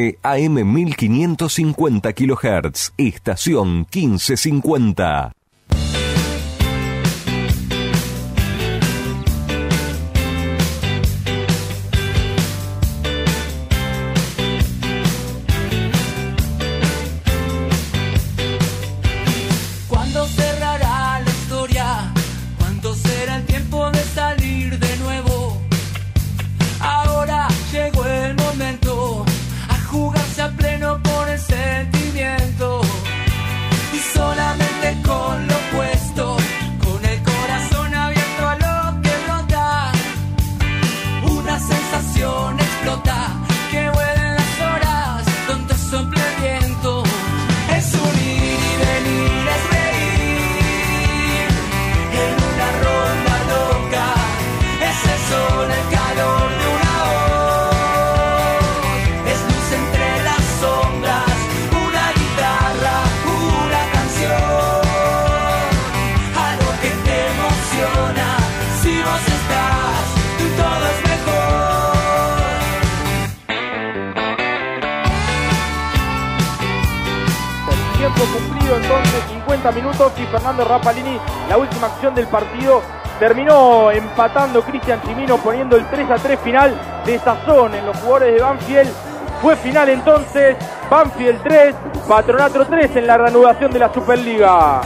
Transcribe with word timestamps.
AM 0.00 0.54
1550 0.72 2.12
kHz, 2.12 2.92
estación 2.98 3.84
1550. 3.90 5.37
Rapalini, 80.64 81.18
la 81.48 81.56
última 81.56 81.86
acción 81.88 82.14
del 82.14 82.26
partido, 82.26 82.82
terminó 83.18 83.90
empatando 83.90 84.62
Cristian 84.62 85.02
Chimino 85.02 85.36
poniendo 85.38 85.76
el 85.76 85.86
3 85.86 86.10
a 86.10 86.16
3 86.16 86.38
final 86.40 86.74
de 87.04 87.18
sazón 87.18 87.74
en 87.74 87.86
los 87.86 87.96
jugadores 87.98 88.34
de 88.34 88.40
Banfield. 88.40 88.90
Fue 89.42 89.56
final 89.56 89.88
entonces, 89.88 90.56
Banfield 90.90 91.42
3, 91.42 91.74
Patronato 92.08 92.64
3 92.66 92.96
en 92.96 93.06
la 93.06 93.18
reanudación 93.18 93.70
de 93.70 93.78
la 93.78 93.92
Superliga. 93.92 94.80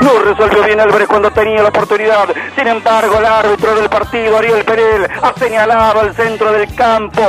No 0.00 0.18
resolvió 0.18 0.64
bien 0.64 0.80
Álvarez 0.80 1.06
cuando 1.06 1.30
tenía 1.30 1.62
la 1.62 1.68
oportunidad. 1.68 2.28
Sin 2.56 2.66
embargo, 2.66 3.18
el 3.18 3.24
árbitro 3.26 3.74
del 3.76 3.88
partido, 3.88 4.36
Ariel 4.36 4.64
Perel, 4.64 5.08
ha 5.22 5.32
señalado 5.38 6.00
al 6.00 6.14
centro 6.14 6.52
del 6.52 6.74
campo 6.74 7.22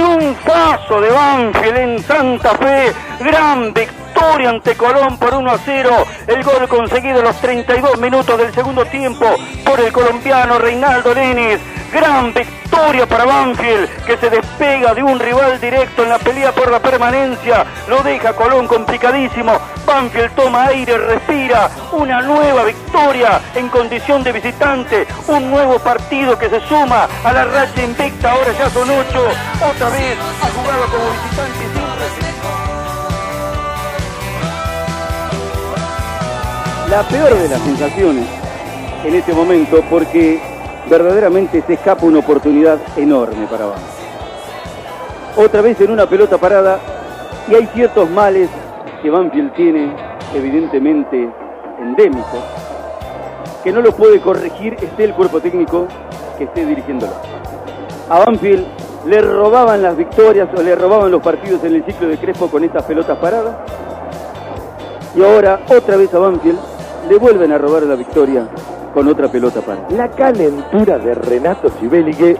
Triunfazo 0.00 0.98
de 1.02 1.10
Banfield 1.10 1.76
en 1.76 2.02
Santa 2.02 2.56
Fe. 2.56 2.90
Gran 3.20 3.74
victoria 3.74 4.48
ante 4.48 4.74
Colón 4.74 5.18
por 5.18 5.34
1 5.34 5.50
a 5.50 5.58
0. 5.58 5.90
El 6.26 6.42
gol 6.42 6.66
conseguido 6.68 7.18
en 7.18 7.24
los 7.24 7.38
32 7.40 8.00
minutos 8.00 8.38
del 8.38 8.52
segundo 8.54 8.86
tiempo 8.86 9.26
por 9.62 9.78
el 9.78 9.92
colombiano 9.92 10.58
Reinaldo 10.58 11.12
Lenis. 11.12 11.60
Gran 11.92 12.32
victoria 12.32 13.04
para 13.06 13.24
Banfield 13.24 13.88
que 14.06 14.16
se 14.16 14.30
despega 14.30 14.94
de 14.94 15.02
un 15.02 15.18
rival 15.18 15.60
directo 15.60 16.04
en 16.04 16.10
la 16.10 16.18
pelea 16.18 16.52
por 16.52 16.70
la 16.70 16.78
permanencia. 16.78 17.66
Lo 17.88 18.02
deja 18.02 18.32
Colón 18.32 18.68
complicadísimo. 18.68 19.58
Banfield 19.84 20.34
toma 20.36 20.66
aire, 20.66 20.96
respira. 20.96 21.68
Una 21.90 22.20
nueva 22.22 22.64
victoria 22.64 23.40
en 23.56 23.68
condición 23.68 24.22
de 24.22 24.32
visitante. 24.32 25.06
Un 25.26 25.50
nuevo 25.50 25.80
partido 25.80 26.38
que 26.38 26.48
se 26.48 26.60
suma 26.68 27.08
a 27.24 27.32
la 27.32 27.44
racha 27.46 27.82
invicta. 27.82 28.32
Ahora 28.32 28.52
ya 28.52 28.70
son 28.70 28.88
ocho. 28.88 29.26
Otra 29.68 29.88
vez 29.88 30.16
ha 30.42 30.60
jugado 30.60 30.84
como 30.86 31.10
visitante 31.10 31.70
La 36.88 37.02
peor 37.04 37.34
de 37.34 37.48
las 37.48 37.60
sensaciones 37.62 38.26
en 39.04 39.14
este 39.14 39.32
momento 39.32 39.82
porque 39.88 40.49
verdaderamente 40.90 41.62
se 41.62 41.74
escapa 41.74 42.04
una 42.04 42.18
oportunidad 42.18 42.78
enorme 42.96 43.46
para 43.46 43.66
Banfield. 43.66 44.00
Otra 45.36 45.62
vez 45.62 45.80
en 45.80 45.92
una 45.92 46.06
pelota 46.06 46.36
parada 46.36 46.80
y 47.48 47.54
hay 47.54 47.66
ciertos 47.68 48.10
males 48.10 48.50
que 49.00 49.08
Banfield 49.08 49.54
tiene 49.54 49.94
evidentemente 50.34 51.30
endémicos 51.80 52.40
que 53.62 53.72
no 53.72 53.80
lo 53.80 53.92
puede 53.92 54.20
corregir 54.20 54.74
esté 54.74 55.04
el 55.04 55.14
cuerpo 55.14 55.40
técnico 55.40 55.86
que 56.36 56.44
esté 56.44 56.66
dirigiéndolo. 56.66 57.12
A 58.08 58.24
Banfield 58.24 58.66
le 59.06 59.20
robaban 59.20 59.82
las 59.82 59.96
victorias 59.96 60.48
o 60.56 60.62
le 60.62 60.74
robaban 60.74 61.10
los 61.10 61.22
partidos 61.22 61.62
en 61.64 61.76
el 61.76 61.84
ciclo 61.84 62.08
de 62.08 62.18
Crespo 62.18 62.48
con 62.48 62.64
estas 62.64 62.82
pelotas 62.84 63.16
paradas 63.18 63.56
y 65.14 65.22
ahora 65.22 65.60
otra 65.68 65.96
vez 65.96 66.12
a 66.14 66.18
Banfield 66.18 66.58
le 67.08 67.16
vuelven 67.16 67.52
a 67.52 67.58
robar 67.58 67.84
la 67.84 67.94
victoria 67.94 68.48
con 68.92 69.08
otra 69.08 69.28
pelota 69.28 69.60
para. 69.60 69.88
La 69.90 70.10
calentura 70.10 70.98
de 70.98 71.14
Renato 71.14 71.68
Sibeli 71.80 72.14
que 72.14 72.36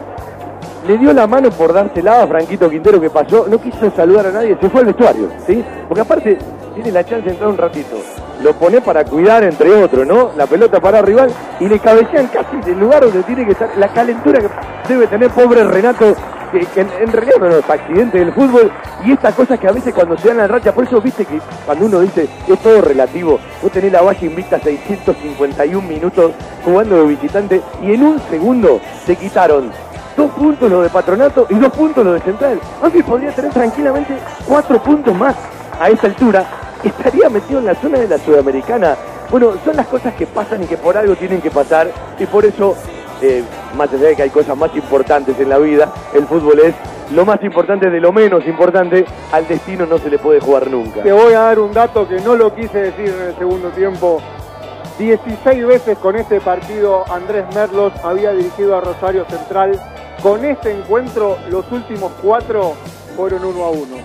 le 0.87 0.97
dio 0.97 1.13
la 1.13 1.27
mano 1.27 1.49
por 1.51 1.73
dársela 1.73 2.23
a 2.23 2.27
Franquito 2.27 2.69
Quintero 2.69 2.99
que 2.99 3.09
pasó, 3.09 3.45
no 3.47 3.59
quiso 3.59 3.91
saludar 3.91 4.27
a 4.27 4.31
nadie, 4.31 4.57
se 4.59 4.69
fue 4.69 4.81
al 4.81 4.87
vestuario, 4.87 5.29
¿sí? 5.45 5.63
Porque 5.87 6.01
aparte 6.01 6.37
tiene 6.73 6.91
la 6.91 7.03
chance 7.03 7.25
de 7.25 7.31
entrar 7.31 7.49
un 7.49 7.57
ratito. 7.57 7.97
Lo 8.43 8.53
pone 8.53 8.81
para 8.81 9.03
cuidar, 9.05 9.43
entre 9.43 9.71
otros, 9.71 10.07
¿no? 10.07 10.31
La 10.35 10.47
pelota 10.47 10.79
para 10.79 11.01
rival 11.01 11.29
y 11.59 11.67
le 11.67 11.77
cabecean 11.79 12.27
casi 12.27 12.57
del 12.65 12.79
lugar 12.79 13.03
donde 13.03 13.21
tiene 13.23 13.45
que 13.45 13.51
estar. 13.51 13.69
La 13.77 13.89
calentura 13.89 14.39
que 14.39 14.47
debe 14.93 15.07
tener 15.07 15.29
pobre 15.29 15.63
Renato 15.63 16.15
en, 16.53 17.11
realidad 17.11 17.37
no 17.39 17.47
es 17.47 17.69
accidente 17.69 18.19
del 18.19 18.33
fútbol 18.33 18.71
y 19.05 19.11
estas 19.11 19.33
cosas 19.35 19.59
que 19.59 19.67
a 19.67 19.71
veces 19.71 19.93
cuando 19.93 20.17
se 20.17 20.27
dan 20.27 20.37
la 20.37 20.47
racha, 20.47 20.73
por 20.73 20.83
eso 20.83 21.01
viste 21.01 21.25
que 21.25 21.39
cuando 21.65 21.85
uno 21.85 21.99
dice 22.01 22.27
es 22.47 22.59
todo 22.59 22.81
relativo, 22.81 23.39
vos 23.61 23.71
tenés 23.71 23.91
la 23.91 24.01
valla 24.01 24.25
invicta 24.25 24.59
651 24.59 25.87
minutos 25.87 26.31
jugando 26.63 26.97
de 26.97 27.07
visitante 27.07 27.61
y 27.81 27.93
en 27.93 28.03
un 28.03 28.19
segundo 28.29 28.79
se 29.05 29.15
quitaron 29.15 29.71
dos 30.17 30.31
puntos 30.31 30.69
los 30.69 30.83
de 30.83 30.89
Patronato 30.89 31.47
y 31.49 31.55
dos 31.55 31.71
puntos 31.71 32.03
los 32.05 32.15
de 32.15 32.21
Central. 32.21 32.59
Aunque 32.81 33.03
podría 33.03 33.31
tener 33.31 33.51
tranquilamente 33.51 34.17
cuatro 34.47 34.81
puntos 34.81 35.15
más 35.15 35.35
a 35.79 35.89
esta 35.89 36.07
altura, 36.07 36.45
estaría 36.83 37.29
metido 37.29 37.59
en 37.59 37.65
la 37.65 37.75
zona 37.75 37.99
de 37.99 38.07
la 38.07 38.17
Sudamericana. 38.17 38.95
Bueno, 39.29 39.53
son 39.63 39.75
las 39.77 39.87
cosas 39.87 40.13
que 40.15 40.27
pasan 40.27 40.63
y 40.63 40.67
que 40.67 40.77
por 40.77 40.97
algo 40.97 41.15
tienen 41.15 41.41
que 41.41 41.49
pasar 41.49 41.89
y 42.19 42.25
por 42.25 42.45
eso 42.45 42.75
eh, 43.21 43.43
más 43.75 43.91
allá 43.93 44.09
de 44.09 44.15
que 44.15 44.23
hay 44.23 44.29
cosas 44.29 44.57
más 44.57 44.75
importantes 44.75 45.39
en 45.39 45.49
la 45.49 45.57
vida, 45.57 45.91
el 46.13 46.25
fútbol 46.25 46.59
es 46.59 46.75
lo 47.11 47.25
más 47.25 47.43
importante 47.43 47.89
de 47.89 47.99
lo 47.99 48.11
menos 48.11 48.45
importante, 48.47 49.05
al 49.31 49.47
destino 49.47 49.85
no 49.85 49.97
se 49.97 50.09
le 50.09 50.17
puede 50.17 50.39
jugar 50.39 50.69
nunca. 50.69 51.03
Te 51.03 51.11
voy 51.11 51.33
a 51.33 51.41
dar 51.41 51.59
un 51.59 51.73
dato 51.73 52.07
que 52.07 52.19
no 52.21 52.35
lo 52.35 52.55
quise 52.55 52.79
decir 52.79 53.09
en 53.09 53.27
el 53.27 53.35
segundo 53.37 53.69
tiempo. 53.69 54.21
16 54.97 55.65
veces 55.65 55.97
con 55.97 56.15
este 56.15 56.39
partido 56.39 57.03
Andrés 57.11 57.45
Merlos 57.53 57.91
había 58.03 58.31
dirigido 58.31 58.77
a 58.77 58.81
Rosario 58.81 59.25
Central. 59.25 59.79
Con 60.21 60.45
este 60.45 60.71
encuentro 60.71 61.37
los 61.49 61.69
últimos 61.71 62.11
cuatro 62.21 62.75
fueron 63.15 63.43
uno 63.43 63.63
a 63.65 63.69
uno. 63.71 63.97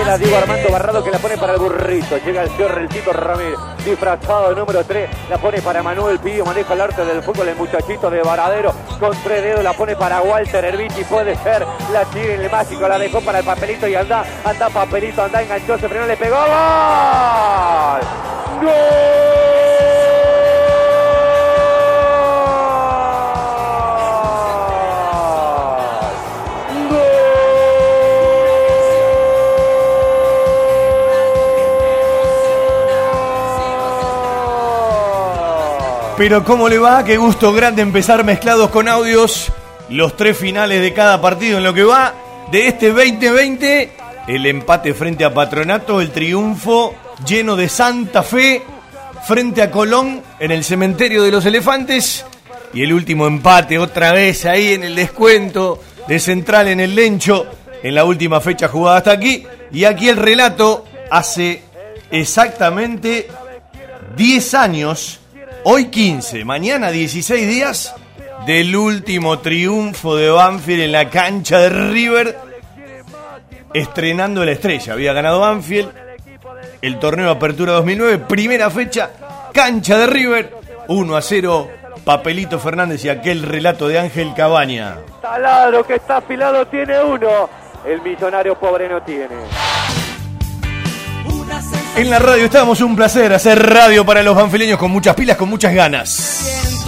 Queda 0.00 0.18
Diego 0.18 0.36
Armando 0.36 0.70
Barrado 0.70 1.04
que 1.04 1.10
la 1.10 1.18
pone 1.18 1.36
para 1.36 1.54
el 1.54 1.58
burrito. 1.58 2.16
Llega 2.18 2.42
el 2.42 2.50
señor 2.50 2.74
Relcito 2.74 3.12
Ramírez, 3.12 3.58
disfrazado 3.84 4.54
número 4.54 4.84
3. 4.84 5.10
La 5.28 5.38
pone 5.38 5.60
para 5.60 5.82
Manuel 5.82 6.18
Pío, 6.18 6.44
maneja 6.44 6.74
el 6.74 6.80
arte 6.80 7.04
del 7.04 7.22
fútbol, 7.22 7.48
el 7.48 7.56
muchachito 7.56 8.10
de 8.10 8.22
Varadero. 8.22 8.72
Con 8.98 9.16
tres 9.22 9.42
dedos 9.42 9.62
la 9.62 9.72
pone 9.72 9.96
para 9.96 10.22
Walter 10.22 10.64
Herbiti. 10.64 11.04
Puede 11.04 11.36
ser 11.36 11.66
la 11.92 12.08
chile, 12.10 12.34
el 12.34 12.50
mágico. 12.50 12.88
La 12.88 12.98
dejó 12.98 13.20
para 13.20 13.40
el 13.40 13.44
papelito 13.44 13.86
y 13.86 13.94
anda, 13.94 14.24
anda 14.44 14.68
papelito, 14.70 15.22
anda 15.22 15.42
enganchó, 15.42 15.78
se 15.78 15.88
frenó, 15.88 16.06
le 16.06 16.16
pegó. 16.16 16.36
¡Gol! 16.36 18.00
¡Gol! 18.62 19.99
Pero 36.20 36.44
¿cómo 36.44 36.68
le 36.68 36.78
va? 36.78 37.02
Qué 37.02 37.16
gusto 37.16 37.50
grande 37.50 37.80
empezar 37.80 38.24
mezclados 38.24 38.68
con 38.68 38.88
audios 38.88 39.50
los 39.88 40.18
tres 40.18 40.36
finales 40.36 40.82
de 40.82 40.92
cada 40.92 41.18
partido 41.18 41.56
en 41.56 41.64
lo 41.64 41.72
que 41.72 41.82
va 41.82 42.12
de 42.52 42.68
este 42.68 42.92
2020. 42.92 43.90
El 44.26 44.44
empate 44.44 44.92
frente 44.92 45.24
a 45.24 45.32
Patronato, 45.32 45.98
el 45.98 46.10
triunfo 46.10 46.94
lleno 47.26 47.56
de 47.56 47.70
Santa 47.70 48.22
Fe 48.22 48.62
frente 49.26 49.62
a 49.62 49.70
Colón 49.70 50.22
en 50.38 50.50
el 50.50 50.62
cementerio 50.62 51.22
de 51.22 51.30
los 51.30 51.46
elefantes. 51.46 52.26
Y 52.74 52.82
el 52.82 52.92
último 52.92 53.26
empate 53.26 53.78
otra 53.78 54.12
vez 54.12 54.44
ahí 54.44 54.74
en 54.74 54.84
el 54.84 54.96
descuento 54.96 55.80
de 56.06 56.18
Central 56.18 56.68
en 56.68 56.80
el 56.80 56.94
Lencho 56.94 57.46
en 57.82 57.94
la 57.94 58.04
última 58.04 58.42
fecha 58.42 58.68
jugada 58.68 58.98
hasta 58.98 59.12
aquí. 59.12 59.46
Y 59.72 59.84
aquí 59.84 60.10
el 60.10 60.18
relato 60.18 60.84
hace 61.10 61.62
exactamente 62.10 63.26
10 64.18 64.52
años, 64.54 65.19
hoy 65.64 65.86
15, 65.86 66.44
mañana 66.44 66.90
16 66.90 67.48
días 67.48 67.94
del 68.46 68.74
último 68.74 69.38
triunfo 69.40 70.16
de 70.16 70.30
Banfield 70.30 70.82
en 70.82 70.92
la 70.92 71.10
cancha 71.10 71.58
de 71.58 71.68
River, 71.68 72.38
estrenando 73.74 74.44
la 74.44 74.52
estrella. 74.52 74.94
Había 74.94 75.12
ganado 75.12 75.40
Banfield 75.40 75.90
el 76.82 76.98
torneo 76.98 77.30
Apertura 77.30 77.72
2009, 77.74 78.18
primera 78.26 78.70
fecha, 78.70 79.10
cancha 79.52 79.98
de 79.98 80.06
River, 80.06 80.54
1 80.88 81.16
a 81.16 81.22
0, 81.22 81.68
Papelito 82.04 82.58
Fernández 82.58 83.04
y 83.04 83.10
aquel 83.10 83.42
relato 83.42 83.88
de 83.88 83.98
Ángel 83.98 84.32
Cabaña. 84.34 84.98
Taladro 85.20 85.86
que 85.86 85.96
está 85.96 86.18
afilado 86.18 86.66
tiene 86.66 87.02
uno, 87.02 87.50
el 87.86 88.00
millonario 88.00 88.58
pobre 88.58 88.88
no 88.88 89.02
tiene. 89.02 89.36
En 91.96 92.08
la 92.08 92.18
radio 92.18 92.44
estamos, 92.44 92.80
un 92.80 92.94
placer 92.94 93.32
hacer 93.32 93.58
radio 93.68 94.06
para 94.06 94.22
los 94.22 94.34
banfileños 94.34 94.78
con 94.78 94.90
muchas 94.90 95.14
pilas, 95.14 95.36
con 95.36 95.48
muchas 95.48 95.74
ganas. 95.74 96.80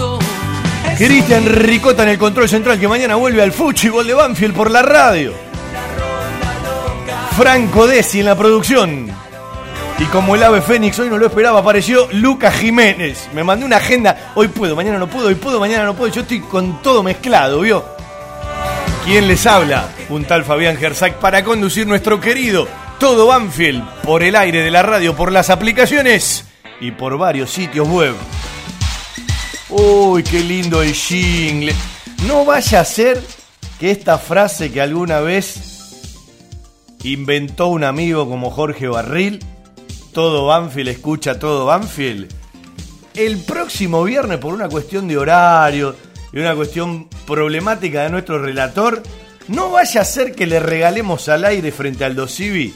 Cristian 0.97 1.45
Ricota 1.45 2.03
en 2.03 2.09
el 2.09 2.17
control 2.17 2.47
central 2.47 2.79
que 2.79 2.87
mañana 2.87 3.15
vuelve 3.15 3.41
al 3.41 3.51
fútbol 3.51 4.07
de 4.07 4.13
Banfield 4.13 4.55
por 4.55 4.71
la 4.71 4.81
radio. 4.81 5.33
Franco 7.35 7.85
Desi 7.85 8.21
en 8.21 8.27
la 8.27 8.35
producción. 8.35 9.07
Y 9.99 10.05
como 10.05 10.35
el 10.35 10.43
ave 10.43 10.61
Fénix 10.61 10.97
hoy 10.99 11.09
no 11.09 11.17
lo 11.17 11.27
esperaba, 11.27 11.59
apareció 11.59 12.07
Lucas 12.11 12.55
Jiménez. 12.55 13.29
Me 13.33 13.43
mandó 13.43 13.65
una 13.65 13.77
agenda. 13.77 14.31
Hoy 14.35 14.47
puedo, 14.47 14.75
mañana 14.75 14.97
no 14.99 15.07
puedo, 15.07 15.27
hoy 15.27 15.35
puedo, 15.35 15.59
mañana 15.59 15.83
no 15.83 15.95
puedo. 15.95 16.11
Yo 16.11 16.21
estoy 16.21 16.39
con 16.39 16.81
todo 16.81 17.03
mezclado, 17.03 17.61
¿vio? 17.61 17.85
¿Quién 19.05 19.27
les 19.27 19.45
habla? 19.45 19.89
Un 20.09 20.23
tal 20.25 20.43
Fabián 20.45 20.77
Gersac 20.77 21.15
para 21.15 21.43
conducir 21.43 21.85
nuestro 21.85 22.19
querido 22.19 22.67
Todo 22.99 23.27
Banfield 23.27 23.83
por 24.03 24.23
el 24.23 24.35
aire 24.35 24.61
de 24.61 24.71
la 24.71 24.83
radio, 24.83 25.15
por 25.15 25.31
las 25.31 25.49
aplicaciones 25.49 26.45
y 26.79 26.91
por 26.91 27.17
varios 27.17 27.51
sitios 27.51 27.87
web. 27.87 28.13
Uy, 29.69 30.23
qué 30.23 30.39
lindo 30.39 30.81
el 30.81 30.93
jingle. 30.93 31.73
No 32.27 32.45
vaya 32.45 32.79
a 32.79 32.85
ser 32.85 33.21
que 33.79 33.91
esta 33.91 34.17
frase 34.17 34.71
que 34.71 34.81
alguna 34.81 35.19
vez 35.19 35.73
inventó 37.03 37.67
un 37.67 37.83
amigo 37.83 38.29
como 38.29 38.51
Jorge 38.51 38.87
Barril, 38.87 39.39
todo 40.13 40.45
Banfield 40.45 40.89
escucha 40.89 41.39
todo 41.39 41.65
Banfield, 41.65 42.31
el 43.15 43.37
próximo 43.39 44.03
viernes 44.03 44.39
por 44.39 44.53
una 44.53 44.69
cuestión 44.69 45.07
de 45.07 45.17
horario 45.17 45.95
y 46.31 46.39
una 46.39 46.55
cuestión 46.55 47.09
problemática 47.27 48.03
de 48.03 48.09
nuestro 48.09 48.39
relator, 48.39 49.03
no 49.47 49.71
vaya 49.71 50.01
a 50.01 50.05
ser 50.05 50.33
que 50.33 50.47
le 50.47 50.59
regalemos 50.59 51.27
al 51.29 51.45
aire 51.45 51.71
frente 51.71 52.05
al 52.05 52.15
Dosivi 52.15 52.73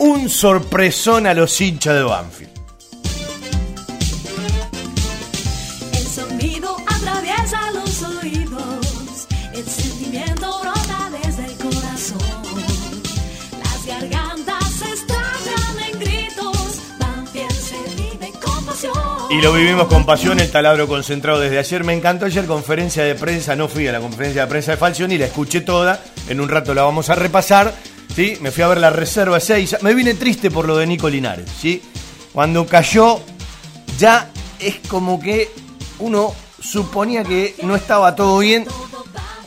un 0.00 0.30
sorpresón 0.30 1.26
a 1.26 1.34
los 1.34 1.60
hinchas 1.60 1.94
de 1.94 2.02
Banfield. 2.02 2.50
El 5.92 6.06
sonido 6.06 6.74
atraviesa 6.86 7.70
los 7.72 8.02
oídos, 8.02 9.28
el 9.52 9.66
sentimiento 9.66 10.60
brota 10.60 11.10
desde 11.22 11.44
el 11.44 11.54
corazón. 11.58 12.18
Las 13.62 13.86
gargantas 13.86 14.82
estallan 14.82 15.92
en 15.92 16.00
gritos, 16.00 16.80
Banfield 16.98 17.52
se 17.52 17.94
vive 17.96 18.32
con 18.40 18.64
pasión. 18.64 18.94
Y 19.28 19.42
lo 19.42 19.52
vivimos 19.52 19.86
con 19.88 20.06
pasión, 20.06 20.40
el 20.40 20.50
taladro 20.50 20.88
concentrado 20.88 21.40
desde 21.40 21.58
ayer. 21.58 21.84
Me 21.84 21.92
encantó 21.92 22.24
ayer 22.24 22.46
conferencia 22.46 23.04
de 23.04 23.16
prensa, 23.16 23.54
no 23.54 23.68
fui 23.68 23.86
a 23.86 23.92
la 23.92 24.00
conferencia 24.00 24.42
de 24.42 24.48
prensa 24.48 24.70
de 24.70 24.76
Falcioni, 24.78 25.18
la 25.18 25.26
escuché 25.26 25.60
toda, 25.60 26.02
en 26.26 26.40
un 26.40 26.48
rato 26.48 26.72
la 26.72 26.84
vamos 26.84 27.10
a 27.10 27.16
repasar. 27.16 27.74
¿Sí? 28.14 28.36
Me 28.40 28.50
fui 28.50 28.62
a 28.62 28.68
ver 28.68 28.78
la 28.78 28.90
reserva 28.90 29.40
6, 29.40 29.78
me 29.82 29.94
vine 29.94 30.14
triste 30.14 30.50
por 30.50 30.66
lo 30.66 30.76
de 30.76 30.86
Nico 30.86 31.08
Linares. 31.08 31.50
¿sí? 31.60 31.82
Cuando 32.32 32.66
cayó, 32.66 33.20
ya 33.98 34.30
es 34.58 34.76
como 34.88 35.20
que 35.20 35.50
uno 35.98 36.34
suponía 36.60 37.24
que 37.24 37.56
no 37.62 37.76
estaba 37.76 38.14
todo 38.14 38.38
bien. 38.38 38.66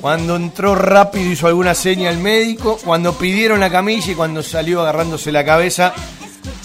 Cuando 0.02 0.36
entró 0.36 0.76
rápido 0.76 1.32
hizo 1.32 1.48
alguna 1.48 1.74
seña 1.74 2.10
al 2.10 2.18
médico, 2.18 2.78
cuando 2.84 3.14
pidieron 3.18 3.62
la 3.62 3.70
camilla 3.70 4.12
y 4.12 4.16
cuando 4.16 4.44
salió 4.44 4.82
agarrándose 4.82 5.32
la 5.32 5.46
cabeza, 5.46 5.94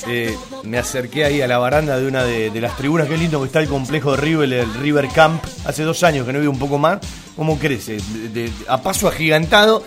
eh, 0.09 0.37
me 0.65 0.79
acerqué 0.79 1.25
ahí 1.25 1.41
a 1.41 1.47
la 1.47 1.59
baranda 1.59 2.01
de 2.01 2.09
una 2.09 2.25
de, 2.25 2.61
las 2.61 2.77
tribunas. 2.77 3.07
Qué 3.07 3.17
lindo 3.17 3.39
que 3.41 3.47
está 3.47 3.61
el 3.61 3.69
complejo 3.69 4.13
de 4.13 4.17
River, 4.17 4.53
el 4.53 4.75
River 4.75 5.09
Camp. 5.09 5.45
Hace 5.65 5.85
dos 5.85 6.03
años 6.03 6.27
que 6.27 6.33
no 6.33 6.41
vi 6.41 6.49
un 6.49 6.59
poco 6.59 6.79
más. 6.79 6.99
¿Cómo 7.37 7.59
crece? 7.59 7.99
De- 8.33 8.51
a 8.67 8.83
paso 8.83 9.07
agigantado. 9.07 9.85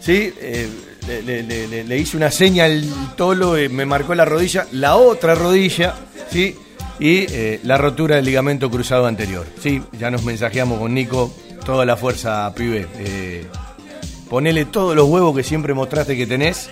¿sí? 0.00 0.32
Eh, 0.38 0.70
le, 1.06 1.98
hice 1.98 2.16
una 2.16 2.30
seña 2.30 2.64
al 2.64 2.84
tolo, 3.16 3.56
eh, 3.56 3.68
me 3.68 3.84
marcó 3.86 4.14
la 4.14 4.24
rodilla, 4.24 4.66
la 4.72 4.96
otra 4.96 5.34
rodilla, 5.34 5.94
¿sí? 6.30 6.56
Y 6.98 7.26
eh, 7.30 7.60
la 7.64 7.76
rotura 7.76 8.16
del 8.16 8.24
ligamento 8.24 8.70
cruzado 8.70 9.06
anterior. 9.06 9.46
Sí, 9.60 9.82
ya 9.98 10.10
nos 10.10 10.22
mensajeamos 10.22 10.78
con 10.78 10.94
Nico. 10.94 11.34
Toda 11.64 11.84
la 11.84 11.96
fuerza, 11.96 12.52
pibe. 12.54 12.86
Eh, 12.98 13.46
ponele 14.28 14.66
todos 14.66 14.94
los 14.94 15.08
huevos 15.08 15.34
que 15.34 15.42
siempre 15.42 15.74
mostraste 15.74 16.16
que 16.16 16.26
tenés. 16.26 16.68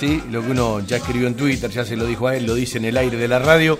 ¿sí? 0.00 0.22
Lo 0.30 0.42
que 0.42 0.50
uno 0.50 0.80
ya 0.80 0.96
escribió 0.96 1.28
en 1.28 1.34
Twitter, 1.34 1.70
ya 1.70 1.84
se 1.84 1.96
lo 1.96 2.06
dijo 2.06 2.26
a 2.26 2.36
él, 2.36 2.46
lo 2.46 2.54
dice 2.54 2.78
en 2.78 2.86
el 2.86 2.96
aire 2.96 3.16
de 3.16 3.28
la 3.28 3.38
radio. 3.38 3.78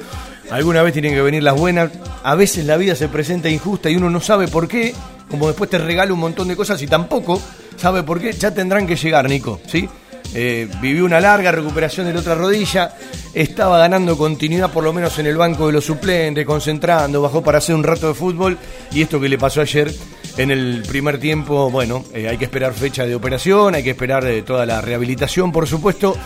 Alguna 0.50 0.82
vez 0.82 0.92
tienen 0.92 1.14
que 1.14 1.22
venir 1.22 1.42
las 1.42 1.58
buenas. 1.58 1.90
A 2.22 2.34
veces 2.34 2.66
la 2.66 2.76
vida 2.76 2.94
se 2.94 3.08
presenta 3.08 3.48
injusta 3.48 3.90
y 3.90 3.96
uno 3.96 4.08
no 4.08 4.20
sabe 4.20 4.46
por 4.48 4.68
qué. 4.68 4.94
Como 5.28 5.48
después 5.48 5.68
te 5.70 5.78
regala 5.78 6.12
un 6.12 6.20
montón 6.20 6.48
de 6.48 6.56
cosas 6.56 6.80
y 6.82 6.86
tampoco 6.86 7.40
sabe 7.82 8.04
por 8.04 8.20
qué. 8.20 8.32
Ya 8.32 8.54
tendrán 8.54 8.86
que 8.86 8.94
llegar, 8.94 9.28
Nico. 9.28 9.60
¿sí? 9.66 9.88
Eh, 10.34 10.68
vivió 10.80 11.04
una 11.04 11.20
larga 11.20 11.50
recuperación 11.50 12.06
de 12.06 12.14
la 12.14 12.20
otra 12.20 12.36
rodilla. 12.36 12.94
Estaba 13.34 13.76
ganando 13.78 14.16
continuidad, 14.16 14.70
por 14.70 14.84
lo 14.84 14.92
menos 14.92 15.18
en 15.18 15.26
el 15.26 15.36
banco 15.36 15.66
de 15.66 15.72
los 15.72 15.84
suplentes, 15.84 16.46
concentrando, 16.46 17.20
bajó 17.20 17.42
para 17.42 17.58
hacer 17.58 17.74
un 17.74 17.82
rato 17.82 18.06
de 18.06 18.14
fútbol. 18.14 18.56
Y 18.92 19.02
esto 19.02 19.20
que 19.20 19.28
le 19.28 19.36
pasó 19.36 19.60
ayer 19.60 19.92
en 20.36 20.52
el 20.52 20.84
primer 20.86 21.18
tiempo, 21.18 21.70
bueno, 21.70 22.04
eh, 22.14 22.28
hay 22.28 22.38
que 22.38 22.44
esperar 22.44 22.72
fecha 22.72 23.04
de 23.04 23.16
operación, 23.16 23.74
hay 23.74 23.82
que 23.82 23.90
esperar 23.90 24.24
eh, 24.26 24.42
toda 24.42 24.64
la 24.64 24.80
rehabilitación, 24.80 25.50
por 25.50 25.66
supuesto. 25.66 26.16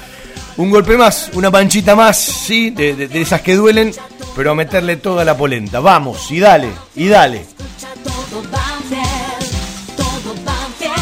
Un 0.58 0.70
golpe 0.70 0.96
más, 0.98 1.30
una 1.32 1.50
panchita 1.50 1.96
más, 1.96 2.18
sí, 2.18 2.70
de, 2.70 3.08
esas 3.14 3.40
que 3.40 3.54
duelen, 3.54 3.92
pero 4.34 4.50
a 4.50 4.54
meterle 4.54 4.96
toda 4.96 5.24
la 5.24 5.36
polenta. 5.36 5.80
Vamos, 5.80 6.30
y 6.30 6.38
dale, 6.38 6.68
y 6.94 7.08
dale. 7.08 7.55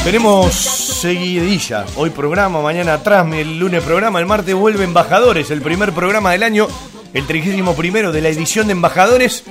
Tenemos 0.04 0.52
seguidilla. 0.54 1.86
Hoy 1.96 2.10
programa, 2.10 2.60
mañana 2.60 2.92
atrás, 2.92 3.26
el 3.32 3.58
lunes 3.58 3.82
programa, 3.82 4.20
el 4.20 4.26
martes 4.26 4.54
vuelve 4.54 4.84
Embajadores, 4.84 5.50
el 5.50 5.62
primer 5.62 5.94
programa 5.94 6.32
del 6.32 6.42
año, 6.42 6.68
el 7.14 7.26
31 7.26 7.72
primero 7.72 8.12
de 8.12 8.20
la 8.20 8.28
edición 8.28 8.66
de 8.66 8.72
Embajadores, 8.72 9.44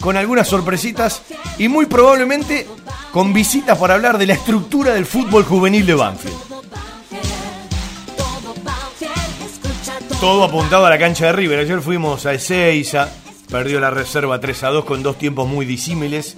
con 0.00 0.16
algunas 0.16 0.46
sorpresitas 0.46 1.22
y 1.58 1.66
muy 1.66 1.86
probablemente 1.86 2.68
con 3.10 3.32
visitas 3.32 3.76
para 3.76 3.94
hablar 3.94 4.18
de 4.18 4.26
la 4.26 4.34
estructura 4.34 4.94
del 4.94 5.04
fútbol 5.04 5.42
juvenil 5.42 5.84
de 5.84 5.94
Banfield. 5.94 6.36
Todo 10.20 10.44
apuntado 10.44 10.86
a 10.86 10.90
la 10.90 10.98
cancha 10.98 11.26
de 11.26 11.32
River. 11.32 11.58
Ayer 11.58 11.80
fuimos 11.80 12.24
a 12.24 12.34
Ezeiza, 12.34 13.08
perdió 13.50 13.80
la 13.80 13.90
reserva 13.90 14.38
3 14.38 14.62
a 14.62 14.68
2 14.68 14.84
con 14.84 15.02
dos 15.02 15.18
tiempos 15.18 15.48
muy 15.48 15.66
disímiles. 15.66 16.36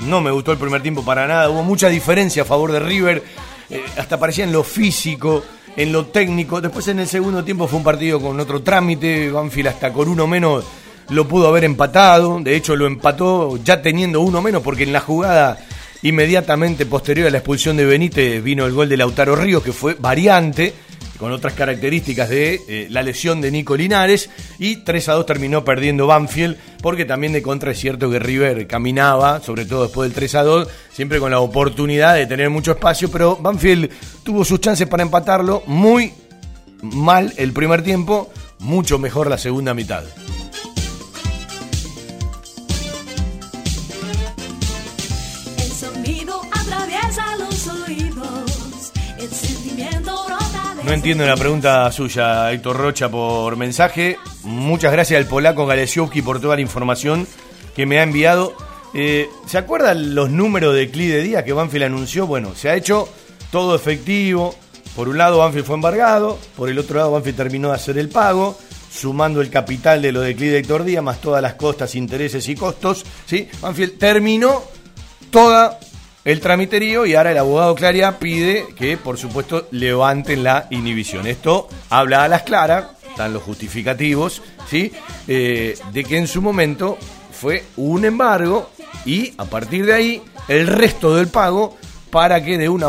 No 0.00 0.20
me 0.20 0.30
gustó 0.30 0.52
el 0.52 0.58
primer 0.58 0.82
tiempo 0.82 1.04
para 1.04 1.26
nada, 1.26 1.48
hubo 1.50 1.62
mucha 1.62 1.88
diferencia 1.88 2.42
a 2.42 2.46
favor 2.46 2.72
de 2.72 2.80
River, 2.80 3.22
eh, 3.70 3.84
hasta 3.96 4.18
parecía 4.18 4.44
en 4.44 4.52
lo 4.52 4.64
físico, 4.64 5.44
en 5.76 5.92
lo 5.92 6.06
técnico. 6.06 6.60
Después 6.60 6.88
en 6.88 7.00
el 7.00 7.06
segundo 7.06 7.44
tiempo 7.44 7.66
fue 7.68 7.78
un 7.78 7.84
partido 7.84 8.20
con 8.20 8.38
otro 8.40 8.62
trámite, 8.62 9.30
Banfield 9.30 9.68
hasta 9.68 9.92
con 9.92 10.08
uno 10.08 10.26
menos 10.26 10.64
lo 11.08 11.28
pudo 11.28 11.48
haber 11.48 11.64
empatado, 11.64 12.40
de 12.40 12.56
hecho 12.56 12.76
lo 12.76 12.86
empató 12.86 13.58
ya 13.62 13.82
teniendo 13.82 14.20
uno 14.20 14.40
menos 14.40 14.62
porque 14.62 14.84
en 14.84 14.92
la 14.92 15.00
jugada 15.00 15.58
inmediatamente 16.02 16.86
posterior 16.86 17.28
a 17.28 17.30
la 17.30 17.38
expulsión 17.38 17.76
de 17.76 17.84
Benítez 17.84 18.42
vino 18.42 18.66
el 18.66 18.72
gol 18.72 18.88
de 18.88 18.96
Lautaro 18.96 19.36
Ríos 19.36 19.62
que 19.62 19.72
fue 19.72 19.94
variante 19.94 20.74
con 21.22 21.30
otras 21.30 21.54
características 21.54 22.28
de 22.30 22.60
eh, 22.66 22.88
la 22.90 23.00
lesión 23.00 23.40
de 23.40 23.52
Nico 23.52 23.76
Linares 23.76 24.28
y 24.58 24.78
3 24.78 25.08
a 25.08 25.12
2 25.12 25.24
terminó 25.24 25.64
perdiendo 25.64 26.08
Banfield 26.08 26.56
porque 26.82 27.04
también 27.04 27.32
de 27.32 27.42
contra 27.42 27.70
es 27.70 27.78
cierto 27.78 28.10
que 28.10 28.18
River 28.18 28.66
caminaba, 28.66 29.38
sobre 29.40 29.64
todo 29.64 29.84
después 29.84 30.10
del 30.10 30.16
3 30.16 30.34
a 30.34 30.42
2, 30.42 30.68
siempre 30.92 31.20
con 31.20 31.30
la 31.30 31.38
oportunidad 31.38 32.16
de 32.16 32.26
tener 32.26 32.50
mucho 32.50 32.72
espacio, 32.72 33.08
pero 33.08 33.36
Banfield 33.36 33.88
tuvo 34.24 34.44
sus 34.44 34.60
chances 34.60 34.88
para 34.88 35.04
empatarlo, 35.04 35.62
muy 35.66 36.12
mal 36.82 37.32
el 37.36 37.52
primer 37.52 37.84
tiempo, 37.84 38.32
mucho 38.58 38.98
mejor 38.98 39.30
la 39.30 39.38
segunda 39.38 39.74
mitad. 39.74 40.02
Entiendo 50.92 51.24
la 51.24 51.36
pregunta 51.36 51.90
suya, 51.90 52.52
Héctor 52.52 52.76
Rocha, 52.76 53.08
por 53.08 53.56
mensaje. 53.56 54.18
Muchas 54.44 54.92
gracias 54.92 55.18
al 55.18 55.26
polaco 55.26 55.64
Galesiowski 55.64 56.20
por 56.20 56.38
toda 56.38 56.54
la 56.56 56.60
información 56.60 57.26
que 57.74 57.86
me 57.86 57.98
ha 57.98 58.02
enviado. 58.02 58.54
Eh, 58.92 59.28
¿Se 59.46 59.56
acuerdan 59.56 60.14
los 60.14 60.30
números 60.30 60.74
de 60.74 60.90
CLI 60.90 61.06
de 61.06 61.22
día 61.22 61.44
que 61.44 61.54
Banfield 61.54 61.86
anunció? 61.86 62.26
Bueno, 62.26 62.54
se 62.54 62.68
ha 62.68 62.76
hecho 62.76 63.08
todo 63.50 63.74
efectivo. 63.74 64.54
Por 64.94 65.08
un 65.08 65.16
lado, 65.16 65.38
Banfield 65.38 65.64
fue 65.64 65.76
embargado. 65.76 66.38
Por 66.56 66.68
el 66.68 66.78
otro 66.78 66.98
lado, 66.98 67.12
Banfield 67.12 67.38
terminó 67.38 67.68
de 67.70 67.74
hacer 67.74 67.96
el 67.96 68.10
pago. 68.10 68.58
Sumando 68.92 69.40
el 69.40 69.48
capital 69.48 70.02
de 70.02 70.12
lo 70.12 70.20
de 70.20 70.36
CLI 70.36 70.48
de 70.48 70.58
Héctor 70.58 70.84
Díaz, 70.84 71.02
más 71.02 71.22
todas 71.22 71.40
las 71.40 71.54
costas, 71.54 71.94
intereses 71.94 72.46
y 72.50 72.54
costos. 72.54 73.02
¿sí? 73.24 73.48
Banfield 73.62 73.98
terminó 73.98 74.62
toda 75.30 75.80
el 76.24 76.40
tramiterío 76.40 77.06
y 77.06 77.14
ahora 77.14 77.32
el 77.32 77.38
abogado 77.38 77.74
Claria 77.74 78.18
pide 78.18 78.66
que, 78.76 78.96
por 78.96 79.18
supuesto, 79.18 79.66
levanten 79.70 80.44
la 80.44 80.66
inhibición. 80.70 81.26
Esto 81.26 81.68
habla 81.90 82.24
a 82.24 82.28
las 82.28 82.42
claras, 82.42 82.86
están 83.08 83.32
los 83.32 83.42
justificativos, 83.42 84.42
¿sí? 84.68 84.92
Eh, 85.26 85.76
de 85.92 86.04
que 86.04 86.18
en 86.18 86.26
su 86.26 86.40
momento 86.40 86.96
fue 87.32 87.64
un 87.76 88.04
embargo 88.04 88.70
y 89.04 89.32
a 89.36 89.44
partir 89.44 89.86
de 89.86 89.94
ahí 89.94 90.22
el 90.48 90.66
resto 90.66 91.16
del 91.16 91.28
pago 91.28 91.76
para 92.10 92.44
que 92.44 92.58
de 92.58 92.68
una 92.68 92.86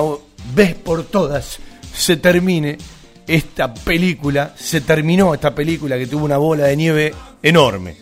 vez 0.53 0.75
por 0.75 1.03
todas 1.03 1.59
se 1.93 2.17
termine 2.17 2.77
esta 3.25 3.73
película, 3.73 4.53
se 4.57 4.81
terminó 4.81 5.33
esta 5.33 5.55
película 5.55 5.97
que 5.97 6.07
tuvo 6.07 6.25
una 6.25 6.37
bola 6.37 6.65
de 6.65 6.75
nieve 6.75 7.13
enorme. 7.41 7.97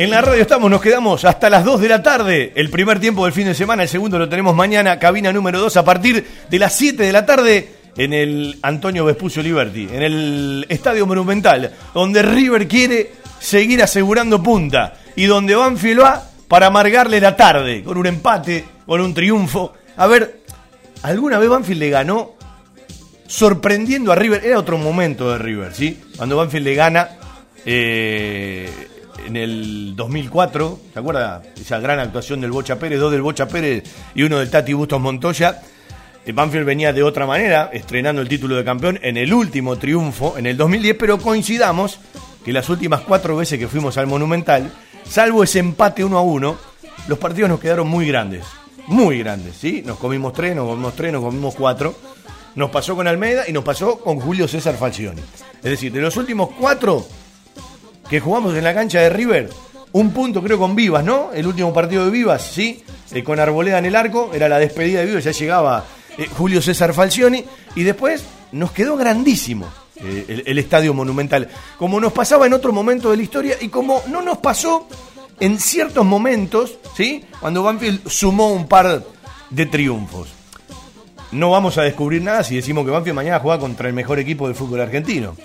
En 0.00 0.08
la 0.08 0.22
radio 0.22 0.40
estamos, 0.40 0.70
nos 0.70 0.80
quedamos 0.80 1.26
hasta 1.26 1.50
las 1.50 1.62
2 1.62 1.78
de 1.78 1.88
la 1.90 2.02
tarde. 2.02 2.52
El 2.54 2.70
primer 2.70 2.98
tiempo 2.98 3.26
del 3.26 3.34
fin 3.34 3.44
de 3.44 3.54
semana, 3.54 3.82
el 3.82 3.88
segundo 3.90 4.18
lo 4.18 4.30
tenemos 4.30 4.56
mañana, 4.56 4.98
cabina 4.98 5.30
número 5.30 5.60
2 5.60 5.76
a 5.76 5.84
partir 5.84 6.26
de 6.48 6.58
las 6.58 6.74
7 6.74 7.02
de 7.02 7.12
la 7.12 7.26
tarde 7.26 7.68
en 7.98 8.14
el 8.14 8.58
Antonio 8.62 9.04
Vespucio 9.04 9.42
Liberty, 9.42 9.88
en 9.92 10.02
el 10.02 10.66
Estadio 10.70 11.06
Monumental, 11.06 11.70
donde 11.92 12.22
River 12.22 12.66
quiere 12.66 13.12
seguir 13.40 13.82
asegurando 13.82 14.42
punta 14.42 14.94
y 15.16 15.26
donde 15.26 15.54
Banfield 15.54 16.00
va 16.00 16.24
para 16.48 16.68
amargarle 16.68 17.20
la 17.20 17.36
tarde 17.36 17.84
con 17.84 17.98
un 17.98 18.06
empate, 18.06 18.64
con 18.86 19.02
un 19.02 19.12
triunfo. 19.12 19.74
A 19.98 20.06
ver, 20.06 20.40
¿alguna 21.02 21.38
vez 21.38 21.50
Banfield 21.50 21.78
le 21.78 21.90
ganó 21.90 22.36
sorprendiendo 23.26 24.12
a 24.12 24.14
River? 24.14 24.46
Era 24.46 24.60
otro 24.60 24.78
momento 24.78 25.30
de 25.30 25.36
River, 25.36 25.74
¿sí? 25.74 26.00
Cuando 26.16 26.38
Banfield 26.38 26.64
le 26.64 26.74
gana 26.74 27.08
eh, 27.66 28.88
en 29.26 29.36
el 29.36 29.94
2004, 29.96 30.80
¿se 30.92 30.98
acuerda? 30.98 31.42
Esa 31.60 31.78
gran 31.78 31.98
actuación 31.98 32.40
del 32.40 32.50
Bocha 32.50 32.78
Pérez, 32.78 32.98
dos 32.98 33.12
del 33.12 33.22
Bocha 33.22 33.46
Pérez 33.48 33.84
y 34.14 34.22
uno 34.22 34.38
del 34.38 34.50
Tati 34.50 34.72
Bustos 34.72 35.00
Montoya. 35.00 35.60
Eh, 36.24 36.32
Banfield 36.32 36.66
venía 36.66 36.92
de 36.92 37.02
otra 37.02 37.26
manera, 37.26 37.70
estrenando 37.72 38.22
el 38.22 38.28
título 38.28 38.56
de 38.56 38.64
campeón 38.64 38.98
en 39.02 39.16
el 39.16 39.32
último 39.32 39.76
triunfo, 39.76 40.36
en 40.36 40.46
el 40.46 40.56
2010, 40.56 40.96
pero 40.98 41.18
coincidamos 41.18 41.98
que 42.44 42.52
las 42.52 42.68
últimas 42.68 43.00
cuatro 43.02 43.36
veces 43.36 43.58
que 43.58 43.68
fuimos 43.68 43.96
al 43.96 44.06
Monumental, 44.06 44.70
salvo 45.04 45.42
ese 45.42 45.58
empate 45.58 46.04
uno 46.04 46.18
a 46.18 46.22
uno, 46.22 46.56
los 47.08 47.18
partidos 47.18 47.50
nos 47.50 47.60
quedaron 47.60 47.88
muy 47.88 48.06
grandes, 48.06 48.44
muy 48.86 49.18
grandes, 49.18 49.56
¿sí? 49.56 49.82
Nos 49.84 49.98
comimos 49.98 50.32
tres, 50.32 50.54
nos 50.54 50.68
comimos 50.68 50.94
tres, 50.94 51.12
nos 51.12 51.22
comimos 51.22 51.54
cuatro. 51.54 51.94
Nos 52.56 52.70
pasó 52.70 52.96
con 52.96 53.06
Almeida 53.06 53.44
y 53.48 53.52
nos 53.52 53.62
pasó 53.62 54.00
con 54.00 54.18
Julio 54.18 54.48
César 54.48 54.76
Falcioni. 54.76 55.22
Es 55.58 55.70
decir, 55.70 55.92
de 55.92 56.00
los 56.00 56.16
últimos 56.16 56.50
cuatro 56.58 57.06
que 58.10 58.20
jugamos 58.20 58.56
en 58.56 58.64
la 58.64 58.74
cancha 58.74 59.00
de 59.00 59.08
River, 59.08 59.48
un 59.92 60.10
punto 60.10 60.42
creo 60.42 60.58
con 60.58 60.74
Vivas, 60.74 61.04
¿no? 61.04 61.30
El 61.32 61.46
último 61.46 61.72
partido 61.72 62.04
de 62.04 62.10
Vivas, 62.10 62.42
¿sí? 62.42 62.82
Eh, 63.12 63.22
con 63.22 63.38
Arboleda 63.38 63.78
en 63.78 63.86
el 63.86 63.94
arco, 63.94 64.32
era 64.34 64.48
la 64.48 64.58
despedida 64.58 65.00
de 65.00 65.06
Vivas, 65.06 65.24
ya 65.24 65.30
llegaba 65.30 65.84
eh, 66.18 66.26
Julio 66.36 66.60
César 66.60 66.92
Falcioni 66.92 67.44
y 67.76 67.84
después 67.84 68.24
nos 68.50 68.72
quedó 68.72 68.96
grandísimo 68.96 69.68
eh, 69.96 70.24
el, 70.28 70.42
el 70.44 70.58
estadio 70.58 70.92
monumental, 70.92 71.48
como 71.78 72.00
nos 72.00 72.12
pasaba 72.12 72.46
en 72.46 72.52
otro 72.52 72.72
momento 72.72 73.12
de 73.12 73.16
la 73.16 73.22
historia 73.22 73.56
y 73.60 73.68
como 73.68 74.02
no 74.08 74.22
nos 74.22 74.38
pasó 74.38 74.88
en 75.38 75.60
ciertos 75.60 76.04
momentos, 76.04 76.78
¿sí? 76.96 77.24
Cuando 77.40 77.62
Banfield 77.62 78.08
sumó 78.08 78.52
un 78.52 78.66
par 78.66 79.04
de 79.50 79.66
triunfos. 79.66 80.28
No 81.32 81.50
vamos 81.50 81.78
a 81.78 81.82
descubrir 81.82 82.22
nada 82.22 82.42
si 82.42 82.56
decimos 82.56 82.84
que 82.84 82.90
Banfield 82.90 83.14
mañana 83.14 83.38
juega 83.38 83.60
contra 83.60 83.86
el 83.86 83.94
mejor 83.94 84.18
equipo 84.18 84.48
del 84.48 84.56
fútbol 84.56 84.80
argentino. 84.80 85.36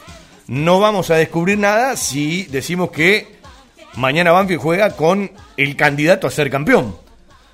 No 0.47 0.79
vamos 0.79 1.09
a 1.09 1.15
descubrir 1.15 1.57
nada 1.57 1.95
si 1.97 2.43
decimos 2.43 2.91
que 2.91 3.35
mañana 3.95 4.31
Banfield 4.31 4.61
juega 4.61 4.95
con 4.95 5.31
el 5.57 5.75
candidato 5.75 6.27
a 6.27 6.31
ser 6.31 6.51
campeón. 6.51 6.95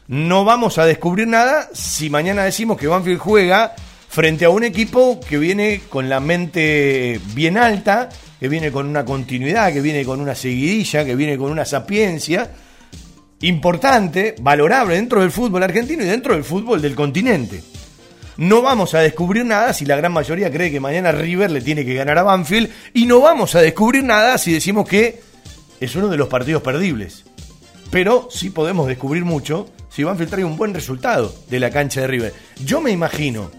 No 0.08 0.44
vamos 0.44 0.78
a 0.78 0.86
descubrir 0.86 1.28
nada 1.28 1.70
si 1.74 2.10
mañana 2.10 2.44
decimos 2.44 2.78
que 2.78 2.88
Banfield 2.88 3.20
juega 3.20 3.74
frente 4.10 4.44
a 4.44 4.50
un 4.50 4.66
equipo 4.66 5.22
que 5.22 5.38
viene 5.38 5.84
con 5.88 6.10
la 6.10 6.20
mente 6.20 7.22
bien 7.34 7.58
alta, 7.58 8.10
que 8.38 8.50
viene 8.50 8.74
con 8.74 8.88
una 8.88 9.06
continuidad, 9.06 9.72
que 9.72 9.80
viene 9.80 10.04
con 10.04 10.20
una 10.20 10.36
seguidilla, 10.36 11.06
que 11.06 11.16
viene 11.16 11.38
con 11.38 11.50
una 11.50 11.64
sapiencia 11.64 12.52
importante, 13.40 14.36
valorable 14.42 14.96
dentro 14.96 15.22
del 15.22 15.32
fútbol 15.32 15.64
argentino 15.64 16.04
y 16.04 16.08
dentro 16.08 16.34
del 16.34 16.44
fútbol 16.44 16.82
del 16.82 16.94
continente. 16.94 17.64
No 18.38 18.62
vamos 18.62 18.94
a 18.94 19.00
descubrir 19.00 19.46
nada 19.46 19.74
si 19.74 19.86
la 19.86 19.96
gran 19.96 20.14
mayoría 20.14 20.52
cree 20.52 20.72
que 20.72 20.80
mañana 20.80 21.12
River 21.12 21.52
le 21.52 21.62
tiene 21.62 21.86
que 21.86 21.94
ganar 21.94 22.18
a 22.18 22.24
Banfield 22.24 22.70
y 22.94 23.06
no 23.06 23.20
vamos 23.22 23.56
a 23.56 23.62
descubrir 23.62 24.04
nada 24.04 24.38
si 24.38 24.54
decimos 24.54 24.88
que 24.88 25.22
es 25.80 25.96
uno 25.96 26.08
de 26.08 26.18
los 26.18 26.28
partidos 26.28 26.62
perdibles. 26.62 27.26
Pero 27.90 28.30
sí 28.32 28.50
podemos 28.50 28.88
descubrir 28.88 29.26
mucho 29.26 29.70
si 29.90 30.04
Banfield 30.04 30.32
trae 30.32 30.46
un 30.46 30.56
buen 30.56 30.74
resultado 30.74 31.34
de 31.50 31.60
la 31.60 31.70
cancha 31.70 32.02
de 32.02 32.08
River. 32.08 32.34
Yo 32.64 32.80
me 32.80 32.92
imagino, 32.92 33.52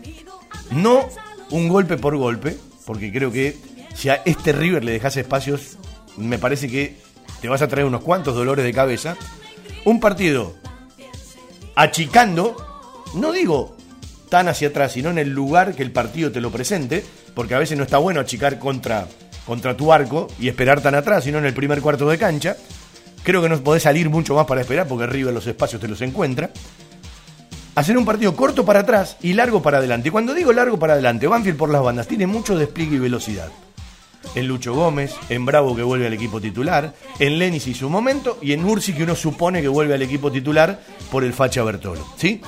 no 0.71 1.09
un 1.51 1.69
golpe 1.69 1.99
por 1.99 2.17
golpe, 2.17 2.57
porque 2.87 3.13
creo 3.13 3.31
que 3.31 3.57
si 3.95 4.09
a 4.09 4.23
este 4.25 4.53
River 4.53 4.85
le 4.85 4.93
dejas 4.93 5.17
espacios, 5.19 5.77
me 6.17 6.39
parece 6.39 6.69
que 6.69 6.97
te 7.43 7.49
vas 7.49 7.61
a 7.61 7.69
traer 7.69 7.87
unos 7.87 8.03
cuantos 8.03 8.35
dolores 8.35 8.65
de 8.65 8.73
cabeza. 8.73 9.17
Un 9.85 10.01
partido 10.01 10.55
achicando, 11.75 12.57
no 13.15 13.33
digo 13.33 13.77
tan 14.33 14.49
hacia 14.49 14.69
atrás, 14.69 14.93
sino 14.93 15.11
en 15.11 15.19
el 15.19 15.29
lugar 15.29 15.75
que 15.75 15.83
el 15.83 15.93
partido 15.93 16.33
te 16.33 16.41
lo 16.41 16.51
presente, 16.51 17.05
porque 17.35 17.55
a 17.55 17.59
veces 17.59 17.77
no 17.77 17.85
está 17.85 17.99
bueno 17.99 18.19
achicar 18.19 18.59
contra, 18.59 19.07
contra 19.45 19.77
tu 19.77 19.93
arco 19.93 20.27
y 20.41 20.49
esperar 20.49 20.81
tan 20.81 20.95
atrás, 20.95 21.25
sino 21.25 21.37
en 21.37 21.45
el 21.45 21.53
primer 21.53 21.83
cuarto 21.83 22.09
de 22.09 22.17
cancha. 22.17 22.57
Creo 23.23 23.43
que 23.43 23.51
no 23.51 23.63
podés 23.63 23.83
salir 23.83 24.09
mucho 24.09 24.35
más 24.35 24.47
para 24.47 24.63
esperar, 24.63 24.89
porque 24.89 25.07
River 25.07 25.35
los 25.35 25.47
espacios 25.47 25.83
te 25.83 25.87
los 25.87 26.01
encuentra. 26.01 26.51
Hacer 27.75 27.99
un 27.99 28.07
partido 28.07 28.35
corto 28.35 28.65
para 28.65 28.81
atrás 28.81 29.19
y 29.21 29.35
largo 29.35 29.61
para 29.61 29.77
adelante. 29.77 30.09
Y 30.09 30.13
cuando 30.13 30.33
digo 30.33 30.51
largo 30.51 30.79
para 30.79 30.95
adelante, 30.95 31.27
Banfield 31.27 31.59
por 31.59 31.69
las 31.69 31.83
bandas 31.83 32.09
tiene 32.09 32.27
mucho 32.27 32.57
despliegue 32.57 32.97
y 32.97 33.01
velocidad. 33.01 33.51
En 34.35 34.49
Lucho 34.49 34.73
Gómez, 34.73 35.13
en 35.29 35.45
Bravo 35.45 35.77
que 35.77 35.83
vuelve 35.83 36.07
al 36.07 36.15
equipo 36.15 36.41
titular, 36.41 36.95
en 37.19 37.39
Lenis 37.39 37.67
y 37.67 37.75
su 37.75 37.91
momento, 37.91 38.39
y 38.41 38.55
en 38.55 38.65
Ursi 38.65 38.95
que 38.95 39.03
uno 39.03 39.15
supone 39.15 39.61
que 39.61 39.69
vuelve 39.69 39.93
al 39.93 40.01
equipo 40.01 40.33
titular 40.33 40.81
por 41.11 41.23
el 41.23 41.35
Facha 41.35 41.63
Bertolo. 41.63 42.07
¿Sí? 42.17 42.41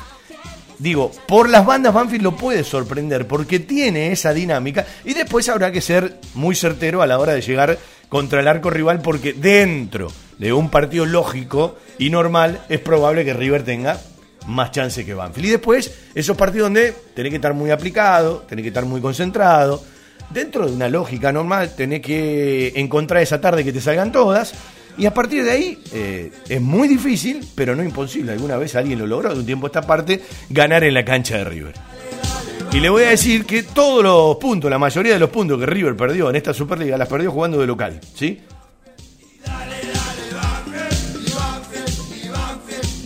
Digo, 0.78 1.12
por 1.26 1.48
las 1.48 1.64
bandas 1.64 1.94
Banfield 1.94 2.24
lo 2.24 2.36
puede 2.36 2.64
sorprender 2.64 3.26
porque 3.26 3.60
tiene 3.60 4.12
esa 4.12 4.32
dinámica 4.32 4.84
y 5.04 5.14
después 5.14 5.48
habrá 5.48 5.70
que 5.70 5.80
ser 5.80 6.18
muy 6.34 6.56
certero 6.56 7.00
a 7.02 7.06
la 7.06 7.18
hora 7.18 7.32
de 7.32 7.42
llegar 7.42 7.78
contra 8.08 8.40
el 8.40 8.48
arco 8.48 8.70
rival 8.70 9.00
porque 9.00 9.32
dentro 9.32 10.08
de 10.38 10.52
un 10.52 10.70
partido 10.70 11.06
lógico 11.06 11.76
y 11.98 12.10
normal 12.10 12.64
es 12.68 12.80
probable 12.80 13.24
que 13.24 13.34
River 13.34 13.62
tenga 13.62 14.00
más 14.46 14.72
chance 14.72 15.04
que 15.04 15.14
Banfield. 15.14 15.46
Y 15.46 15.50
después 15.50 15.94
esos 16.14 16.36
partidos 16.36 16.66
donde 16.66 16.94
tenés 17.14 17.30
que 17.30 17.36
estar 17.36 17.54
muy 17.54 17.70
aplicado, 17.70 18.44
tenés 18.48 18.62
que 18.64 18.68
estar 18.68 18.84
muy 18.84 19.00
concentrado. 19.00 19.82
Dentro 20.30 20.66
de 20.66 20.72
una 20.72 20.88
lógica 20.88 21.32
normal 21.32 21.74
tenés 21.76 22.00
que 22.00 22.72
encontrar 22.76 23.22
esa 23.22 23.40
tarde 23.40 23.64
que 23.64 23.72
te 23.72 23.80
salgan 23.80 24.10
todas 24.10 24.54
y 24.96 25.06
a 25.06 25.14
partir 25.14 25.44
de 25.44 25.50
ahí 25.50 25.78
eh, 25.92 26.32
es 26.48 26.60
muy 26.60 26.88
difícil, 26.88 27.44
pero 27.54 27.74
no 27.74 27.82
imposible. 27.82 28.32
Alguna 28.32 28.56
vez 28.56 28.74
alguien 28.76 28.98
lo 28.98 29.06
logró 29.06 29.32
de 29.32 29.40
un 29.40 29.46
tiempo 29.46 29.66
a 29.66 29.68
esta 29.68 29.82
parte, 29.82 30.22
ganar 30.50 30.84
en 30.84 30.94
la 30.94 31.04
cancha 31.04 31.38
de 31.38 31.44
River. 31.44 31.74
Y 32.72 32.80
le 32.80 32.88
voy 32.88 33.04
a 33.04 33.10
decir 33.10 33.44
que 33.44 33.62
todos 33.62 34.02
los 34.02 34.36
puntos, 34.36 34.70
la 34.70 34.78
mayoría 34.78 35.14
de 35.14 35.20
los 35.20 35.30
puntos 35.30 35.58
que 35.60 35.66
River 35.66 35.96
perdió 35.96 36.30
en 36.30 36.36
esta 36.36 36.52
Superliga, 36.52 36.98
las 36.98 37.08
perdió 37.08 37.30
jugando 37.30 37.60
de 37.60 37.66
local. 37.66 38.00
¿Sí? 38.14 38.40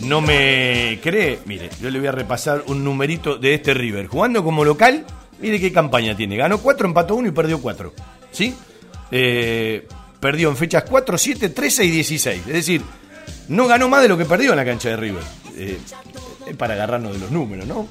No 0.01 0.21
me 0.21 0.99
cree, 1.03 1.39
mire, 1.45 1.69
yo 1.79 1.91
le 1.91 1.99
voy 1.99 2.07
a 2.07 2.11
repasar 2.11 2.63
un 2.65 2.83
numerito 2.83 3.37
de 3.37 3.53
este 3.53 3.75
River. 3.75 4.07
Jugando 4.07 4.43
como 4.43 4.65
local, 4.65 5.05
mire 5.39 5.59
qué 5.59 5.71
campaña 5.71 6.17
tiene. 6.17 6.35
Ganó 6.35 6.57
4, 6.57 6.87
empató 6.87 7.15
1 7.15 7.27
y 7.27 7.31
perdió 7.31 7.61
4. 7.61 7.93
¿Sí? 8.31 8.55
Eh, 9.11 9.87
perdió 10.19 10.49
en 10.49 10.57
fechas 10.57 10.83
4, 10.89 11.17
7, 11.17 11.49
13 11.49 11.85
y 11.85 11.91
16. 11.91 12.41
Es 12.47 12.53
decir, 12.53 12.81
no 13.47 13.67
ganó 13.67 13.87
más 13.89 14.01
de 14.01 14.09
lo 14.09 14.17
que 14.17 14.25
perdió 14.25 14.51
en 14.51 14.57
la 14.57 14.65
cancha 14.65 14.89
de 14.89 14.97
River. 14.97 15.23
Eh, 15.55 15.77
para 16.57 16.73
agarrarnos 16.73 17.13
de 17.13 17.19
los 17.19 17.31
números, 17.31 17.67
¿no? 17.67 17.87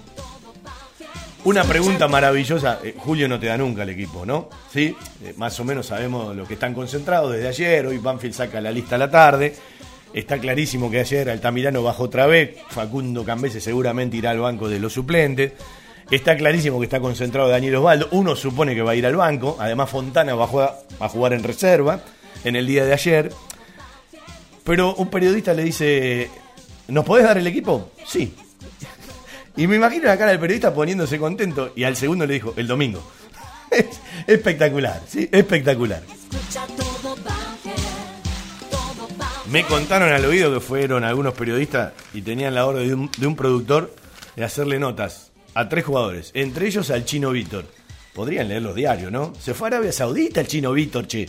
Una 1.44 1.64
pregunta 1.64 2.08
maravillosa. 2.08 2.80
eh, 2.82 2.94
Julio 2.99 3.28
no 3.28 3.38
te 3.38 3.47
da 3.47 3.56
nunca 3.56 3.85
el 3.85 3.90
equipo, 3.90 4.26
¿no? 4.26 4.49
Sí, 4.73 4.94
Eh, 5.25 5.35
más 5.37 5.58
o 5.61 5.64
menos 5.64 5.87
sabemos 5.87 6.35
lo 6.37 6.47
que 6.47 6.54
están 6.54 6.75
concentrados 6.75 7.32
desde 7.32 7.49
ayer. 7.49 7.87
Hoy 7.87 7.99
Banfield 7.99 8.35
saca 8.35 8.61
la 8.61 8.70
lista 8.70 8.97
a 8.97 8.99
la 8.99 9.11
tarde. 9.11 9.54
Está 10.12 10.38
clarísimo 10.38 10.90
que 10.90 11.00
ayer 11.00 11.28
Altamirano 11.30 11.82
bajó 11.82 12.04
otra 12.04 12.26
vez. 12.26 12.56
Facundo 12.70 13.25
Cambese 13.25 13.61
seguramente 13.61 14.16
irá 14.16 14.30
al 14.30 14.40
banco 14.40 14.68
de 14.68 14.80
los 14.80 14.92
suplentes. 14.92 15.52
Está 16.11 16.37
clarísimo 16.37 16.78
que 16.80 16.85
está 16.87 16.99
concentrado 17.00 17.49
Daniel 17.49 17.76
Osvaldo. 17.76 18.08
Uno 18.12 18.35
supone 18.35 18.75
que 18.75 18.82
va 18.82 18.92
a 18.92 18.94
ir 18.97 19.06
al 19.06 19.16
banco. 19.16 19.56
Además, 19.61 19.90
Fontana 19.90 20.35
va 20.35 20.47
a 21.00 21.08
jugar 21.08 21.35
en 21.35 21.42
reserva 21.44 22.00
en 22.45 22.57
el 22.57 22.66
día 22.66 22.85
de 22.85 22.92
ayer. 22.92 23.33
Pero 24.64 24.95
un 24.95 25.09
periodista 25.09 25.54
le 25.54 25.64
dice: 25.64 26.30
¿Nos 26.88 27.04
podés 27.04 27.25
dar 27.25 27.38
el 27.38 27.47
equipo? 27.47 27.90
Sí. 28.07 28.35
Y 29.57 29.66
me 29.66 29.76
imagino 29.76 30.04
la 30.07 30.16
cara 30.16 30.30
del 30.30 30.40
periodista 30.40 30.73
poniéndose 30.73 31.18
contento. 31.18 31.73
Y 31.75 31.85
al 31.85 31.97
segundo 31.97 32.26
le 32.26 32.35
dijo: 32.35 32.54
El 32.57 32.66
domingo. 32.66 33.02
Es 33.71 34.00
espectacular, 34.26 35.02
¿sí? 35.07 35.28
Espectacular. 35.30 36.02
Me 39.50 39.64
contaron 39.64 40.12
al 40.12 40.25
oído 40.25 40.52
que 40.52 40.61
fueron 40.61 41.04
algunos 41.04 41.35
periodistas 41.35 41.92
y 42.12 42.23
tenían 42.23 42.54
la 42.54 42.66
orden 42.66 42.87
de 42.87 42.95
un, 42.95 43.11
de 43.16 43.26
un 43.26 43.37
productor 43.37 43.95
de 44.37 44.45
hacerle 44.45 44.78
notas 44.78 45.33
a 45.54 45.68
tres 45.68 45.85
jugadores, 45.85 46.30
entre 46.35 46.66
ellos 46.66 46.90
al 46.90 47.04
chino 47.04 47.30
Víctor. 47.30 47.64
Podrían 48.14 48.49
leer 48.49 48.62
los 48.62 48.75
diarios, 48.75 49.11
¿no? 49.11 49.33
Se 49.40 49.54
fue 49.54 49.68
a 49.68 49.71
Arabia 49.71 49.92
Saudita 49.92 50.40
el 50.40 50.49
chino 50.49 50.73
Víctor, 50.73 51.07
che. 51.07 51.28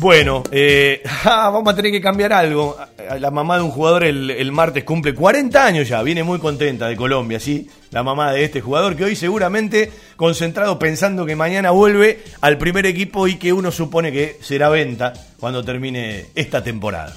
Bueno, 0.00 0.42
eh, 0.50 1.02
ah, 1.24 1.50
vamos 1.50 1.74
a 1.74 1.76
tener 1.76 1.92
que 1.92 2.00
cambiar 2.00 2.32
algo. 2.32 2.74
La 3.18 3.30
mamá 3.30 3.58
de 3.58 3.64
un 3.64 3.70
jugador 3.70 4.04
el, 4.04 4.30
el 4.30 4.50
martes 4.50 4.82
cumple 4.82 5.14
40 5.14 5.62
años 5.62 5.88
ya, 5.88 6.02
viene 6.02 6.22
muy 6.24 6.38
contenta 6.38 6.88
de 6.88 6.96
Colombia, 6.96 7.38
¿sí? 7.38 7.68
La 7.90 8.02
mamá 8.02 8.32
de 8.32 8.44
este 8.44 8.62
jugador 8.62 8.96
que 8.96 9.04
hoy 9.04 9.14
seguramente 9.14 9.92
concentrado 10.16 10.78
pensando 10.78 11.26
que 11.26 11.36
mañana 11.36 11.70
vuelve 11.72 12.22
al 12.40 12.56
primer 12.56 12.86
equipo 12.86 13.28
y 13.28 13.36
que 13.36 13.52
uno 13.52 13.70
supone 13.70 14.10
que 14.10 14.38
será 14.40 14.70
venta 14.70 15.12
cuando 15.38 15.62
termine 15.62 16.28
esta 16.34 16.64
temporada. 16.64 17.14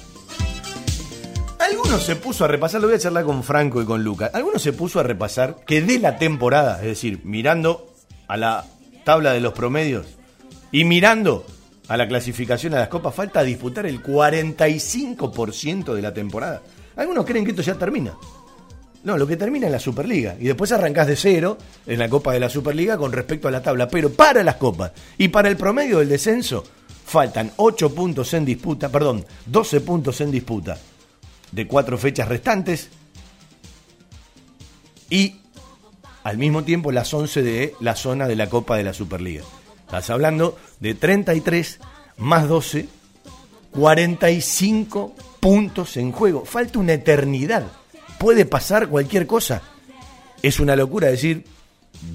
Algunos 1.60 2.02
se 2.02 2.16
puso 2.16 2.44
a 2.44 2.48
repasar, 2.48 2.82
lo 2.82 2.88
voy 2.88 2.96
a 2.96 3.00
charlar 3.00 3.24
con 3.24 3.42
Franco 3.44 3.80
y 3.80 3.86
con 3.86 4.04
Lucas. 4.04 4.30
Algunos 4.34 4.60
se 4.60 4.74
puso 4.74 5.00
a 5.00 5.04
repasar 5.04 5.56
que 5.66 5.80
de 5.80 5.98
la 6.00 6.18
temporada, 6.18 6.76
es 6.80 6.88
decir, 6.88 7.20
mirando 7.24 7.94
a 8.28 8.36
la 8.36 8.66
tabla 9.04 9.32
de 9.32 9.40
los 9.40 9.54
promedios 9.54 10.04
y 10.70 10.84
mirando 10.84 11.46
a 11.88 11.96
la 11.96 12.08
clasificación 12.08 12.74
a 12.74 12.78
las 12.78 12.88
copas, 12.88 13.14
falta 13.14 13.42
disputar 13.42 13.86
el 13.86 14.02
45% 14.02 15.94
de 15.94 16.02
la 16.02 16.14
temporada. 16.14 16.62
Algunos 16.96 17.26
creen 17.26 17.44
que 17.44 17.50
esto 17.50 17.62
ya 17.62 17.74
termina. 17.74 18.14
No, 19.02 19.18
lo 19.18 19.26
que 19.26 19.36
termina 19.36 19.66
es 19.66 19.72
la 19.72 19.78
Superliga. 19.78 20.34
Y 20.40 20.44
después 20.44 20.72
arrancás 20.72 21.06
de 21.06 21.16
cero 21.16 21.58
en 21.86 21.98
la 21.98 22.08
Copa 22.08 22.32
de 22.32 22.40
la 22.40 22.48
Superliga 22.48 22.96
con 22.96 23.12
respecto 23.12 23.48
a 23.48 23.50
la 23.50 23.62
tabla. 23.62 23.88
Pero 23.88 24.10
para 24.10 24.42
las 24.42 24.56
copas 24.56 24.92
y 25.18 25.28
para 25.28 25.50
el 25.50 25.58
promedio 25.58 25.98
del 25.98 26.08
descenso, 26.08 26.64
faltan 27.04 27.52
8 27.56 27.94
puntos 27.94 28.32
en 28.32 28.46
disputa, 28.46 28.88
perdón, 28.88 29.26
12 29.46 29.80
puntos 29.82 30.20
en 30.22 30.30
disputa 30.30 30.78
de 31.52 31.66
cuatro 31.66 31.98
fechas 31.98 32.28
restantes. 32.28 32.88
Y 35.10 35.36
al 36.22 36.38
mismo 36.38 36.64
tiempo 36.64 36.90
las 36.90 37.12
11 37.12 37.42
de 37.42 37.74
la 37.80 37.94
zona 37.94 38.26
de 38.26 38.36
la 38.36 38.48
Copa 38.48 38.78
de 38.78 38.84
la 38.84 38.94
Superliga. 38.94 39.44
Estás 39.94 40.10
hablando 40.10 40.58
de 40.80 40.94
33 40.94 41.78
más 42.16 42.48
12, 42.48 42.88
45 43.70 45.14
puntos 45.38 45.96
en 45.96 46.10
juego. 46.10 46.44
Falta 46.44 46.80
una 46.80 46.94
eternidad. 46.94 47.62
Puede 48.18 48.44
pasar 48.44 48.88
cualquier 48.88 49.28
cosa. 49.28 49.62
Es 50.42 50.58
una 50.58 50.74
locura 50.74 51.06
decir, 51.06 51.44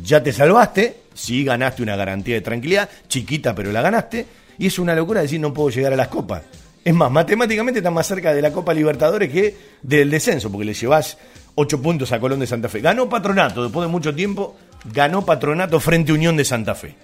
ya 0.04 0.22
te 0.22 0.34
salvaste, 0.34 1.04
sí 1.14 1.46
ganaste 1.46 1.82
una 1.82 1.96
garantía 1.96 2.36
de 2.36 2.42
tranquilidad, 2.42 2.90
chiquita 3.08 3.56
pero 3.56 3.72
la 3.72 3.82
ganaste, 3.82 4.26
y 4.58 4.68
es 4.68 4.78
una 4.78 4.94
locura 4.94 5.22
decir 5.22 5.40
no 5.40 5.54
puedo 5.54 5.70
llegar 5.70 5.94
a 5.94 5.96
las 5.96 6.10
copas. 6.10 6.44
Es 6.84 6.94
más, 6.94 7.10
matemáticamente 7.10 7.80
estás 7.80 7.94
más 7.94 8.08
cerca 8.08 8.34
de 8.34 8.42
la 8.42 8.52
Copa 8.52 8.74
Libertadores 8.74 9.32
que 9.32 9.56
del 9.82 10.12
descenso, 10.12 10.52
porque 10.52 10.66
le 10.66 10.74
llevas 10.74 11.18
8 11.56 11.82
puntos 11.82 12.12
a 12.12 12.20
Colón 12.20 12.42
de 12.42 12.48
Santa 12.48 12.68
Fe. 12.68 12.82
Ganó 12.82 13.08
Patronato, 13.08 13.64
después 13.64 13.88
de 13.88 13.92
mucho 13.92 14.14
tiempo, 14.14 14.58
ganó 14.84 15.24
Patronato 15.24 15.80
frente 15.80 16.12
Unión 16.12 16.36
de 16.36 16.44
Santa 16.44 16.76
Fe. 16.76 16.98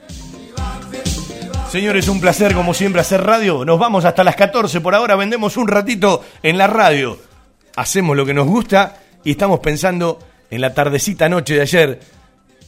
Señores, 1.75 2.07
un 2.07 2.21
placer 2.21 2.53
como 2.53 2.73
siempre 2.73 3.01
hacer 3.01 3.21
radio. 3.21 3.65
Nos 3.65 3.77
vamos 3.77 4.05
hasta 4.05 4.23
las 4.23 4.37
14. 4.37 4.79
Por 4.79 4.95
ahora 4.95 5.17
vendemos 5.17 5.57
un 5.57 5.67
ratito 5.67 6.23
en 6.41 6.57
la 6.57 6.67
radio. 6.67 7.19
Hacemos 7.75 8.15
lo 8.15 8.25
que 8.25 8.33
nos 8.33 8.47
gusta 8.47 9.01
y 9.25 9.31
estamos 9.31 9.59
pensando 9.59 10.19
en 10.49 10.61
la 10.61 10.73
tardecita 10.73 11.27
noche 11.27 11.55
de 11.55 11.61
ayer, 11.61 11.99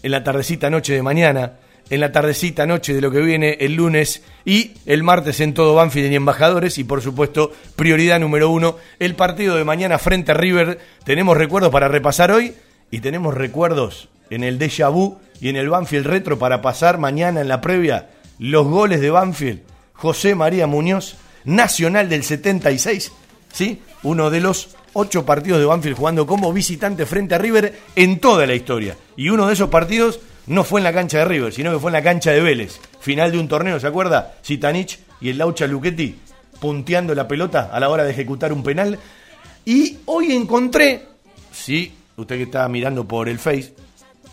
en 0.03 0.11
la 0.11 0.25
tardecita 0.25 0.69
noche 0.69 0.91
de 0.91 1.01
mañana, 1.03 1.53
en 1.89 2.01
la 2.01 2.11
tardecita 2.11 2.65
noche 2.65 2.93
de 2.93 2.99
lo 2.99 3.09
que 3.09 3.21
viene 3.21 3.55
el 3.61 3.75
lunes 3.75 4.23
y 4.43 4.73
el 4.85 5.03
martes 5.03 5.39
en 5.39 5.53
todo 5.53 5.73
Banfield 5.73 6.11
y 6.11 6.15
Embajadores 6.15 6.77
y 6.77 6.83
por 6.83 7.01
supuesto 7.01 7.53
prioridad 7.77 8.19
número 8.19 8.49
uno, 8.49 8.75
el 8.99 9.15
partido 9.15 9.55
de 9.55 9.63
mañana 9.63 9.99
frente 9.99 10.33
a 10.33 10.35
River. 10.35 10.79
Tenemos 11.05 11.37
recuerdos 11.37 11.71
para 11.71 11.87
repasar 11.87 12.31
hoy 12.31 12.55
y 12.91 12.99
tenemos 12.99 13.35
recuerdos 13.35 14.09
en 14.29 14.43
el 14.43 14.59
Deja 14.59 14.91
y 15.39 15.47
en 15.47 15.55
el 15.55 15.69
Banfield 15.69 16.07
Retro 16.07 16.37
para 16.37 16.61
pasar 16.61 16.97
mañana 16.97 17.39
en 17.39 17.47
la 17.47 17.61
previa 17.61 18.09
los 18.39 18.67
goles 18.67 19.01
de 19.01 19.09
Banfield. 19.09 19.61
José 19.93 20.35
María 20.35 20.67
Muñoz, 20.67 21.15
Nacional 21.45 22.09
del 22.09 22.23
76, 22.23 23.11
¿sí? 23.51 23.81
Uno 24.03 24.29
de 24.29 24.41
los 24.41 24.75
ocho 24.93 25.25
partidos 25.25 25.59
de 25.59 25.65
Banfield 25.65 25.97
jugando 25.97 26.27
como 26.27 26.53
visitante 26.53 27.05
frente 27.05 27.35
a 27.35 27.37
River 27.37 27.79
en 27.95 28.19
toda 28.19 28.45
la 28.45 28.55
historia. 28.55 28.97
Y 29.15 29.29
uno 29.29 29.47
de 29.47 29.53
esos 29.53 29.69
partidos 29.69 30.19
no 30.45 30.63
fue 30.63 30.79
en 30.79 30.85
la 30.85 30.93
cancha 30.93 31.19
de 31.19 31.25
River, 31.25 31.53
sino 31.53 31.71
que 31.71 31.79
fue 31.79 31.89
en 31.89 31.93
la 31.93 32.03
cancha 32.03 32.31
de 32.31 32.41
Vélez. 32.41 32.79
Final 32.99 33.31
de 33.31 33.39
un 33.39 33.47
torneo, 33.47 33.79
¿se 33.79 33.87
acuerda? 33.87 34.35
Zitanich 34.43 34.99
y 35.21 35.29
el 35.29 35.37
Laucha 35.37 35.67
Luchetti 35.67 36.15
punteando 36.59 37.13
la 37.15 37.27
pelota 37.27 37.69
a 37.71 37.79
la 37.79 37.89
hora 37.89 38.03
de 38.03 38.11
ejecutar 38.11 38.51
un 38.51 38.63
penal. 38.63 38.99
Y 39.65 39.99
hoy 40.05 40.31
encontré, 40.31 41.05
sí, 41.51 41.93
usted 42.15 42.37
que 42.37 42.43
está 42.43 42.67
mirando 42.67 43.07
por 43.07 43.29
el 43.29 43.39
Face, 43.39 43.73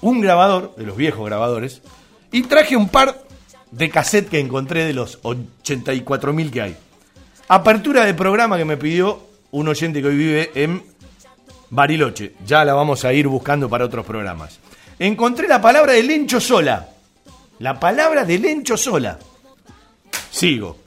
un 0.00 0.20
grabador, 0.20 0.74
de 0.76 0.84
los 0.84 0.96
viejos 0.96 1.26
grabadores, 1.26 1.82
y 2.30 2.42
traje 2.42 2.76
un 2.76 2.88
par 2.88 3.23
de 3.76 3.90
cassette 3.90 4.28
que 4.28 4.38
encontré 4.38 4.84
de 4.84 4.94
los 4.94 5.20
84.000 5.22 6.50
que 6.50 6.62
hay. 6.62 6.76
Apertura 7.48 8.04
de 8.04 8.14
programa 8.14 8.56
que 8.56 8.64
me 8.64 8.76
pidió 8.76 9.20
un 9.50 9.68
oyente 9.68 10.00
que 10.00 10.08
hoy 10.08 10.16
vive 10.16 10.50
en 10.54 10.82
Bariloche. 11.70 12.34
Ya 12.46 12.64
la 12.64 12.74
vamos 12.74 13.04
a 13.04 13.12
ir 13.12 13.26
buscando 13.26 13.68
para 13.68 13.84
otros 13.84 14.06
programas. 14.06 14.58
Encontré 14.98 15.48
la 15.48 15.60
palabra 15.60 15.92
de 15.92 16.04
Lencho 16.04 16.40
Sola. 16.40 16.88
La 17.58 17.78
palabra 17.80 18.24
de 18.24 18.38
Lencho 18.38 18.76
Sola. 18.76 19.18
Sigo. 20.30 20.78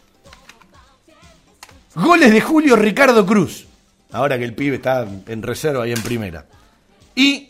Goles 1.94 2.32
de 2.32 2.40
Julio 2.40 2.78
Ricardo 2.78 3.26
Cruz. 3.26 3.66
Ahora 4.14 4.38
que 4.38 4.46
el 4.46 4.54
pibe 4.54 4.78
está 4.78 5.06
en 5.28 5.44
reserva 5.44 5.86
y 5.88 5.92
en 5.92 6.02
primera. 6.02 6.46
Y 7.16 7.50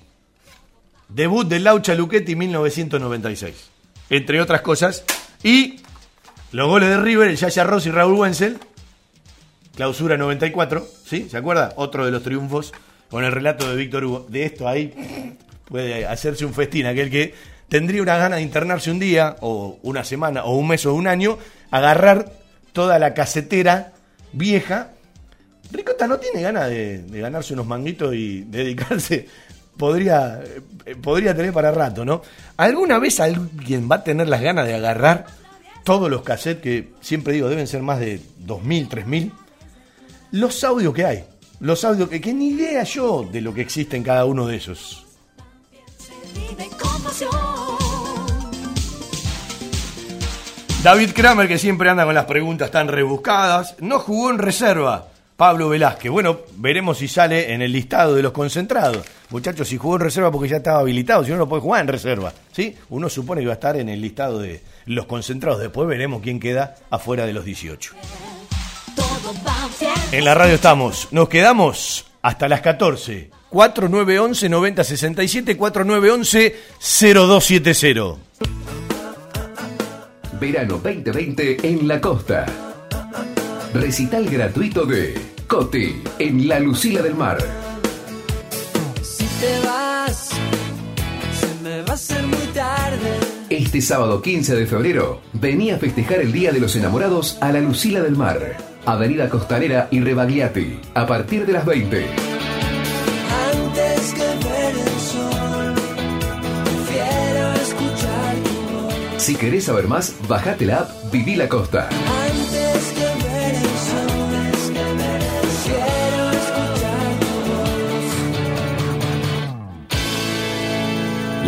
debut 1.07 1.47
de 1.47 1.59
Laucha 1.59 1.93
Luchetti 1.93 2.35
1996. 2.35 3.69
Entre 4.09 4.41
otras 4.41 4.61
cosas. 4.61 5.03
Y 5.43 5.79
los 6.51 6.67
goles 6.67 6.89
de 6.89 6.97
River, 6.97 7.29
el 7.29 7.37
Yaya 7.37 7.63
Ross 7.63 7.85
y 7.85 7.91
Raúl 7.91 8.19
Wenzel. 8.19 8.57
Clausura 9.75 10.17
94, 10.17 10.87
¿sí? 11.05 11.27
¿Se 11.29 11.37
acuerda? 11.37 11.73
Otro 11.75 12.05
de 12.05 12.11
los 12.11 12.23
triunfos 12.23 12.73
con 13.09 13.23
el 13.23 13.31
relato 13.31 13.69
de 13.69 13.75
Víctor 13.75 14.05
Hugo. 14.05 14.25
De 14.27 14.43
esto 14.43 14.67
ahí 14.67 15.37
puede 15.65 16.05
hacerse 16.05 16.45
un 16.45 16.53
festín. 16.53 16.87
Aquel 16.87 17.11
que 17.11 17.35
tendría 17.69 18.01
una 18.01 18.17
gana 18.17 18.37
de 18.37 18.41
internarse 18.41 18.89
un 18.91 18.99
día, 18.99 19.35
o 19.41 19.77
una 19.83 20.03
semana, 20.03 20.45
o 20.45 20.57
un 20.57 20.67
mes 20.67 20.85
o 20.85 20.93
un 20.93 21.07
año, 21.07 21.37
agarrar 21.69 22.31
toda 22.73 22.97
la 22.97 23.13
casetera 23.13 23.93
vieja. 24.33 24.93
Ricota 25.71 26.07
no 26.07 26.17
tiene 26.17 26.41
ganas 26.41 26.69
de, 26.69 26.99
de 26.99 27.19
ganarse 27.19 27.53
unos 27.53 27.67
manguitos 27.67 28.15
y 28.15 28.43
dedicarse. 28.43 29.27
Podría, 29.77 30.41
eh, 30.85 30.95
podría 30.95 31.35
tener 31.35 31.53
para 31.53 31.71
rato, 31.71 32.03
¿no? 32.03 32.21
¿Alguna 32.57 32.99
vez 32.99 33.19
alguien 33.19 33.87
va 33.89 33.97
a 33.97 34.03
tener 34.03 34.27
las 34.27 34.41
ganas 34.41 34.65
de 34.65 34.73
agarrar 34.73 35.25
todos 35.83 36.09
los 36.09 36.23
cassettes 36.23 36.61
que 36.61 36.89
siempre 37.01 37.33
digo 37.33 37.49
deben 37.49 37.67
ser 37.67 37.81
más 37.81 37.99
de 37.99 38.19
2.000, 38.45 38.89
3.000? 38.89 39.31
Los 40.31 40.63
audios 40.63 40.93
que 40.93 41.05
hay. 41.05 41.23
Los 41.59 41.83
audios 41.83 42.09
que, 42.09 42.19
que 42.21 42.33
ni 42.33 42.49
idea 42.49 42.83
yo 42.83 43.27
de 43.31 43.41
lo 43.41 43.53
que 43.53 43.61
existe 43.61 43.97
en 43.97 44.03
cada 44.03 44.25
uno 44.25 44.45
de 44.47 44.57
esos. 44.57 45.05
David 50.83 51.11
Kramer, 51.13 51.47
que 51.47 51.57
siempre 51.57 51.89
anda 51.89 52.05
con 52.05 52.15
las 52.15 52.25
preguntas 52.25 52.71
tan 52.71 52.87
rebuscadas, 52.87 53.75
no 53.79 53.99
jugó 53.99 54.29
en 54.29 54.37
reserva. 54.37 55.07
Pablo 55.37 55.69
Velázquez. 55.69 56.11
Bueno, 56.11 56.39
veremos 56.55 56.97
si 56.97 57.07
sale 57.07 57.53
en 57.53 57.61
el 57.61 57.71
listado 57.71 58.15
de 58.15 58.23
los 58.23 58.31
concentrados. 58.31 59.05
Muchachos, 59.29 59.67
si 59.67 59.77
jugó 59.77 59.95
en 59.95 60.01
reserva 60.01 60.31
porque 60.31 60.49
ya 60.49 60.57
estaba 60.57 60.79
habilitado, 60.79 61.23
si 61.23 61.29
no, 61.29 61.37
no 61.37 61.47
puede 61.47 61.61
jugar 61.61 61.81
en 61.81 61.87
reserva. 61.87 62.33
¿sí? 62.51 62.75
Uno 62.89 63.07
supone 63.07 63.41
que 63.41 63.47
va 63.47 63.53
a 63.53 63.61
estar 63.61 63.77
en 63.77 63.87
el 63.87 64.01
listado 64.01 64.39
de 64.39 64.61
los 64.87 65.05
concentrados. 65.05 65.61
Después 65.61 65.87
veremos 65.87 66.23
quién 66.23 66.39
queda 66.39 66.75
afuera 66.89 67.27
de 67.27 67.33
los 67.33 67.45
18. 67.45 67.93
Todo 68.95 69.33
Banfield. 69.45 70.13
En 70.13 70.25
la 70.25 70.33
radio 70.33 70.55
estamos. 70.55 71.07
Nos 71.11 71.29
quedamos 71.29 72.07
hasta 72.23 72.49
las 72.49 72.61
14. 72.61 73.29
4911 73.49 74.49
9067 74.49 75.55
4911 75.55 76.55
0270. 76.79 78.15
Verano 80.39 80.79
2020 80.83 81.67
en 81.67 81.87
la 81.87 82.01
costa. 82.01 82.66
Recital 83.73 84.29
gratuito 84.29 84.85
de 84.85 85.19
Coti 85.45 86.01
en 86.19 86.47
la 86.47 86.59
Lucila 86.59 87.01
del 87.01 87.15
Mar. 87.15 87.37
te 87.37 89.59
vas, 89.65 90.29
se 91.39 91.63
me 91.63 91.81
va 91.81 91.91
a 91.91 91.93
hacer 91.93 92.23
muy 92.23 92.47
tarde. 92.53 93.19
Este 93.49 93.81
sábado 93.81 94.21
15 94.21 94.55
de 94.55 94.65
febrero, 94.65 95.21
vení 95.33 95.71
a 95.71 95.77
festejar 95.77 96.21
el 96.21 96.31
Día 96.31 96.51
de 96.51 96.59
los 96.59 96.75
Enamorados 96.75 97.37
a 97.41 97.51
la 97.51 97.59
Lucila 97.59 98.01
del 98.01 98.15
Mar. 98.15 98.57
Avenida 98.85 99.29
Costanera 99.29 99.87
y 99.91 99.99
Rebagliati, 99.99 100.79
a 100.93 101.05
partir 101.05 101.45
de 101.45 101.53
las 101.53 101.65
20. 101.65 102.05
Antes 103.53 104.13
que 104.13 104.47
ver 104.47 104.75
el 104.75 104.99
sol, 105.01 105.73
prefiero 106.63 107.53
escuchar 107.61 108.35
tu 108.43 108.85
voz. 108.85 108.93
Si 109.17 109.35
querés 109.35 109.65
saber 109.65 109.87
más, 109.87 110.15
bajate 110.27 110.65
la 110.65 110.77
app 110.79 110.89
Viví 111.11 111.35
la 111.35 111.47
Costa. 111.49 111.89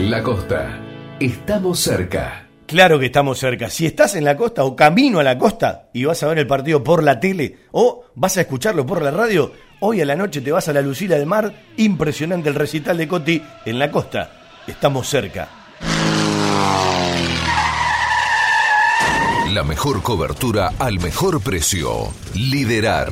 La 0.03 0.23
Costa. 0.23 0.79
Estamos 1.19 1.77
cerca. 1.77 2.47
Claro 2.65 2.99
que 2.99 3.07
estamos 3.07 3.37
cerca. 3.37 3.69
Si 3.69 3.85
estás 3.85 4.15
en 4.15 4.23
la 4.23 4.37
costa 4.37 4.63
o 4.63 4.73
camino 4.73 5.19
a 5.19 5.23
la 5.23 5.37
costa 5.37 5.89
y 5.93 6.05
vas 6.05 6.23
a 6.23 6.27
ver 6.27 6.37
el 6.39 6.47
partido 6.47 6.81
por 6.81 7.03
la 7.03 7.19
tele 7.19 7.57
o 7.73 8.05
vas 8.15 8.37
a 8.37 8.41
escucharlo 8.41 8.85
por 8.85 9.01
la 9.01 9.11
radio, 9.11 9.51
hoy 9.81 9.99
a 9.99 10.05
la 10.05 10.15
noche 10.15 10.39
te 10.39 10.53
vas 10.53 10.69
a 10.69 10.73
la 10.73 10.81
Lucila 10.81 11.17
del 11.17 11.25
Mar. 11.25 11.53
Impresionante 11.75 12.47
el 12.47 12.55
recital 12.55 12.97
de 12.97 13.09
Coti 13.09 13.43
en 13.65 13.77
la 13.77 13.91
costa. 13.91 14.31
Estamos 14.67 15.09
cerca. 15.09 15.49
La 19.51 19.63
mejor 19.65 20.01
cobertura 20.01 20.71
al 20.79 20.99
mejor 20.99 21.41
precio. 21.41 22.13
Liderar. 22.35 23.11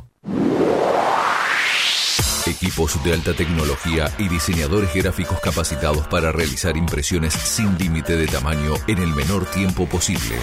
Equipos 2.71 3.03
de 3.03 3.11
alta 3.11 3.33
tecnología 3.33 4.09
y 4.17 4.29
diseñadores 4.29 4.93
gráficos 4.93 5.41
capacitados 5.41 6.07
para 6.07 6.31
realizar 6.31 6.77
impresiones 6.77 7.33
sin 7.33 7.77
límite 7.77 8.15
de 8.15 8.27
tamaño 8.27 8.75
en 8.87 8.99
el 8.99 9.09
menor 9.09 9.45
tiempo 9.45 9.89
posible 9.89 10.37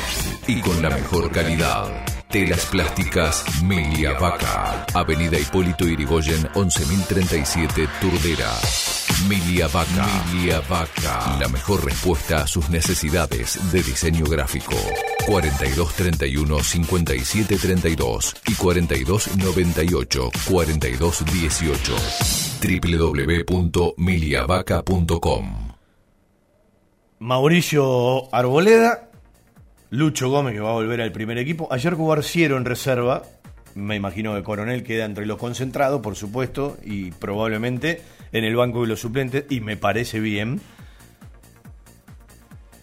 y 0.46 0.60
con 0.60 0.82
la 0.82 0.90
mejor 0.90 1.30
calidad. 1.30 2.04
Telas 2.28 2.66
plásticas 2.66 3.62
Milia 3.62 4.18
Vaca. 4.18 4.84
Avenida 4.92 5.38
Hipólito 5.38 5.86
Irigoyen 5.86 6.46
11037 6.52 7.88
Turdera. 7.98 9.07
Milia 9.26 9.66
Vaca. 9.66 10.06
Milia 10.32 10.60
Vaca. 10.68 11.36
La 11.40 11.48
mejor 11.48 11.84
respuesta 11.84 12.42
a 12.42 12.46
sus 12.46 12.70
necesidades 12.70 13.58
de 13.72 13.82
diseño 13.82 14.24
gráfico. 14.26 14.76
4231 15.26 16.62
5732 16.62 18.36
y 18.46 18.54
4298 18.54 20.30
4218 20.48 21.96
www.miliavaca.com 23.46 25.68
Mauricio 27.18 28.32
Arboleda, 28.32 29.08
Lucho 29.90 30.30
Gómez 30.30 30.54
que 30.54 30.60
va 30.60 30.70
a 30.70 30.74
volver 30.74 31.00
al 31.00 31.10
primer 31.10 31.38
equipo. 31.38 31.66
Ayer 31.72 31.94
jugó 31.94 32.12
Arciero 32.12 32.56
en 32.56 32.64
reserva. 32.64 33.24
Me 33.74 33.96
imagino 33.96 34.32
que 34.34 34.44
Coronel 34.44 34.84
queda 34.84 35.04
entre 35.04 35.26
los 35.26 35.38
concentrados, 35.38 36.00
por 36.00 36.14
supuesto, 36.14 36.76
y 36.84 37.10
probablemente 37.10 38.00
en 38.32 38.44
el 38.44 38.56
banco 38.56 38.82
de 38.82 38.88
los 38.88 39.00
suplentes, 39.00 39.44
y 39.48 39.60
me 39.60 39.76
parece 39.76 40.20
bien. 40.20 40.60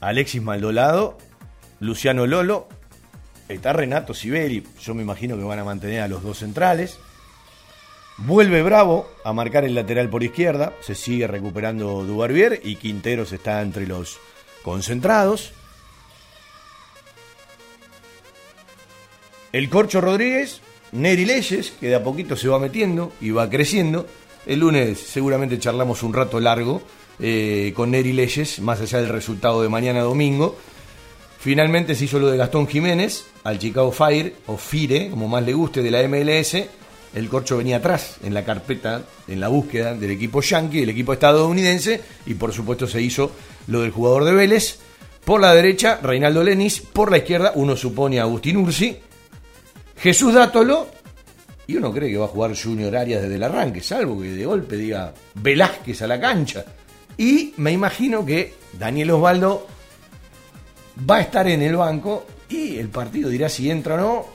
Alexis 0.01 0.41
Maldolado, 0.41 1.17
Luciano 1.79 2.27
Lolo, 2.27 2.67
está 3.49 3.73
Renato 3.73 4.13
Siberi, 4.13 4.63
yo 4.81 4.93
me 4.93 5.01
imagino 5.01 5.37
que 5.37 5.43
van 5.43 5.59
a 5.59 5.63
mantener 5.63 6.01
a 6.01 6.07
los 6.07 6.23
dos 6.23 6.39
centrales. 6.39 6.99
Vuelve 8.17 8.63
Bravo 8.63 9.09
a 9.25 9.33
marcar 9.33 9.65
el 9.65 9.75
lateral 9.75 10.09
por 10.09 10.23
izquierda, 10.23 10.73
se 10.81 10.95
sigue 10.95 11.27
recuperando 11.27 12.03
Dubarbier 12.05 12.61
y 12.63 12.77
Quinteros 12.77 13.33
está 13.33 13.61
entre 13.61 13.87
los 13.87 14.19
concentrados. 14.63 15.51
El 19.51 19.69
Corcho 19.69 20.01
Rodríguez, 20.01 20.61
Neri 20.91 21.25
Leyes, 21.25 21.71
que 21.79 21.87
de 21.87 21.95
a 21.95 22.03
poquito 22.03 22.35
se 22.35 22.47
va 22.47 22.59
metiendo 22.59 23.11
y 23.21 23.31
va 23.31 23.49
creciendo. 23.49 24.07
El 24.45 24.59
lunes 24.59 24.99
seguramente 24.99 25.57
charlamos 25.57 26.03
un 26.03 26.13
rato 26.13 26.39
largo 26.39 26.81
eh, 27.19 27.73
con 27.75 27.91
Neri 27.91 28.13
Leyes, 28.13 28.59
más 28.59 28.79
allá 28.81 28.99
del 28.99 29.09
resultado 29.09 29.61
de 29.61 29.69
mañana 29.69 30.01
domingo. 30.01 30.55
Finalmente 31.39 31.95
se 31.95 32.05
hizo 32.05 32.19
lo 32.19 32.27
de 32.27 32.37
Gastón 32.37 32.67
Jiménez 32.67 33.25
al 33.43 33.59
Chicago 33.59 33.91
Fire, 33.91 34.35
o 34.47 34.57
Fire, 34.57 35.09
como 35.09 35.27
más 35.27 35.43
le 35.43 35.53
guste, 35.53 35.81
de 35.81 35.91
la 35.91 36.07
MLS. 36.07 36.57
El 37.13 37.29
Corcho 37.29 37.57
venía 37.57 37.77
atrás 37.77 38.17
en 38.23 38.33
la 38.33 38.43
carpeta, 38.43 39.03
en 39.27 39.39
la 39.39 39.47
búsqueda 39.47 39.93
del 39.95 40.11
equipo 40.11 40.41
yankee, 40.41 40.81
del 40.81 40.89
equipo 40.89 41.13
estadounidense, 41.13 42.01
y 42.25 42.33
por 42.33 42.51
supuesto 42.51 42.87
se 42.87 43.01
hizo 43.01 43.31
lo 43.67 43.81
del 43.81 43.91
jugador 43.91 44.25
de 44.25 44.33
Vélez. 44.33 44.79
Por 45.23 45.41
la 45.41 45.53
derecha, 45.55 45.99
Reinaldo 46.03 46.43
Lenis. 46.43 46.81
Por 46.81 47.09
la 47.09 47.17
izquierda, 47.17 47.53
uno 47.55 47.75
supone 47.75 48.19
a 48.19 48.23
Agustín 48.23 48.57
Ursi. 48.57 48.97
Jesús 49.97 50.33
Dátolo. 50.33 50.87
Y 51.67 51.75
uno 51.77 51.91
cree 51.91 52.09
que 52.09 52.17
va 52.17 52.25
a 52.25 52.29
jugar 52.29 52.55
Junior 52.55 52.95
Arias 52.95 53.23
desde 53.23 53.35
el 53.35 53.43
arranque, 53.43 53.81
salvo 53.81 54.21
que 54.21 54.31
de 54.31 54.45
golpe 54.45 54.75
diga 54.77 55.13
Velázquez 55.35 56.01
a 56.01 56.07
la 56.07 56.19
cancha. 56.19 56.63
Y 57.17 57.53
me 57.57 57.71
imagino 57.71 58.25
que 58.25 58.53
Daniel 58.77 59.11
Osvaldo 59.11 59.67
va 61.09 61.17
a 61.17 61.21
estar 61.21 61.47
en 61.47 61.61
el 61.61 61.75
banco 61.75 62.25
y 62.49 62.77
el 62.77 62.89
partido 62.89 63.29
dirá 63.29 63.49
si 63.49 63.69
entra 63.69 63.95
o 63.95 63.97
no, 63.97 64.25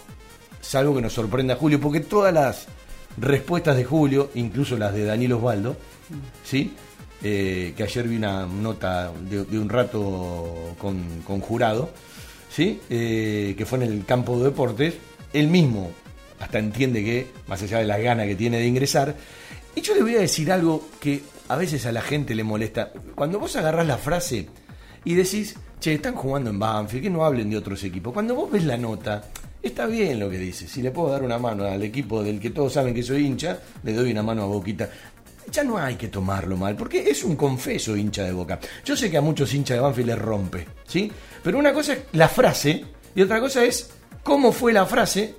salvo 0.60 0.94
que 0.94 1.02
nos 1.02 1.12
sorprenda 1.12 1.56
Julio, 1.56 1.80
porque 1.80 2.00
todas 2.00 2.32
las 2.32 2.66
respuestas 3.16 3.76
de 3.76 3.84
Julio, 3.84 4.30
incluso 4.34 4.76
las 4.76 4.92
de 4.94 5.04
Daniel 5.04 5.34
Osvaldo, 5.34 5.76
¿sí? 6.44 6.74
Eh, 7.22 7.74
que 7.76 7.82
ayer 7.82 8.08
vi 8.08 8.16
una 8.16 8.46
nota 8.46 9.12
de, 9.12 9.58
un 9.58 9.68
rato 9.68 10.74
con, 10.78 11.22
con 11.26 11.40
jurado, 11.40 11.90
¿sí? 12.50 12.80
Eh, 12.88 13.54
que 13.56 13.66
fue 13.66 13.78
en 13.78 13.84
el 13.84 14.04
campo 14.04 14.38
de 14.38 14.44
deportes, 14.44 14.94
él 15.32 15.48
mismo 15.48 15.92
hasta 16.40 16.58
entiende 16.58 17.04
que, 17.04 17.28
más 17.46 17.62
allá 17.62 17.78
de 17.78 17.84
las 17.84 18.00
ganas 18.00 18.26
que 18.26 18.34
tiene 18.34 18.58
de 18.58 18.66
ingresar, 18.66 19.14
y 19.74 19.82
yo 19.82 19.94
le 19.94 20.02
voy 20.02 20.16
a 20.16 20.20
decir 20.20 20.50
algo 20.50 20.88
que 20.98 21.22
a 21.48 21.56
veces 21.56 21.86
a 21.86 21.92
la 21.92 22.02
gente 22.02 22.34
le 22.34 22.42
molesta. 22.42 22.92
Cuando 23.14 23.38
vos 23.38 23.54
agarrás 23.56 23.86
la 23.86 23.98
frase 23.98 24.48
y 25.04 25.14
decís, 25.14 25.56
che, 25.78 25.94
están 25.94 26.14
jugando 26.14 26.50
en 26.50 26.58
Banfield, 26.58 27.04
que 27.04 27.10
no 27.10 27.24
hablen 27.24 27.50
de 27.50 27.56
otros 27.56 27.82
equipos. 27.84 28.12
Cuando 28.12 28.34
vos 28.34 28.50
ves 28.50 28.64
la 28.64 28.76
nota, 28.76 29.24
está 29.62 29.86
bien 29.86 30.18
lo 30.18 30.28
que 30.30 30.38
dice. 30.38 30.66
Si 30.66 30.82
le 30.82 30.90
puedo 30.90 31.10
dar 31.10 31.22
una 31.22 31.38
mano 31.38 31.64
al 31.64 31.82
equipo 31.82 32.22
del 32.22 32.40
que 32.40 32.50
todos 32.50 32.72
saben 32.72 32.94
que 32.94 33.02
soy 33.02 33.26
hincha, 33.26 33.58
le 33.82 33.92
doy 33.92 34.10
una 34.12 34.22
mano 34.22 34.42
a 34.44 34.46
Boquita. 34.46 34.88
Ya 35.50 35.64
no 35.64 35.78
hay 35.78 35.96
que 35.96 36.08
tomarlo 36.08 36.56
mal, 36.56 36.76
porque 36.76 37.10
es 37.10 37.24
un 37.24 37.36
confeso 37.36 37.96
hincha 37.96 38.24
de 38.24 38.32
Boca. 38.32 38.58
Yo 38.84 38.96
sé 38.96 39.10
que 39.10 39.16
a 39.16 39.22
muchos 39.22 39.52
hinchas 39.52 39.76
de 39.76 39.80
Banfield 39.80 40.08
les 40.10 40.18
rompe, 40.18 40.66
¿sí? 40.86 41.10
Pero 41.42 41.58
una 41.58 41.72
cosa 41.72 41.94
es 41.94 42.00
la 42.12 42.28
frase 42.28 42.84
y 43.14 43.22
otra 43.22 43.40
cosa 43.40 43.64
es 43.64 43.90
cómo 44.22 44.52
fue 44.52 44.72
la 44.72 44.86
frase 44.86 45.34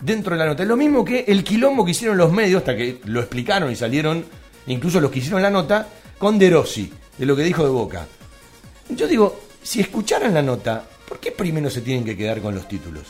dentro 0.00 0.34
de 0.34 0.38
la 0.38 0.46
nota. 0.46 0.62
Es 0.62 0.68
lo 0.68 0.76
mismo 0.76 1.04
que 1.04 1.24
el 1.28 1.44
quilombo 1.44 1.84
que 1.84 1.92
hicieron 1.92 2.16
los 2.16 2.32
medios, 2.32 2.60
hasta 2.60 2.76
que 2.76 3.00
lo 3.04 3.20
explicaron 3.20 3.70
y 3.70 3.76
salieron, 3.76 4.24
incluso 4.66 5.00
los 5.00 5.10
que 5.10 5.20
hicieron 5.20 5.42
la 5.42 5.50
nota, 5.50 5.88
con 6.18 6.38
De 6.38 6.50
Rossi, 6.50 6.92
de 7.18 7.26
lo 7.26 7.36
que 7.36 7.42
dijo 7.42 7.64
de 7.64 7.70
Boca. 7.70 8.06
Yo 8.88 9.06
digo, 9.06 9.40
si 9.62 9.80
escucharan 9.80 10.32
la 10.32 10.42
nota, 10.42 10.84
¿por 11.08 11.18
qué 11.18 11.32
primero 11.32 11.70
se 11.70 11.80
tienen 11.80 12.04
que 12.04 12.16
quedar 12.16 12.40
con 12.40 12.54
los 12.54 12.68
títulos? 12.68 13.04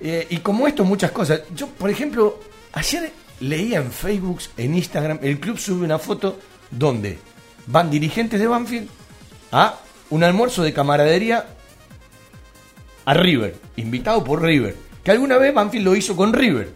Eh, 0.00 0.26
y 0.30 0.38
como 0.38 0.66
esto, 0.66 0.84
muchas 0.84 1.10
cosas. 1.10 1.42
Yo, 1.54 1.68
por 1.68 1.90
ejemplo, 1.90 2.38
ayer 2.72 3.12
leía 3.40 3.78
en 3.78 3.90
Facebook, 3.90 4.40
en 4.56 4.74
Instagram, 4.74 5.18
el 5.22 5.40
club 5.40 5.58
sube 5.58 5.84
una 5.84 5.98
foto 5.98 6.38
donde 6.70 7.18
van 7.66 7.90
dirigentes 7.90 8.38
de 8.40 8.46
Banfield 8.46 8.88
a 9.52 9.78
un 10.10 10.22
almuerzo 10.22 10.62
de 10.62 10.72
camaradería 10.72 11.46
a 13.04 13.14
River, 13.14 13.56
invitado 13.76 14.22
por 14.24 14.42
River, 14.42 14.76
que 15.06 15.12
alguna 15.12 15.38
vez 15.38 15.54
Banfield 15.54 15.84
lo 15.84 15.94
hizo 15.94 16.16
con 16.16 16.32
River. 16.32 16.72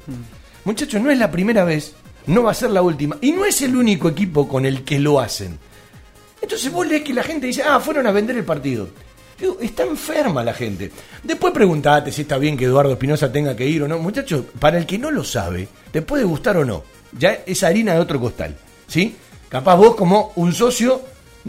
Muchachos, 0.63 1.03
no 1.03 1.11
es 1.11 1.19
la 1.19 1.33
primera 1.33 1.65
vez, 1.65 1.95
no 2.29 2.45
va 2.45 2.53
a 2.53 2.55
ser 2.55 2.71
la 2.71 2.81
última, 2.81 3.19
y 3.21 3.33
no 3.33 3.45
es 3.45 3.61
el 3.61 3.75
único 3.75 4.09
equipo 4.09 4.47
con 4.47 4.65
el 4.65 4.85
que 4.85 5.01
lo 5.01 5.19
hacen. 5.19 5.59
Entonces 6.41 6.71
vos 6.71 6.87
lees 6.87 7.03
que 7.03 7.13
la 7.13 7.25
gente 7.25 7.49
dice, 7.49 7.65
ah, 7.65 7.81
fueron 7.81 8.07
a 8.07 8.13
vender 8.13 8.37
el 8.37 8.45
partido. 8.45 8.89
Digo, 9.37 9.57
está 9.61 9.83
enferma 9.83 10.45
la 10.45 10.55
gente. 10.55 10.93
Después 11.25 11.53
preguntate 11.53 12.13
si 12.13 12.23
está 12.23 12.39
bien 12.39 12.57
que 12.57 12.67
Eduardo 12.67 12.93
Espinosa 12.93 13.33
tenga 13.33 13.57
que 13.57 13.67
ir 13.67 13.83
o 13.83 13.89
no. 13.89 13.99
Muchachos, 13.99 14.45
para 14.61 14.79
el 14.79 14.87
que 14.87 14.97
no 14.97 15.11
lo 15.11 15.25
sabe, 15.25 15.67
te 15.91 16.01
puede 16.01 16.23
gustar 16.23 16.57
o 16.57 16.65
no. 16.65 16.85
Ya 17.19 17.43
es 17.45 17.65
harina 17.65 17.95
de 17.95 17.99
otro 17.99 18.21
costal. 18.21 18.57
¿Sí? 18.87 19.17
Capaz 19.49 19.75
vos 19.75 19.97
como 19.97 20.31
un 20.37 20.53
socio 20.53 21.03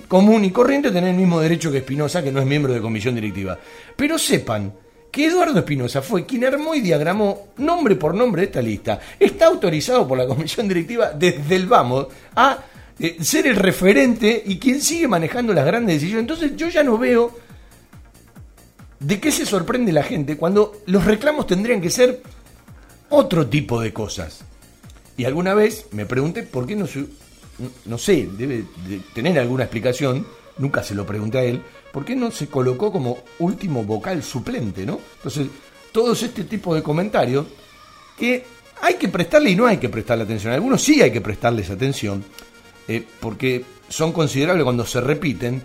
común 0.07 0.45
y 0.45 0.49
corriente 0.49 0.89
tener 0.89 1.11
el 1.11 1.17
mismo 1.17 1.41
derecho 1.41 1.71
que 1.71 1.77
Espinosa, 1.77 2.23
que 2.23 2.31
no 2.31 2.39
es 2.39 2.47
miembro 2.47 2.73
de 2.73 2.81
comisión 2.81 3.13
directiva. 3.13 3.59
Pero 3.95 4.17
sepan 4.17 4.73
que 5.11 5.25
Eduardo 5.25 5.59
Espinosa 5.59 6.01
fue 6.01 6.25
quien 6.25 6.45
armó 6.45 6.73
y 6.73 6.81
diagramó 6.81 7.49
nombre 7.57 7.95
por 7.95 8.15
nombre 8.15 8.43
esta 8.43 8.61
lista. 8.61 8.99
Está 9.19 9.47
autorizado 9.47 10.07
por 10.07 10.17
la 10.17 10.25
comisión 10.25 10.67
directiva 10.67 11.11
desde 11.11 11.55
el 11.55 11.67
vamos 11.67 12.07
a 12.35 12.59
eh, 12.97 13.17
ser 13.21 13.47
el 13.47 13.57
referente 13.57 14.41
y 14.45 14.57
quien 14.57 14.81
sigue 14.81 15.07
manejando 15.07 15.53
las 15.53 15.65
grandes 15.65 15.95
decisiones. 15.95 16.21
Entonces 16.21 16.55
yo 16.55 16.69
ya 16.69 16.83
no 16.83 16.97
veo 16.97 17.37
de 18.99 19.19
qué 19.19 19.31
se 19.31 19.45
sorprende 19.45 19.91
la 19.91 20.03
gente 20.03 20.37
cuando 20.37 20.81
los 20.85 21.03
reclamos 21.03 21.47
tendrían 21.47 21.81
que 21.81 21.89
ser 21.89 22.21
otro 23.09 23.47
tipo 23.47 23.81
de 23.81 23.91
cosas. 23.91 24.45
Y 25.17 25.25
alguna 25.25 25.53
vez 25.53 25.87
me 25.91 26.05
pregunté 26.05 26.43
por 26.43 26.65
qué 26.65 26.75
no 26.75 26.87
se, 26.87 27.05
no 27.85 27.97
sé, 27.97 28.29
debe 28.37 28.63
de 28.87 29.01
tener 29.13 29.37
alguna 29.39 29.63
explicación, 29.63 30.25
nunca 30.57 30.83
se 30.83 30.95
lo 30.95 31.05
pregunté 31.05 31.39
a 31.39 31.43
él, 31.43 31.61
por 31.91 32.05
qué 32.05 32.15
no 32.15 32.31
se 32.31 32.47
colocó 32.47 32.91
como 32.91 33.19
último 33.39 33.83
vocal 33.83 34.23
suplente, 34.23 34.85
¿no? 34.85 34.99
Entonces, 35.17 35.47
todos 35.91 36.23
este 36.23 36.45
tipo 36.45 36.73
de 36.73 36.81
comentarios 36.81 37.47
que 38.17 38.45
hay 38.81 38.95
que 38.95 39.09
prestarle 39.09 39.51
y 39.51 39.55
no 39.55 39.67
hay 39.67 39.77
que 39.77 39.89
prestarle 39.89 40.23
atención. 40.23 40.53
Algunos 40.53 40.81
sí 40.81 41.01
hay 41.01 41.11
que 41.11 41.21
prestarles 41.21 41.69
atención, 41.69 42.23
eh, 42.87 43.05
porque 43.19 43.63
son 43.89 44.11
considerables 44.11 44.63
cuando 44.63 44.85
se 44.85 45.01
repiten, 45.01 45.61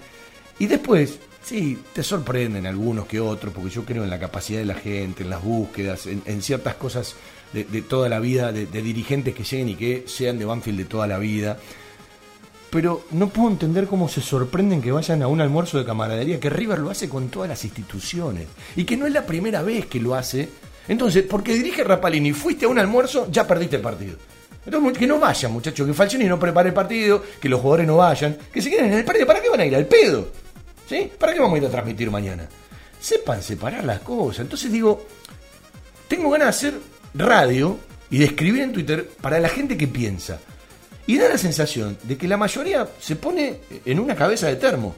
y 0.58 0.66
después, 0.66 1.18
sí, 1.44 1.78
te 1.92 2.02
sorprenden 2.02 2.66
algunos 2.66 3.06
que 3.06 3.20
otros, 3.20 3.52
porque 3.54 3.70
yo 3.70 3.84
creo 3.84 4.04
en 4.04 4.10
la 4.10 4.18
capacidad 4.18 4.58
de 4.58 4.64
la 4.64 4.74
gente, 4.74 5.22
en 5.22 5.30
las 5.30 5.42
búsquedas, 5.42 6.06
en, 6.06 6.42
ciertas 6.42 6.74
cosas 6.74 7.14
de, 7.52 7.64
toda 7.82 8.08
la 8.08 8.20
vida, 8.20 8.52
de 8.52 8.66
dirigentes 8.66 9.34
que 9.34 9.44
lleguen 9.44 9.68
y 9.68 9.74
que 9.76 10.04
sean 10.06 10.38
de 10.38 10.44
Banfield 10.46 10.78
de 10.78 10.84
toda 10.86 11.06
la 11.06 11.18
vida. 11.18 11.58
Pero 12.76 13.04
no 13.12 13.30
puedo 13.30 13.48
entender 13.48 13.86
cómo 13.86 14.06
se 14.06 14.20
sorprenden 14.20 14.82
que 14.82 14.92
vayan 14.92 15.22
a 15.22 15.28
un 15.28 15.40
almuerzo 15.40 15.78
de 15.78 15.86
camaradería, 15.86 16.38
que 16.38 16.50
River 16.50 16.80
lo 16.80 16.90
hace 16.90 17.08
con 17.08 17.30
todas 17.30 17.48
las 17.48 17.64
instituciones, 17.64 18.48
y 18.76 18.84
que 18.84 18.98
no 18.98 19.06
es 19.06 19.14
la 19.14 19.24
primera 19.24 19.62
vez 19.62 19.86
que 19.86 19.98
lo 19.98 20.14
hace. 20.14 20.50
Entonces, 20.86 21.24
porque 21.24 21.54
dirige 21.54 21.82
Rapalini, 21.84 22.34
fuiste 22.34 22.66
a 22.66 22.68
un 22.68 22.78
almuerzo, 22.78 23.28
ya 23.30 23.46
perdiste 23.46 23.76
el 23.76 23.82
partido. 23.82 24.18
Entonces, 24.66 24.98
que 24.98 25.06
no 25.06 25.18
vayan, 25.18 25.52
muchachos, 25.52 25.86
que 25.86 25.94
Falcioni 25.94 26.26
no 26.26 26.38
prepare 26.38 26.68
el 26.68 26.74
partido, 26.74 27.22
que 27.40 27.48
los 27.48 27.62
jugadores 27.62 27.86
no 27.86 27.96
vayan, 27.96 28.36
que 28.52 28.60
se 28.60 28.68
queden 28.68 28.92
en 28.92 28.98
el 28.98 29.04
partido. 29.06 29.26
¿Para 29.26 29.40
qué 29.40 29.48
van 29.48 29.60
a 29.60 29.64
ir? 29.64 29.74
¿Al 29.74 29.86
pedo? 29.86 30.28
¿Sí? 30.86 31.10
¿Para 31.18 31.32
qué 31.32 31.40
vamos 31.40 31.54
a 31.54 31.58
ir 31.62 31.66
a 31.68 31.70
transmitir 31.70 32.10
mañana? 32.10 32.46
Sepan 33.00 33.42
separar 33.42 33.84
las 33.84 34.00
cosas. 34.00 34.40
Entonces 34.40 34.70
digo, 34.70 35.02
tengo 36.08 36.28
ganas 36.28 36.60
de 36.60 36.68
hacer 36.68 36.80
radio 37.14 37.78
y 38.10 38.18
de 38.18 38.26
escribir 38.26 38.60
en 38.60 38.74
Twitter 38.74 39.08
para 39.22 39.40
la 39.40 39.48
gente 39.48 39.78
que 39.78 39.88
piensa. 39.88 40.40
Y 41.06 41.18
da 41.18 41.28
la 41.28 41.38
sensación 41.38 41.96
de 42.02 42.16
que 42.16 42.28
la 42.28 42.36
mayoría 42.36 42.88
se 43.00 43.16
pone 43.16 43.60
en 43.84 44.00
una 44.00 44.14
cabeza 44.14 44.48
de 44.48 44.56
termo. 44.56 44.94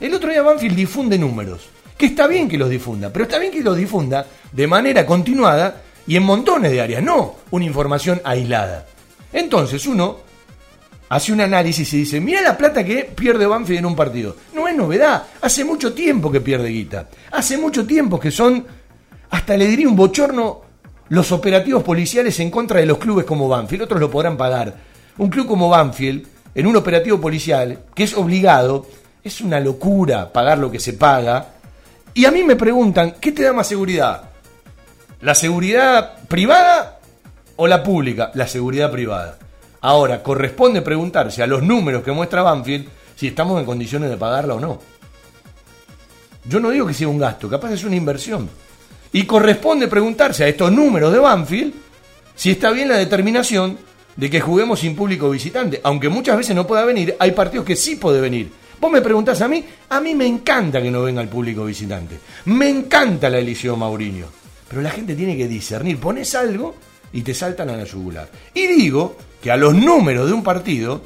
El 0.00 0.14
otro 0.14 0.30
día 0.30 0.42
Banfield 0.42 0.76
difunde 0.76 1.18
números. 1.18 1.68
Que 1.96 2.06
está 2.06 2.26
bien 2.26 2.48
que 2.48 2.58
los 2.58 2.70
difunda, 2.70 3.12
pero 3.12 3.24
está 3.24 3.38
bien 3.38 3.52
que 3.52 3.62
los 3.62 3.76
difunda 3.76 4.26
de 4.50 4.66
manera 4.66 5.06
continuada 5.06 5.82
y 6.06 6.16
en 6.16 6.24
montones 6.24 6.72
de 6.72 6.80
áreas, 6.80 7.02
no 7.02 7.36
una 7.50 7.64
información 7.64 8.20
aislada. 8.24 8.86
Entonces 9.32 9.86
uno 9.86 10.18
hace 11.08 11.32
un 11.32 11.42
análisis 11.42 11.92
y 11.92 11.98
dice, 11.98 12.20
mira 12.20 12.40
la 12.40 12.56
plata 12.56 12.82
que 12.82 13.04
pierde 13.04 13.46
Banfield 13.46 13.80
en 13.80 13.86
un 13.86 13.94
partido. 13.94 14.36
No 14.54 14.66
es 14.66 14.74
novedad, 14.74 15.24
hace 15.42 15.64
mucho 15.64 15.92
tiempo 15.92 16.32
que 16.32 16.40
pierde 16.40 16.70
guita. 16.70 17.08
Hace 17.30 17.58
mucho 17.58 17.86
tiempo 17.86 18.18
que 18.18 18.30
son, 18.30 18.66
hasta 19.30 19.56
le 19.56 19.66
diría 19.66 19.88
un 19.88 19.96
bochorno, 19.96 20.62
los 21.10 21.30
operativos 21.30 21.82
policiales 21.82 22.40
en 22.40 22.50
contra 22.50 22.80
de 22.80 22.86
los 22.86 22.98
clubes 22.98 23.26
como 23.26 23.46
Banfield. 23.46 23.82
Otros 23.84 24.00
lo 24.00 24.10
podrán 24.10 24.36
pagar. 24.36 24.91
Un 25.18 25.28
club 25.28 25.46
como 25.46 25.68
Banfield, 25.68 26.26
en 26.54 26.66
un 26.66 26.76
operativo 26.76 27.20
policial, 27.20 27.84
que 27.94 28.04
es 28.04 28.14
obligado, 28.14 28.86
es 29.22 29.40
una 29.40 29.60
locura 29.60 30.32
pagar 30.32 30.58
lo 30.58 30.70
que 30.70 30.80
se 30.80 30.94
paga. 30.94 31.48
Y 32.14 32.24
a 32.24 32.30
mí 32.30 32.42
me 32.42 32.56
preguntan, 32.56 33.16
¿qué 33.20 33.32
te 33.32 33.42
da 33.42 33.52
más 33.52 33.68
seguridad? 33.68 34.30
¿La 35.20 35.34
seguridad 35.34 36.18
privada 36.28 36.98
o 37.56 37.66
la 37.66 37.82
pública? 37.82 38.30
La 38.34 38.46
seguridad 38.46 38.90
privada. 38.90 39.38
Ahora, 39.80 40.22
corresponde 40.22 40.82
preguntarse 40.82 41.42
a 41.42 41.46
los 41.46 41.62
números 41.62 42.02
que 42.02 42.12
muestra 42.12 42.42
Banfield 42.42 42.88
si 43.16 43.28
estamos 43.28 43.58
en 43.58 43.66
condiciones 43.66 44.10
de 44.10 44.16
pagarla 44.16 44.54
o 44.54 44.60
no. 44.60 44.78
Yo 46.44 46.58
no 46.58 46.70
digo 46.70 46.86
que 46.86 46.94
sea 46.94 47.08
un 47.08 47.18
gasto, 47.18 47.48
capaz 47.48 47.72
es 47.72 47.84
una 47.84 47.96
inversión. 47.96 48.48
Y 49.12 49.24
corresponde 49.24 49.88
preguntarse 49.88 50.44
a 50.44 50.48
estos 50.48 50.72
números 50.72 51.12
de 51.12 51.18
Banfield 51.18 51.74
si 52.34 52.50
está 52.50 52.70
bien 52.70 52.88
la 52.88 52.96
determinación 52.96 53.78
de 54.16 54.30
que 54.30 54.40
juguemos 54.40 54.80
sin 54.80 54.94
público 54.94 55.30
visitante. 55.30 55.80
Aunque 55.84 56.08
muchas 56.08 56.36
veces 56.36 56.54
no 56.54 56.66
pueda 56.66 56.84
venir, 56.84 57.16
hay 57.18 57.32
partidos 57.32 57.66
que 57.66 57.76
sí 57.76 57.96
puede 57.96 58.20
venir. 58.20 58.50
Vos 58.80 58.90
me 58.90 59.00
preguntás 59.00 59.40
a 59.42 59.48
mí, 59.48 59.64
a 59.90 60.00
mí 60.00 60.14
me 60.14 60.26
encanta 60.26 60.82
que 60.82 60.90
no 60.90 61.02
venga 61.02 61.22
el 61.22 61.28
público 61.28 61.64
visitante. 61.64 62.18
Me 62.46 62.68
encanta 62.68 63.30
la 63.30 63.38
elección 63.38 63.78
Mauriño. 63.78 64.26
Pero 64.68 64.82
la 64.82 64.90
gente 64.90 65.14
tiene 65.14 65.36
que 65.36 65.46
discernir. 65.46 65.98
Pones 65.98 66.34
algo 66.34 66.74
y 67.12 67.22
te 67.22 67.34
saltan 67.34 67.70
a 67.70 67.76
la 67.76 67.84
yugular. 67.84 68.28
Y 68.54 68.66
digo 68.66 69.16
que 69.40 69.50
a 69.50 69.56
los 69.56 69.74
números 69.74 70.26
de 70.26 70.32
un 70.32 70.42
partido 70.42 71.02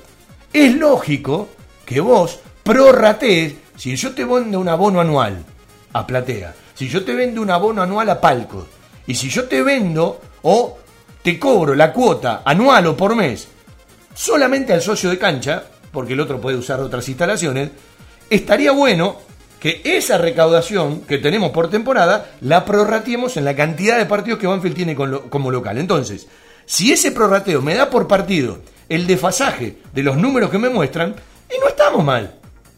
es 0.53 0.75
lógico 0.75 1.49
que 1.85 2.01
vos 2.01 2.41
prorratees. 2.63 3.55
Si 3.77 3.95
yo 3.97 4.15
te 4.15 4.25
vendo 4.25 4.59
un 4.59 4.69
abono 4.69 5.01
anual 5.01 5.45
a 5.93 6.07
platea, 6.07 6.55
si 6.75 6.89
yo 6.89 7.05
te 7.05 7.15
vendo 7.15 7.43
un 7.43 7.51
abono 7.51 7.83
anual 7.83 8.09
a 8.09 8.21
palcos, 8.21 8.67
y 9.07 9.15
si 9.15 9.29
yo 9.29 9.45
te 9.45 9.63
vendo 9.63 10.21
o 10.43 10.79
te 11.27 11.41
cobro 11.41 11.75
la 11.75 11.93
cuota 11.93 12.43
anual 12.45 12.87
o 12.87 12.97
por 12.97 13.17
mes 13.17 13.49
solamente 14.15 14.73
al 14.73 14.81
socio 14.81 15.11
de 15.11 15.19
cancha, 15.19 15.65
porque 15.91 16.13
el 16.13 16.21
otro 16.21 16.41
puede 16.41 16.57
usar 16.57 16.79
otras 16.79 17.09
instalaciones, 17.09 17.71
estaría 18.31 18.71
bueno 18.71 19.17
que 19.59 19.81
esa 19.83 20.19
recaudación 20.19 21.01
que 21.01 21.19
tenemos 21.19 21.51
por 21.51 21.69
temporada 21.69 22.31
la 22.43 22.65
prorratiemos 22.65 23.37
en 23.37 23.45
la 23.45 23.57
cantidad 23.57 23.99
de 23.99 24.07
partidos 24.07 24.39
que 24.39 24.47
Banfield 24.47 24.77
tiene 24.77 24.95
como 24.95 25.51
local. 25.51 25.79
Entonces, 25.79 26.29
si 26.65 26.93
ese 26.93 27.11
prorrateo 27.11 27.61
me 27.61 27.75
da 27.75 27.91
por 27.91 28.07
partido 28.07 28.61
el 28.89 29.09
desfasaje 29.09 29.79
de 29.93 30.03
los 30.05 30.17
números 30.17 30.49
que 30.49 30.59
me 30.59 30.69
muestran, 30.69 31.17
y 31.51 31.59
no 31.59 31.67
estamos 31.67 32.05
mal, 32.05 32.37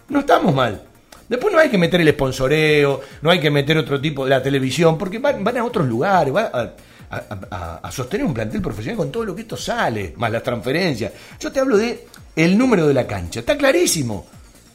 no 0.08 0.20
estamos 0.20 0.54
mal. 0.54 0.84
Después 1.28 1.52
no 1.52 1.60
hay 1.60 1.68
que 1.68 1.76
meter 1.76 2.00
el 2.00 2.08
sponsoreo, 2.08 3.02
no 3.20 3.30
hay 3.30 3.40
que 3.40 3.50
meter 3.50 3.76
otro 3.76 4.00
tipo 4.00 4.24
de 4.24 4.30
la 4.30 4.42
televisión, 4.42 4.96
porque 4.96 5.18
van, 5.18 5.44
van 5.44 5.58
a 5.58 5.64
otros 5.66 5.86
lugares, 5.86 6.32
van 6.32 6.46
a, 6.46 6.72
a- 7.10 7.90
sostener 7.90 8.26
un 8.26 8.34
plantel 8.34 8.60
profesional 8.62 8.96
con 8.96 9.10
todo 9.12 9.24
lo 9.24 9.34
que 9.34 9.42
esto 9.42 9.56
sale, 9.56 10.14
más 10.16 10.30
las 10.30 10.42
transferencias. 10.42 11.12
Yo 11.40 11.50
te 11.50 11.60
hablo 11.60 11.76
de 11.76 12.06
el 12.36 12.56
número 12.56 12.86
de 12.86 12.94
la 12.94 13.06
cancha. 13.06 13.40
Está 13.40 13.56
clarísimo 13.56 14.26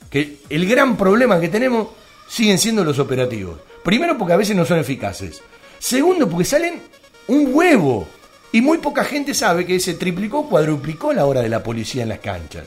que 0.09 0.39
el 0.49 0.67
gran 0.67 0.97
problema 0.97 1.39
que 1.39 1.49
tenemos 1.49 1.87
siguen 2.27 2.57
siendo 2.59 2.83
los 2.83 2.99
operativos. 2.99 3.59
Primero 3.83 4.17
porque 4.17 4.33
a 4.33 4.37
veces 4.37 4.55
no 4.55 4.65
son 4.65 4.79
eficaces. 4.79 5.41
Segundo 5.79 6.29
porque 6.29 6.45
salen 6.45 6.81
un 7.27 7.49
huevo. 7.53 8.07
Y 8.51 8.61
muy 8.61 8.77
poca 8.77 9.03
gente 9.03 9.33
sabe 9.33 9.65
que 9.65 9.79
se 9.79 9.95
triplicó, 9.95 10.47
cuadruplicó 10.47 11.11
la 11.13 11.25
hora 11.25 11.41
de 11.41 11.49
la 11.49 11.63
policía 11.63 12.03
en 12.03 12.09
las 12.09 12.19
canchas. 12.19 12.65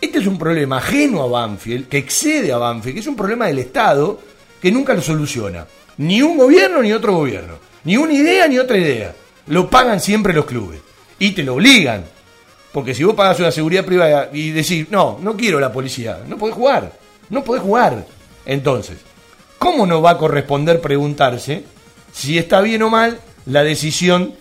Este 0.00 0.18
es 0.18 0.26
un 0.26 0.38
problema 0.38 0.78
ajeno 0.78 1.22
a 1.22 1.26
Banfield, 1.28 1.88
que 1.88 1.98
excede 1.98 2.52
a 2.52 2.58
Banfield, 2.58 2.94
que 2.94 3.00
es 3.00 3.06
un 3.06 3.16
problema 3.16 3.46
del 3.46 3.60
Estado 3.60 4.20
que 4.60 4.70
nunca 4.72 4.92
lo 4.92 5.00
soluciona. 5.00 5.66
Ni 5.98 6.20
un 6.20 6.36
gobierno 6.36 6.82
ni 6.82 6.92
otro 6.92 7.14
gobierno. 7.14 7.54
Ni 7.86 7.96
una 7.96 8.12
idea 8.12 8.48
ni 8.48 8.58
otra 8.58 8.76
idea. 8.76 9.14
Lo 9.46 9.70
pagan 9.70 10.00
siempre 10.00 10.34
los 10.34 10.44
clubes. 10.44 10.80
Y 11.20 11.30
te 11.30 11.44
lo 11.44 11.54
obligan. 11.54 12.04
Porque 12.72 12.94
si 12.94 13.04
vos 13.04 13.14
pagas 13.14 13.38
una 13.38 13.52
seguridad 13.52 13.84
privada 13.84 14.28
y 14.32 14.50
decís, 14.50 14.88
no, 14.90 15.20
no 15.22 15.36
quiero 15.36 15.60
la 15.60 15.72
policía, 15.72 16.18
no 16.26 16.36
podés 16.36 16.56
jugar. 16.56 16.92
No 17.30 17.44
podés 17.44 17.62
jugar. 17.62 18.04
Entonces, 18.44 18.98
¿cómo 19.58 19.86
no 19.86 20.02
va 20.02 20.10
a 20.10 20.18
corresponder 20.18 20.80
preguntarse 20.80 21.62
si 22.12 22.36
está 22.38 22.60
bien 22.60 22.82
o 22.82 22.90
mal 22.90 23.20
la 23.46 23.62
decisión 23.62 24.34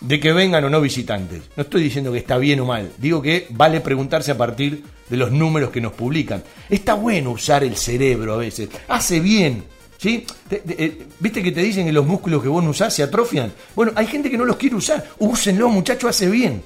de 0.00 0.18
que 0.18 0.32
vengan 0.32 0.64
o 0.64 0.70
no 0.70 0.80
visitantes? 0.80 1.42
No 1.54 1.64
estoy 1.64 1.82
diciendo 1.82 2.12
que 2.12 2.18
está 2.18 2.38
bien 2.38 2.60
o 2.60 2.64
mal, 2.64 2.92
digo 2.96 3.20
que 3.20 3.46
vale 3.50 3.82
preguntarse 3.82 4.30
a 4.30 4.38
partir 4.38 4.82
de 5.10 5.16
los 5.18 5.30
números 5.30 5.68
que 5.68 5.82
nos 5.82 5.92
publican. 5.92 6.42
Está 6.70 6.94
bueno 6.94 7.30
usar 7.30 7.62
el 7.62 7.76
cerebro 7.76 8.32
a 8.34 8.38
veces, 8.38 8.70
hace 8.88 9.20
bien. 9.20 9.75
¿Sí? 9.98 10.26
Eh, 10.50 11.06
¿Viste 11.18 11.42
que 11.42 11.52
te 11.52 11.62
dicen 11.62 11.86
que 11.86 11.92
los 11.92 12.06
músculos 12.06 12.42
que 12.42 12.48
vos 12.48 12.62
no 12.62 12.70
usás 12.70 12.94
se 12.94 13.02
atrofian? 13.02 13.52
Bueno, 13.74 13.92
hay 13.94 14.06
gente 14.06 14.30
que 14.30 14.38
no 14.38 14.44
los 14.44 14.56
quiere 14.56 14.76
usar. 14.76 15.08
Úsenlo, 15.18 15.68
muchacho, 15.68 16.08
hace 16.08 16.28
bien. 16.28 16.62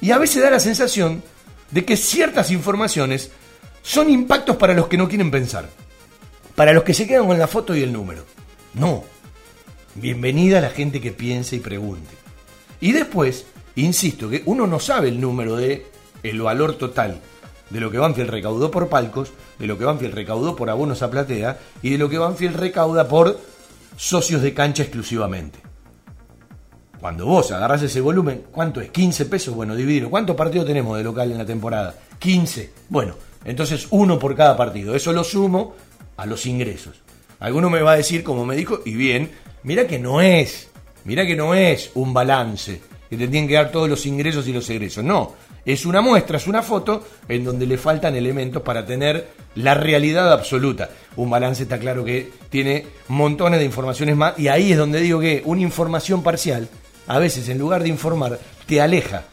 Y 0.00 0.10
a 0.10 0.18
veces 0.18 0.42
da 0.42 0.50
la 0.50 0.60
sensación 0.60 1.22
de 1.70 1.84
que 1.84 1.96
ciertas 1.96 2.50
informaciones 2.50 3.30
son 3.82 4.10
impactos 4.10 4.56
para 4.56 4.74
los 4.74 4.88
que 4.88 4.96
no 4.96 5.08
quieren 5.08 5.30
pensar. 5.30 5.68
Para 6.54 6.72
los 6.72 6.84
que 6.84 6.94
se 6.94 7.06
quedan 7.06 7.26
con 7.26 7.38
la 7.38 7.48
foto 7.48 7.74
y 7.74 7.82
el 7.82 7.92
número. 7.92 8.24
No. 8.74 9.04
Bienvenida 9.94 10.58
a 10.58 10.62
la 10.62 10.70
gente 10.70 11.00
que 11.00 11.12
piense 11.12 11.56
y 11.56 11.60
pregunte. 11.60 12.10
Y 12.80 12.92
después, 12.92 13.46
insisto, 13.76 14.28
que 14.28 14.42
uno 14.46 14.66
no 14.66 14.80
sabe 14.80 15.08
el 15.08 15.20
número 15.20 15.56
de 15.56 15.86
el 16.22 16.40
valor 16.40 16.76
total 16.76 17.20
de 17.74 17.80
lo 17.80 17.90
que 17.90 17.98
Banfield 17.98 18.30
recaudó 18.30 18.70
por 18.70 18.88
palcos, 18.88 19.32
de 19.58 19.66
lo 19.66 19.76
que 19.76 19.84
Banfield 19.84 20.14
recaudó 20.14 20.54
por 20.54 20.70
abonos 20.70 21.02
a 21.02 21.10
platea 21.10 21.58
y 21.82 21.90
de 21.90 21.98
lo 21.98 22.08
que 22.08 22.18
Banfield 22.18 22.54
recauda 22.54 23.08
por 23.08 23.36
socios 23.96 24.42
de 24.42 24.54
cancha 24.54 24.84
exclusivamente. 24.84 25.58
Cuando 27.00 27.26
vos 27.26 27.50
agarrás 27.50 27.82
ese 27.82 28.00
volumen, 28.00 28.44
¿cuánto 28.52 28.80
es? 28.80 28.92
¿15 28.92 29.28
pesos? 29.28 29.56
Bueno, 29.56 29.74
dividirlo. 29.74 30.08
¿Cuántos 30.08 30.36
partidos 30.36 30.68
tenemos 30.68 30.96
de 30.96 31.02
local 31.02 31.32
en 31.32 31.38
la 31.38 31.44
temporada? 31.44 31.96
15. 32.20 32.70
Bueno, 32.88 33.16
Entonces, 33.44 33.88
uno 33.90 34.20
por 34.20 34.36
cada 34.36 34.56
partido. 34.56 34.94
Eso 34.94 35.12
lo 35.12 35.24
sumo 35.24 35.74
a 36.16 36.26
los 36.26 36.46
ingresos. 36.46 37.02
Alguno 37.40 37.68
me 37.70 37.82
va 37.82 37.92
a 37.92 37.96
decir, 37.96 38.22
como 38.22 38.46
me 38.46 38.54
dijo, 38.54 38.80
y 38.86 38.94
bien, 38.94 39.32
mira 39.64 39.86
que 39.88 39.98
no 39.98 40.20
es, 40.20 40.70
mira 41.04 41.26
que 41.26 41.34
no 41.34 41.54
es 41.54 41.90
un 41.94 42.14
balance, 42.14 42.80
que 43.10 43.16
te 43.18 43.28
tienen 43.28 43.48
que 43.48 43.54
dar 43.54 43.72
todos 43.72 43.88
los 43.90 44.06
ingresos 44.06 44.46
y 44.46 44.52
los 44.52 44.70
egresos. 44.70 45.04
No, 45.04 45.34
es 45.64 45.86
una 45.86 46.00
muestra, 46.00 46.36
es 46.36 46.46
una 46.46 46.62
foto 46.62 47.02
en 47.28 47.44
donde 47.44 47.66
le 47.66 47.78
faltan 47.78 48.14
elementos 48.14 48.62
para 48.62 48.84
tener 48.84 49.28
la 49.54 49.74
realidad 49.74 50.32
absoluta. 50.32 50.90
Un 51.16 51.30
balance 51.30 51.62
está 51.62 51.78
claro 51.78 52.04
que 52.04 52.30
tiene 52.50 52.86
montones 53.08 53.60
de 53.60 53.64
informaciones 53.64 54.16
más, 54.16 54.38
y 54.38 54.48
ahí 54.48 54.72
es 54.72 54.78
donde 54.78 55.00
digo 55.00 55.20
que 55.20 55.42
una 55.44 55.62
información 55.62 56.22
parcial, 56.22 56.68
a 57.06 57.18
veces 57.18 57.48
en 57.48 57.58
lugar 57.58 57.82
de 57.82 57.88
informar, 57.88 58.38
te 58.66 58.80
aleja. 58.80 59.24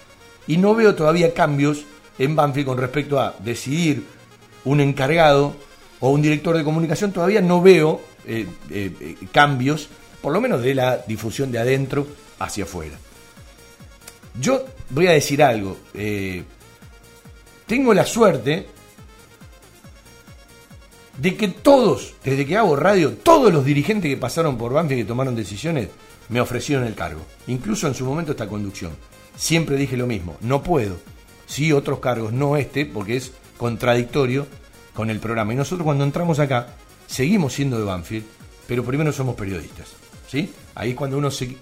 Y 0.47 0.57
no 0.57 0.73
veo 0.75 0.95
todavía 0.95 1.33
cambios 1.33 1.85
en 2.17 2.35
Banfield 2.35 2.67
con 2.67 2.77
respecto 2.77 3.19
a 3.19 3.35
decidir 3.39 4.05
un 4.63 4.79
encargado 4.79 5.55
o 5.99 6.09
un 6.09 6.21
director 6.21 6.57
de 6.57 6.63
comunicación, 6.63 7.11
todavía 7.11 7.41
no 7.41 7.61
veo 7.61 8.01
eh, 8.25 8.47
eh, 8.69 8.91
eh, 8.99 9.15
cambios, 9.31 9.89
por 10.21 10.33
lo 10.33 10.41
menos 10.41 10.61
de 10.61 10.75
la 10.75 10.97
difusión 10.97 11.51
de 11.51 11.59
adentro 11.59 12.07
hacia 12.39 12.63
afuera. 12.63 12.95
Yo 14.39 14.65
voy 14.91 15.07
a 15.07 15.11
decir 15.11 15.41
algo. 15.41 15.77
eh, 15.93 16.43
tengo 17.67 17.93
la 17.93 18.05
suerte 18.05 18.67
de 21.17 21.37
que 21.37 21.47
todos, 21.47 22.15
desde 22.23 22.45
que 22.45 22.57
hago 22.57 22.75
radio, 22.75 23.13
todos 23.13 23.53
los 23.53 23.63
dirigentes 23.63 24.11
que 24.11 24.17
pasaron 24.17 24.57
por 24.57 24.73
Banfield 24.73 25.03
que 25.03 25.07
tomaron 25.07 25.35
decisiones, 25.35 25.89
me 26.29 26.41
ofrecieron 26.41 26.85
el 26.85 26.95
cargo. 26.95 27.21
Incluso 27.47 27.87
en 27.87 27.93
su 27.93 28.05
momento 28.05 28.31
esta 28.31 28.47
conducción. 28.47 28.91
Siempre 29.35 29.75
dije 29.75 29.97
lo 29.97 30.07
mismo, 30.07 30.37
no 30.41 30.63
puedo. 30.63 30.97
Sí, 31.45 31.71
otros 31.71 31.99
cargos, 31.99 32.33
no 32.33 32.57
este, 32.57 32.85
porque 32.85 33.17
es 33.17 33.33
contradictorio 33.57 34.47
con 34.93 35.09
el 35.09 35.19
programa. 35.19 35.53
Y 35.53 35.57
nosotros 35.57 35.85
cuando 35.85 36.03
entramos 36.03 36.39
acá, 36.39 36.75
seguimos 37.07 37.53
siendo 37.53 37.77
de 37.77 37.85
Banfield, 37.85 38.25
pero 38.67 38.83
primero 38.83 39.11
somos 39.11 39.35
periodistas. 39.35 39.89
¿sí? 40.27 40.51
Ahí 40.75 40.91
es 40.91 40.95
cuando 40.95 41.17
uno 41.17 41.29
se 41.29 41.55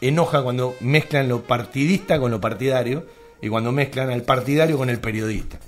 enoja 0.00 0.42
cuando 0.42 0.74
mezclan 0.80 1.28
lo 1.28 1.42
partidista 1.44 2.18
con 2.18 2.30
lo 2.30 2.40
partidario 2.40 3.06
y 3.40 3.48
cuando 3.48 3.72
mezclan 3.72 4.10
al 4.10 4.22
partidario 4.22 4.76
con 4.76 4.90
el 4.90 5.00
periodista. 5.00 5.58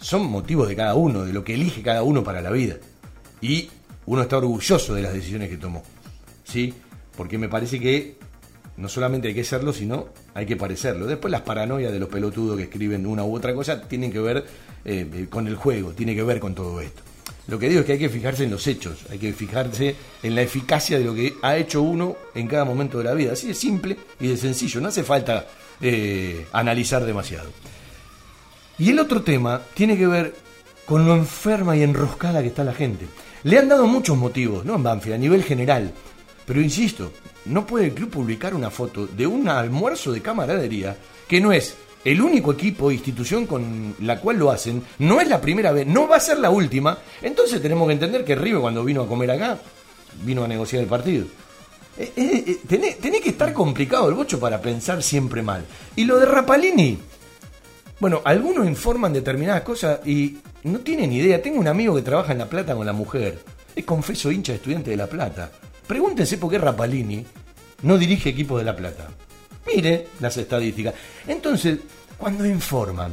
Son 0.00 0.24
motivos 0.26 0.68
de 0.68 0.76
cada 0.76 0.94
uno, 0.94 1.24
de 1.24 1.32
lo 1.32 1.44
que 1.44 1.54
elige 1.54 1.82
cada 1.82 2.02
uno 2.02 2.22
para 2.22 2.40
la 2.40 2.50
vida. 2.50 2.76
Y 3.40 3.70
uno 4.06 4.22
está 4.22 4.38
orgulloso 4.38 4.94
de 4.94 5.02
las 5.02 5.12
decisiones 5.12 5.48
que 5.48 5.56
tomó. 5.56 5.82
¿Sí? 6.44 6.74
Porque 7.16 7.36
me 7.36 7.48
parece 7.48 7.80
que 7.80 8.16
no 8.76 8.88
solamente 8.88 9.28
hay 9.28 9.34
que 9.34 9.44
serlo, 9.44 9.72
sino 9.72 10.08
hay 10.34 10.46
que 10.46 10.56
parecerlo. 10.56 11.06
Después 11.06 11.32
las 11.32 11.42
paranoias 11.42 11.92
de 11.92 11.98
los 11.98 12.08
pelotudos 12.08 12.56
que 12.56 12.64
escriben 12.64 13.06
una 13.06 13.24
u 13.24 13.34
otra 13.34 13.52
cosa 13.54 13.82
tienen 13.82 14.12
que 14.12 14.20
ver 14.20 14.46
eh, 14.84 15.06
eh, 15.12 15.26
con 15.28 15.48
el 15.48 15.56
juego, 15.56 15.92
tiene 15.92 16.14
que 16.14 16.22
ver 16.22 16.38
con 16.38 16.54
todo 16.54 16.80
esto. 16.80 17.02
Lo 17.48 17.58
que 17.58 17.68
digo 17.68 17.80
es 17.80 17.86
que 17.86 17.92
hay 17.92 17.98
que 17.98 18.10
fijarse 18.10 18.44
en 18.44 18.50
los 18.50 18.66
hechos, 18.66 18.98
hay 19.10 19.18
que 19.18 19.32
fijarse 19.32 19.96
en 20.22 20.34
la 20.34 20.42
eficacia 20.42 20.98
de 20.98 21.04
lo 21.04 21.14
que 21.14 21.34
ha 21.40 21.56
hecho 21.56 21.80
uno 21.80 22.14
en 22.34 22.46
cada 22.46 22.66
momento 22.66 22.98
de 22.98 23.04
la 23.04 23.14
vida. 23.14 23.32
Así 23.32 23.48
de 23.48 23.54
simple 23.54 23.96
y 24.20 24.28
de 24.28 24.36
sencillo, 24.36 24.82
no 24.82 24.88
hace 24.88 25.02
falta 25.02 25.46
eh, 25.80 26.46
analizar 26.52 27.06
demasiado. 27.06 27.50
Y 28.78 28.90
el 28.90 28.98
otro 28.98 29.22
tema 29.22 29.62
tiene 29.72 29.96
que 29.96 30.06
ver 30.06 30.34
con 30.84 31.06
lo 31.06 31.14
enferma 31.14 31.74
y 31.74 31.82
enroscada 31.82 32.42
que 32.42 32.48
está 32.48 32.64
la 32.64 32.74
gente. 32.74 33.06
Le 33.44 33.58
han 33.58 33.68
dado 33.68 33.86
muchos 33.86 34.18
motivos, 34.18 34.66
no 34.66 34.74
en 34.74 34.82
Banfield, 34.82 35.14
a 35.14 35.18
nivel 35.18 35.42
general. 35.42 35.90
Pero 36.44 36.60
insisto, 36.60 37.12
no 37.46 37.66
puede 37.66 37.86
el 37.86 37.94
club 37.94 38.10
publicar 38.10 38.54
una 38.54 38.70
foto 38.70 39.06
de 39.06 39.26
un 39.26 39.48
almuerzo 39.48 40.12
de 40.12 40.20
camaradería 40.20 40.98
que 41.26 41.40
no 41.40 41.52
es 41.52 41.76
el 42.04 42.20
único 42.20 42.52
equipo 42.52 42.90
institución 42.90 43.46
con 43.46 43.94
la 44.00 44.20
cual 44.20 44.38
lo 44.38 44.50
hacen, 44.50 44.82
no 44.98 45.20
es 45.20 45.28
la 45.28 45.40
primera 45.40 45.72
vez, 45.72 45.86
no 45.86 46.08
va 46.08 46.16
a 46.16 46.20
ser 46.20 46.38
la 46.38 46.50
última. 46.50 46.98
Entonces 47.22 47.60
tenemos 47.60 47.86
que 47.86 47.94
entender 47.94 48.24
que 48.24 48.34
River 48.34 48.60
cuando 48.60 48.84
vino 48.84 49.02
a 49.02 49.08
comer 49.08 49.30
acá, 49.30 49.58
vino 50.24 50.44
a 50.44 50.48
negociar 50.48 50.82
el 50.82 50.88
partido. 50.88 51.26
Eh, 51.98 52.12
eh, 52.16 52.44
eh, 52.46 52.60
tenés, 52.68 53.20
que 53.20 53.30
estar 53.30 53.52
complicado 53.52 54.08
el 54.08 54.14
bocho 54.14 54.38
para 54.38 54.60
pensar 54.60 55.02
siempre 55.02 55.42
mal. 55.42 55.64
Y 55.96 56.04
lo 56.04 56.18
de 56.18 56.26
Rapalini, 56.26 56.98
bueno, 57.98 58.22
algunos 58.24 58.66
informan 58.66 59.12
determinadas 59.12 59.62
cosas 59.62 60.06
y 60.06 60.38
no 60.62 60.78
tienen 60.80 61.12
idea. 61.12 61.42
Tengo 61.42 61.58
un 61.58 61.66
amigo 61.66 61.96
que 61.96 62.02
trabaja 62.02 62.32
en 62.32 62.38
La 62.38 62.48
Plata 62.48 62.76
con 62.76 62.86
la 62.86 62.92
mujer. 62.92 63.40
Es 63.74 63.84
confeso 63.84 64.30
hincha 64.30 64.54
estudiante 64.54 64.90
de 64.90 64.96
La 64.96 65.08
Plata. 65.08 65.50
Pregúntense 65.86 66.38
por 66.38 66.50
qué 66.50 66.58
Rapalini 66.58 67.24
no 67.82 67.98
dirige 67.98 68.30
equipos 68.30 68.60
de 68.60 68.64
La 68.64 68.76
Plata. 68.76 69.08
Mire 69.74 70.08
las 70.20 70.36
estadísticas. 70.36 70.94
Entonces, 71.26 71.78
cuando 72.16 72.44
informan, 72.46 73.12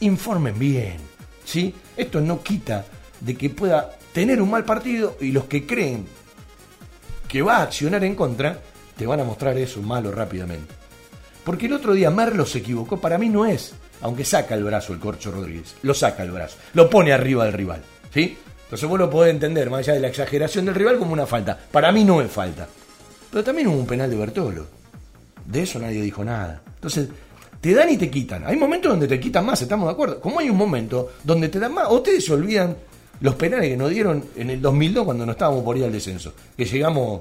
informen 0.00 0.58
bien. 0.58 0.96
¿sí? 1.44 1.74
Esto 1.96 2.20
no 2.20 2.42
quita 2.42 2.84
de 3.20 3.36
que 3.36 3.50
pueda 3.50 3.98
tener 4.12 4.40
un 4.40 4.50
mal 4.50 4.64
partido 4.64 5.16
y 5.20 5.32
los 5.32 5.44
que 5.44 5.66
creen 5.66 6.06
que 7.28 7.42
va 7.42 7.58
a 7.58 7.62
accionar 7.62 8.04
en 8.04 8.14
contra, 8.14 8.58
te 8.96 9.06
van 9.06 9.20
a 9.20 9.24
mostrar 9.24 9.56
eso 9.56 9.80
malo 9.80 10.10
rápidamente. 10.10 10.74
Porque 11.44 11.66
el 11.66 11.72
otro 11.72 11.94
día 11.94 12.10
Merlo 12.10 12.46
se 12.46 12.58
equivocó, 12.58 13.00
para 13.00 13.18
mí 13.18 13.28
no 13.28 13.46
es, 13.46 13.74
aunque 14.00 14.24
saca 14.24 14.54
el 14.54 14.64
brazo 14.64 14.92
el 14.92 15.00
Corcho 15.00 15.32
Rodríguez, 15.32 15.74
lo 15.82 15.94
saca 15.94 16.22
el 16.22 16.30
brazo, 16.30 16.56
lo 16.74 16.88
pone 16.90 17.12
arriba 17.12 17.44
del 17.44 17.54
rival, 17.54 17.82
¿sí? 18.12 18.36
Entonces 18.64 18.88
vos 18.88 18.98
lo 18.98 19.10
podés 19.10 19.32
entender, 19.32 19.70
más 19.70 19.80
allá 19.80 19.94
de 19.94 20.00
la 20.00 20.08
exageración 20.08 20.66
del 20.66 20.74
rival, 20.74 20.98
como 20.98 21.12
una 21.12 21.26
falta. 21.26 21.58
Para 21.70 21.92
mí 21.92 22.04
no 22.04 22.22
es 22.22 22.30
falta. 22.30 22.66
Pero 23.30 23.44
también 23.44 23.68
hubo 23.68 23.78
un 23.78 23.86
penal 23.86 24.08
de 24.08 24.16
Bertolo. 24.16 24.81
De 25.46 25.62
eso 25.62 25.78
nadie 25.78 26.02
dijo 26.02 26.24
nada. 26.24 26.62
Entonces, 26.74 27.08
te 27.60 27.74
dan 27.74 27.90
y 27.90 27.96
te 27.96 28.10
quitan. 28.10 28.44
Hay 28.46 28.56
momentos 28.56 28.90
donde 28.90 29.06
te 29.06 29.20
quitan 29.20 29.46
más, 29.46 29.62
estamos 29.62 29.86
de 29.86 29.92
acuerdo. 29.92 30.20
Como 30.20 30.40
hay 30.40 30.50
un 30.50 30.56
momento 30.56 31.12
donde 31.22 31.48
te 31.48 31.58
dan 31.58 31.74
más, 31.74 31.90
ustedes 31.90 32.24
se 32.24 32.32
olvidan 32.32 32.76
los 33.20 33.36
penales 33.36 33.68
que 33.68 33.76
nos 33.76 33.90
dieron 33.90 34.24
en 34.36 34.50
el 34.50 34.60
2002 34.60 35.04
cuando 35.04 35.24
no 35.24 35.32
estábamos 35.32 35.62
por 35.62 35.76
ir 35.76 35.84
al 35.84 35.92
descenso. 35.92 36.34
Que 36.56 36.64
llegamos 36.64 37.20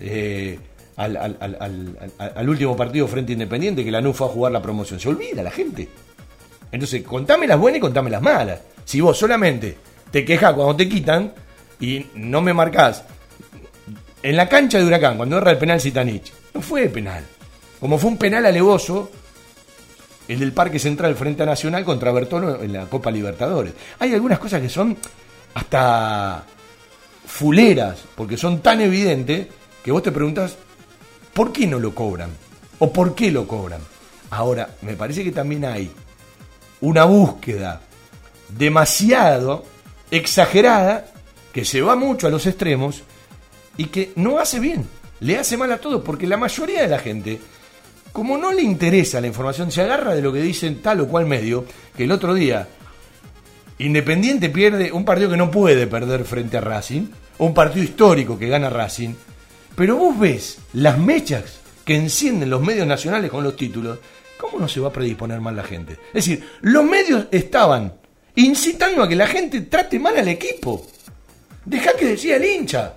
eh, 0.00 0.58
al, 0.96 2.48
último 2.48 2.76
partido 2.76 3.06
frente 3.06 3.32
a 3.32 3.34
Independiente, 3.34 3.84
que 3.84 3.90
la 3.90 4.00
NU 4.00 4.12
fue 4.14 4.28
a 4.28 4.30
jugar 4.30 4.52
la 4.52 4.62
promoción. 4.62 4.98
Se 4.98 5.08
olvida 5.08 5.42
la 5.42 5.50
gente. 5.50 5.88
Entonces, 6.72 7.02
contame 7.02 7.46
las 7.46 7.58
buenas 7.58 7.78
y 7.78 7.80
contame 7.80 8.10
las 8.10 8.22
malas. 8.22 8.60
Si 8.84 9.00
vos 9.00 9.18
solamente 9.18 9.76
te 10.10 10.24
quejas 10.24 10.54
cuando 10.54 10.74
te 10.74 10.88
quitan 10.88 11.32
y 11.80 12.06
no 12.14 12.40
me 12.40 12.54
marcás 12.54 13.04
en 14.22 14.36
la 14.36 14.48
cancha 14.48 14.78
de 14.78 14.86
Huracán, 14.86 15.18
cuando 15.18 15.36
erra 15.36 15.50
el 15.50 15.58
penal 15.58 15.80
Zitanich, 15.80 16.32
no 16.54 16.62
fue 16.62 16.88
penal. 16.88 17.24
Como 17.80 17.98
fue 17.98 18.10
un 18.10 18.16
penal 18.16 18.46
alevoso 18.46 19.10
el 20.28 20.38
del 20.38 20.52
Parque 20.52 20.78
Central 20.78 21.16
frente 21.16 21.44
Nacional 21.44 21.84
contra 21.84 22.12
Bertolo 22.12 22.62
en 22.62 22.72
la 22.72 22.86
Copa 22.86 23.10
Libertadores. 23.10 23.74
Hay 23.98 24.14
algunas 24.14 24.38
cosas 24.38 24.62
que 24.62 24.68
son 24.68 24.96
hasta 25.54 26.44
fuleras, 27.26 28.04
porque 28.14 28.36
son 28.36 28.60
tan 28.60 28.80
evidentes 28.80 29.48
que 29.82 29.92
vos 29.92 30.02
te 30.02 30.12
preguntas, 30.12 30.56
¿por 31.32 31.52
qué 31.52 31.66
no 31.66 31.78
lo 31.78 31.94
cobran? 31.94 32.30
¿O 32.78 32.92
por 32.92 33.14
qué 33.14 33.30
lo 33.30 33.46
cobran? 33.46 33.80
Ahora, 34.30 34.70
me 34.82 34.94
parece 34.94 35.22
que 35.22 35.32
también 35.32 35.64
hay 35.64 35.90
una 36.80 37.04
búsqueda 37.04 37.80
demasiado 38.48 39.64
exagerada 40.10 41.06
que 41.52 41.64
se 41.64 41.82
va 41.82 41.96
mucho 41.96 42.26
a 42.26 42.30
los 42.30 42.46
extremos 42.46 43.02
y 43.76 43.86
que 43.86 44.12
no 44.16 44.38
hace 44.38 44.58
bien, 44.58 44.86
le 45.24 45.38
hace 45.38 45.56
mal 45.56 45.72
a 45.72 45.78
todos, 45.78 46.02
porque 46.02 46.26
la 46.26 46.36
mayoría 46.36 46.82
de 46.82 46.88
la 46.88 46.98
gente, 46.98 47.40
como 48.12 48.36
no 48.36 48.52
le 48.52 48.62
interesa 48.62 49.20
la 49.20 49.26
información, 49.26 49.70
se 49.70 49.80
agarra 49.80 50.14
de 50.14 50.22
lo 50.22 50.32
que 50.32 50.42
dicen 50.42 50.82
tal 50.82 51.00
o 51.00 51.08
cual 51.08 51.26
medio, 51.26 51.64
que 51.96 52.04
el 52.04 52.12
otro 52.12 52.34
día 52.34 52.68
Independiente 53.78 54.50
pierde 54.50 54.92
un 54.92 55.04
partido 55.04 55.30
que 55.30 55.36
no 55.36 55.50
puede 55.50 55.88
perder 55.88 56.24
frente 56.24 56.56
a 56.56 56.60
Racing, 56.60 57.06
un 57.38 57.52
partido 57.52 57.84
histórico 57.84 58.38
que 58.38 58.48
gana 58.48 58.70
Racing, 58.70 59.14
pero 59.74 59.96
vos 59.96 60.16
ves 60.16 60.58
las 60.74 60.96
mechas 60.96 61.58
que 61.84 61.96
encienden 61.96 62.50
los 62.50 62.62
medios 62.62 62.86
nacionales 62.86 63.30
con 63.30 63.42
los 63.42 63.56
títulos, 63.56 63.98
¿cómo 64.38 64.58
no 64.58 64.68
se 64.68 64.78
va 64.78 64.88
a 64.88 64.92
predisponer 64.92 65.40
mal 65.40 65.56
la 65.56 65.64
gente? 65.64 65.94
Es 66.08 66.26
decir, 66.26 66.48
los 66.60 66.84
medios 66.84 67.26
estaban 67.32 67.94
incitando 68.36 69.02
a 69.02 69.08
que 69.08 69.16
la 69.16 69.26
gente 69.26 69.62
trate 69.62 69.98
mal 69.98 70.16
al 70.16 70.28
equipo. 70.28 70.86
Deja 71.64 71.96
que 71.96 72.06
decía 72.06 72.36
el 72.36 72.44
hincha. 72.44 72.94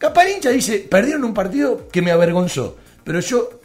Hincha 0.00 0.50
dice, 0.50 0.86
perdieron 0.90 1.24
un 1.24 1.34
partido 1.34 1.88
que 1.88 2.02
me 2.02 2.10
avergonzó, 2.10 2.76
pero 3.04 3.20
yo 3.20 3.60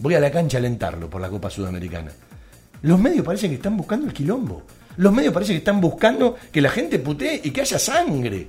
voy 0.00 0.14
a 0.14 0.20
la 0.20 0.30
cancha 0.30 0.58
a 0.58 0.60
alentarlo 0.60 1.08
por 1.08 1.20
la 1.20 1.28
Copa 1.28 1.50
Sudamericana. 1.50 2.12
Los 2.82 2.98
medios 2.98 3.24
parecen 3.24 3.50
que 3.50 3.56
están 3.56 3.76
buscando 3.76 4.06
el 4.06 4.12
quilombo. 4.12 4.62
Los 4.96 5.12
medios 5.12 5.32
parece 5.32 5.52
que 5.52 5.58
están 5.58 5.80
buscando 5.80 6.36
que 6.52 6.60
la 6.60 6.70
gente 6.70 6.98
putee 6.98 7.40
y 7.44 7.50
que 7.50 7.60
haya 7.60 7.78
sangre. 7.78 8.48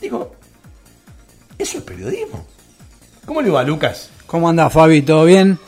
Digo, 0.00 0.34
eso 1.58 1.78
es 1.78 1.84
periodismo. 1.84 2.46
¿Cómo 3.24 3.40
le 3.40 3.50
va, 3.50 3.62
Lucas? 3.62 4.10
¿Cómo 4.26 4.48
anda, 4.48 4.68
Fabi? 4.68 5.02
¿Todo 5.02 5.24
bien? 5.24 5.58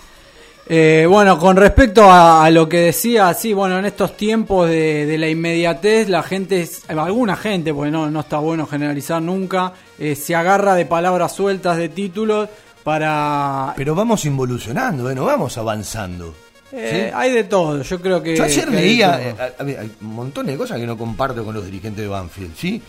Eh, 0.69 1.07
bueno, 1.09 1.39
con 1.39 1.57
respecto 1.57 2.03
a, 2.11 2.45
a 2.45 2.51
lo 2.51 2.69
que 2.69 2.79
decía, 2.81 3.33
sí, 3.35 3.53
bueno, 3.53 3.79
en 3.79 3.85
estos 3.85 4.17
tiempos 4.17 4.69
de, 4.69 5.07
de 5.07 5.17
la 5.17 5.29
inmediatez, 5.29 6.09
la 6.09 6.25
gente, 6.25 6.61
es- 6.63 6.83
alguna 6.91 7.37
gente, 7.37 7.73
porque 7.73 7.93
no, 7.93 8.11
no 8.11 8.21
está 8.21 8.39
bueno 8.39 8.67
generalizar 8.67 9.23
nunca, 9.23 9.73
eh, 9.99 10.17
se 10.17 10.35
agarra 10.35 10.75
de 10.75 10.85
palabras 10.85 11.33
sueltas 11.37 11.77
de 11.77 11.89
títulos 11.89 12.49
para... 12.83 13.75
Pero 13.77 13.95
vamos 13.95 14.25
involucionando, 14.25 15.09
¿eh? 15.09 15.15
no 15.15 15.25
vamos 15.25 15.57
avanzando. 15.57 16.35
Eh, 16.73 17.11
¿Sí? 17.11 17.13
Hay 17.17 17.31
de 17.33 17.45
todo, 17.45 17.81
yo 17.83 18.01
creo 18.01 18.21
que. 18.21 18.37
Yo 18.37 18.43
ayer 18.43 18.69
leía 18.69 19.21
eh, 19.23 19.35
hay 19.61 19.93
un 20.01 20.15
montón 20.15 20.47
de 20.47 20.57
cosas 20.57 20.81
que 20.81 20.87
no 20.87 20.99
comparto 20.99 21.45
con 21.45 21.55
los 21.55 21.65
dirigentes 21.65 22.03
de 22.03 22.09
Banfield, 22.09 22.57
¿sí? 22.57 22.83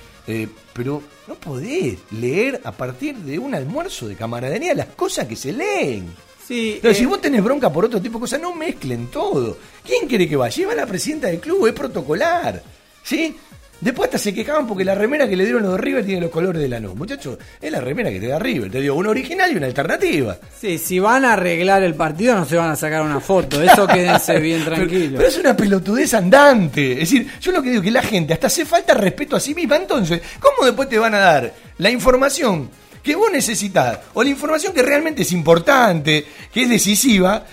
Pero 0.73 1.01
no 1.27 1.35
podés 1.35 1.99
leer 2.11 2.59
a 2.63 2.71
partir 2.71 3.15
de 3.17 3.37
un 3.39 3.53
almuerzo 3.55 4.07
de 4.07 4.15
camaradería 4.15 4.73
las 4.73 4.87
cosas 4.87 5.25
que 5.27 5.35
se 5.35 5.53
leen. 5.53 6.07
Sí, 6.47 6.73
Entonces, 6.75 6.97
eh, 6.97 6.99
si 7.01 7.05
vos 7.05 7.19
tenés 7.19 7.43
bronca 7.43 7.71
por 7.71 7.83
otro 7.85 8.01
tipo 8.01 8.17
de 8.17 8.21
cosas, 8.21 8.39
no 8.39 8.55
mezclen 8.55 9.07
todo. 9.07 9.57
¿Quién 9.85 10.07
quiere 10.07 10.29
que 10.29 10.35
vaya? 10.37 10.55
Lleva 10.55 10.71
a 10.73 10.75
la 10.75 10.85
presidenta 10.85 11.27
del 11.27 11.39
club, 11.39 11.67
es 11.67 11.73
protocolar. 11.73 12.63
¿Sí? 13.03 13.35
Después 13.79 14.07
hasta 14.07 14.17
se 14.17 14.33
quejaban 14.33 14.65
porque 14.65 14.83
la 14.83 14.95
remera 14.95 15.27
que 15.29 15.35
le 15.35 15.43
dieron 15.43 15.61
los 15.61 15.73
de 15.73 15.77
River 15.77 16.03
tiene 16.03 16.21
los 16.21 16.31
colores 16.31 16.59
de 16.59 16.67
la 16.67 16.79
no. 16.79 16.95
Muchachos, 16.95 17.37
es 17.61 17.71
la 17.71 17.79
remera 17.79 18.09
que 18.09 18.19
te 18.19 18.27
da 18.27 18.39
River. 18.39 18.71
Te 18.71 18.81
digo, 18.81 18.95
una 18.95 19.09
original 19.11 19.51
y 19.51 19.55
una 19.55 19.67
alternativa. 19.67 20.35
Sí, 20.59 20.79
si 20.79 20.97
van 20.97 21.25
a 21.25 21.33
arreglar 21.33 21.83
el 21.83 21.93
partido 21.93 22.33
no 22.35 22.45
se 22.45 22.55
van 22.55 22.71
a 22.71 22.75
sacar 22.75 23.03
una 23.03 23.19
foto, 23.19 23.61
eso 23.61 23.85
quédense 23.85 24.39
bien 24.39 24.61
Pero, 24.63 24.77
tranquilos. 24.77 25.13
pero 25.17 25.27
es 25.27 25.37
una 25.37 25.55
pelotudez 25.55 26.13
andante. 26.15 26.93
Es 26.93 26.99
decir, 27.11 27.27
yo 27.39 27.51
lo 27.51 27.61
que 27.61 27.69
digo 27.69 27.83
que 27.83 27.91
la 27.91 28.01
gente 28.01 28.33
hasta 28.33 28.47
hace 28.47 28.65
falta 28.65 28.95
respeto 28.95 29.35
a 29.35 29.39
sí 29.39 29.53
misma. 29.53 29.75
Entonces, 29.75 30.21
¿cómo 30.39 30.65
después 30.65 30.89
te 30.89 30.97
van 30.97 31.13
a 31.13 31.19
dar 31.19 31.53
la 31.77 31.91
información 31.91 32.69
que 33.03 33.15
vos 33.15 33.31
necesitas 33.31 33.99
o 34.13 34.23
la 34.23 34.29
información 34.29 34.73
que 34.73 34.81
realmente 34.81 35.21
es 35.21 35.31
importante, 35.31 36.25
que 36.53 36.63
es 36.63 36.69
decisiva, 36.69 37.45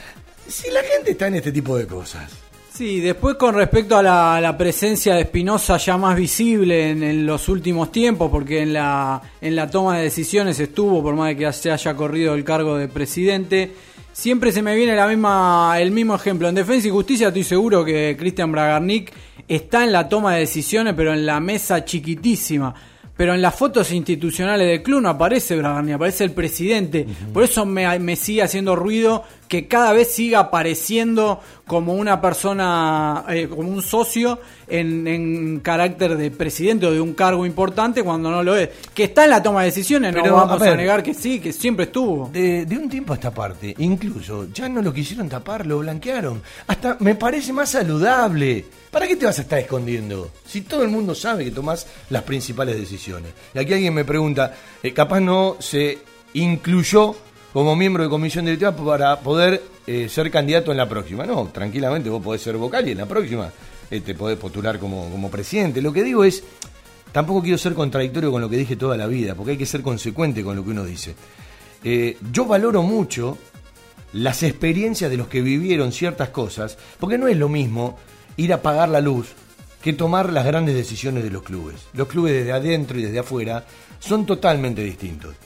si 0.47 0.71
la 0.71 0.83
gente 0.83 1.13
está 1.13 1.29
en 1.29 1.37
este 1.37 1.53
tipo 1.53 1.77
de 1.77 1.87
cosas? 1.87 2.31
Sí, 2.73 2.99
después 2.99 3.37
con 3.37 3.55
respecto 3.55 3.97
a 3.97 4.03
la, 4.03 4.57
presencia 4.59 5.15
de 5.15 5.21
Espinosa 5.21 5.77
ya 5.77 5.97
más 5.97 6.17
visible 6.17 6.91
en, 6.91 7.05
en 7.05 7.25
los 7.25 7.49
últimos 7.49 7.93
tiempos, 7.93 8.29
porque 8.33 8.63
en 8.63 8.73
la, 8.73 9.23
en 9.41 9.55
la 9.55 9.71
toma 9.71 9.97
de 9.97 10.03
decisiones 10.03 10.59
estuvo, 10.59 11.01
por 11.01 11.15
más 11.15 11.29
de 11.29 11.37
que 11.37 11.53
se 11.53 11.71
haya 11.71 11.95
corrido 11.95 12.35
el 12.35 12.43
cargo 12.43 12.77
de 12.77 12.89
presidente, 12.89 13.71
siempre 14.13 14.51
se 14.51 14.61
me 14.61 14.75
viene 14.75 14.97
la 14.97 15.07
misma, 15.07 15.77
el 15.79 15.93
mismo 15.93 16.15
ejemplo. 16.15 16.49
En 16.49 16.55
Defensa 16.57 16.89
y 16.89 16.91
Justicia 16.91 17.29
estoy 17.29 17.45
seguro 17.45 17.85
que 17.85 18.17
Cristian 18.19 18.51
Bragarnik 18.51 19.13
está 19.47 19.85
en 19.85 19.93
la 19.93 20.09
toma 20.09 20.35
de 20.35 20.41
decisiones, 20.41 20.95
pero 20.97 21.13
en 21.13 21.27
la 21.27 21.39
mesa 21.39 21.85
chiquitísima. 21.85 22.75
Pero 23.17 23.35
en 23.35 23.43
las 23.43 23.55
fotos 23.55 23.93
institucionales 23.93 24.67
del 24.67 24.83
club 24.83 25.01
no 25.01 25.09
aparece 25.09 25.57
Bragarnik, 25.57 25.95
aparece 25.95 26.25
el 26.25 26.33
presidente. 26.33 27.07
Por 27.33 27.45
eso 27.45 27.65
me, 27.65 27.99
me 28.01 28.17
sigue 28.17 28.43
haciendo 28.43 28.75
ruido 28.75 29.25
que 29.47 29.69
cada 29.69 29.93
vez 29.93 30.13
siga 30.13 30.41
apareciendo 30.41 31.41
como 31.67 31.95
una 31.95 32.21
persona, 32.21 33.25
eh, 33.29 33.49
como 33.49 33.69
un 33.69 33.83
socio 33.83 34.39
en, 34.67 35.07
en 35.07 35.61
carácter 35.61 36.17
de 36.17 36.31
presidente 36.31 36.87
o 36.87 36.93
de 36.93 37.01
un 37.01 37.15
cargo 37.15 37.47
importante 37.47 38.03
cuando 38.03 38.31
no 38.31 38.43
lo 38.43 38.57
es. 38.57 38.69
Que 38.93 39.05
está 39.05 39.25
en 39.25 39.31
la 39.31 39.43
toma 39.43 39.61
de 39.61 39.67
decisiones, 39.67 40.13
Pero, 40.13 40.27
no 40.27 40.37
vamos 40.37 40.63
a 40.63 40.77
negar 40.77 41.03
que 41.03 41.15
sí, 41.15 41.41
que 41.41 41.53
siempre 41.53 41.87
estuvo. 41.87 42.29
De, 42.33 42.67
de 42.67 42.77
un 42.77 42.89
tiempo 42.89 43.13
a 43.13 43.17
esta 43.17 43.33
parte, 43.33 43.75
incluso, 43.79 44.49
ya 44.53 44.69
no 44.69 44.83
lo 44.83 44.93
quisieron 44.93 45.29
tapar, 45.29 45.67
lo 45.67 45.79
blanquearon. 45.79 46.43
Hasta 46.67 46.97
me 47.01 47.15
parece 47.15 47.53
más 47.53 47.71
saludable. 47.71 48.65
¿Para 48.91 49.09
qué 49.09 49.17
te 49.17 49.27
vas 49.27 49.39
a 49.39 49.43
estar 49.43 49.59
escondiendo? 49.59 50.31
Si 50.47 50.61
todo 50.61 50.83
el 50.83 50.91
mundo 50.91 51.15
sabe 51.15 51.45
que 51.45 51.51
tomás 51.51 51.87
las 52.11 52.23
principales 52.23 52.77
decisiones. 52.77 53.33
Y 53.55 53.59
aquí 53.59 53.73
alguien 53.73 53.95
me 53.95 54.05
pregunta, 54.05 54.55
eh, 54.83 54.93
capaz 54.93 55.21
no 55.21 55.57
se 55.59 55.99
incluyó 56.35 57.17
como 57.55 57.77
miembro 57.77 58.03
de 58.03 58.11
comisión 58.11 58.45
directiva 58.45 58.75
para 58.75 59.21
poder 59.21 59.63
eh, 59.87 60.09
ser 60.09 60.29
candidato 60.29 60.73
en 60.73 60.77
la 60.77 60.89
próxima. 60.89 61.25
No, 61.25 61.47
tranquilamente 61.47 62.11
vos 62.11 62.21
podés 62.21 62.43
ser 62.43 62.57
vocal 62.57 62.89
y 62.89 62.91
en 62.91 62.99
la 62.99 63.07
próxima 63.07 63.49
eh, 63.93 64.01
te 64.01 64.17
podés 64.17 64.37
postular 64.37 64.81
como, 64.81 65.09
como 65.09 65.31
presidente. 65.31 65.81
Lo 65.81 65.93
que 65.93 66.03
digo 66.03 66.25
es, 66.25 66.43
tampoco 67.13 67.43
quiero 67.43 67.57
ser 67.57 67.75
contradictorio 67.75 68.33
con 68.33 68.43
lo 68.43 68.51
que 68.51 68.57
dije 68.57 68.75
toda 68.75 68.97
la 68.97 69.07
vida, 69.07 69.37
porque 69.37 69.53
hay 69.53 69.57
que 69.57 69.67
ser 69.67 69.83
consecuente 69.83 70.43
con 70.43 70.57
lo 70.57 70.65
que 70.65 70.71
uno 70.71 70.85
dice. 70.85 71.15
Eh, 71.85 72.19
yo 72.33 72.45
valoro 72.45 72.83
mucho 72.83 73.39
las 74.15 74.43
experiencias 74.43 75.09
de 75.09 75.17
los 75.17 75.29
que 75.29 75.41
vivieron 75.41 75.93
ciertas 75.93 76.31
cosas, 76.31 76.77
porque 76.99 77.19
no 77.19 77.29
es 77.29 77.37
lo 77.37 77.49
mismo 77.49 77.97
ir 78.37 78.53
a 78.53 78.63
pagar 78.63 78.89
la 78.89 79.01
luz 79.01 79.29
que 79.81 79.93
tomar 79.93 80.33
las 80.33 80.45
grandes 80.45 80.75
decisiones 80.75 81.23
de 81.23 81.31
los 81.31 81.45
clubes. 81.45 81.77
Los 81.93 82.09
clubes 82.09 82.33
desde 82.33 82.51
adentro 82.51 82.99
y 82.99 83.03
desde 83.03 83.21
afuera 83.21 83.65
son 84.01 84.27
totalmente 84.27 84.83
distintos. 84.83 85.37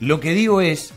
Lo 0.00 0.18
que 0.18 0.32
digo 0.32 0.62
es 0.62 0.94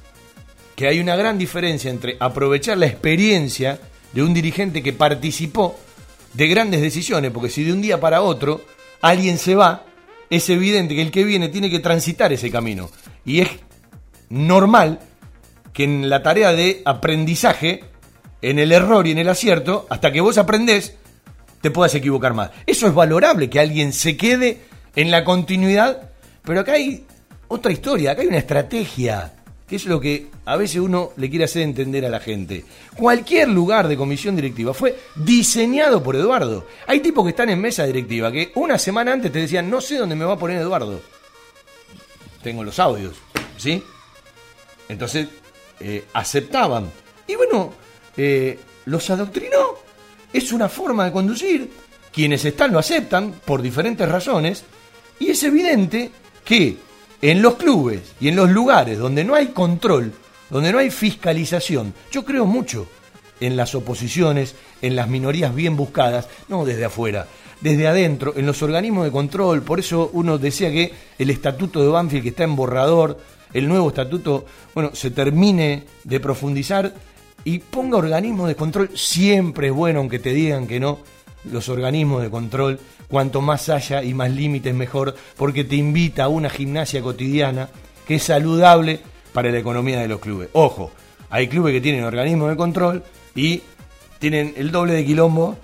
que 0.76 0.88
hay 0.88 1.00
una 1.00 1.16
gran 1.16 1.38
diferencia 1.38 1.90
entre 1.90 2.18
aprovechar 2.20 2.78
la 2.78 2.86
experiencia 2.86 3.80
de 4.14 4.24
un 4.24 4.34
dirigente 4.34 4.84
que 4.84 4.94
participó 4.94 5.78
de 6.34 6.48
grandes 6.48 6.82
decisiones, 6.82 7.32
porque 7.32 7.50
si 7.50 7.64
de 7.64 7.74
un 7.74 7.82
día 7.82 8.00
para 8.00 8.22
otro 8.22 8.62
alguien 9.02 9.38
se 9.38 9.56
va, 9.56 9.86
es 10.30 10.50
evidente 10.50 10.96
que 10.96 11.02
el 11.02 11.12
que 11.12 11.24
viene 11.24 11.50
tiene 11.50 11.70
que 11.70 11.80
transitar 11.80 12.34
ese 12.34 12.52
camino. 12.52 12.90
Y 13.24 13.42
es 13.42 13.50
normal 14.30 15.00
que 15.72 15.84
en 15.84 16.10
la 16.10 16.24
tarea 16.24 16.54
de 16.54 16.82
aprendizaje, 16.86 17.84
en 18.42 18.60
el 18.60 18.72
error 18.72 19.08
y 19.08 19.12
en 19.12 19.20
el 19.20 19.30
acierto, 19.30 19.88
hasta 19.90 20.12
que 20.12 20.22
vos 20.22 20.38
aprendés, 20.38 20.96
te 21.62 21.72
puedas 21.72 21.96
equivocar 21.96 22.34
más. 22.34 22.52
Eso 22.66 22.88
es 22.88 22.94
valorable, 22.94 23.50
que 23.50 23.60
alguien 23.60 23.94
se 23.94 24.18
quede 24.18 24.62
en 24.96 25.12
la 25.12 25.24
continuidad, 25.24 26.10
pero 26.44 26.62
acá 26.62 26.74
hay 26.74 27.06
otra 27.48 27.72
historia, 27.72 28.12
acá 28.12 28.22
hay 28.22 28.28
una 28.28 28.38
estrategia, 28.38 29.34
que 29.68 29.78
es 29.78 29.86
lo 29.86 30.00
que 30.00 30.28
a 30.46 30.58
veces 30.58 30.78
uno 30.78 31.12
le 31.18 31.30
quiere 31.30 31.46
hacer 31.46 31.64
entender 31.64 32.06
a 32.06 32.10
la 32.10 32.20
gente. 32.20 32.66
Cualquier 32.96 33.50
lugar 33.50 33.88
de 33.88 33.98
comisión 33.98 34.36
directiva 34.36 34.74
fue 34.74 34.96
diseñado 35.16 36.04
por 36.04 36.16
Eduardo. 36.16 36.68
Hay 36.88 37.00
tipos 37.00 37.24
que 37.24 37.32
están 37.32 37.50
en 37.50 37.60
mesa 37.60 37.86
directiva 37.86 38.32
que 38.32 38.52
una 38.56 38.78
semana 38.78 39.14
antes 39.14 39.32
te 39.32 39.40
decían, 39.40 39.70
no 39.70 39.82
sé 39.82 39.98
dónde 39.98 40.16
me 40.16 40.26
va 40.26 40.34
a 40.34 40.40
poner 40.40 40.62
Eduardo. 40.62 41.02
Tengo 42.44 42.64
los 42.64 42.78
audios, 42.78 43.16
¿sí? 43.58 43.82
Entonces, 44.88 45.28
eh, 45.80 46.06
aceptaban. 46.14 46.92
Y 47.28 47.36
bueno, 47.36 47.74
eh, 48.16 48.60
los 48.86 49.10
adoctrinó. 49.10 49.76
Es 50.32 50.52
una 50.52 50.70
forma 50.70 51.06
de 51.06 51.12
conducir. 51.12 51.72
Quienes 52.14 52.46
están 52.46 52.72
lo 52.72 52.80
aceptan 52.80 53.34
por 53.44 53.62
diferentes 53.64 54.08
razones. 54.08 54.64
Y 55.20 55.32
es 55.32 55.44
evidente 55.44 56.12
que 56.44 56.78
en 57.22 57.42
los 57.42 57.56
clubes 57.56 58.14
y 58.20 58.28
en 58.28 58.36
los 58.36 58.50
lugares 58.50 58.98
donde 58.98 59.24
no 59.24 59.36
hay 59.36 59.48
control, 59.48 60.14
donde 60.50 60.72
no 60.72 60.80
hay 60.80 60.92
fiscalización, 60.92 61.94
yo 62.12 62.24
creo 62.24 62.46
mucho 62.46 62.88
en 63.40 63.58
las 63.58 63.76
oposiciones, 63.76 64.56
en 64.82 64.96
las 64.96 65.10
minorías 65.10 65.54
bien 65.54 65.76
buscadas, 65.76 66.28
no 66.48 66.66
desde 66.66 66.86
afuera, 66.86 67.28
desde 67.62 67.88
adentro, 67.88 68.34
en 68.36 68.46
los 68.46 68.62
organismos 68.62 69.06
de 69.06 69.12
control. 69.12 69.62
Por 69.62 69.80
eso 69.80 70.10
uno 70.14 70.38
decía 70.38 70.72
que 70.72 70.94
el 71.18 71.30
estatuto 71.30 71.82
de 71.82 71.88
Banfield, 71.88 72.24
que 72.24 72.30
está 72.30 72.44
en 72.44 72.56
borrador, 72.56 73.18
el 73.54 73.68
nuevo 73.68 73.90
estatuto, 73.90 74.46
bueno, 74.74 74.92
se 74.94 75.12
termine 75.12 75.84
de 76.04 76.20
profundizar 76.20 76.94
y 77.44 77.60
ponga 77.60 77.98
organismos 77.98 78.48
de 78.48 78.56
control. 78.56 78.90
Siempre 78.96 79.68
es 79.68 79.74
bueno, 79.74 80.00
aunque 80.00 80.20
te 80.20 80.34
digan 80.34 80.68
que 80.68 80.80
no, 80.80 81.00
los 81.52 81.70
organismos 81.70 82.22
de 82.22 82.30
control, 82.30 82.80
cuanto 83.08 83.42
más 83.42 83.70
haya 83.70 84.04
y 84.04 84.14
más 84.14 84.32
límites 84.32 84.74
mejor, 84.74 85.16
porque 85.38 85.64
te 85.64 85.76
invita 85.76 86.26
a 86.26 86.28
una 86.28 86.50
gimnasia 86.50 87.02
cotidiana 87.02 87.70
que 88.08 88.16
es 88.16 88.24
saludable 88.24 89.00
para 89.34 89.52
la 89.52 89.60
economía 89.60 90.00
de 90.00 90.08
los 90.08 90.20
clubes. 90.20 90.50
Ojo, 90.54 90.92
hay 91.30 91.48
clubes 91.48 91.74
que 91.74 91.82
tienen 91.82 92.04
organismos 92.04 92.50
de 92.50 92.56
control 92.56 93.04
y 93.36 93.62
tienen 94.20 94.54
el 94.58 94.72
doble 94.72 94.94
de 94.94 95.06
quilombo 95.06 95.58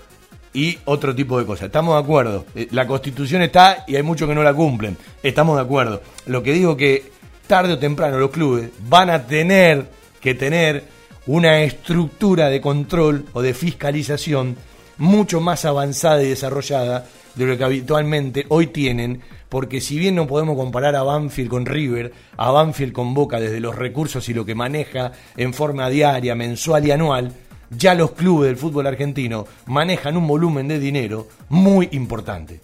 y 0.52 0.78
otro 0.84 1.14
tipo 1.14 1.38
de 1.38 1.46
cosas. 1.46 1.66
Estamos 1.66 1.94
de 1.94 2.00
acuerdo. 2.00 2.44
Eh, 2.54 2.68
La 2.72 2.86
constitución 2.86 3.42
está 3.42 3.84
y 3.86 3.96
hay 3.96 4.02
muchos 4.02 4.28
que 4.28 4.34
no 4.34 4.42
la 4.42 4.52
cumplen. 4.52 4.96
Estamos 5.22 5.56
de 5.56 5.62
acuerdo. 5.62 6.02
Lo 6.26 6.42
que 6.42 6.52
digo 6.52 6.76
que 6.76 7.10
tarde 7.46 7.72
o 7.72 7.78
temprano 7.78 8.18
los 8.18 8.30
clubes 8.30 8.70
van 8.88 9.10
a 9.10 9.26
tener 9.26 9.86
que 10.20 10.34
tener 10.34 10.84
una 11.26 11.62
estructura 11.62 12.48
de 12.48 12.60
control 12.60 13.26
o 13.32 13.42
de 13.42 13.54
fiscalización 13.54 14.56
mucho 14.98 15.40
más 15.40 15.64
avanzada 15.64 16.22
y 16.22 16.28
desarrollada 16.28 17.06
de 17.34 17.46
lo 17.46 17.56
que 17.56 17.64
habitualmente 17.64 18.46
hoy 18.48 18.68
tienen, 18.68 19.20
porque 19.48 19.80
si 19.80 19.98
bien 19.98 20.14
no 20.14 20.26
podemos 20.26 20.56
comparar 20.56 20.96
a 20.96 21.02
Banfield 21.02 21.50
con 21.50 21.66
River, 21.66 22.12
a 22.36 22.50
Banfield 22.50 22.92
con 22.92 23.14
Boca 23.14 23.40
desde 23.40 23.60
los 23.60 23.76
recursos 23.76 24.28
y 24.28 24.34
lo 24.34 24.44
que 24.44 24.54
maneja 24.54 25.12
en 25.36 25.52
forma 25.54 25.88
diaria, 25.88 26.34
mensual 26.34 26.86
y 26.86 26.90
anual, 26.90 27.32
ya 27.76 27.94
los 27.94 28.12
clubes 28.12 28.48
del 28.48 28.56
fútbol 28.56 28.86
argentino 28.86 29.46
manejan 29.66 30.16
un 30.16 30.26
volumen 30.26 30.68
de 30.68 30.78
dinero 30.78 31.28
muy 31.48 31.88
importante. 31.92 32.60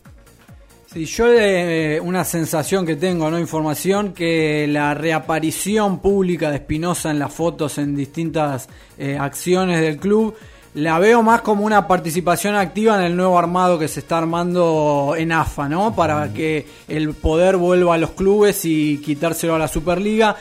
Sí, 0.92 1.04
yo 1.04 1.30
eh, 1.30 2.00
una 2.00 2.24
sensación 2.24 2.86
que 2.86 2.96
tengo, 2.96 3.30
no 3.30 3.38
información, 3.38 4.14
que 4.14 4.66
la 4.66 4.94
reaparición 4.94 6.00
pública 6.00 6.48
de 6.50 6.56
Espinosa 6.56 7.10
en 7.10 7.18
las 7.18 7.32
fotos 7.32 7.76
en 7.76 7.94
distintas 7.94 8.70
eh, 8.96 9.18
acciones 9.20 9.82
del 9.82 9.98
club, 9.98 10.34
la 10.74 10.98
veo 10.98 11.22
más 11.22 11.40
como 11.40 11.64
una 11.64 11.86
participación 11.86 12.54
activa 12.54 12.96
en 12.98 13.04
el 13.04 13.16
nuevo 13.16 13.38
armado 13.38 13.78
que 13.78 13.88
se 13.88 14.00
está 14.00 14.18
armando 14.18 15.14
en 15.16 15.32
AFA, 15.32 15.68
¿no? 15.68 15.94
Para 15.94 16.32
que 16.32 16.66
el 16.86 17.14
poder 17.14 17.56
vuelva 17.56 17.94
a 17.94 17.98
los 17.98 18.10
clubes 18.10 18.64
y 18.64 18.98
quitárselo 18.98 19.54
a 19.54 19.58
la 19.58 19.68
Superliga. 19.68 20.36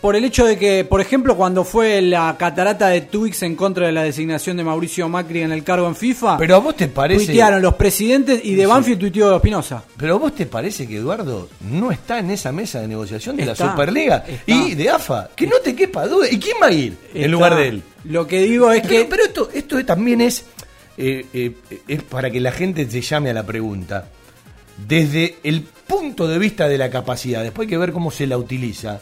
Por 0.00 0.16
el 0.16 0.24
hecho 0.24 0.44
de 0.44 0.58
que, 0.58 0.84
por 0.84 1.00
ejemplo, 1.00 1.36
cuando 1.36 1.62
fue 1.64 2.02
la 2.02 2.34
catarata 2.38 2.88
de 2.88 3.02
Twix 3.02 3.42
en 3.42 3.54
contra 3.54 3.86
de 3.86 3.92
la 3.92 4.02
designación 4.02 4.56
de 4.56 4.64
Mauricio 4.64 5.08
Macri 5.08 5.42
en 5.42 5.52
el 5.52 5.62
cargo 5.62 5.86
en 5.86 5.94
FIFA, 5.94 6.38
Pero 6.38 6.56
a 6.56 6.58
vos 6.58 6.76
te 6.76 6.88
parece. 6.88 7.24
tuitearon 7.26 7.62
los 7.62 7.74
presidentes 7.74 8.40
y 8.44 8.54
de 8.54 8.62
Sí. 8.62 8.68
Banfield 8.68 8.98
tuiteó 9.00 9.36
Espinosa. 9.36 9.84
Pero 9.96 10.14
a 10.14 10.18
vos 10.18 10.34
te 10.34 10.46
parece 10.46 10.86
que 10.88 10.96
Eduardo 10.96 11.48
no 11.60 11.90
está 11.92 12.18
en 12.18 12.30
esa 12.30 12.50
mesa 12.52 12.80
de 12.80 12.88
negociación 12.88 13.36
de 13.36 13.44
Está, 13.44 13.64
la 13.64 13.70
Superliga 13.72 14.24
está. 14.26 14.52
y 14.52 14.74
de 14.74 14.90
AFA. 14.90 15.30
Que 15.36 15.46
no 15.46 15.56
te 15.62 15.74
quepa 15.76 16.06
duda. 16.06 16.26
¿Y 16.30 16.38
quién 16.38 16.56
va 16.62 16.66
a 16.66 16.72
ir 16.72 16.96
en 17.14 17.30
lugar 17.30 17.54
de 17.54 17.68
él? 17.68 17.82
Lo 18.04 18.26
que 18.26 18.40
digo 18.42 18.72
es 18.72 18.82
Pero, 18.82 18.92
que 18.94 19.04
pero 19.04 19.22
esto, 19.24 19.48
esto 19.54 19.84
también 19.84 20.20
es, 20.20 20.44
eh, 20.98 21.26
eh, 21.32 21.52
es 21.86 22.02
para 22.02 22.30
que 22.30 22.40
la 22.40 22.50
gente 22.52 22.90
se 22.90 23.00
llame 23.02 23.30
a 23.30 23.34
la 23.34 23.44
pregunta. 23.46 24.08
Desde 24.86 25.36
el 25.42 25.62
punto 25.62 26.28
de 26.28 26.38
vista 26.38 26.68
de 26.68 26.76
la 26.76 26.90
capacidad, 26.90 27.42
después 27.42 27.66
hay 27.66 27.70
que 27.70 27.78
ver 27.78 27.92
cómo 27.92 28.10
se 28.10 28.26
la 28.26 28.36
utiliza, 28.36 29.00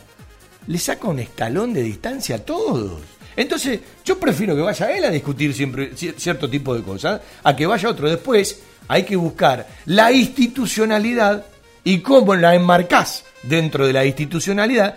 le 0.67 0.79
saca 0.79 1.09
un 1.09 1.19
escalón 1.19 1.73
de 1.73 1.83
distancia 1.83 2.37
a 2.37 2.39
todos. 2.39 3.01
Entonces, 3.37 3.81
yo 4.05 4.19
prefiero 4.19 4.55
que 4.55 4.63
vaya 4.63 4.97
él 4.97 5.05
a 5.05 5.11
discutir 5.11 5.53
siempre 5.55 5.93
cier- 5.93 6.15
cierto 6.17 6.49
tipo 6.49 6.75
de 6.75 6.83
cosas, 6.83 7.21
a 7.43 7.55
que 7.57 7.67
vaya 7.67 7.89
otro. 7.89 8.09
Después 8.09 8.61
hay 8.87 9.03
que 9.03 9.17
buscar 9.17 9.67
la 9.87 10.13
institucionalidad 10.13 11.45
y 11.83 11.99
cómo 11.99 12.35
la 12.35 12.55
enmarcás 12.55 13.25
dentro 13.43 13.87
de 13.87 13.93
la 13.93 14.05
institucionalidad, 14.07 14.95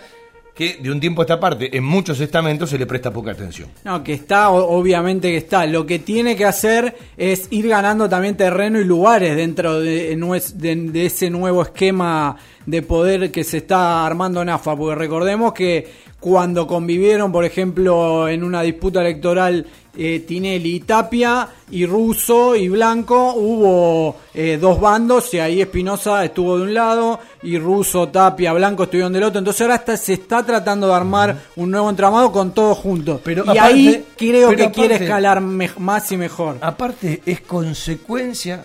que 0.54 0.78
de 0.82 0.90
un 0.90 0.98
tiempo 0.98 1.22
a 1.22 1.24
esta 1.24 1.38
parte 1.38 1.76
en 1.76 1.84
muchos 1.84 2.18
estamentos 2.20 2.70
se 2.70 2.78
le 2.78 2.86
presta 2.86 3.12
poca 3.12 3.30
atención. 3.32 3.68
No, 3.84 4.02
que 4.02 4.14
está, 4.14 4.50
obviamente 4.50 5.30
que 5.30 5.36
está. 5.36 5.66
Lo 5.66 5.86
que 5.86 5.98
tiene 6.00 6.34
que 6.34 6.44
hacer 6.44 6.96
es 7.16 7.46
ir 7.50 7.68
ganando 7.68 8.08
también 8.08 8.36
terreno 8.36 8.80
y 8.80 8.84
lugares 8.84 9.36
dentro 9.36 9.78
de- 9.80 10.16
de 10.16 11.06
ese 11.06 11.30
nuevo 11.30 11.62
esquema 11.62 12.36
de 12.68 12.82
poder 12.82 13.32
que 13.32 13.44
se 13.44 13.58
está 13.58 14.04
armando 14.04 14.42
en 14.42 14.50
AFA. 14.50 14.76
Porque 14.76 14.94
recordemos 14.94 15.54
que 15.54 15.88
cuando 16.20 16.66
convivieron, 16.66 17.32
por 17.32 17.44
ejemplo, 17.46 18.28
en 18.28 18.44
una 18.44 18.60
disputa 18.60 19.00
electoral 19.00 19.64
eh, 19.96 20.20
Tinelli 20.20 20.76
y 20.76 20.80
Tapia, 20.80 21.48
y 21.70 21.86
Russo 21.86 22.54
y 22.54 22.68
Blanco, 22.68 23.32
hubo 23.34 24.16
eh, 24.34 24.58
dos 24.60 24.78
bandos, 24.80 25.32
y 25.34 25.38
ahí 25.40 25.60
Espinosa 25.62 26.24
estuvo 26.24 26.56
de 26.58 26.64
un 26.64 26.74
lado, 26.74 27.18
y 27.42 27.58
Russo, 27.58 28.08
Tapia, 28.08 28.52
Blanco 28.52 28.84
estuvieron 28.84 29.12
del 29.14 29.22
otro. 29.24 29.38
Entonces 29.38 29.62
ahora 29.62 29.76
está- 29.76 29.96
se 29.96 30.12
está 30.12 30.44
tratando 30.44 30.86
de 30.88 30.94
armar 30.94 31.36
un 31.56 31.70
nuevo 31.70 31.88
entramado 31.90 32.30
con 32.30 32.52
todos 32.52 32.76
juntos. 32.78 33.20
Pero 33.24 33.44
y 33.46 33.48
aparte- 33.58 33.60
ahí 33.74 34.04
creo 34.16 34.50
que 34.50 34.70
quiere 34.70 34.94
escalar 35.06 35.40
más 35.40 36.12
y 36.12 36.16
mejor. 36.18 36.58
Aparte, 36.60 37.22
es 37.26 37.40
consecuencia 37.40 38.62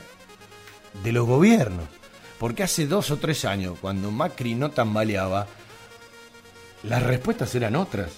de 1.04 1.12
los 1.14 1.26
gobiernos. 1.26 1.86
Porque 2.44 2.64
hace 2.64 2.88
dos 2.88 3.10
o 3.10 3.16
tres 3.16 3.46
años, 3.46 3.78
cuando 3.80 4.12
Macri 4.12 4.54
no 4.54 4.70
tambaleaba, 4.70 5.48
las 6.84 7.02
respuestas 7.02 7.56
eran 7.56 7.78
otras. 7.78 8.12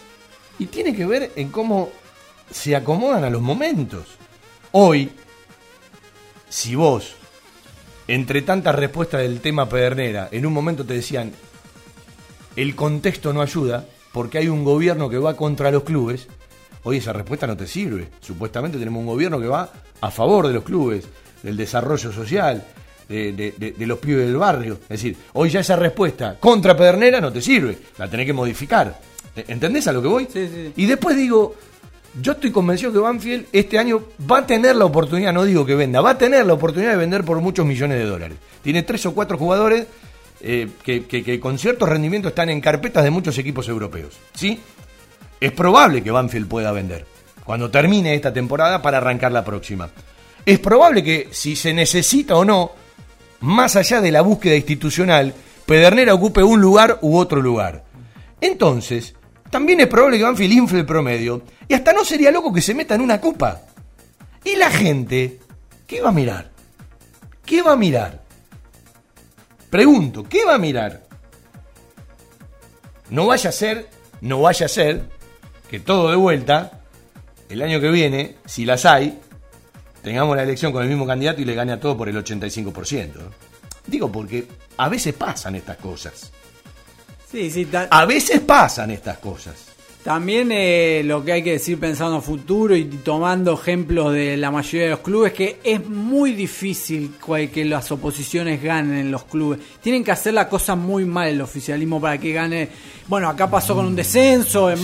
Y 0.58 0.66
tiene 0.66 0.96
que 0.96 1.06
ver 1.06 1.32
en 1.36 1.52
cómo 1.52 1.92
se 2.50 2.76
acomodan 2.76 3.24
a 3.24 3.30
los 3.30 3.44
momentos. 3.44 4.08
Hoy, 4.72 5.12
si 6.50 6.74
vos, 6.74 7.14
entre 8.08 8.42
tantas 8.42 8.74
respuestas 8.74 9.22
del 9.22 9.42
tema 9.42 9.70
Pedernera, 9.70 10.30
en 10.32 10.48
un 10.48 10.54
momento 10.54 10.84
te 10.84 10.96
decían, 10.96 11.32
el 12.56 12.76
contexto 12.76 13.32
no 13.32 13.44
ayuda, 13.44 13.86
porque 14.12 14.40
hay 14.40 14.50
un 14.50 14.64
gobierno 14.64 15.08
que 15.08 15.20
va 15.20 15.38
contra 15.38 15.70
los 15.70 15.84
clubes, 15.84 16.28
hoy 16.82 16.98
esa 16.98 17.14
respuesta 17.14 17.46
no 17.46 17.56
te 17.56 17.68
sirve. 17.68 18.10
Supuestamente 18.22 18.80
tenemos 18.80 19.02
un 19.02 19.06
gobierno 19.06 19.40
que 19.40 19.46
va 19.46 19.72
a 20.02 20.10
favor 20.10 20.48
de 20.48 20.54
los 20.56 20.64
clubes, 20.64 21.06
del 21.44 21.58
desarrollo 21.58 22.12
social, 22.12 22.66
de, 23.08 23.32
de- 23.34 23.54
de- 23.58 23.72
de 23.74 23.88
los 23.88 24.00
pibes 24.00 24.26
del 24.28 24.38
barrio. 24.38 24.74
Es 24.84 24.90
decir, 25.02 25.16
hoy 25.34 25.50
ya 25.50 25.60
esa 25.62 25.76
respuesta 25.76 26.38
contra 26.40 26.76
Pedernera 26.76 27.20
no 27.22 27.32
te 27.32 27.42
sirve, 27.42 27.78
la 27.98 28.10
tenés 28.10 28.26
que 28.26 28.34
modificar. 28.34 29.00
¿E- 29.36 29.46
¿Entendés 29.48 29.88
a 29.88 29.92
lo 29.94 30.02
que 30.02 30.08
voy? 30.08 30.28
Y 30.76 30.86
después 30.86 31.16
digo, 31.18 31.56
yo 32.22 32.32
estoy 32.34 32.52
convencido 32.52 32.94
que 32.94 33.00
Banfield 33.00 33.48
este 33.52 33.78
año 33.78 34.02
va 34.30 34.40
a 34.40 34.48
tener 34.48 34.76
la 34.76 34.86
oportunidad, 34.86 35.34
no 35.34 35.44
digo 35.44 35.66
que 35.66 35.76
venda, 35.76 36.02
va 36.02 36.12
a 36.12 36.18
tener 36.18 36.46
la 36.46 36.54
oportunidad 36.54 36.92
de 36.92 36.98
vender 36.98 37.24
por 37.24 37.40
muchos 37.42 37.66
millones 37.66 37.98
de 37.98 38.06
dólares. 38.06 38.38
Tiene 38.62 38.84
tres 38.84 39.06
o 39.06 39.14
cuatro 39.14 39.38
jugadores 39.38 39.86
eh, 40.42 40.70
que, 40.84 41.06
que- 41.06 41.24
que 41.24 41.40
con 41.40 41.58
cierto 41.60 41.86
rendimiento 41.86 42.30
están 42.30 42.50
en 42.50 42.62
carpetas 42.62 43.04
de 43.04 43.10
muchos 43.12 43.38
equipos 43.38 43.68
europeos. 43.68 44.16
¿Sí? 44.34 44.60
Es 45.40 45.52
probable 45.52 46.02
que 46.02 46.12
Banfield 46.12 46.48
pueda 46.48 46.72
vender 46.72 47.06
cuando 47.44 47.70
termine 47.70 48.16
esta 48.16 48.34
temporada 48.34 48.82
para 48.82 48.98
arrancar 48.98 49.32
la 49.32 49.44
próxima. 49.46 49.90
Es 50.46 50.58
probable 50.60 51.04
que 51.04 51.28
si 51.32 51.56
se 51.56 51.74
necesita 51.74 52.36
o 52.38 52.46
no, 52.46 52.72
más 53.40 53.76
allá 53.76 54.02
de 54.02 54.12
la 54.12 54.22
búsqueda 54.22 54.56
institucional, 54.56 55.34
Pedernera 55.66 56.14
ocupe 56.14 56.44
un 56.44 56.62
lugar 56.62 57.00
u 57.02 57.18
otro 57.18 57.42
lugar. 57.42 57.86
Entonces, 58.42 59.16
también 59.50 59.80
es 59.80 59.88
probable 59.88 60.18
que 60.18 60.24
Banfield 60.24 60.54
infle 60.54 60.80
el 60.80 60.86
promedio 60.86 61.42
y 61.68 61.74
hasta 61.74 61.94
no 61.94 62.06
sería 62.06 62.32
loco 62.32 62.54
que 62.54 62.62
se 62.62 62.74
meta 62.74 62.96
en 62.96 63.02
una 63.02 63.20
copa. 63.22 63.62
Y 64.44 64.56
la 64.56 64.70
gente, 64.70 65.40
¿qué 65.88 66.02
va 66.02 66.10
a 66.10 66.14
mirar? 66.14 66.52
¿Qué 67.46 67.62
va 67.62 67.74
a 67.74 67.78
mirar? 67.78 68.24
Pregunto, 69.70 70.24
¿qué 70.24 70.46
va 70.46 70.56
a 70.56 70.60
mirar? 70.60 71.04
No 73.10 73.28
vaya 73.28 73.50
a 73.50 73.54
ser, 73.54 73.90
no 74.22 74.42
vaya 74.42 74.66
a 74.66 74.70
ser 74.70 75.10
que 75.70 75.80
todo 75.80 76.10
de 76.10 76.16
vuelta, 76.16 76.82
el 77.50 77.62
año 77.62 77.80
que 77.80 77.90
viene, 77.90 78.36
si 78.46 78.66
las 78.66 78.86
hay, 78.86 79.20
tengamos 80.06 80.38
la 80.38 80.44
elección 80.44 80.72
con 80.72 80.84
el 80.84 80.88
mismo 80.88 81.08
candidato 81.08 81.42
y 81.42 81.46
le 81.46 81.56
gane 81.56 81.74
a 81.74 81.80
todo 81.80 81.98
por 81.98 82.08
el 82.08 82.16
85%. 82.16 83.12
Digo 83.88 84.12
porque 84.12 84.48
a 84.78 84.88
veces 84.88 85.16
pasan 85.16 85.56
estas 85.56 85.78
cosas. 85.78 86.32
Sí, 87.30 87.50
sí, 87.50 87.68
A 87.90 88.06
veces 88.06 88.40
pasan 88.42 88.92
estas 88.92 89.18
cosas. 89.18 89.75
También 90.06 90.50
eh, 90.52 91.02
lo 91.04 91.26
que 91.26 91.32
hay 91.32 91.42
que 91.44 91.54
decir 91.54 91.80
pensando 91.80 92.18
en 92.18 92.22
futuro 92.22 92.76
y 92.76 92.84
tomando 92.86 93.54
ejemplos 93.56 94.14
de 94.14 94.38
la 94.38 94.52
mayoría 94.52 94.84
de 94.84 94.90
los 94.92 95.00
clubes, 95.00 95.34
que 95.34 95.58
es 95.64 95.84
muy 95.90 96.34
difícil 96.34 97.14
que 97.52 97.66
las 97.66 97.92
oposiciones 97.92 98.62
ganen 98.62 99.00
en 99.00 99.10
los 99.10 99.24
clubes. 99.24 99.60
Tienen 99.82 100.04
que 100.04 100.12
hacer 100.12 100.36
la 100.36 100.48
cosa 100.48 100.76
muy 100.76 101.06
mal 101.06 101.30
el 101.30 101.42
oficialismo 101.42 102.00
para 102.00 102.20
que 102.20 102.32
gane. 102.34 102.70
Bueno, 103.08 103.28
acá 103.30 103.50
pasó 103.50 103.74
con 103.74 103.88
un 103.88 103.96
descenso 103.96 104.70
en. 104.70 104.78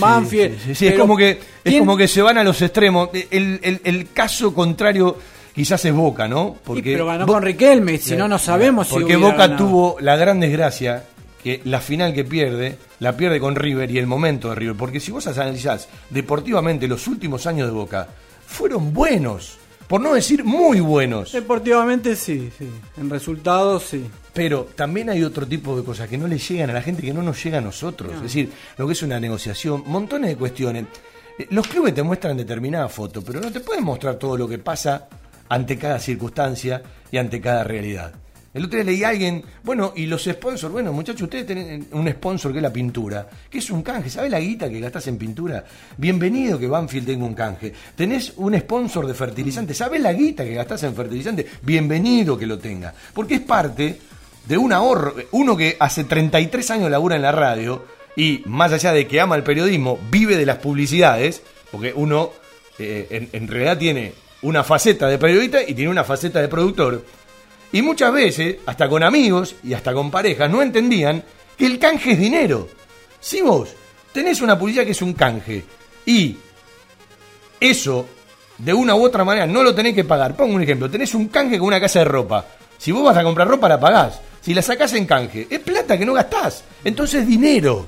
Sí, 0.58 0.74
sí, 0.74 0.86
es 0.88 0.98
como 0.98 1.16
que 1.16 1.30
es 1.30 1.38
¿quién- 1.62 1.78
como 1.78 1.96
que 1.96 2.08
se 2.08 2.20
van 2.20 2.38
a 2.38 2.42
los 2.42 2.60
extremos. 2.60 3.10
El, 3.30 3.60
el- 3.62 3.80
el 3.84 4.10
caso 4.12 4.52
contrario 4.52 5.16
quizás 5.54 5.84
es 5.84 5.94
Boca, 5.94 6.26
¿no? 6.26 6.56
Sí, 6.82 6.94
pero 6.94 7.06
ganó 7.06 7.26
con 7.28 7.42
Riquelme, 7.44 7.98
si 7.98 8.16
no, 8.16 8.26
no 8.26 8.40
sabemos 8.40 8.88
si 8.88 8.94
Porque 8.94 9.14
hubiera 9.16 9.20
Boca 9.32 9.46
ganado. 9.46 9.64
tuvo 9.68 9.96
la 10.00 10.16
gran 10.16 10.40
desgracia 10.40 11.04
que 11.42 11.60
la 11.64 11.80
final 11.80 12.14
que 12.14 12.24
pierde, 12.24 12.78
la 13.00 13.16
pierde 13.16 13.40
con 13.40 13.56
River 13.56 13.90
y 13.90 13.98
el 13.98 14.06
momento 14.06 14.50
de 14.50 14.54
River. 14.54 14.76
Porque 14.76 15.00
si 15.00 15.10
vos 15.10 15.26
analizás 15.26 15.88
deportivamente 16.10 16.88
los 16.88 17.06
últimos 17.06 17.46
años 17.46 17.66
de 17.66 17.74
Boca, 17.74 18.08
fueron 18.46 18.92
buenos, 18.92 19.58
por 19.88 20.00
no 20.00 20.14
decir 20.14 20.44
muy 20.44 20.80
buenos. 20.80 21.32
Deportivamente 21.32 22.16
sí, 22.16 22.50
sí. 22.56 22.68
En 22.96 23.10
resultados 23.10 23.84
sí. 23.84 24.06
Pero 24.32 24.68
también 24.74 25.10
hay 25.10 25.22
otro 25.22 25.46
tipo 25.46 25.76
de 25.76 25.84
cosas 25.84 26.08
que 26.08 26.16
no 26.16 26.26
le 26.26 26.38
llegan 26.38 26.70
a 26.70 26.72
la 26.72 26.82
gente, 26.82 27.02
que 27.02 27.12
no 27.12 27.22
nos 27.22 27.42
llega 27.42 27.58
a 27.58 27.60
nosotros. 27.60 28.12
Es 28.14 28.22
decir, 28.22 28.50
lo 28.78 28.86
que 28.86 28.94
es 28.94 29.02
una 29.02 29.20
negociación, 29.20 29.84
montones 29.86 30.30
de 30.30 30.36
cuestiones. 30.36 30.86
Eh, 31.38 31.46
Los 31.50 31.66
clubes 31.66 31.94
te 31.94 32.02
muestran 32.02 32.36
determinada 32.36 32.88
foto, 32.88 33.22
pero 33.22 33.40
no 33.40 33.52
te 33.52 33.60
pueden 33.60 33.84
mostrar 33.84 34.16
todo 34.16 34.36
lo 34.36 34.48
que 34.48 34.58
pasa 34.58 35.08
ante 35.48 35.76
cada 35.76 35.98
circunstancia 35.98 36.82
y 37.10 37.18
ante 37.18 37.40
cada 37.40 37.62
realidad. 37.62 38.14
El 38.54 38.66
otro 38.66 38.76
día 38.76 38.84
leí 38.84 39.02
a 39.02 39.08
alguien, 39.08 39.42
bueno, 39.62 39.94
y 39.96 40.04
los 40.04 40.24
sponsors, 40.24 40.70
bueno, 40.70 40.92
muchachos, 40.92 41.22
ustedes 41.22 41.46
tienen 41.46 41.88
un 41.92 42.06
sponsor 42.10 42.52
que 42.52 42.58
es 42.58 42.62
la 42.62 42.72
pintura, 42.72 43.26
que 43.48 43.58
es 43.58 43.70
un 43.70 43.82
canje, 43.82 44.10
¿sabes 44.10 44.30
la 44.30 44.40
guita 44.40 44.68
que 44.68 44.78
gastás 44.78 45.06
en 45.06 45.16
pintura? 45.16 45.64
Bienvenido 45.96 46.58
que 46.58 46.66
Banfield 46.66 47.06
tenga 47.06 47.24
un 47.24 47.32
canje. 47.32 47.72
Tenés 47.96 48.34
un 48.36 48.58
sponsor 48.60 49.06
de 49.06 49.14
fertilizante, 49.14 49.72
¿sabes 49.72 50.02
la 50.02 50.12
guita 50.12 50.44
que 50.44 50.52
gastás 50.52 50.82
en 50.82 50.94
fertilizante? 50.94 51.46
Bienvenido 51.62 52.36
que 52.36 52.46
lo 52.46 52.58
tenga, 52.58 52.92
porque 53.14 53.36
es 53.36 53.40
parte 53.40 53.98
de 54.46 54.58
un 54.58 54.74
ahorro, 54.74 55.14
uno 55.30 55.56
que 55.56 55.78
hace 55.80 56.04
33 56.04 56.72
años 56.72 56.90
labura 56.90 57.16
en 57.16 57.22
la 57.22 57.32
radio 57.32 57.86
y 58.16 58.42
más 58.44 58.70
allá 58.70 58.92
de 58.92 59.06
que 59.06 59.18
ama 59.18 59.34
el 59.36 59.44
periodismo, 59.44 59.98
vive 60.10 60.36
de 60.36 60.44
las 60.44 60.58
publicidades, 60.58 61.42
porque 61.70 61.94
uno 61.96 62.32
eh, 62.78 63.06
en, 63.08 63.30
en 63.32 63.48
realidad 63.48 63.78
tiene 63.78 64.12
una 64.42 64.62
faceta 64.62 65.08
de 65.08 65.16
periodista 65.16 65.62
y 65.62 65.72
tiene 65.72 65.90
una 65.90 66.04
faceta 66.04 66.40
de 66.40 66.48
productor. 66.48 67.02
Y 67.72 67.82
muchas 67.82 68.12
veces, 68.12 68.56
hasta 68.66 68.88
con 68.88 69.02
amigos 69.02 69.56
y 69.64 69.72
hasta 69.72 69.94
con 69.94 70.10
parejas, 70.10 70.50
no 70.50 70.60
entendían 70.60 71.24
que 71.56 71.66
el 71.66 71.78
canje 71.78 72.12
es 72.12 72.18
dinero. 72.18 72.68
Si 73.18 73.40
vos 73.40 73.74
tenés 74.12 74.42
una 74.42 74.58
publicidad 74.58 74.84
que 74.84 74.92
es 74.92 75.02
un 75.02 75.14
canje 75.14 75.64
y 76.04 76.36
eso 77.58 78.06
de 78.58 78.74
una 78.74 78.94
u 78.94 79.04
otra 79.04 79.24
manera 79.24 79.46
no 79.46 79.62
lo 79.62 79.74
tenés 79.74 79.94
que 79.94 80.04
pagar. 80.04 80.36
Pongo 80.36 80.54
un 80.54 80.62
ejemplo, 80.62 80.90
tenés 80.90 81.14
un 81.14 81.28
canje 81.28 81.58
con 81.58 81.68
una 81.68 81.80
casa 81.80 82.00
de 82.00 82.04
ropa. 82.04 82.44
Si 82.76 82.92
vos 82.92 83.04
vas 83.04 83.16
a 83.16 83.22
comprar 83.22 83.48
ropa 83.48 83.68
la 83.68 83.80
pagás. 83.80 84.20
Si 84.40 84.52
la 84.52 84.60
sacás 84.60 84.92
en 84.94 85.06
canje, 85.06 85.46
es 85.48 85.60
plata 85.60 85.96
que 85.96 86.04
no 86.04 86.12
gastás. 86.12 86.64
Entonces 86.84 87.22
es 87.22 87.28
dinero. 87.28 87.86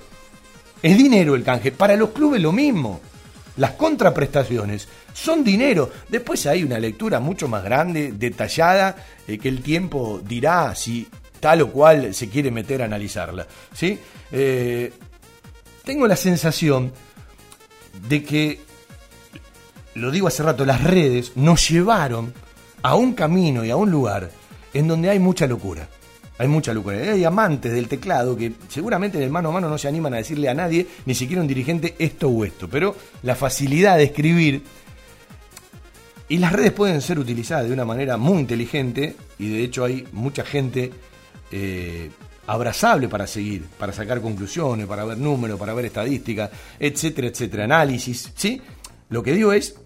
Es 0.80 0.97
dinero 0.97 1.35
el 1.35 1.43
canje. 1.43 1.72
Para 1.72 1.97
los 1.97 2.11
clubes 2.11 2.41
lo 2.41 2.53
mismo. 2.53 3.01
Las 3.57 3.73
contraprestaciones 3.73 4.89
son 5.13 5.45
dinero. 5.45 5.91
Después 6.09 6.47
hay 6.47 6.65
una 6.65 6.79
lectura 6.79 7.21
mucho 7.21 7.49
más 7.49 7.63
grande, 7.63 8.13
detallada, 8.13 8.97
eh, 9.27 9.39
que 9.39 9.49
el 9.49 9.63
tiempo 9.63 10.21
dirá 10.25 10.75
si 10.75 11.09
tal 11.41 11.63
o 11.63 11.71
cual 11.71 12.15
se 12.15 12.29
quiere 12.29 12.51
meter 12.51 12.83
a 12.83 12.87
analizarla. 12.87 13.47
¿sí? 13.73 13.99
Eh, 14.33 14.93
tengo 15.85 16.07
la 16.07 16.17
sensación 16.17 16.93
de 18.09 18.25
que, 18.25 18.61
lo 19.95 20.11
digo 20.11 20.27
hace 20.27 20.43
rato, 20.43 20.65
las 20.65 20.83
redes 20.83 21.33
nos 21.37 21.69
llevaron 21.69 22.33
a 22.83 22.97
un 22.97 23.15
camino 23.15 23.65
y 23.65 23.71
a 23.71 23.77
un 23.77 23.91
lugar 23.91 24.31
en 24.73 24.89
donde 24.89 25.11
hay 25.11 25.19
mucha 25.19 25.47
locura. 25.47 25.89
Hay 26.39 26.49
mucha 26.49 26.74
locura. 26.74 26.97
Hay 26.97 27.24
amantes 27.24 27.72
del 27.72 27.89
teclado 27.89 28.37
que 28.37 28.53
seguramente 28.68 29.18
en 29.18 29.24
el 29.24 29.30
mano 29.30 29.51
a 29.51 29.53
mano 29.53 29.68
no 29.68 29.78
se 29.78 29.89
animan 29.89 30.14
a 30.14 30.18
decirle 30.18 30.49
a 30.49 30.55
nadie, 30.55 30.87
ni 31.07 31.14
siquiera 31.14 31.41
un 31.41 31.49
dirigente, 31.49 31.95
esto 31.99 32.28
o 32.28 32.45
esto. 32.45 32.68
Pero 32.68 32.97
la 33.22 33.37
facilidad 33.37 33.97
de 33.97 34.05
escribir 34.05 34.62
y 36.28 36.39
las 36.39 36.53
redes 36.53 36.72
pueden 36.72 37.01
ser 37.01 37.18
utilizadas 37.18 37.66
de 37.66 37.72
una 37.72 37.85
manera 37.85 38.16
muy 38.16 38.41
inteligente 38.41 39.14
y 39.39 39.51
de 39.51 39.62
hecho 39.62 39.85
hay 39.85 40.07
mucha 40.12 40.45
gente 40.45 40.91
eh, 41.53 42.11
abrazable 42.47 43.09
para 43.09 43.26
seguir, 43.26 43.64
para 43.78 43.93
sacar 43.93 44.20
conclusiones, 44.20 44.87
para 44.87 45.05
ver 45.05 45.18
números, 45.18 45.59
para 45.59 45.74
ver 45.74 45.87
estadísticas, 45.87 46.51
etcétera, 46.78 47.28
etcétera, 47.28 47.64
análisis, 47.64 48.32
¿sí? 48.35 48.61
Lo 49.11 49.22
que 49.22 49.32
digo 49.32 49.53
es, 49.53 49.76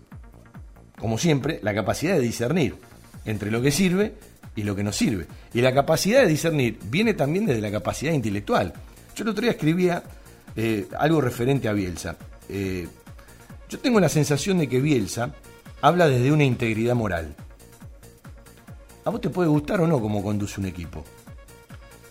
como 0.98 1.18
siempre, 1.18 1.60
la 1.62 1.74
capacidad 1.74 2.14
de 2.14 2.20
discernir 2.20 2.76
entre 3.24 3.50
lo 3.50 3.60
que 3.60 3.70
sirve 3.70 4.14
y 4.58 4.64
lo 4.64 4.74
que 4.74 4.82
no 4.82 4.90
sirve. 4.90 5.28
Y 5.54 5.60
la 5.60 5.72
capacidad 5.72 6.22
de 6.22 6.26
discernir 6.26 6.80
viene 6.90 7.14
también 7.14 7.46
desde 7.46 7.60
la 7.60 7.70
capacidad 7.70 8.12
intelectual. 8.12 8.72
Yo 9.14 9.22
el 9.22 9.30
otro 9.30 9.42
día 9.42 9.52
escribía 9.52 10.02
eh, 10.56 10.88
algo 10.98 11.20
referente 11.20 11.68
a 11.68 11.72
Bielsa. 11.72 12.16
Eh, 12.48 12.88
yo 13.68 13.78
tengo 13.78 14.00
la 14.00 14.08
sensación 14.08 14.58
de 14.58 14.68
que 14.68 14.80
Bielsa 14.80 15.32
habla 15.80 16.08
desde 16.08 16.32
una 16.32 16.42
integridad 16.42 16.96
moral. 16.96 17.36
A 19.04 19.10
vos 19.10 19.20
te 19.20 19.30
puede 19.30 19.48
gustar 19.48 19.80
o 19.80 19.86
no 19.86 20.00
cómo 20.00 20.24
conduce 20.24 20.60
un 20.60 20.66
equipo. 20.66 21.04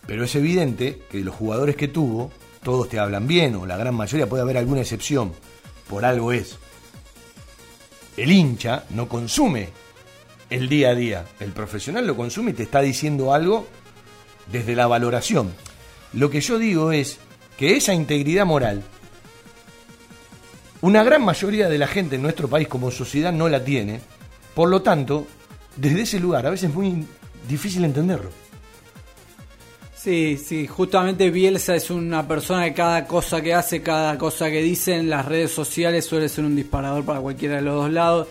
Pero 0.06 0.24
es 0.24 0.34
evidente 0.34 1.02
que 1.10 1.20
los 1.20 1.34
jugadores 1.34 1.76
que 1.76 1.88
tuvo, 1.88 2.30
todos 2.62 2.88
te 2.88 2.98
hablan 2.98 3.26
bien, 3.26 3.56
o 3.56 3.66
la 3.66 3.76
gran 3.76 3.94
mayoría 3.94 4.26
puede 4.26 4.42
haber 4.42 4.56
alguna 4.56 4.80
excepción. 4.80 5.32
Por 5.86 6.06
algo 6.06 6.32
es. 6.32 6.56
El 8.16 8.32
hincha 8.32 8.84
no 8.88 9.06
consume 9.06 9.68
el 10.50 10.68
día 10.68 10.90
a 10.90 10.94
día. 10.94 11.24
El 11.40 11.52
profesional 11.52 12.06
lo 12.06 12.16
consume 12.16 12.52
y 12.52 12.54
te 12.54 12.62
está 12.62 12.80
diciendo 12.80 13.32
algo 13.32 13.66
desde 14.50 14.74
la 14.74 14.86
valoración. 14.86 15.52
Lo 16.12 16.30
que 16.30 16.40
yo 16.40 16.58
digo 16.58 16.92
es 16.92 17.18
que 17.56 17.76
esa 17.76 17.92
integridad 17.92 18.46
moral, 18.46 18.82
una 20.80 21.02
gran 21.02 21.24
mayoría 21.24 21.68
de 21.68 21.78
la 21.78 21.86
gente 21.86 22.16
en 22.16 22.22
nuestro 22.22 22.48
país 22.48 22.68
como 22.68 22.90
sociedad 22.90 23.32
no 23.32 23.48
la 23.48 23.64
tiene. 23.64 24.00
Por 24.54 24.68
lo 24.68 24.82
tanto, 24.82 25.26
desde 25.76 26.02
ese 26.02 26.20
lugar 26.20 26.46
a 26.46 26.50
veces 26.50 26.70
es 26.70 26.74
muy 26.74 27.06
difícil 27.48 27.84
entenderlo. 27.84 28.30
Sí, 29.96 30.38
sí, 30.38 30.68
justamente 30.68 31.28
Bielsa 31.30 31.74
es 31.74 31.90
una 31.90 32.26
persona 32.26 32.64
que 32.66 32.74
cada 32.74 33.04
cosa 33.04 33.42
que 33.42 33.52
hace, 33.52 33.82
cada 33.82 34.16
cosa 34.16 34.48
que 34.48 34.62
dice 34.62 34.94
en 34.94 35.10
las 35.10 35.26
redes 35.26 35.50
sociales 35.50 36.06
suele 36.06 36.28
ser 36.28 36.44
un 36.44 36.54
disparador 36.54 37.04
para 37.04 37.20
cualquiera 37.20 37.56
de 37.56 37.62
los 37.62 37.74
dos 37.74 37.90
lados. 37.90 38.28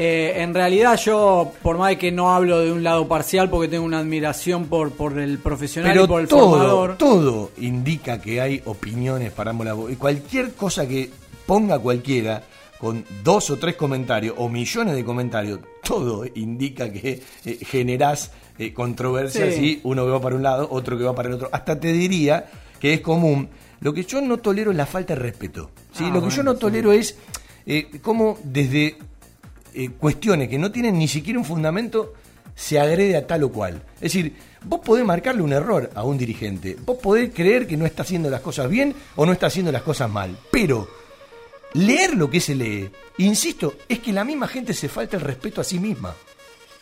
Eh, 0.00 0.42
en 0.42 0.54
realidad 0.54 0.96
yo, 0.96 1.52
por 1.60 1.76
más 1.76 1.88
de 1.88 1.98
que 1.98 2.12
no 2.12 2.32
hablo 2.32 2.60
de 2.60 2.70
un 2.70 2.84
lado 2.84 3.08
parcial, 3.08 3.50
porque 3.50 3.66
tengo 3.66 3.84
una 3.84 3.98
admiración 3.98 4.66
por, 4.66 4.92
por 4.92 5.18
el 5.18 5.38
profesional 5.38 5.90
Pero 5.90 6.04
y 6.04 6.06
por 6.06 6.20
el 6.20 6.28
todo, 6.28 6.50
formador. 6.50 6.96
todo 6.98 7.50
indica 7.58 8.20
que 8.20 8.40
hay 8.40 8.62
opiniones 8.64 9.32
para 9.32 9.50
ambos 9.50 9.66
lados. 9.66 9.90
Y 9.90 9.96
cualquier 9.96 10.52
cosa 10.54 10.86
que 10.86 11.10
ponga 11.46 11.80
cualquiera, 11.80 12.44
con 12.78 13.04
dos 13.24 13.50
o 13.50 13.56
tres 13.56 13.74
comentarios 13.74 14.36
o 14.38 14.48
millones 14.48 14.94
de 14.94 15.04
comentarios, 15.04 15.58
todo 15.82 16.24
indica 16.36 16.92
que 16.92 17.20
eh, 17.44 17.58
generás 17.66 18.30
eh, 18.56 18.72
controversia 18.72 19.46
Sí. 19.50 19.52
si 19.56 19.80
uno 19.82 20.04
que 20.04 20.12
va 20.12 20.20
para 20.20 20.36
un 20.36 20.44
lado, 20.44 20.68
otro 20.70 20.96
que 20.96 21.02
va 21.02 21.12
para 21.16 21.28
el 21.28 21.34
otro. 21.34 21.48
Hasta 21.50 21.80
te 21.80 21.92
diría 21.92 22.46
que 22.78 22.94
es 22.94 23.00
común. 23.00 23.48
Lo 23.80 23.92
que 23.92 24.04
yo 24.04 24.20
no 24.20 24.36
tolero 24.36 24.70
es 24.70 24.76
la 24.76 24.86
falta 24.86 25.14
de 25.16 25.20
respeto. 25.22 25.72
¿sí? 25.92 26.04
Ah, 26.06 26.10
Lo 26.14 26.22
que 26.22 26.30
yo 26.30 26.44
no 26.44 26.54
tolero 26.54 26.92
es 26.92 27.16
eh, 27.66 27.88
cómo 28.00 28.38
desde 28.44 28.96
eh, 29.74 29.90
cuestiones 29.90 30.48
que 30.48 30.58
no 30.58 30.70
tienen 30.70 30.98
ni 30.98 31.08
siquiera 31.08 31.38
un 31.38 31.44
fundamento 31.44 32.14
se 32.54 32.80
agrede 32.80 33.16
a 33.16 33.26
tal 33.26 33.44
o 33.44 33.52
cual. 33.52 33.82
Es 33.96 34.12
decir, 34.12 34.34
vos 34.64 34.80
podés 34.80 35.04
marcarle 35.04 35.42
un 35.42 35.52
error 35.52 35.90
a 35.94 36.02
un 36.02 36.18
dirigente, 36.18 36.76
vos 36.84 36.98
podés 36.98 37.32
creer 37.32 37.66
que 37.66 37.76
no 37.76 37.86
está 37.86 38.02
haciendo 38.02 38.28
las 38.28 38.40
cosas 38.40 38.68
bien 38.68 38.94
o 39.16 39.24
no 39.24 39.32
está 39.32 39.46
haciendo 39.46 39.70
las 39.70 39.82
cosas 39.82 40.10
mal, 40.10 40.36
pero 40.50 40.88
leer 41.74 42.16
lo 42.16 42.28
que 42.28 42.40
se 42.40 42.54
lee, 42.54 42.90
insisto, 43.18 43.74
es 43.88 44.00
que 44.00 44.12
la 44.12 44.24
misma 44.24 44.48
gente 44.48 44.74
se 44.74 44.88
falta 44.88 45.16
el 45.16 45.22
respeto 45.22 45.60
a 45.60 45.64
sí 45.64 45.78
misma. 45.78 46.14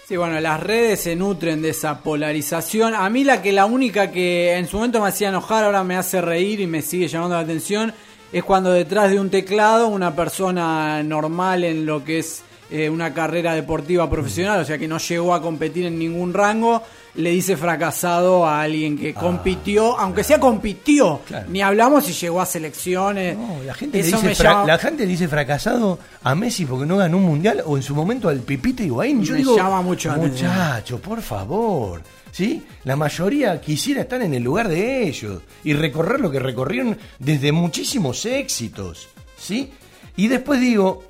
Sí, 0.08 0.16
bueno, 0.16 0.38
las 0.38 0.62
redes 0.62 1.00
se 1.00 1.16
nutren 1.16 1.60
de 1.60 1.70
esa 1.70 2.00
polarización. 2.00 2.94
A 2.94 3.10
mí 3.10 3.24
la 3.24 3.42
que 3.42 3.50
la 3.50 3.66
única 3.66 4.12
que 4.12 4.54
en 4.56 4.68
su 4.68 4.76
momento 4.76 5.00
me 5.02 5.08
hacía 5.08 5.30
enojar, 5.30 5.64
ahora 5.64 5.82
me 5.82 5.96
hace 5.96 6.20
reír 6.20 6.60
y 6.60 6.68
me 6.68 6.80
sigue 6.80 7.08
llamando 7.08 7.34
la 7.34 7.42
atención, 7.42 7.92
es 8.32 8.44
cuando 8.44 8.70
detrás 8.70 9.10
de 9.10 9.18
un 9.18 9.30
teclado 9.30 9.88
una 9.88 10.14
persona 10.14 11.02
normal 11.02 11.64
en 11.64 11.86
lo 11.86 12.04
que 12.04 12.20
es 12.20 12.42
eh, 12.70 12.88
una 12.90 13.14
carrera 13.14 13.54
deportiva 13.54 14.08
profesional, 14.10 14.60
o 14.60 14.64
sea 14.64 14.76
que 14.78 14.88
no 14.88 14.98
llegó 14.98 15.34
a 15.34 15.40
competir 15.42 15.86
en 15.86 15.98
ningún 15.98 16.32
rango, 16.34 16.82
le 17.14 17.30
dice 17.30 17.56
fracasado 17.56 18.46
a 18.46 18.60
alguien 18.60 18.98
que 18.98 19.14
compitió, 19.14 19.98
aunque 19.98 20.22
sea 20.24 20.38
compitió, 20.38 21.20
ni 21.48 21.62
hablamos 21.62 22.04
si 22.04 22.12
llegó 22.12 22.40
a 22.40 22.46
selecciones. 22.46 23.36
La 23.64 23.72
gente, 23.72 23.98
le 23.98 24.04
dice 24.04 24.34
llama- 24.34 24.64
la 24.66 24.78
gente 24.78 25.04
le 25.04 25.08
dice 25.12 25.28
fracasado 25.28 25.98
a 26.22 26.34
Messi 26.34 26.66
porque 26.66 26.84
no 26.86 26.96
ganó 26.98 27.16
un 27.16 27.24
mundial 27.24 27.62
o 27.64 27.76
en 27.76 27.82
su 27.82 27.94
momento 27.94 28.28
al 28.28 28.40
Pipita 28.40 28.82
Higuaín. 28.82 29.22
Yo 29.22 29.32
Me 29.32 29.38
digo, 29.38 29.56
llama 29.56 29.80
mucho 29.82 30.12
muchacho, 30.12 30.98
por 31.00 31.22
favor. 31.22 32.02
¿Sí? 32.32 32.62
La 32.84 32.96
mayoría 32.96 33.58
quisiera 33.62 34.02
estar 34.02 34.20
en 34.20 34.34
el 34.34 34.42
lugar 34.42 34.68
de 34.68 35.06
ellos 35.08 35.40
y 35.64 35.72
recorrer 35.72 36.20
lo 36.20 36.30
que 36.30 36.38
recorrieron 36.38 36.98
desde 37.18 37.50
muchísimos 37.50 38.26
éxitos. 38.26 39.08
¿Sí? 39.38 39.70
Y 40.18 40.28
después 40.28 40.60
digo, 40.60 41.04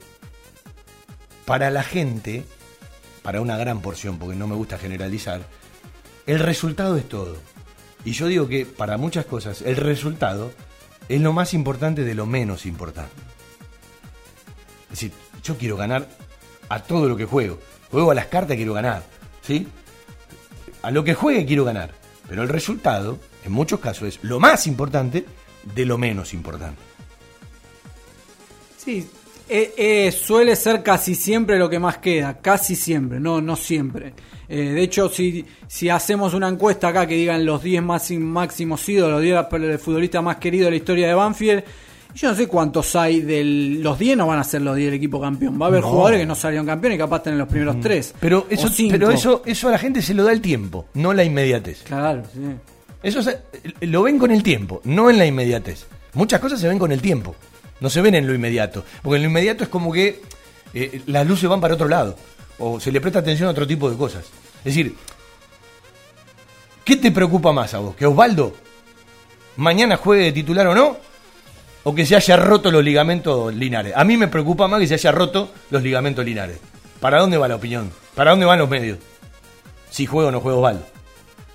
para 1.47 1.71
la 1.71 1.83
gente, 1.83 2.45
para 3.23 3.41
una 3.41 3.57
gran 3.57 3.81
porción, 3.81 4.19
porque 4.19 4.37
no 4.37 4.47
me 4.47 4.57
gusta 4.57 4.77
generalizar, 4.77 5.47
el 6.27 6.41
resultado 6.41 6.97
es 6.97 7.09
todo. 7.09 7.37
Y 8.05 8.13
yo 8.13 8.27
digo 8.27 8.49
que 8.49 8.67
para 8.67 8.99
muchas 8.99 9.25
cosas 9.25 9.63
el 9.63 9.77
resultado 9.77 10.53
es 11.09 11.21
lo 11.21 11.33
más 11.33 11.55
importante 11.55 12.05
de 12.05 12.15
lo 12.15 12.27
menos 12.27 12.67
importante. 12.67 13.15
Es 14.85 14.91
decir, 14.91 15.13
yo 15.43 15.57
quiero 15.57 15.77
ganar 15.77 16.09
a 16.69 16.83
todo 16.83 17.09
lo 17.09 17.17
que 17.17 17.25
juego. 17.25 17.59
Juego 17.91 18.11
a 18.11 18.15
las 18.15 18.27
cartas 18.27 18.57
quiero 18.57 18.75
ganar, 18.75 19.05
¿sí? 19.43 19.69
A 20.83 20.91
lo 20.91 21.05
que 21.05 21.15
juegue 21.15 21.47
quiero 21.47 21.65
ganar. 21.65 21.95
Pero 22.29 22.43
el 22.43 22.49
resultado, 22.49 23.19
en 23.45 23.53
muchos 23.53 23.79
casos, 23.79 24.09
es 24.09 24.19
lo 24.23 24.41
más 24.41 24.67
importante 24.67 25.25
de 25.75 25.85
lo 25.85 25.97
menos 25.97 26.35
importante. 26.35 26.81
Sí, 28.79 29.09
eh, 29.49 29.75
eh, 29.77 30.13
suele 30.13 30.57
ser 30.57 30.83
casi 30.83 31.15
siempre 31.15 31.59
lo 31.59 31.69
que 31.71 31.79
más 31.79 31.99
queda, 31.99 32.39
casi 32.39 32.75
siempre, 32.77 33.21
no, 33.21 33.41
no 33.41 33.57
siempre. 33.57 34.13
Eh, 34.49 34.61
de 34.61 34.83
hecho, 34.83 35.09
si, 35.09 35.45
si 35.67 35.89
hacemos 35.89 36.35
una 36.35 36.49
encuesta 36.49 36.89
acá 36.89 37.07
que 37.07 37.15
digan 37.15 37.45
los 37.45 37.63
10 37.63 37.83
más, 37.83 38.11
máximos 38.13 38.89
ídolos, 38.89 39.23
los 39.23 39.49
10 39.51 39.81
futbolistas 39.81 40.23
más 40.23 40.37
queridos 40.37 40.67
de 40.67 40.71
la 40.71 40.77
historia 40.77 41.09
de 41.09 41.15
Banfield, 41.15 41.65
yo 42.15 42.31
no 42.31 42.35
sé 42.35 42.47
cuántos 42.47 42.97
hay 42.97 43.21
del. 43.21 43.83
Los 43.83 43.99
10 43.99 44.17
no 44.17 44.27
van 44.27 44.39
a 44.39 44.45
ser 44.45 44.63
los 44.63 44.75
10 44.75 44.87
del 44.87 44.95
equipo 44.95 45.21
campeón. 45.21 45.61
Va 45.61 45.67
a 45.67 45.69
haber 45.69 45.83
No. 45.83 45.89
jugadores 45.89 46.21
que 46.21 46.27
no 46.27 46.35
salieron 46.35 46.65
campeones 46.65 46.97
y 46.97 46.99
capaz 47.01 47.17
están 47.19 47.35
en 47.35 47.39
los 47.41 47.49
primeros 47.49 47.79
3. 47.81 48.15
Pero 48.21 48.47
eso, 48.49 48.69
pero 48.91 49.11
eso, 49.11 49.43
eso 49.45 49.69
a 49.69 49.73
la 49.73 49.79
gente 49.79 50.01
se 50.01 50.15
lo 50.15 50.25
da 50.25 50.33
el 50.33 50.41
tiempo, 50.41 50.87
no 50.95 51.13
la 51.13 51.25
inmediatez. 51.25 51.83
Claro, 51.83 52.23
sí. 52.33 52.41
Eso 53.03 53.23
se- 53.23 53.39
lo 53.83 54.03
ven 54.05 54.19
con 54.19 54.31
el 54.31 54.43
tiempo, 54.43 54.81
no 54.85 55.11
en 55.11 55.19
la 55.19 55.27
inmediatez. 55.27 55.87
Muchas 56.15 56.41
cosas 56.41 56.59
se 56.59 56.67
ven 56.69 56.79
con 56.79 56.91
el 56.91 57.03
tiempo, 57.03 57.35
no 57.81 57.91
se 57.91 58.01
ven 58.01 58.15
en 58.15 58.27
lo 58.27 58.35
inmediato. 58.35 58.85
Porque 59.03 59.17
en 59.17 59.23
lo 59.23 59.29
inmediato 59.29 59.65
es 59.65 59.71
como 59.71 59.93
que 59.93 60.23
eh, 60.75 61.03
las 61.07 61.27
luces 61.27 61.49
van 61.49 61.61
para 61.61 61.75
otro 61.75 61.89
lado, 61.89 62.17
o 62.59 62.81
se 62.81 62.91
le 62.93 63.01
presta 63.01 63.19
atención 63.21 63.49
a 63.49 63.53
otro 63.53 63.67
tipo 63.67 63.91
de 63.91 63.97
cosas. 63.97 64.25
Es 64.59 64.65
decir, 64.65 64.95
¿qué 66.85 66.97
te 66.97 67.11
preocupa 67.11 67.53
más 67.53 67.75
a 67.75 67.79
vos? 67.79 67.97
¿Que 67.97 68.07
Osvaldo 68.07 68.55
mañana 69.57 69.97
juegue 69.97 70.25
de 70.25 70.33
titular 70.33 70.67
o 70.69 70.75
no? 70.75 70.97
¿O 71.85 71.95
que 71.95 72.05
se 72.05 72.17
haya 72.17 72.37
roto 72.37 72.71
los 72.73 72.83
ligamentos 72.83 73.55
linares? 73.55 73.93
A 73.97 74.03
mí 74.05 74.17
me 74.17 74.27
preocupa 74.29 74.67
más 74.67 74.81
que 74.81 74.89
se 74.89 74.95
haya 74.95 75.13
roto 75.13 75.53
los 75.71 75.83
ligamentos 75.83 76.25
linares. 76.25 76.59
¿Para 77.01 77.21
dónde 77.21 77.37
va 77.39 77.47
la 77.47 77.55
opinión? 77.57 77.93
¿Para 78.15 78.31
dónde 78.33 78.45
van 78.47 78.59
los 78.59 78.69
medios? 78.69 78.99
Si 79.91 80.05
juega 80.05 80.29
o 80.29 80.33
no 80.33 80.41
juega 80.41 80.59
Osvaldo. 80.59 80.85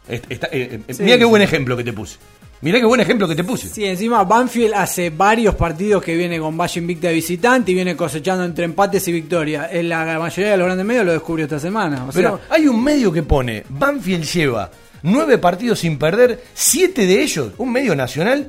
Está- 0.07 0.47
eh, 0.51 0.79
eh, 0.87 0.93
Sí, 0.93 1.03
mirá 1.03 1.17
qué 1.17 1.23
sí. 1.25 1.29
buen 1.29 1.41
ejemplo 1.41 1.75
que 1.75 1.83
te 1.83 1.91
puse. 1.93 2.17
Mirá 2.61 2.79
qué 2.79 2.85
buen 2.85 3.01
ejemplo 3.01 3.27
que 3.27 3.35
te 3.35 3.43
puse. 3.43 3.67
Sí, 3.67 3.83
encima 3.85 4.23
Banfield 4.23 4.75
hace 4.75 5.09
varios 5.09 5.55
partidos 5.55 6.03
que 6.03 6.15
viene 6.15 6.39
con 6.39 6.55
Valle 6.55 6.79
Invicta 6.79 7.07
de 7.07 7.15
visitante 7.15 7.71
y 7.71 7.73
viene 7.73 7.95
cosechando 7.95 8.43
entre 8.45 8.65
empates 8.65 9.07
y 9.07 9.11
victorias. 9.11 9.69
La 9.73 10.19
mayoría 10.19 10.51
de 10.51 10.57
los 10.57 10.65
grandes 10.65 10.85
medios 10.85 11.05
lo 11.05 11.11
descubrió 11.11 11.45
esta 11.45 11.59
semana. 11.59 12.05
O 12.07 12.11
sea, 12.11 12.21
Pero 12.21 12.39
hay 12.49 12.67
un 12.67 12.83
medio 12.83 13.11
que 13.11 13.23
pone, 13.23 13.63
Banfield 13.67 14.25
lleva 14.25 14.69
nueve 15.01 15.39
partidos 15.39 15.79
sin 15.79 15.97
perder, 15.97 16.43
siete 16.53 17.07
de 17.07 17.23
ellos, 17.23 17.51
un 17.57 17.71
medio 17.71 17.95
nacional, 17.95 18.47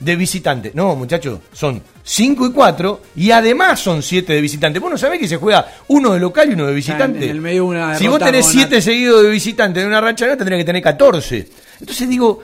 de 0.00 0.16
visitante. 0.16 0.70
No, 0.74 0.94
muchachos, 0.94 1.40
son 1.52 1.82
cinco 2.04 2.46
y 2.46 2.52
cuatro, 2.52 3.02
y 3.16 3.30
además 3.30 3.80
son 3.80 4.02
siete 4.02 4.34
de 4.34 4.40
visitante. 4.40 4.78
Vos 4.78 4.90
no 4.90 4.98
sabés 4.98 5.18
que 5.18 5.26
se 5.26 5.36
juega 5.36 5.66
uno 5.88 6.12
de 6.12 6.20
local 6.20 6.48
y 6.48 6.54
uno 6.54 6.66
de 6.66 6.74
visitante. 6.74 7.24
en 7.24 7.30
el 7.30 7.40
medio 7.40 7.66
una 7.66 7.96
si 7.96 8.06
vos 8.06 8.18
tenés 8.18 8.44
con 8.44 8.52
siete 8.52 8.80
seguidos 8.80 9.22
de 9.22 9.30
visitante 9.30 9.80
en 9.80 9.88
una 9.88 10.00
racha, 10.00 10.36
tendría 10.36 10.58
que 10.58 10.64
tener 10.64 10.82
14. 10.82 11.48
Entonces 11.80 12.08
digo, 12.08 12.42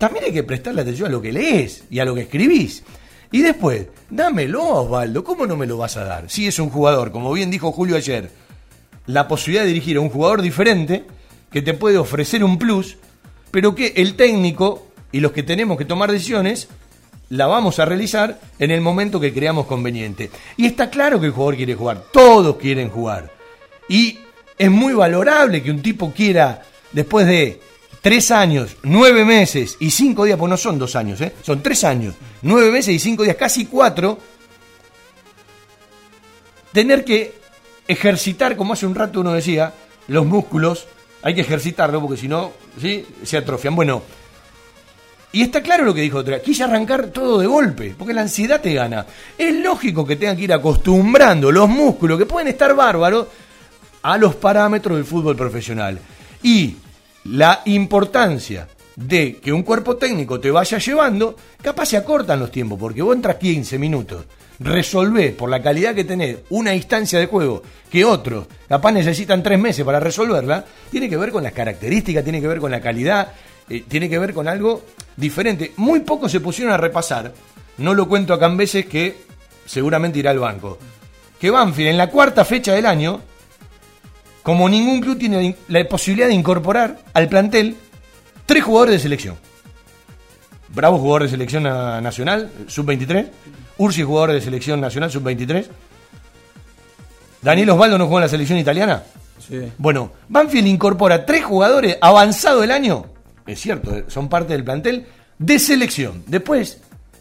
también 0.00 0.24
hay 0.24 0.32
que 0.32 0.44
prestarle 0.44 0.80
atención 0.80 1.08
a 1.08 1.12
lo 1.12 1.20
que 1.20 1.30
lees 1.30 1.84
y 1.90 1.98
a 1.98 2.06
lo 2.06 2.14
que 2.14 2.22
escribís. 2.22 2.82
Y 3.30 3.42
después, 3.42 3.86
dámelo 4.08 4.64
Osvaldo, 4.64 5.22
¿cómo 5.22 5.46
no 5.46 5.58
me 5.58 5.66
lo 5.66 5.76
vas 5.76 5.98
a 5.98 6.04
dar? 6.04 6.30
Si 6.30 6.46
es 6.46 6.58
un 6.58 6.70
jugador, 6.70 7.12
como 7.12 7.30
bien 7.34 7.50
dijo 7.50 7.70
Julio 7.70 7.96
ayer, 7.96 8.30
la 9.04 9.28
posibilidad 9.28 9.62
de 9.62 9.68
dirigir 9.68 9.98
a 9.98 10.00
un 10.00 10.08
jugador 10.08 10.40
diferente, 10.40 11.04
que 11.52 11.60
te 11.60 11.74
puede 11.74 11.98
ofrecer 11.98 12.42
un 12.42 12.58
plus, 12.58 12.96
pero 13.50 13.74
que 13.74 13.92
el 13.96 14.14
técnico 14.16 14.86
y 15.12 15.20
los 15.20 15.32
que 15.32 15.42
tenemos 15.42 15.76
que 15.76 15.84
tomar 15.84 16.10
decisiones 16.10 16.68
la 17.28 17.46
vamos 17.46 17.78
a 17.78 17.84
realizar 17.84 18.40
en 18.58 18.70
el 18.70 18.80
momento 18.80 19.20
que 19.20 19.34
creamos 19.34 19.66
conveniente. 19.66 20.30
Y 20.56 20.64
está 20.64 20.88
claro 20.88 21.20
que 21.20 21.26
el 21.26 21.32
jugador 21.32 21.56
quiere 21.56 21.74
jugar, 21.74 22.04
todos 22.10 22.56
quieren 22.56 22.88
jugar. 22.88 23.30
Y 23.86 24.18
es 24.56 24.70
muy 24.70 24.94
valorable 24.94 25.62
que 25.62 25.70
un 25.70 25.82
tipo 25.82 26.10
quiera, 26.10 26.62
después 26.90 27.26
de 27.26 27.60
tres 28.00 28.30
años, 28.30 28.76
nueve 28.82 29.24
meses 29.24 29.76
y 29.80 29.90
cinco 29.90 30.24
días, 30.24 30.38
pues 30.38 30.50
no 30.50 30.56
son 30.56 30.78
dos 30.78 30.96
años, 30.96 31.20
¿eh? 31.20 31.34
son 31.42 31.62
tres 31.62 31.84
años, 31.84 32.14
nueve 32.42 32.70
meses 32.70 32.94
y 32.94 32.98
cinco 32.98 33.22
días, 33.22 33.36
casi 33.36 33.66
cuatro, 33.66 34.18
tener 36.72 37.04
que 37.04 37.34
ejercitar, 37.86 38.56
como 38.56 38.72
hace 38.72 38.86
un 38.86 38.94
rato 38.94 39.20
uno 39.20 39.32
decía, 39.32 39.74
los 40.08 40.24
músculos, 40.24 40.86
hay 41.22 41.34
que 41.34 41.42
ejercitarlo 41.42 42.00
porque 42.00 42.16
si 42.16 42.28
no, 42.28 42.52
¿sí? 42.80 43.04
se 43.22 43.36
atrofian. 43.36 43.76
Bueno, 43.76 44.02
y 45.32 45.42
está 45.42 45.62
claro 45.62 45.84
lo 45.84 45.94
que 45.94 46.00
dijo 46.00 46.18
otra. 46.18 46.40
Quise 46.40 46.64
arrancar 46.64 47.08
todo 47.08 47.38
de 47.38 47.46
golpe, 47.46 47.94
porque 47.96 48.14
la 48.14 48.22
ansiedad 48.22 48.60
te 48.60 48.74
gana. 48.74 49.06
Es 49.38 49.54
lógico 49.54 50.04
que 50.06 50.16
tengan 50.16 50.36
que 50.36 50.44
ir 50.44 50.52
acostumbrando 50.52 51.52
los 51.52 51.68
músculos, 51.68 52.18
que 52.18 52.26
pueden 52.26 52.48
estar 52.48 52.74
bárbaros, 52.74 53.26
a 54.02 54.16
los 54.16 54.34
parámetros 54.34 54.96
del 54.96 55.04
fútbol 55.04 55.36
profesional. 55.36 55.98
Y 56.42 56.76
la 57.24 57.62
importancia 57.66 58.68
de 58.96 59.36
que 59.36 59.52
un 59.52 59.62
cuerpo 59.62 59.96
técnico 59.96 60.40
te 60.40 60.50
vaya 60.50 60.78
llevando, 60.78 61.36
capaz 61.62 61.86
se 61.86 61.96
acortan 61.96 62.40
los 62.40 62.50
tiempos, 62.50 62.78
porque 62.78 63.02
vos 63.02 63.16
entras 63.16 63.36
15 63.36 63.78
minutos, 63.78 64.24
resolvés 64.58 65.32
por 65.32 65.48
la 65.48 65.62
calidad 65.62 65.94
que 65.94 66.04
tenés 66.04 66.38
una 66.50 66.74
instancia 66.74 67.18
de 67.18 67.26
juego 67.26 67.62
que 67.90 68.04
otros 68.04 68.46
capaz 68.68 68.92
necesitan 68.92 69.42
tres 69.42 69.58
meses 69.58 69.84
para 69.84 69.98
resolverla, 69.98 70.64
tiene 70.90 71.08
que 71.08 71.16
ver 71.16 71.32
con 71.32 71.42
las 71.42 71.52
características, 71.52 72.22
tiene 72.22 72.40
que 72.40 72.46
ver 72.46 72.58
con 72.58 72.70
la 72.70 72.80
calidad, 72.80 73.32
eh, 73.68 73.84
tiene 73.88 74.08
que 74.08 74.18
ver 74.18 74.34
con 74.34 74.48
algo 74.48 74.82
diferente. 75.16 75.72
Muy 75.76 76.00
pocos 76.00 76.30
se 76.30 76.40
pusieron 76.40 76.74
a 76.74 76.76
repasar, 76.76 77.32
no 77.78 77.94
lo 77.94 78.06
cuento 78.06 78.34
acá 78.34 78.46
en 78.46 78.58
veces 78.58 78.86
que 78.86 79.16
seguramente 79.64 80.18
irá 80.18 80.30
al 80.30 80.38
banco, 80.38 80.78
que 81.40 81.50
Banfield 81.50 81.90
en 81.90 81.96
la 81.96 82.10
cuarta 82.10 82.44
fecha 82.44 82.74
del 82.74 82.84
año, 82.84 83.22
como 84.42 84.68
ningún 84.68 85.00
club 85.00 85.18
tiene 85.18 85.56
la 85.68 85.84
posibilidad 85.88 86.28
de 86.28 86.34
incorporar 86.34 86.98
al 87.12 87.28
plantel 87.28 87.76
tres 88.46 88.64
jugadores 88.64 88.94
de 88.94 88.98
selección. 89.00 89.36
Bravo 90.68 90.98
jugador 90.98 91.24
de 91.24 91.28
selección 91.30 91.64
na- 91.64 92.00
nacional, 92.00 92.50
sub-23. 92.66 93.28
Ursi 93.78 94.02
jugador 94.02 94.32
de 94.32 94.40
selección 94.40 94.80
nacional, 94.80 95.10
sub-23. 95.10 95.66
Daniel 97.42 97.70
Osvaldo 97.70 97.98
no 97.98 98.04
jugó 98.06 98.18
en 98.18 98.22
la 98.24 98.28
selección 98.28 98.58
italiana. 98.58 99.02
Sí. 99.46 99.72
Bueno, 99.78 100.12
Banfield 100.28 100.66
incorpora 100.68 101.24
tres 101.24 101.44
jugadores 101.44 101.96
avanzado 102.00 102.62
el 102.62 102.70
año, 102.70 103.06
es 103.46 103.58
cierto, 103.60 103.96
eh, 103.96 104.04
son 104.08 104.28
parte 104.28 104.52
del 104.52 104.62
plantel, 104.64 105.06
de 105.38 105.58
selección. 105.58 106.22
Después 106.26 106.78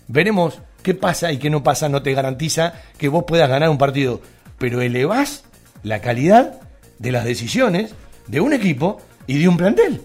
veremos 0.07 0.59
qué 0.83 0.93
pasa 0.93 1.31
y 1.31 1.37
qué 1.37 1.49
no 1.49 1.63
pasa, 1.63 1.87
no 1.89 2.03
te 2.03 2.13
garantiza 2.13 2.73
que 2.97 3.07
vos 3.07 3.23
puedas 3.25 3.49
ganar 3.49 3.69
un 3.69 3.77
partido, 3.77 4.21
pero 4.57 4.81
elevás 4.81 5.43
la 5.83 6.01
calidad 6.01 6.59
de 6.99 7.11
las 7.11 7.25
decisiones 7.25 7.95
de 8.27 8.39
un 8.39 8.53
equipo 8.53 9.01
y 9.25 9.39
de 9.39 9.47
un 9.47 9.57
plantel. 9.57 10.01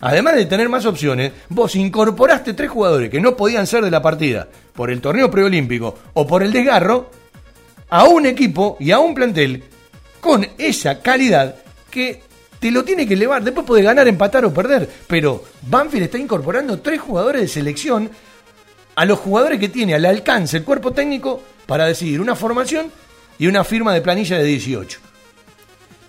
Además 0.00 0.36
de 0.36 0.46
tener 0.46 0.68
más 0.68 0.86
opciones, 0.86 1.32
vos 1.48 1.74
incorporaste 1.74 2.54
tres 2.54 2.70
jugadores 2.70 3.10
que 3.10 3.20
no 3.20 3.36
podían 3.36 3.66
ser 3.66 3.84
de 3.84 3.90
la 3.90 4.02
partida 4.02 4.48
por 4.74 4.90
el 4.90 5.00
torneo 5.00 5.30
preolímpico 5.30 5.98
o 6.14 6.26
por 6.26 6.42
el 6.42 6.52
desgarro 6.52 7.10
a 7.88 8.04
un 8.04 8.26
equipo 8.26 8.76
y 8.78 8.90
a 8.90 8.98
un 8.98 9.14
plantel 9.14 9.64
con 10.20 10.46
esa 10.58 11.00
calidad 11.00 11.56
que 11.90 12.22
te 12.58 12.70
lo 12.70 12.84
tiene 12.84 13.06
que 13.06 13.14
elevar. 13.14 13.42
Después 13.42 13.66
puede 13.66 13.82
ganar, 13.82 14.06
empatar 14.06 14.44
o 14.44 14.52
perder. 14.52 14.88
Pero 15.06 15.44
Banfield 15.62 16.04
está 16.04 16.18
incorporando 16.18 16.80
tres 16.80 17.00
jugadores 17.00 17.42
de 17.42 17.48
selección 17.48 18.10
a 18.94 19.04
los 19.04 19.18
jugadores 19.18 19.60
que 19.60 19.68
tiene 19.68 19.94
al 19.94 20.04
alcance 20.04 20.58
el 20.58 20.64
cuerpo 20.64 20.92
técnico 20.92 21.42
para 21.66 21.86
decidir 21.86 22.20
una 22.20 22.34
formación 22.34 22.90
y 23.38 23.46
una 23.46 23.64
firma 23.64 23.92
de 23.92 24.00
planilla 24.00 24.38
de 24.38 24.44
18. 24.44 25.05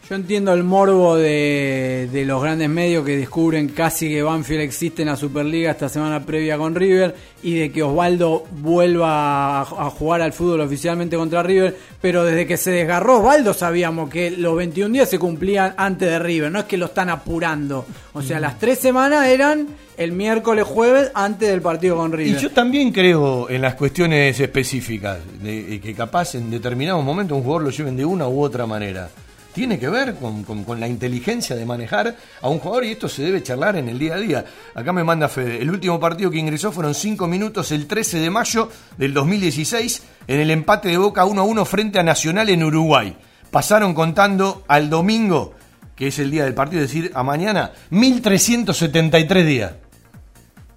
Yo 0.10 0.16
entiendo 0.16 0.54
el 0.54 0.64
morbo 0.64 1.18
de, 1.18 2.08
de 2.14 2.24
los 2.24 2.42
grandes 2.42 2.70
medios 2.70 3.04
que 3.06 3.18
descubren 3.18 3.68
casi 3.68 4.08
que 4.08 4.22
Banfield 4.24 4.62
existe 4.62 5.02
en 5.02 5.10
la 5.10 5.18
Superliga 5.18 5.72
esta 5.72 5.90
semana 5.90 6.26
previa 6.26 6.58
con 6.58 6.76
River 6.76 7.14
y 7.44 7.56
de 7.56 7.74
que 7.74 7.84
Osvaldo 7.84 8.46
vuelva 8.52 9.60
a, 9.60 9.62
a 9.64 9.90
jugar 9.90 10.22
al 10.22 10.32
fútbol 10.32 10.62
oficialmente 10.62 11.18
contra 11.18 11.44
River, 11.44 11.76
pero 12.00 12.24
desde 12.24 12.48
que 12.48 12.56
se 12.56 12.72
desgarró 12.72 13.18
Osvaldo 13.18 13.54
sabíamos 13.54 14.10
que 14.10 14.32
los 14.32 14.56
21 14.56 14.94
días 14.94 15.10
se 15.10 15.20
cumplían 15.20 15.74
antes 15.76 16.10
de 16.10 16.20
River, 16.20 16.54
no 16.54 16.60
es 16.60 16.66
que 16.66 16.78
lo 16.78 16.86
están 16.86 17.10
apurando. 17.10 17.86
O 18.14 18.22
sea, 18.22 18.40
las 18.40 18.58
tres 18.60 18.80
semanas 18.80 19.28
eran 19.28 19.68
el 19.98 20.14
miércoles, 20.14 20.64
jueves, 20.64 21.12
antes 21.16 21.50
del 21.50 21.62
partido 21.62 21.98
con 21.98 22.14
River. 22.14 22.38
Y 22.38 22.42
yo 22.42 22.52
también 22.52 22.94
creo 22.94 23.50
en 23.50 23.62
las 23.62 23.76
cuestiones 23.76 24.40
específicas, 24.40 25.20
de, 25.44 25.64
de 25.64 25.82
que 25.82 25.94
capaz 25.94 26.36
en 26.36 26.50
determinado 26.50 27.02
momento 27.02 27.36
un 27.36 27.44
jugador 27.44 27.64
lo 27.64 27.72
lleven 27.72 27.98
de 27.98 28.06
una 28.06 28.26
u 28.30 28.42
otra 28.42 28.66
manera. 28.66 29.10
Tiene 29.58 29.80
que 29.80 29.90
ver 29.90 30.14
con, 30.18 30.44
con- 30.44 30.80
la 30.80 30.88
inteligencia 30.88 31.56
de 31.56 31.66
manejar 31.66 32.16
a 32.44 32.48
un 32.48 32.60
jugador 32.60 32.86
y 32.86 32.92
esto 32.92 33.10
se 33.10 33.24
debe 33.24 33.42
charlar 33.42 33.76
en 33.76 33.90
el 33.90 33.98
día 33.98 34.14
a 34.14 34.18
día. 34.20 34.46
Acá 34.76 34.94
me 34.94 35.04
manda 35.04 35.28
Fede, 35.28 35.60
el 35.60 35.72
último 35.72 36.00
partido 36.00 36.30
que 36.30 36.38
ingresó 36.38 36.72
fueron 36.72 36.94
5 36.94 37.26
minutos 37.26 37.72
el 37.72 37.88
13 37.88 38.20
de 38.20 38.30
mayo 38.30 38.70
del 39.00 39.16
2016 39.16 40.04
en 40.28 40.40
el 40.42 40.52
empate 40.52 40.90
de 40.90 40.98
Boca 41.00 41.26
1 41.26 41.42
a 41.42 41.44
1 41.44 41.66
frente 41.66 41.98
a 41.98 42.04
Nacional 42.04 42.50
en 42.50 42.64
Uruguay. 42.64 43.18
Pasaron 43.50 43.96
contando 43.96 44.64
al 44.68 44.92
domingo, 44.92 45.56
que 45.96 46.10
es 46.10 46.20
el 46.20 46.30
día 46.30 46.44
del 46.44 46.54
partido, 46.54 46.84
es 46.84 46.90
decir, 46.90 47.12
a 47.16 47.24
mañana, 47.24 47.72
1373 47.90 49.46
días. 49.48 49.72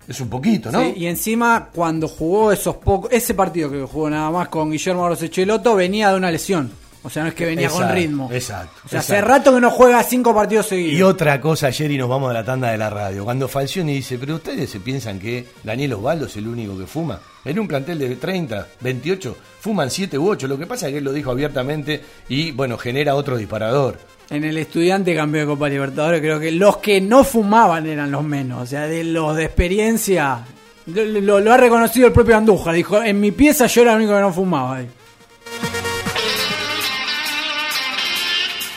Es 0.09 0.23
un 0.23 0.31
poquito, 0.31 0.73
¿no? 0.73 0.81
Sí, 0.81 0.95
y 0.97 1.07
encima, 1.07 1.69
cuando 1.75 2.09
jugó 2.09 2.51
esos 2.51 2.77
pocos, 2.77 3.13
ese 3.13 3.35
partido 3.35 3.71
que 3.71 3.83
jugó 3.83 4.09
nada 4.09 4.31
más 4.31 4.49
con 4.49 4.71
Guillermo 4.71 5.07
Rosecheloto, 5.07 5.77
venía 5.77 6.11
de 6.11 6.17
una 6.17 6.31
lesión. 6.31 6.71
O 7.03 7.09
sea, 7.09 7.23
no 7.23 7.29
es 7.31 7.35
que 7.35 7.47
venía 7.47 7.69
con 7.71 7.89
ritmo. 7.95 8.29
Exacto. 8.33 8.73
O 8.85 8.89
sea, 8.89 9.01
hace 9.01 9.21
rato 9.23 9.55
que 9.55 9.61
no 9.61 9.71
juega 9.71 10.03
cinco 10.03 10.35
partidos 10.35 10.67
seguidos. 10.67 10.99
Y 10.99 11.03
otra 11.03 11.41
cosa 11.41 11.69
ayer 11.69 11.91
y 11.91 11.97
nos 11.97 12.09
vamos 12.11 12.31
a 12.31 12.35
la 12.35 12.45
tanda 12.45 12.71
de 12.71 12.77
la 12.77 12.91
radio. 12.91 13.25
Cuando 13.25 13.49
Falcioni 13.49 13.95
dice, 13.95 14.19
pero 14.19 14.35
ustedes 14.35 14.69
se 14.69 14.81
piensan 14.81 15.19
que 15.19 15.47
Daniel 15.65 15.95
Osvaldo 15.95 16.27
es 16.27 16.37
el 16.37 16.47
único 16.47 16.77
que 16.79 16.87
fuma. 16.87 17.19
En 17.45 17.59
un 17.59 17.67
plantel 17.67 17.99
de 17.99 18.17
30, 18.17 18.67
28, 18.81 19.37
fuman 19.61 19.91
7 19.91 20.19
u 20.19 20.29
8. 20.29 20.47
Lo 20.47 20.59
que 20.59 20.67
pasa 20.67 20.87
es 20.89 20.93
que 20.93 20.99
él 20.99 21.05
lo 21.05 21.13
dijo 21.15 21.31
abiertamente 21.31 22.03
y 22.29 22.51
bueno, 22.53 22.77
genera 22.77 23.15
otro 23.15 23.39
disparador. 23.39 23.99
En 24.29 24.45
el 24.45 24.59
estudiante 24.59 25.15
campeón 25.17 25.47
de 25.49 25.53
Copa 25.55 25.69
Libertadores, 25.71 26.21
creo 26.21 26.39
que 26.39 26.53
los 26.53 26.77
que 26.77 27.01
no 27.01 27.25
fumaban 27.25 27.87
eran 27.87 28.11
los 28.11 28.23
menos. 28.23 28.63
O 28.63 28.67
sea, 28.67 28.83
de 28.87 29.03
los 29.05 29.35
de 29.37 29.45
experiencia, 29.47 30.41
lo, 30.87 31.03
lo- 31.05 31.41
lo 31.41 31.53
ha 31.53 31.57
reconocido 31.57 32.07
el 32.07 32.13
propio 32.13 32.37
Andújar. 32.37 32.75
Dijo, 32.75 33.03
en 33.03 33.19
mi 33.19 33.31
pieza 33.33 33.67
yo 33.67 33.83
era 33.83 33.93
el 33.93 33.99
único 34.01 34.15
que 34.15 34.21
no 34.21 34.33
fumaba. 34.33 34.83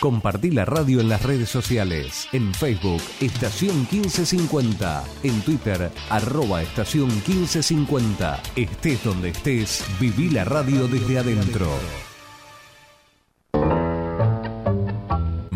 Compartí 0.03 0.51
la 0.51 0.65
radio 0.65 0.99
en 0.99 1.07
las 1.07 1.23
redes 1.23 1.47
sociales. 1.47 2.27
En 2.33 2.53
Facebook, 2.53 3.01
Estación 3.21 3.87
1550. 3.89 5.01
En 5.23 5.41
Twitter, 5.43 5.89
arroba 6.09 6.61
Estación 6.61 7.07
1550. 7.07 8.43
Estés 8.57 9.01
donde 9.01 9.29
estés, 9.29 9.81
viví 10.01 10.29
la 10.29 10.43
radio 10.43 10.89
desde 10.89 11.19
adentro. 11.19 11.69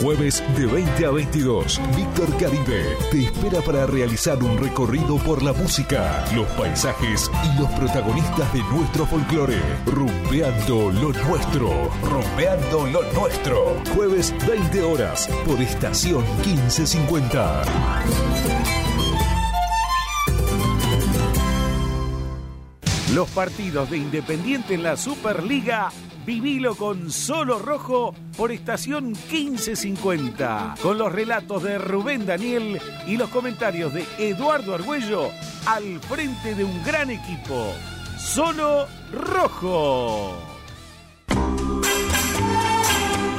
Jueves 0.00 0.44
de 0.56 0.64
20 0.66 1.06
a 1.06 1.10
22, 1.10 1.80
Víctor 1.96 2.36
Caribe 2.36 2.96
te 3.10 3.24
espera 3.24 3.60
para 3.60 3.84
realizar 3.84 4.40
un 4.40 4.56
recorrido 4.56 5.16
por 5.18 5.42
la 5.42 5.52
música, 5.52 6.24
los 6.36 6.46
paisajes 6.50 7.28
y 7.44 7.60
los 7.60 7.68
protagonistas 7.72 8.52
de 8.52 8.62
nuestro 8.62 9.06
folclore. 9.06 9.60
Rumbeando 9.86 10.92
lo 10.92 11.12
nuestro, 11.12 11.90
rumbeando 12.04 12.86
lo 12.86 13.12
nuestro. 13.12 13.82
Jueves 13.94 14.32
20 14.46 14.82
horas 14.82 15.28
por 15.44 15.60
estación 15.60 16.22
1550. 16.46 17.64
Los 23.14 23.28
partidos 23.30 23.90
de 23.90 23.96
Independiente 23.96 24.74
en 24.74 24.84
la 24.84 24.96
Superliga, 24.96 25.90
vivilo 26.28 26.74
con 26.74 27.10
Solo 27.10 27.58
Rojo 27.58 28.14
por 28.36 28.52
estación 28.52 29.12
1550, 29.12 30.74
con 30.82 30.98
los 30.98 31.10
relatos 31.10 31.62
de 31.62 31.78
Rubén 31.78 32.26
Daniel 32.26 32.78
y 33.06 33.16
los 33.16 33.30
comentarios 33.30 33.94
de 33.94 34.04
Eduardo 34.18 34.74
Argüello 34.74 35.30
al 35.64 35.98
frente 36.00 36.54
de 36.54 36.64
un 36.64 36.84
gran 36.84 37.08
equipo. 37.08 37.72
Solo 38.18 38.86
Rojo. 39.10 40.47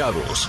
cuidados. 0.00 0.48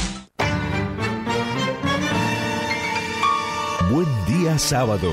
Sábado. 4.61 5.11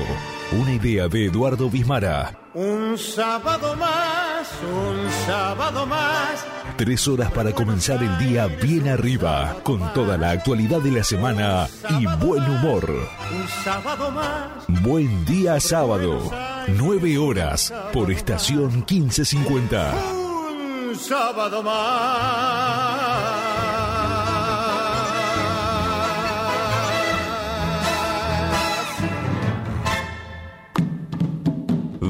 Una 0.51 0.73
idea 0.73 1.07
de 1.07 1.25
Eduardo 1.25 1.69
Bismara. 1.69 2.37
Un 2.53 2.97
sábado 2.97 3.75
más, 3.75 4.47
un 4.63 5.11
sábado 5.25 5.85
más. 5.85 6.45
Tres 6.77 7.07
horas 7.07 7.31
para 7.31 7.51
comenzar 7.51 8.01
el 8.01 8.17
día 8.19 8.47
bien 8.47 8.87
arriba, 8.87 9.57
con 9.63 9.93
toda 9.93 10.17
la 10.17 10.31
actualidad 10.31 10.79
de 10.81 10.91
la 10.91 11.03
semana 11.03 11.67
y 11.99 12.05
buen 12.23 12.43
humor. 12.43 12.89
Un 12.89 13.47
sábado 13.63 14.11
más. 14.11 14.65
Buen 14.81 15.25
día 15.25 15.59
sábado. 15.59 16.31
Nueve 16.77 17.17
horas 17.17 17.73
por 17.91 18.11
estación 18.11 18.85
1550. 18.87 19.93
Un 20.13 20.95
sábado 20.95 21.63
más. 21.63 23.48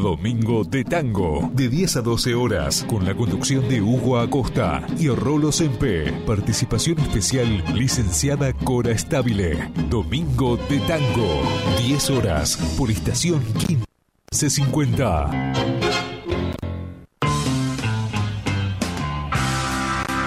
Domingo 0.02 0.64
de 0.64 0.84
Tango, 0.84 1.50
de 1.54 1.70
10 1.70 1.98
a 1.98 2.02
12 2.02 2.36
horas, 2.36 2.86
con 2.90 3.06
la 3.06 3.16
conducción 3.16 3.68
de 3.68 3.82
Hugo 3.82 4.18
Acosta 4.18 4.86
y 4.98 5.10
Rolo 5.10 5.52
Sempe. 5.52 6.12
Participación 6.26 7.00
especial, 7.00 7.64
licenciada 7.74 8.54
Cora 8.54 8.92
Estabile. 8.92 9.72
Domingo 9.90 10.58
de 10.70 10.80
Tango, 10.80 11.42
10 11.86 12.10
horas, 12.12 12.58
por 12.78 12.90
estación 12.90 13.44
1550. 13.68 15.79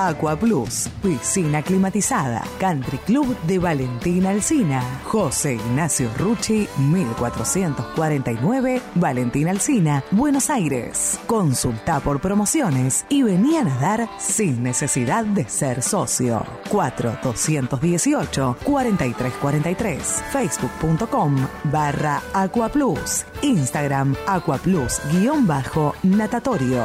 Aqua 0.00 0.36
Plus, 0.36 0.88
piscina 1.02 1.60
climatizada, 1.60 2.44
Country 2.60 2.98
Club 2.98 3.36
de 3.48 3.58
Valentina 3.58 4.30
Alsina, 4.30 4.80
José 5.04 5.54
Ignacio 5.54 6.08
Rucci, 6.16 6.68
1449, 6.78 8.80
Valentina 8.94 9.50
Alsina, 9.50 10.04
Buenos 10.12 10.50
Aires. 10.50 11.18
Consulta 11.26 11.98
por 11.98 12.20
promociones 12.20 13.06
y 13.08 13.24
vení 13.24 13.56
a 13.56 13.64
nadar 13.64 14.08
sin 14.20 14.62
necesidad 14.62 15.24
de 15.24 15.48
ser 15.48 15.82
socio. 15.82 16.46
4218 16.70 18.56
4343, 18.62 20.22
facebook.com 20.30 21.48
barra 21.64 22.22
Aqua 22.34 22.68
Plus, 22.68 23.26
Instagram 23.42 24.14
Aqua 24.28 24.58
Plus 24.58 25.00
guion 25.10 25.44
bajo 25.44 25.96
natatorio. 26.04 26.84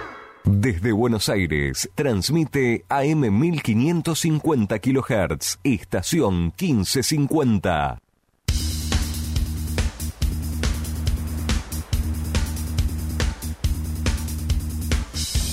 Desde 0.43 0.91
Buenos 0.91 1.29
Aires, 1.29 1.89
transmite 1.93 2.83
AM 2.89 3.39
1550 3.39 4.79
kHz, 4.79 5.59
estación 5.63 6.53
1550. 6.59 7.99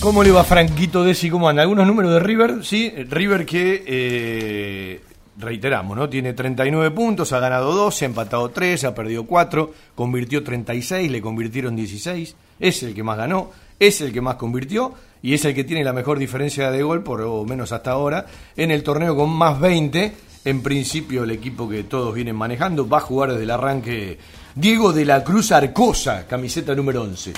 ¿Cómo 0.01 0.22
le 0.22 0.30
va 0.30 0.45
Franquito 0.45 1.05
Desi? 1.05 1.28
¿Cómo 1.28 1.49
anda? 1.49 1.62
¿Algunos 1.62 1.86
números 1.86 2.12
de 2.12 2.20
River? 2.20 2.64
Sí, 2.64 2.91
River 2.91 3.45
que, 3.45 3.84
eh, 3.86 5.01
reiteramos, 5.39 5.97
¿no? 5.97 6.09
Tiene 6.09 6.32
39 6.32 6.91
puntos, 6.93 7.32
ha 7.32 7.41
ganado 7.41 7.72
12, 7.74 8.05
ha 8.05 8.09
empatado 8.09 8.49
3, 8.51 8.84
ha 8.84 8.95
perdido 8.95 9.24
4, 9.24 9.72
convirtió 9.95 10.43
36, 10.43 11.11
le 11.11 11.20
convirtieron 11.20 11.76
16, 11.76 12.36
es 12.59 12.82
el 12.82 12.95
que 12.95 13.03
más 13.03 13.16
ganó, 13.16 13.51
es 13.79 14.01
el 14.01 14.12
que 14.12 14.20
más 14.20 14.37
convirtió 14.37 14.93
y 15.22 15.35
es 15.35 15.45
el 15.45 15.55
que 15.55 15.64
tiene 15.64 15.85
la 15.85 15.93
mejor 15.93 16.18
diferencia 16.18 16.70
de 16.70 16.83
gol, 16.83 17.03
por 17.03 17.20
lo 17.20 17.45
menos 17.45 17.72
hasta 17.72 17.91
ahora, 17.93 18.26
en 18.57 18.70
el 18.70 18.83
torneo 18.83 19.16
con 19.16 19.31
más 19.31 19.61
20. 19.61 20.12
En 20.45 20.62
principio 20.62 21.24
el 21.24 21.33
equipo 21.33 21.68
que 21.68 21.83
todos 21.85 22.14
vienen 22.14 22.37
manejando 22.37 22.89
va 22.89 22.99
a 22.99 23.01
jugar 23.01 23.31
desde 23.31 23.43
el 23.43 23.51
arranque 23.51 24.18
Diego 24.55 24.93
de 24.93 25.05
la 25.05 25.22
Cruz 25.24 25.51
Arcosa, 25.53 26.26
camiseta 26.26 26.74
número 26.74 27.03
11. 27.03 27.33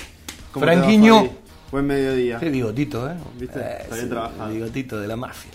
¿Cómo 0.52 0.64
te 0.66 0.70
va, 0.70 0.76
Franquiño? 0.76 1.28
Buen 1.72 1.86
mediodía. 1.86 2.38
qué 2.38 2.50
bigotito, 2.50 3.10
¿eh? 3.10 3.14
¿Viste? 3.38 3.58
Eh, 3.58 3.78
Está 3.82 3.94
bien 3.94 4.06
sí, 4.06 4.10
trabajado. 4.10 4.52
bigotito 4.52 5.00
de 5.00 5.08
la 5.08 5.16
mafia. 5.16 5.50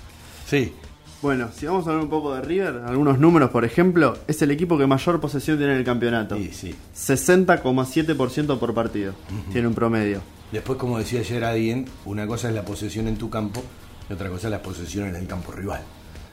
Sí. 0.47 0.73
Bueno, 1.21 1.49
si 1.55 1.65
vamos 1.65 1.88
a 1.88 1.91
hablar 1.91 2.03
un 2.03 2.09
poco 2.09 2.36
de 2.36 2.41
River, 2.41 2.81
algunos 2.86 3.19
números, 3.19 3.49
por 3.49 3.63
ejemplo, 3.65 4.17
es 4.27 4.41
el 4.41 4.51
equipo 4.51 4.77
que 4.77 4.86
mayor 4.86 5.19
posesión 5.19 5.57
tiene 5.57 5.73
en 5.73 5.79
el 5.79 5.86
campeonato. 5.86 6.38
60,7% 6.38 8.59
por 8.59 8.73
partido. 8.73 9.13
Tiene 9.51 9.67
un 9.67 9.73
promedio. 9.73 10.21
Después, 10.51 10.77
como 10.77 10.97
decía 10.97 11.19
ayer 11.19 11.43
alguien, 11.43 11.85
una 12.05 12.27
cosa 12.27 12.49
es 12.49 12.55
la 12.55 12.63
posesión 12.63 13.07
en 13.07 13.17
tu 13.17 13.29
campo 13.29 13.63
y 14.09 14.13
otra 14.13 14.29
cosa 14.29 14.47
es 14.47 14.51
la 14.51 14.61
posesión 14.61 15.09
en 15.09 15.15
el 15.15 15.27
campo 15.27 15.51
rival. 15.51 15.81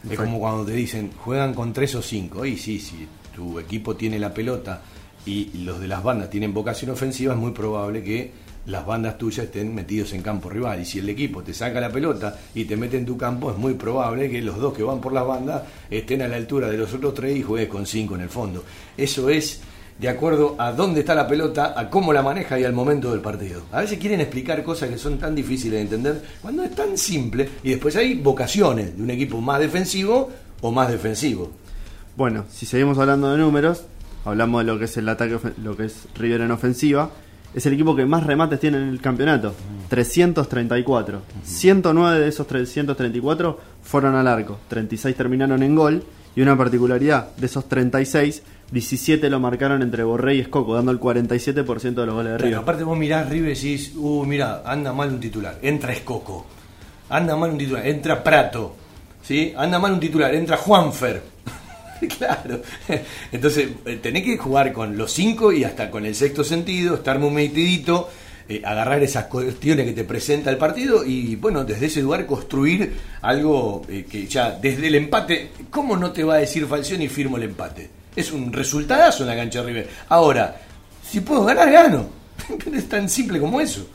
Es 0.08 0.18
como 0.18 0.40
cuando 0.40 0.64
te 0.64 0.72
dicen, 0.72 1.12
juegan 1.16 1.54
con 1.54 1.72
tres 1.72 1.94
o 1.94 2.02
cinco. 2.02 2.44
Y 2.44 2.56
sí, 2.56 2.78
si 2.78 3.06
tu 3.34 3.58
equipo 3.58 3.94
tiene 3.96 4.18
la 4.18 4.34
pelota 4.34 4.82
y 5.24 5.50
los 5.64 5.80
de 5.80 5.86
las 5.86 6.02
bandas 6.02 6.28
tienen 6.28 6.52
vocación 6.52 6.90
ofensiva, 6.90 7.34
es 7.34 7.38
muy 7.38 7.52
probable 7.52 8.02
que 8.02 8.32
las 8.66 8.86
bandas 8.86 9.18
tuyas 9.18 9.46
estén 9.46 9.74
metidos 9.74 10.12
en 10.12 10.22
campo 10.22 10.50
rival. 10.50 10.80
Y 10.80 10.84
si 10.84 10.98
el 10.98 11.08
equipo 11.08 11.42
te 11.42 11.54
saca 11.54 11.80
la 11.80 11.90
pelota 11.90 12.38
y 12.54 12.64
te 12.64 12.76
mete 12.76 12.98
en 12.98 13.06
tu 13.06 13.16
campo, 13.16 13.50
es 13.50 13.56
muy 13.56 13.74
probable 13.74 14.30
que 14.30 14.42
los 14.42 14.58
dos 14.58 14.74
que 14.74 14.82
van 14.82 15.00
por 15.00 15.12
las 15.12 15.26
bandas 15.26 15.62
estén 15.90 16.22
a 16.22 16.28
la 16.28 16.36
altura 16.36 16.68
de 16.68 16.78
los 16.78 16.92
otros 16.92 17.14
tres 17.14 17.36
y 17.36 17.42
juegues 17.42 17.68
con 17.68 17.86
cinco 17.86 18.14
en 18.14 18.22
el 18.22 18.28
fondo. 18.28 18.64
Eso 18.96 19.28
es 19.28 19.60
de 20.02 20.08
acuerdo 20.08 20.56
a 20.58 20.72
dónde 20.72 21.00
está 21.00 21.14
la 21.14 21.28
pelota, 21.28 21.74
a 21.76 21.88
cómo 21.88 22.12
la 22.12 22.22
maneja 22.22 22.58
y 22.58 22.64
al 22.64 22.72
momento 22.72 23.12
del 23.12 23.20
partido. 23.20 23.62
A 23.70 23.82
veces 23.82 24.00
quieren 24.00 24.20
explicar 24.20 24.64
cosas 24.64 24.90
que 24.90 24.98
son 24.98 25.16
tan 25.16 25.32
difíciles 25.32 25.74
de 25.74 25.80
entender 25.82 26.24
cuando 26.42 26.64
es 26.64 26.74
tan 26.74 26.98
simple 26.98 27.48
y 27.62 27.70
después 27.70 27.94
hay 27.94 28.14
vocaciones 28.14 28.96
de 28.96 29.00
un 29.00 29.10
equipo 29.10 29.40
más 29.40 29.60
defensivo 29.60 30.28
o 30.60 30.72
más 30.72 30.90
defensivo. 30.90 31.52
Bueno, 32.16 32.46
si 32.50 32.66
seguimos 32.66 32.98
hablando 32.98 33.30
de 33.30 33.38
números, 33.38 33.84
hablamos 34.24 34.64
de 34.64 34.72
lo 34.72 34.78
que 34.80 34.86
es 34.86 34.96
el 34.96 35.08
ataque, 35.08 35.38
lo 35.62 35.76
que 35.76 35.84
es 35.84 36.08
River 36.16 36.40
en 36.40 36.50
ofensiva. 36.50 37.12
Es 37.54 37.64
el 37.66 37.74
equipo 37.74 37.94
que 37.94 38.04
más 38.04 38.26
remates 38.26 38.58
tiene 38.58 38.78
en 38.78 38.88
el 38.88 39.00
campeonato, 39.00 39.54
334. 39.88 41.22
109 41.44 42.18
de 42.18 42.28
esos 42.28 42.48
334 42.48 43.60
fueron 43.84 44.16
al 44.16 44.26
arco, 44.26 44.58
36 44.66 45.14
terminaron 45.14 45.62
en 45.62 45.76
gol 45.76 46.02
y 46.34 46.40
una 46.40 46.56
particularidad, 46.56 47.36
de 47.36 47.46
esos 47.46 47.68
36, 47.68 48.42
17 48.72 49.28
lo 49.28 49.38
marcaron 49.38 49.82
entre 49.82 50.02
Borré 50.02 50.36
y 50.36 50.40
Escoco, 50.40 50.74
dando 50.74 50.92
el 50.92 50.98
47% 50.98 51.94
de 51.94 52.06
los 52.06 52.14
goles 52.14 52.32
de 52.32 52.38
River. 52.38 52.50
Claro, 52.50 52.62
aparte 52.62 52.84
vos 52.84 52.96
mirás 52.96 53.28
River 53.28 53.50
y 53.50 53.54
decís, 53.54 53.92
uh, 53.96 54.24
mira, 54.24 54.62
anda 54.64 54.94
mal 54.94 55.10
un 55.10 55.20
titular, 55.20 55.58
entra 55.60 55.92
Escoco, 55.92 56.46
anda 57.10 57.36
mal 57.36 57.50
un 57.50 57.58
titular, 57.58 57.86
entra 57.86 58.24
Prato, 58.24 58.74
¿sí? 59.22 59.52
anda 59.54 59.78
mal 59.78 59.92
un 59.92 60.00
titular, 60.00 60.34
entra 60.34 60.56
Juanfer. 60.56 61.22
claro, 62.18 62.62
entonces 63.30 63.68
eh, 63.84 63.98
tenés 64.02 64.24
que 64.24 64.38
jugar 64.38 64.72
con 64.72 64.96
los 64.96 65.12
cinco 65.12 65.52
y 65.52 65.64
hasta 65.64 65.90
con 65.90 66.06
el 66.06 66.14
sexto 66.14 66.42
sentido, 66.42 66.94
estar 66.94 67.18
muy 67.18 67.30
metidito, 67.30 68.08
eh, 68.48 68.62
agarrar 68.64 69.02
esas 69.02 69.26
cuestiones 69.26 69.84
que 69.84 69.92
te 69.92 70.04
presenta 70.04 70.48
el 70.48 70.56
partido 70.56 71.04
y 71.04 71.36
bueno, 71.36 71.62
desde 71.64 71.86
ese 71.86 72.00
lugar 72.00 72.24
construir 72.24 72.94
algo 73.20 73.82
eh, 73.86 74.06
que 74.10 74.26
ya 74.26 74.52
desde 74.52 74.88
el 74.88 74.94
empate, 74.94 75.50
¿cómo 75.68 75.94
no 75.94 76.10
te 76.10 76.24
va 76.24 76.36
a 76.36 76.38
decir 76.38 76.66
Falcioni 76.66 77.08
firmo 77.08 77.36
el 77.36 77.42
empate? 77.42 78.01
Es 78.14 78.32
un 78.32 78.52
resultadazo 78.52 79.22
en 79.22 79.28
la 79.28 79.36
cancha 79.36 79.60
de 79.60 79.66
River. 79.66 79.88
Ahora, 80.08 80.56
si 81.02 81.20
puedo 81.20 81.44
ganar, 81.44 81.70
gano. 81.70 82.06
es 82.74 82.88
tan 82.88 83.08
simple 83.08 83.40
como 83.40 83.60
eso. 83.60 83.86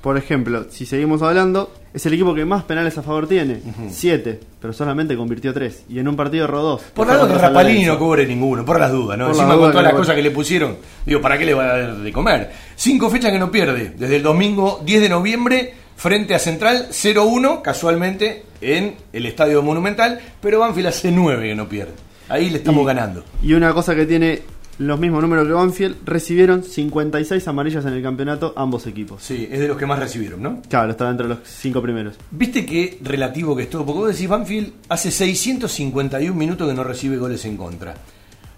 Por 0.00 0.16
ejemplo, 0.16 0.66
si 0.70 0.86
seguimos 0.86 1.20
hablando, 1.20 1.74
es 1.92 2.06
el 2.06 2.14
equipo 2.14 2.34
que 2.34 2.46
más 2.46 2.64
penales 2.64 2.96
a 2.96 3.02
favor 3.02 3.28
tiene, 3.28 3.60
7, 3.90 4.40
pero 4.58 4.72
solamente 4.72 5.14
convirtió 5.14 5.52
3 5.52 5.84
y 5.90 5.98
en 5.98 6.08
un 6.08 6.16
partido 6.16 6.44
erró 6.44 6.62
2. 6.62 6.82
Por 6.94 7.06
la 7.06 7.18
duda 7.18 7.34
que 7.34 7.38
Rapalini 7.38 7.84
no 7.84 7.98
cobre 7.98 8.26
ninguno, 8.26 8.64
por 8.64 8.80
las 8.80 8.90
dudas, 8.90 9.18
¿no? 9.18 9.26
Por 9.26 9.36
la 9.36 9.42
Encima 9.42 9.56
duda 9.56 9.66
con 9.66 9.72
todas 9.72 9.84
las 9.84 9.94
cosas 9.94 10.14
que 10.14 10.22
le 10.22 10.30
pusieron, 10.30 10.78
digo, 11.04 11.20
¿para 11.20 11.36
qué 11.36 11.44
le 11.44 11.52
va 11.52 11.64
a 11.64 11.66
dar 11.66 11.96
de 11.98 12.12
comer? 12.12 12.50
Cinco 12.76 13.10
fechas 13.10 13.30
que 13.30 13.38
no 13.38 13.50
pierde, 13.50 13.92
desde 13.94 14.16
el 14.16 14.22
domingo 14.22 14.80
10 14.82 15.02
de 15.02 15.08
noviembre, 15.10 15.74
frente 15.96 16.34
a 16.34 16.38
Central 16.38 16.88
0-1, 16.90 17.60
casualmente, 17.60 18.44
en 18.62 18.94
el 19.12 19.26
Estadio 19.26 19.62
Monumental, 19.62 20.18
pero 20.40 20.60
Banfield 20.60 20.88
hace 20.88 21.10
9 21.10 21.48
que 21.48 21.54
no 21.54 21.68
pierde. 21.68 21.92
Ahí 22.30 22.48
le 22.50 22.58
estamos 22.58 22.82
Y- 22.82 22.86
ganando. 22.86 23.24
Y 23.42 23.52
una 23.52 23.74
cosa 23.74 23.94
que 23.94 24.06
tiene 24.06 24.42
los 24.78 24.98
mismos 24.98 25.20
números 25.20 25.46
que 25.46 25.52
Banfield, 25.52 25.96
recibieron 26.06 26.64
56 26.64 27.46
amarillas 27.48 27.84
en 27.84 27.92
el 27.92 28.02
campeonato 28.02 28.54
ambos 28.56 28.86
equipos. 28.86 29.22
Sí, 29.22 29.46
es 29.50 29.60
de 29.60 29.68
los 29.68 29.76
que 29.76 29.84
más 29.84 29.98
recibieron, 29.98 30.42
¿no? 30.42 30.62
Claro, 30.70 30.92
estaba 30.92 31.10
entre 31.10 31.28
los 31.28 31.38
5 31.44 31.82
primeros. 31.82 32.16
¿Viste 32.30 32.64
qué 32.64 32.96
relativo 33.02 33.54
que 33.54 33.64
es 33.64 33.70
todo? 33.70 33.84
Porque 33.84 33.98
vos 34.00 34.08
decís, 34.14 34.26
Banfield 34.26 34.72
hace 34.88 35.10
651 35.10 36.34
minutos 36.34 36.66
que 36.66 36.74
no 36.74 36.82
recibe 36.82 37.18
goles 37.18 37.44
en 37.44 37.58
contra. 37.58 37.94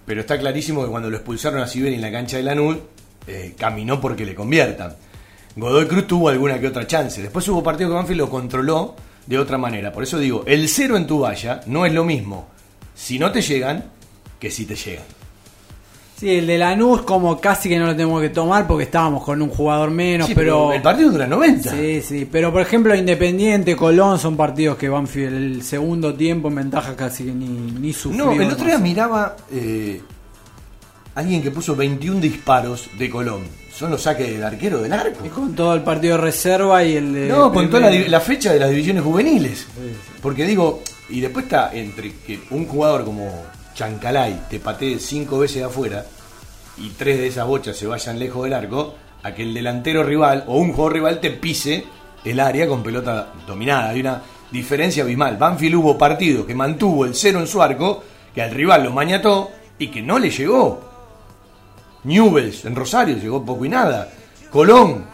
Pero 0.06 0.20
está 0.20 0.38
clarísimo 0.38 0.84
que 0.84 0.90
cuando 0.90 1.10
lo 1.10 1.16
expulsaron 1.16 1.60
a 1.60 1.66
Siberi 1.66 1.96
en 1.96 2.02
la 2.02 2.12
cancha 2.12 2.36
de 2.36 2.44
Lanús, 2.44 2.76
eh, 3.26 3.54
caminó 3.58 4.00
porque 4.00 4.24
le 4.24 4.34
conviertan. 4.36 4.94
Godoy 5.56 5.86
Cruz 5.86 6.06
tuvo 6.06 6.28
alguna 6.28 6.60
que 6.60 6.68
otra 6.68 6.86
chance. 6.86 7.20
Después 7.20 7.46
hubo 7.48 7.62
partido 7.64 7.90
que 7.90 7.96
Banfield 7.96 8.20
lo 8.20 8.30
controló 8.30 8.94
de 9.26 9.38
otra 9.38 9.58
manera. 9.58 9.92
Por 9.92 10.02
eso 10.04 10.18
digo, 10.18 10.44
el 10.46 10.68
cero 10.68 10.96
en 10.96 11.06
tu 11.06 11.20
valla 11.20 11.62
no 11.66 11.84
es 11.84 11.92
lo 11.92 12.04
mismo 12.04 12.48
si 13.02 13.18
no 13.18 13.32
te 13.32 13.42
llegan 13.42 13.84
que 14.38 14.48
si 14.48 14.64
te 14.64 14.76
llegan. 14.76 15.04
Sí, 16.16 16.30
el 16.36 16.46
de 16.46 16.56
Lanús 16.56 17.02
como 17.02 17.40
casi 17.40 17.68
que 17.68 17.76
no 17.80 17.86
lo 17.86 17.96
tenemos 17.96 18.20
que 18.20 18.28
tomar 18.28 18.68
porque 18.68 18.84
estábamos 18.84 19.24
con 19.24 19.42
un 19.42 19.48
jugador 19.48 19.90
menos, 19.90 20.28
Sí, 20.28 20.34
pero... 20.36 20.68
pero 20.68 20.72
el 20.74 20.82
partido 20.82 21.10
dura 21.10 21.26
90. 21.26 21.70
Sí, 21.72 22.00
sí, 22.00 22.28
pero 22.30 22.52
por 22.52 22.62
ejemplo 22.62 22.94
Independiente, 22.94 23.74
Colón 23.74 24.20
son 24.20 24.36
partidos 24.36 24.76
que 24.76 24.88
Banfield 24.88 25.34
el 25.34 25.62
segundo 25.64 26.14
tiempo 26.14 26.46
en 26.46 26.54
ventaja 26.54 26.94
casi 26.94 27.24
que 27.24 27.32
ni, 27.32 27.48
ni 27.48 27.92
sufrió. 27.92 28.26
No, 28.26 28.32
el 28.40 28.52
otro 28.52 28.66
día 28.66 28.78
miraba 28.78 29.34
eh, 29.50 30.00
alguien 31.16 31.42
que 31.42 31.50
puso 31.50 31.74
21 31.74 32.20
disparos 32.20 32.88
de 32.96 33.10
Colón. 33.10 33.42
Son 33.74 33.90
los 33.90 34.02
saques 34.02 34.28
del 34.28 34.44
arquero 34.44 34.80
del 34.80 34.92
arco. 34.92 35.24
Con 35.34 35.56
todo 35.56 35.74
el 35.74 35.82
partido 35.82 36.16
de 36.18 36.22
reserva 36.22 36.84
y 36.84 36.94
el 36.94 37.12
de... 37.12 37.28
No, 37.28 37.52
con 37.52 37.68
toda 37.68 37.90
la 37.90 38.20
fecha 38.20 38.52
de 38.52 38.60
las 38.60 38.70
divisiones 38.70 39.02
juveniles. 39.02 39.66
Porque 40.20 40.44
digo, 40.44 40.82
y 41.12 41.20
después 41.20 41.44
está 41.44 41.70
entre 41.74 42.14
que 42.26 42.40
un 42.50 42.66
jugador 42.66 43.04
como 43.04 43.30
Chancalay 43.74 44.44
te 44.48 44.58
patee 44.58 44.98
cinco 44.98 45.38
veces 45.38 45.58
de 45.58 45.64
afuera 45.64 46.04
y 46.78 46.88
tres 46.90 47.18
de 47.18 47.26
esas 47.26 47.46
bochas 47.46 47.76
se 47.76 47.86
vayan 47.86 48.18
lejos 48.18 48.44
del 48.44 48.54
arco, 48.54 48.94
a 49.22 49.34
que 49.34 49.42
el 49.42 49.52
delantero 49.52 50.02
rival 50.02 50.44
o 50.46 50.56
un 50.56 50.72
jugador 50.72 50.94
rival 50.94 51.20
te 51.20 51.30
pise 51.30 51.84
el 52.24 52.40
área 52.40 52.66
con 52.66 52.82
pelota 52.82 53.32
dominada. 53.46 53.90
Hay 53.90 54.00
una 54.00 54.22
diferencia 54.50 55.02
abismal. 55.02 55.36
Banfield 55.36 55.76
hubo 55.76 55.98
partido 55.98 56.46
que 56.46 56.54
mantuvo 56.54 57.04
el 57.04 57.14
cero 57.14 57.40
en 57.40 57.46
su 57.46 57.62
arco, 57.62 58.02
que 58.34 58.42
al 58.42 58.50
rival 58.50 58.84
lo 58.84 58.90
mañató 58.90 59.50
y 59.78 59.88
que 59.88 60.02
no 60.02 60.18
le 60.18 60.30
llegó. 60.30 60.80
Newells 62.04 62.64
en 62.64 62.74
Rosario 62.74 63.18
llegó 63.18 63.44
poco 63.44 63.64
y 63.66 63.68
nada. 63.68 64.10
Colón 64.50 65.04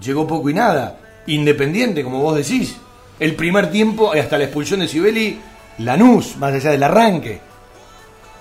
llegó 0.00 0.26
poco 0.26 0.50
y 0.50 0.54
nada. 0.54 0.98
Independiente, 1.26 2.04
como 2.04 2.20
vos 2.20 2.36
decís. 2.36 2.76
El 3.22 3.34
primer 3.36 3.70
tiempo, 3.70 4.12
hasta 4.12 4.36
la 4.38 4.44
expulsión 4.44 4.80
de 4.80 4.88
Sibeli, 4.88 5.38
Lanús, 5.78 6.36
más 6.36 6.52
allá 6.52 6.70
del 6.70 6.82
arranque. 6.82 7.40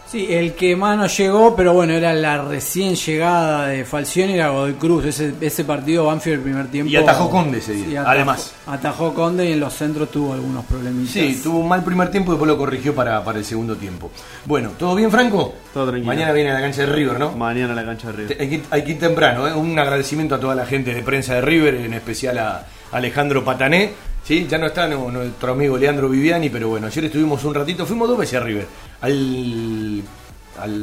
Sí, 0.08 0.28
el 0.30 0.56
que 0.56 0.76
más 0.76 0.98
nos 0.98 1.16
llegó, 1.18 1.56
pero 1.56 1.72
bueno, 1.74 1.94
era 1.94 2.14
la 2.14 2.42
recién 2.44 2.96
llegada 2.96 3.68
de 3.68 3.86
Falcioni, 3.86 4.34
era 4.34 4.50
Godoy 4.50 4.74
Cruz. 4.74 5.06
Ese, 5.06 5.34
ese 5.40 5.64
partido, 5.64 6.06
Banfield, 6.08 6.40
el 6.40 6.44
primer 6.44 6.68
tiempo. 6.68 6.92
Y 6.92 6.98
atajó 6.98 7.30
Conde 7.30 7.60
ese 7.60 7.72
día, 7.72 7.86
Sí, 7.86 7.96
atajó- 7.96 8.10
además. 8.10 8.54
Atajó 8.68 9.14
Conde 9.14 9.50
y 9.50 9.54
en 9.54 9.62
los 9.62 9.74
centros 9.74 10.12
tuvo 10.12 10.34
algunos 10.34 10.66
problemitas. 10.66 11.14
Sí, 11.14 11.40
tuvo 11.42 11.60
un 11.60 11.70
mal 11.70 11.82
primer 11.86 12.12
tiempo 12.12 12.32
y 12.32 12.34
después 12.34 12.50
lo 12.50 12.58
corrigió 12.58 12.94
para, 12.94 13.24
para 13.24 13.40
el 13.40 13.46
segundo 13.46 13.78
tiempo. 13.78 14.12
Bueno, 14.46 14.72
¿todo 14.78 14.96
bien, 14.96 15.10
Franco? 15.10 15.54
Todo 15.74 15.86
tranquilo. 15.92 16.08
Mañana 16.12 16.34
viene 16.34 16.52
a 16.52 16.56
la 16.56 16.62
cancha 16.62 16.82
de 16.82 16.88
River, 16.88 17.18
¿no? 17.18 17.32
Mañana 17.32 17.72
a 17.72 17.76
la 17.78 17.86
cancha 17.86 18.08
de 18.08 18.14
River. 18.14 18.36
Te- 18.38 18.44
Hay 18.44 18.50
que, 18.50 18.56
ir- 18.58 18.64
hay 18.70 18.84
que 18.84 18.92
ir 18.92 19.00
temprano, 19.00 19.48
¿eh? 19.48 19.54
un 19.54 19.80
agradecimiento 19.80 20.36
a 20.36 20.40
toda 20.42 20.56
la 20.56 20.66
gente 20.66 20.94
de 20.94 21.04
prensa 21.04 21.36
de 21.36 21.42
River, 21.42 21.76
en 21.76 21.94
especial 21.94 22.38
a 22.38 22.66
Alejandro 22.92 23.46
Patané. 23.46 23.94
¿Sí? 24.24 24.48
Ya 24.50 24.58
no 24.58 24.68
está 24.68 24.88
nu- 24.88 25.12
nuestro 25.12 25.54
amigo 25.54 25.78
Leandro 25.78 26.10
Viviani, 26.10 26.50
pero 26.50 26.70
bueno, 26.70 26.88
ayer 26.88 27.06
estuvimos 27.06 27.44
un 27.44 27.54
ratito, 27.54 27.86
fuimos 27.86 28.08
dos 28.08 28.18
veces 28.18 28.40
a 28.40 28.44
River. 28.44 28.68
Al, 29.02 30.04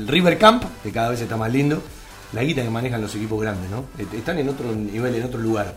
River 0.06 0.38
Camp, 0.38 0.64
que 0.82 0.90
cada 0.90 1.10
vez 1.10 1.20
está 1.20 1.36
más 1.36 1.52
lindo, 1.52 1.80
la 2.32 2.42
guita 2.42 2.62
que 2.62 2.70
manejan 2.70 3.00
los 3.00 3.14
equipos 3.14 3.40
grandes, 3.40 3.70
¿no? 3.70 3.84
Están 4.16 4.38
en 4.38 4.48
otro 4.48 4.74
nivel, 4.74 5.14
en 5.14 5.24
otro 5.24 5.40
lugar. 5.40 5.74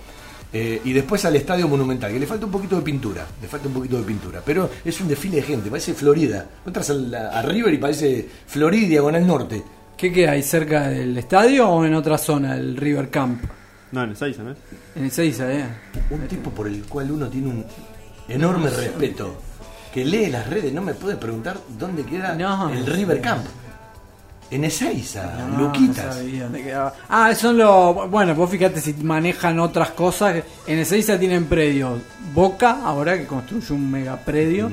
Eh, 0.53 0.81
y 0.83 0.91
después 0.91 1.23
al 1.23 1.35
Estadio 1.35 1.67
Monumental, 1.67 2.11
que 2.11 2.19
le 2.19 2.27
falta 2.27 2.45
un 2.45 2.51
poquito 2.51 2.75
de 2.75 2.81
pintura, 2.81 3.25
le 3.41 3.47
falta 3.47 3.67
un 3.67 3.73
poquito 3.73 3.97
de 3.97 4.03
pintura, 4.03 4.41
pero 4.45 4.69
es 4.83 4.99
un 4.99 5.07
desfile 5.07 5.37
de 5.37 5.43
gente, 5.43 5.69
parece 5.69 5.93
Florida. 5.93 6.45
Entras 6.65 6.89
a, 6.89 7.41
River 7.41 7.73
y 7.73 7.77
parece 7.77 8.27
Florida 8.47 8.85
y 8.85 8.89
Diagonal 8.89 9.25
Norte. 9.25 9.63
¿Qué 9.95 10.11
queda 10.11 10.31
ahí 10.31 10.43
cerca 10.43 10.89
del 10.89 11.17
estadio 11.17 11.69
o 11.69 11.85
en 11.85 11.93
otra 11.93 12.17
zona, 12.17 12.55
el 12.57 12.75
River 12.75 13.09
Camp? 13.09 13.43
No, 13.91 14.03
en 14.03 14.11
Ezeiza, 14.11 14.43
¿no? 14.43 14.55
En 14.95 15.05
Ezeiza, 15.05 15.51
¿eh? 15.51 15.65
Un 16.09 16.27
tipo 16.27 16.49
por 16.51 16.67
el 16.67 16.83
cual 16.83 17.11
uno 17.11 17.27
tiene 17.27 17.47
un 17.49 17.65
enorme 18.27 18.69
respeto. 18.69 19.35
Que 19.93 20.05
lee 20.05 20.27
las 20.27 20.49
redes, 20.49 20.71
no 20.71 20.81
me 20.81 20.93
puede 20.93 21.17
preguntar 21.17 21.57
dónde 21.77 22.03
queda 22.03 22.33
el 22.71 22.85
River 22.85 23.19
Camp. 23.19 23.45
En 24.49 24.63
Ezeiza, 24.65 25.47
No, 25.49 25.59
Luquitas. 25.63 26.05
no 26.07 26.13
sabía 26.13 26.43
dónde 26.43 26.63
quedaba. 26.63 26.93
Ah, 27.07 27.33
son 27.35 27.57
los. 27.57 28.09
Bueno, 28.09 28.35
vos 28.35 28.49
fíjate 28.49 28.81
si 28.81 28.93
manejan 28.95 29.59
otras 29.59 29.91
cosas. 29.91 30.43
En 30.67 30.77
Ezeiza 30.79 31.17
tienen 31.17 31.45
predios. 31.45 32.01
Boca, 32.33 32.79
ahora 32.83 33.17
que 33.17 33.25
construye 33.25 33.73
un 33.73 33.89
mega 33.91 34.17
predio. 34.17 34.69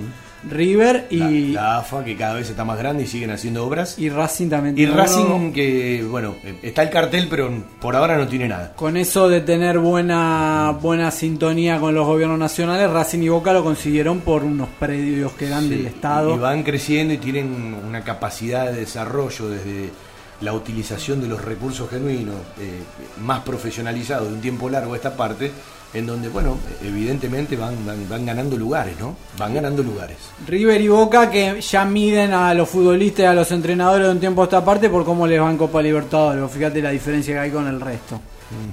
River 0.51 1.07
y. 1.11 1.53
La, 1.53 1.63
la 1.63 1.79
AFA, 1.79 2.05
que 2.05 2.17
cada 2.17 2.35
vez 2.35 2.51
está 2.51 2.65
más 2.65 2.79
grande 2.79 3.05
y 3.05 3.07
siguen 3.07 3.31
haciendo 3.31 3.65
obras. 3.65 3.99
Y 3.99 4.09
Racing 4.09 4.49
también 4.49 4.79
Y 4.79 4.87
Racing, 4.87 5.53
que, 5.53 6.07
bueno, 6.09 6.35
está 6.63 6.83
el 6.83 6.91
cartel, 6.91 7.27
pero 7.29 7.51
por 7.81 7.97
ahora 7.97 8.17
no 8.17 8.27
tiene 8.27 8.49
nada. 8.49 8.73
Con 8.75 8.97
eso 8.97 9.29
de 9.29 9.41
tener 9.41 9.79
buena 9.79 10.77
buena 10.81 11.11
sintonía 11.11 11.79
con 11.79 11.95
los 11.95 12.07
gobiernos 12.07 12.39
nacionales, 12.39 12.91
Racing 12.91 13.23
y 13.23 13.29
Boca 13.29 13.53
lo 13.53 13.63
consiguieron 13.65 14.21
por 14.21 14.45
unos 14.45 14.69
predios 14.79 15.33
que 15.33 15.49
dan 15.49 15.69
del 15.69 15.87
Estado. 15.87 16.35
Y 16.35 16.39
van 16.39 16.63
creciendo 16.63 17.15
y 17.15 17.19
tienen 17.19 17.77
una 17.87 18.03
capacidad 18.03 18.67
de 18.67 18.81
desarrollo 18.81 19.49
desde 19.49 19.91
la 20.41 20.53
utilización 20.53 21.21
de 21.21 21.29
los 21.29 21.45
recursos 21.45 21.91
genuinos 21.91 22.37
eh, 22.61 22.83
más 23.21 23.41
profesionalizados 23.41 24.29
de 24.29 24.35
un 24.35 24.41
tiempo 24.41 24.71
largo 24.71 24.93
a 24.93 24.97
esta 24.97 25.17
parte, 25.17 25.51
en 25.95 26.07
donde, 26.07 26.29
bueno, 26.29 26.59
evidentemente 26.83 27.57
van, 27.57 27.75
van, 27.87 28.09
van 28.09 28.27
ganando 28.27 28.57
lugares, 28.57 28.99
¿no? 29.01 29.17
Van 29.39 29.55
ganando 29.55 29.83
lugares. 29.83 30.17
River 30.47 30.81
y 30.81 30.89
Boca 30.89 31.31
que 31.31 31.61
ya 31.61 31.85
miden 31.85 32.33
a 32.33 32.53
los 32.55 32.69
futbolistas 32.69 33.21
y 33.21 33.27
a 33.27 33.35
los 33.35 33.51
entrenadores 33.51 34.07
de 34.07 34.13
un 34.13 34.21
tiempo 34.21 34.43
a 34.43 34.45
esta 34.45 34.65
parte 34.65 34.91
por 34.91 35.05
cómo 35.05 35.27
les 35.27 35.41
van 35.41 35.57
Copa 35.57 35.81
Libertadores. 35.81 36.51
Fíjate 36.51 36.83
la 36.83 36.91
diferencia 36.91 37.35
que 37.35 37.41
hay 37.41 37.51
con 37.51 37.67
el 37.67 37.81
resto. 37.81 38.21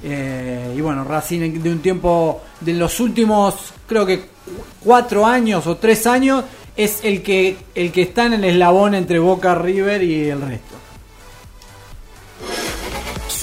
Eh, 0.03 0.73
y 0.75 0.81
bueno, 0.81 1.03
Racing 1.03 1.61
de 1.61 1.71
un 1.71 1.79
tiempo, 1.79 2.41
de 2.61 2.73
los 2.73 2.99
últimos, 2.99 3.73
creo 3.87 4.05
que 4.05 4.21
cuatro 4.83 5.25
años 5.25 5.67
o 5.67 5.77
tres 5.77 6.07
años, 6.07 6.43
es 6.77 7.03
el 7.03 7.21
que, 7.21 7.55
el 7.73 7.91
que 7.91 8.03
está 8.03 8.25
en 8.25 8.33
el 8.33 8.43
eslabón 8.43 8.95
entre 8.95 9.19
Boca, 9.19 9.55
River 9.55 10.03
y 10.03 10.29
el 10.29 10.41
resto. 10.41 10.74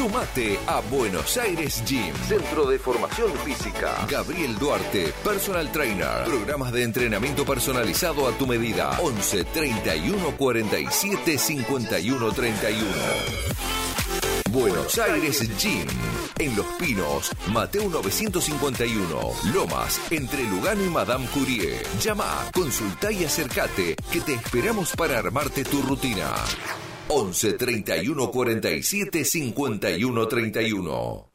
Sumate 0.03 0.59
a 0.67 0.81
Buenos 0.81 1.37
Aires 1.37 1.81
Gym, 1.87 2.13
Centro 2.27 2.67
de 2.67 2.77
Formación 2.77 3.31
Física. 3.45 4.05
Gabriel 4.11 4.59
Duarte, 4.59 5.15
Personal 5.23 5.71
Trainer. 5.71 6.25
Programas 6.25 6.73
de 6.73 6.83
entrenamiento 6.83 7.45
personalizado 7.45 8.27
a 8.27 8.33
tu 8.33 8.45
medida. 8.45 8.99
11 9.01 9.45
31 9.45 10.37
47 10.37 11.39
51 11.39 12.33
31. 12.33 12.91
Buenos 14.51 14.99
Aires 14.99 15.39
Gym. 15.57 15.87
En 16.37 16.57
Los 16.57 16.67
Pinos, 16.81 17.31
Mateo 17.53 17.89
951. 17.89 19.21
Lomas, 19.55 20.01
entre 20.11 20.43
Lugano 20.43 20.85
y 20.85 20.89
Madame 20.89 21.29
Curie. 21.29 21.81
Llama, 22.01 22.51
consulta 22.53 23.13
y 23.13 23.25
acércate, 23.25 23.95
que 24.11 24.21
te 24.21 24.35
esperamos 24.35 24.97
para 24.97 25.21
armarte 25.21 25.63
tu 25.63 25.81
rutina. 25.81 26.35
11 27.15 27.53
31 27.55 28.31
47 28.31 29.25
51 29.25 30.29
31. 30.29 31.29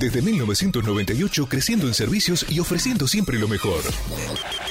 Desde 0.00 0.22
1998 0.22 1.46
creciendo 1.48 1.86
en 1.86 1.94
servicios 1.94 2.46
y 2.48 2.58
ofreciendo 2.58 3.06
siempre 3.06 3.38
lo 3.38 3.46
mejor. 3.46 3.80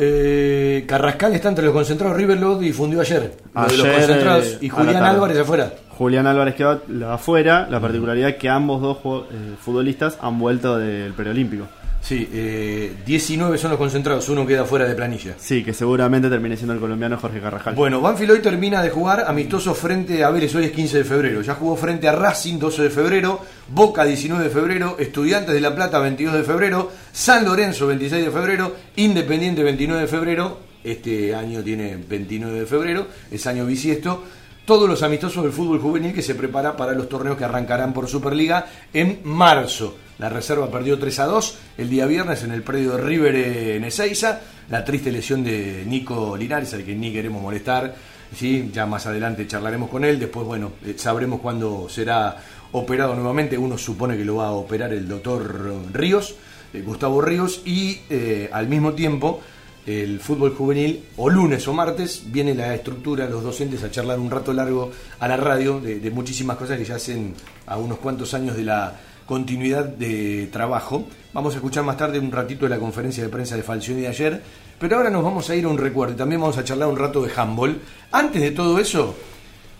Eh, 0.00 0.84
Carrascal 0.86 1.34
está 1.34 1.48
entre 1.48 1.64
los 1.64 1.74
concentrados. 1.74 2.16
River 2.16 2.38
lo 2.38 2.56
difundió 2.58 3.00
ayer. 3.00 3.32
Lo 3.54 3.62
de 3.62 3.76
los 3.76 3.86
Ayer, 3.86 3.94
concentrados. 4.06 4.44
eh, 4.46 4.58
y 4.60 4.68
Julián. 4.68 5.02
Álvarez 5.02 5.38
afuera. 5.38 5.72
Julián 5.90 6.26
Álvarez 6.28 6.54
quedó 6.54 6.80
afuera. 7.10 7.66
La 7.68 7.80
particularidad 7.80 8.28
es 8.30 8.36
que 8.36 8.48
ambos 8.48 8.80
dos 8.80 8.98
eh, 9.32 9.54
futbolistas 9.60 10.16
han 10.20 10.38
vuelto 10.38 10.78
del 10.78 11.12
preolímpico. 11.14 11.66
Sí, 12.00 12.28
eh, 12.32 12.94
19 13.04 13.58
son 13.58 13.70
los 13.70 13.78
concentrados. 13.78 14.28
Uno 14.28 14.46
queda 14.46 14.64
fuera 14.64 14.86
de 14.86 14.94
planilla. 14.94 15.34
Sí, 15.38 15.62
que 15.62 15.74
seguramente 15.74 16.28
termine 16.28 16.56
siendo 16.56 16.72
el 16.72 16.80
colombiano 16.80 17.18
Jorge 17.18 17.40
Carrascal. 17.40 17.74
Bueno, 17.74 18.00
Banfield 18.00 18.32
hoy 18.32 18.38
termina 18.40 18.82
de 18.82 18.90
jugar 18.90 19.24
amistoso 19.26 19.74
frente 19.74 20.24
a 20.24 20.30
Vélez, 20.30 20.54
hoy 20.54 20.66
es 20.66 20.72
15 20.72 20.98
de 20.98 21.04
febrero. 21.04 21.42
Ya 21.42 21.54
jugó 21.54 21.76
frente 21.76 22.08
a 22.08 22.12
Racing 22.12 22.58
12 22.58 22.84
de 22.84 22.90
febrero, 22.90 23.40
Boca 23.68 24.04
19 24.04 24.44
de 24.44 24.50
febrero, 24.50 24.96
Estudiantes 24.98 25.54
de 25.54 25.60
La 25.60 25.74
Plata 25.74 25.98
22 25.98 26.34
de 26.34 26.44
febrero, 26.44 26.90
San 27.12 27.44
Lorenzo 27.44 27.86
26 27.86 28.24
de 28.24 28.30
febrero, 28.30 28.76
Independiente 28.96 29.62
29 29.62 30.02
de 30.02 30.08
febrero, 30.08 30.58
este 30.84 31.34
año 31.34 31.62
tiene 31.62 31.96
29 31.96 32.60
de 32.60 32.66
febrero, 32.66 33.06
es 33.30 33.46
año 33.46 33.66
bisiesto. 33.66 34.24
Todos 34.64 34.88
los 34.88 35.02
amistosos 35.02 35.42
del 35.42 35.52
fútbol 35.52 35.80
juvenil 35.80 36.12
que 36.12 36.22
se 36.22 36.34
prepara 36.34 36.76
para 36.76 36.92
los 36.92 37.08
torneos 37.08 37.38
que 37.38 37.44
arrancarán 37.44 37.92
por 37.92 38.06
Superliga 38.06 38.66
en 38.92 39.20
marzo. 39.24 39.96
La 40.18 40.28
reserva 40.28 40.68
perdió 40.68 40.98
3 40.98 41.18
a 41.20 41.26
2 41.26 41.58
el 41.78 41.88
día 41.88 42.06
viernes 42.06 42.42
en 42.42 42.50
el 42.50 42.62
predio 42.62 42.96
de 42.96 43.02
River 43.02 43.36
en 43.36 43.84
Ezeiza. 43.84 44.40
La 44.68 44.84
triste 44.84 45.12
lesión 45.12 45.44
de 45.44 45.84
Nico 45.86 46.36
Linares, 46.36 46.74
al 46.74 46.84
que 46.84 46.94
ni 46.94 47.12
queremos 47.12 47.40
molestar. 47.40 47.94
¿sí? 48.34 48.68
Ya 48.72 48.84
más 48.84 49.06
adelante 49.06 49.46
charlaremos 49.46 49.88
con 49.88 50.04
él. 50.04 50.18
Después, 50.18 50.44
bueno, 50.44 50.72
eh, 50.84 50.94
sabremos 50.96 51.40
cuándo 51.40 51.88
será 51.88 52.36
operado 52.72 53.14
nuevamente. 53.14 53.56
Uno 53.56 53.78
supone 53.78 54.16
que 54.16 54.24
lo 54.24 54.36
va 54.36 54.48
a 54.48 54.52
operar 54.52 54.92
el 54.92 55.06
doctor 55.06 55.84
Ríos, 55.92 56.34
eh, 56.72 56.82
Gustavo 56.82 57.20
Ríos. 57.20 57.62
Y 57.64 58.00
eh, 58.10 58.50
al 58.52 58.66
mismo 58.66 58.94
tiempo, 58.94 59.40
el 59.86 60.18
fútbol 60.18 60.52
juvenil, 60.52 61.04
o 61.16 61.30
lunes 61.30 61.68
o 61.68 61.72
martes, 61.72 62.24
viene 62.26 62.56
la 62.56 62.74
estructura, 62.74 63.28
los 63.28 63.44
docentes 63.44 63.84
a 63.84 63.90
charlar 63.90 64.18
un 64.18 64.32
rato 64.32 64.52
largo 64.52 64.90
a 65.20 65.28
la 65.28 65.36
radio 65.36 65.80
de, 65.80 66.00
de 66.00 66.10
muchísimas 66.10 66.56
cosas 66.56 66.76
que 66.76 66.84
ya 66.84 66.96
hacen 66.96 67.34
a 67.66 67.76
unos 67.76 67.98
cuantos 67.98 68.34
años 68.34 68.56
de 68.56 68.64
la 68.64 68.92
continuidad 69.28 69.84
de 69.84 70.48
trabajo. 70.50 71.06
Vamos 71.34 71.52
a 71.52 71.58
escuchar 71.58 71.84
más 71.84 71.98
tarde 71.98 72.18
un 72.18 72.32
ratito 72.32 72.64
de 72.64 72.70
la 72.70 72.78
conferencia 72.78 73.22
de 73.22 73.28
prensa 73.28 73.56
de 73.56 73.62
Falcioni 73.62 74.00
de 74.00 74.08
ayer, 74.08 74.42
pero 74.80 74.96
ahora 74.96 75.10
nos 75.10 75.22
vamos 75.22 75.50
a 75.50 75.54
ir 75.54 75.66
a 75.66 75.68
un 75.68 75.76
recuerdo 75.76 76.14
y 76.14 76.16
también 76.16 76.40
vamos 76.40 76.56
a 76.56 76.64
charlar 76.64 76.88
un 76.88 76.96
rato 76.96 77.20
de 77.22 77.30
handball. 77.36 77.78
Antes 78.10 78.40
de 78.40 78.52
todo 78.52 78.78
eso, 78.78 79.14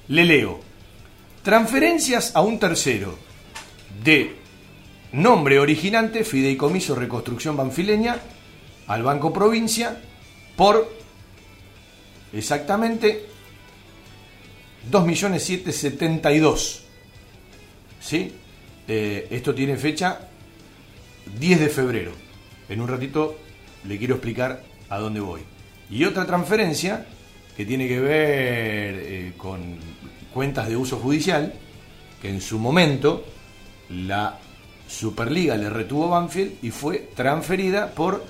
le 0.08 0.26
leo. 0.26 0.60
Transferencias 1.42 2.36
a 2.36 2.42
un 2.42 2.58
tercero 2.58 3.16
de 4.04 4.36
nombre 5.12 5.58
originante, 5.58 6.24
Fideicomiso 6.24 6.94
Reconstrucción 6.94 7.56
Banfileña, 7.56 8.18
al 8.86 9.02
Banco 9.02 9.32
Provincia, 9.32 9.98
por 10.56 10.92
exactamente 12.34 13.24
2.772.000. 14.90 16.80
¿Sí? 18.00 18.34
Eh, 18.88 19.28
esto 19.30 19.54
tiene 19.54 19.76
fecha 19.76 20.18
10 21.38 21.60
de 21.60 21.68
febrero. 21.68 22.12
En 22.68 22.80
un 22.80 22.88
ratito 22.88 23.36
le 23.84 23.98
quiero 23.98 24.14
explicar 24.14 24.62
a 24.88 24.98
dónde 24.98 25.20
voy. 25.20 25.42
Y 25.90 26.04
otra 26.04 26.24
transferencia 26.26 27.06
que 27.56 27.66
tiene 27.66 27.86
que 27.86 28.00
ver 28.00 28.94
eh, 28.96 29.32
con 29.36 29.76
cuentas 30.32 30.68
de 30.68 30.76
uso 30.76 30.98
judicial, 30.98 31.52
que 32.22 32.30
en 32.30 32.40
su 32.40 32.58
momento 32.58 33.24
la 33.90 34.38
Superliga 34.88 35.56
le 35.56 35.68
retuvo 35.68 36.06
a 36.06 36.20
Banfield 36.20 36.54
y 36.62 36.70
fue 36.70 37.10
transferida 37.14 37.90
por 37.94 38.24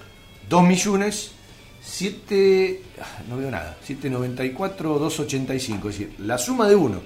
2 0.49 0.67
millones 0.67 1.33
7 1.81 2.83
ah, 3.01 3.23
no 3.29 3.37
veo 3.37 3.51
nada 3.51 3.77
794 3.85 4.99
285 4.99 5.89
es 5.89 5.99
decir 5.99 6.15
la 6.19 6.37
suma 6.37 6.69
de 6.69 6.75
uno 6.75 7.01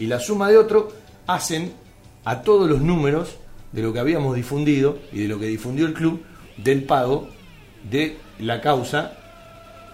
y 0.00 0.06
la 0.06 0.18
suma 0.18 0.48
de 0.48 0.58
otro 0.58 0.92
hacen 1.28 1.72
a 2.26 2.42
todos 2.42 2.68
los 2.68 2.82
números 2.82 3.36
de 3.70 3.82
lo 3.82 3.92
que 3.92 4.00
habíamos 4.00 4.34
difundido 4.34 4.98
y 5.12 5.20
de 5.22 5.28
lo 5.28 5.38
que 5.38 5.46
difundió 5.46 5.86
el 5.86 5.94
club 5.94 6.24
del 6.56 6.82
pago 6.82 7.28
de 7.88 8.18
la 8.40 8.60
causa 8.60 9.16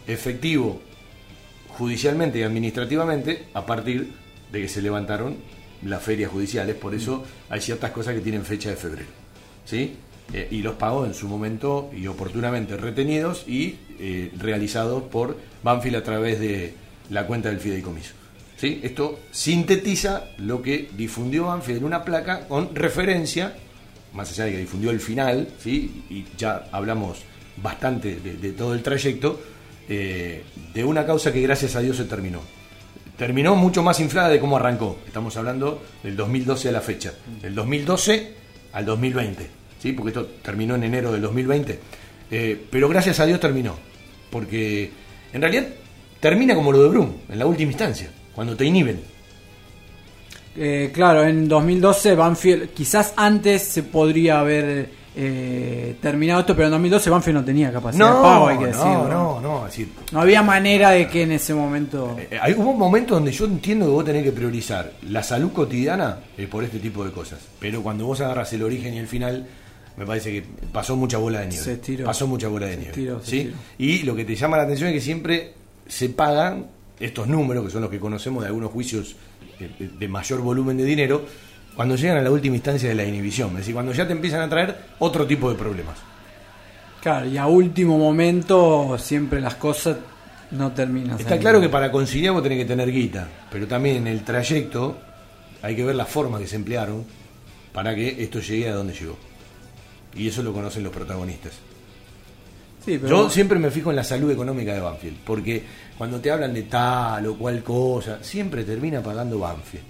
efectivo 0.08 0.82
judicialmente 1.70 2.40
y 2.40 2.44
administrativamente 2.44 3.46
a 3.54 3.66
partir 3.66 4.12
de 4.52 4.62
que 4.62 4.68
se 4.68 4.82
levantaron 4.82 5.38
las 5.84 6.04
ferias 6.04 6.30
judiciales, 6.30 6.76
por 6.76 6.94
eso 6.94 7.24
hay 7.50 7.62
ciertas 7.62 7.92
cosas 7.92 8.16
que 8.16 8.22
tienen 8.22 8.44
fecha 8.44 8.70
de 8.70 8.76
febrero. 8.76 9.08
¿sí? 9.64 9.96
Eh, 10.34 10.48
y 10.52 10.62
los 10.62 10.76
pagos 10.76 11.08
en 11.08 11.14
su 11.14 11.28
momento 11.28 11.90
y 11.96 12.08
oportunamente 12.08 12.76
retenidos 12.76 13.48
y 13.48 13.78
eh, 14.00 14.32
realizados 14.38 15.04
por 15.04 15.38
Banfield 15.64 15.96
a 15.96 16.04
través 16.04 16.40
de 16.40 16.74
la 17.10 17.26
cuenta 17.26 17.50
del 17.50 17.60
fideicomiso. 17.60 18.14
¿sí? 18.58 18.82
Esto 18.84 19.20
sintetiza 19.32 20.26
lo 20.38 20.62
que 20.62 20.90
difundió 20.98 21.46
Banfield 21.46 21.80
en 21.80 21.86
una 21.86 22.04
placa 22.04 22.46
con 22.48 22.76
referencia, 22.76 23.56
más 24.14 24.30
allá 24.32 24.46
de 24.46 24.52
que 24.52 24.58
difundió 24.58 24.92
el 24.92 25.00
final, 25.00 25.48
¿sí? 25.60 26.04
y 26.10 26.26
ya 26.38 26.68
hablamos 26.74 27.24
bastante 27.62 28.16
de, 28.16 28.52
todo 28.54 28.74
el 28.74 28.82
trayecto, 28.82 29.40
eh, 29.88 30.44
de 30.74 30.84
una 30.84 31.06
causa 31.06 31.32
que 31.32 31.42
gracias 31.42 31.76
a 31.76 31.82
Dios 31.82 31.98
se 31.98 32.06
terminó. 32.06 32.42
Terminó 33.18 33.56
mucho 33.56 33.84
más 33.84 34.00
inflada 34.00 34.30
de 34.30 34.40
cómo 34.40 34.58
arrancó. 34.58 34.98
Estamos 35.06 35.36
hablando 35.36 35.84
del 36.04 36.16
2012 36.16 36.70
a 36.70 36.72
la 36.72 36.82
fecha. 36.82 37.14
Del 37.42 37.54
2012 37.54 38.34
al 38.72 38.86
2020. 38.86 39.48
¿sí? 39.82 39.92
Porque 39.92 40.10
esto 40.10 40.26
terminó 40.42 40.76
en 40.76 40.84
enero 40.84 41.12
del 41.12 41.22
2020. 41.22 41.80
Eh, 42.32 42.66
pero 42.70 42.88
gracias 42.88 43.20
a 43.20 43.26
Dios 43.26 43.40
terminó. 43.40 43.76
Porque 44.30 44.90
en 45.34 45.42
realidad 45.42 45.68
termina 46.20 46.56
como 46.56 46.72
lo 46.72 46.84
de 46.84 46.90
Brum, 46.90 47.14
en 47.28 47.40
la 47.40 47.46
última 47.46 47.72
instancia. 47.72 48.10
Cuando 48.34 48.56
te 48.56 48.64
inhiben. 48.64 49.02
Eh, 50.56 50.92
claro, 50.94 51.24
en 51.24 51.48
2012 51.48 52.16
Banfield, 52.16 52.70
quizás 52.70 53.14
antes 53.16 53.64
se 53.64 53.84
podría 53.84 54.40
haber 54.40 54.99
eh, 55.22 55.96
terminado 56.02 56.40
esto, 56.40 56.56
pero 56.56 56.68
en 56.68 56.72
2012 56.72 57.10
Banfield 57.10 57.40
no 57.40 57.44
tenía 57.46 57.74
capacidad 57.74 58.08
de 58.16 58.22
pago, 58.22 58.48
hay 58.48 58.58
que 58.58 58.62
no, 58.64 58.68
decirlo. 58.70 59.08
no, 59.10 59.42
no, 59.42 59.66
decir, 59.66 59.90
No 60.14 60.22
había 60.22 60.42
manera 60.42 60.92
de 60.92 61.10
que 61.10 61.24
en 61.24 61.34
ese 61.34 61.54
momento... 61.54 62.16
Eh, 62.18 62.40
hay- 62.42 62.54
hubo 62.54 62.72
un 62.72 62.80
momento 62.80 63.16
donde 63.16 63.34
yo 63.34 63.44
entiendo 63.46 63.86
que 63.86 63.92
vos 63.92 64.06
tenés 64.06 64.24
que 64.24 64.32
priorizar 64.32 64.94
la 65.10 65.22
salud 65.22 65.52
cotidiana 65.52 66.20
eh, 66.38 66.48
por 66.48 66.64
este 66.64 66.80
tipo 66.80 67.04
de 67.04 67.12
cosas. 67.12 67.40
Pero 67.60 67.84
cuando 67.84 68.06
vos 68.06 68.22
agarras 68.22 68.54
el 68.54 68.64
origen 68.64 68.94
y 68.94 68.98
el 69.00 69.08
final, 69.08 69.46
me 69.98 70.06
parece 70.06 70.32
que 70.32 70.44
pasó 70.72 70.96
mucha 70.96 71.18
bola 71.18 71.42
de 71.42 71.48
nieve. 71.48 71.80
Se. 71.84 71.98
Pasó 72.04 72.26
mucha 72.26 72.48
bola 72.48 72.68
de 72.68 72.76
Se 72.76 72.80
nieve. 72.98 73.20
se 73.24 73.30
¿sí? 73.30 73.54
Y 73.78 74.04
lo 74.04 74.16
que 74.16 74.24
te 74.24 74.36
llama 74.38 74.56
la 74.56 74.64
atención 74.64 74.88
es 74.88 74.96
que 74.96 75.02
siempre 75.02 75.54
se 75.86 76.08
pagan 76.08 76.68
estos 76.98 77.28
números, 77.28 77.66
que 77.66 77.72
son 77.72 77.82
los 77.82 77.90
que 77.92 78.00
conocemos 78.00 78.42
de 78.44 78.48
algunos 78.48 78.72
juicios 78.72 79.18
de- 79.60 79.90
de 79.90 80.08
mayor 80.08 80.40
volumen 80.40 80.78
de 80.78 80.86
dinero, 80.86 81.26
cuando 81.80 81.96
llegan 81.96 82.18
a 82.18 82.22
la 82.22 82.30
última 82.30 82.58
instancia 82.58 82.90
de 82.90 82.96
la 82.96 83.06
inhibición. 83.06 83.52
Es 83.52 83.60
decir, 83.60 83.74
cuando 83.74 83.94
ya 83.94 84.06
te 84.06 84.12
empiezan 84.12 84.42
a 84.42 84.50
traer 84.50 84.76
otro 85.00 85.26
tipo 85.26 85.50
de 85.50 85.56
problemas. 85.56 85.98
Claro, 87.02 87.26
y 87.26 87.38
a 87.38 87.48
último 87.48 87.98
momento 87.98 88.98
siempre 88.98 89.40
las 89.40 89.56
cosas 89.56 89.96
no 90.52 90.74
terminan. 90.74 91.12
Está 91.12 91.24
saliendo. 91.24 91.42
claro 91.42 91.62
que 91.62 91.70
para 91.70 91.90
conciliar 91.90 92.34
vos 92.34 92.44
tenés 92.44 92.58
que 92.58 92.66
tener 92.66 92.92
guita, 92.92 93.30
pero 93.50 93.66
también 93.66 93.96
en 93.96 94.08
el 94.08 94.26
trayecto 94.26 94.98
hay 95.62 95.74
que 95.74 95.86
ver 95.86 95.96
la 95.96 96.06
forma 96.06 96.38
que 96.38 96.48
se 96.48 96.58
emplearon 96.58 97.06
para 97.72 97.96
que 97.96 98.22
esto 98.24 98.42
llegue 98.42 98.68
a 98.68 98.74
donde 98.74 98.92
llegó. 98.94 99.18
Y 100.18 100.28
eso 100.28 100.44
lo 100.44 100.52
conocen 100.52 100.84
los 100.84 100.92
protagonistas. 100.92 101.54
Sí, 102.84 102.98
pero- 103.02 103.08
Yo 103.08 103.30
siempre 103.30 103.58
me 103.58 103.72
fijo 103.72 103.90
en 103.90 103.96
la 103.96 104.04
salud 104.04 104.30
económica 104.32 104.74
de 104.74 104.82
Banfield, 104.82 105.20
porque 105.26 105.64
cuando 105.98 106.20
te 106.20 106.30
hablan 106.30 106.54
de 106.54 106.64
tal 106.64 107.26
o 107.28 107.38
cual 107.38 107.64
cosa, 107.64 108.22
siempre 108.22 108.66
termina 108.66 109.02
pagando 109.02 109.40
Banfield. 109.40 109.86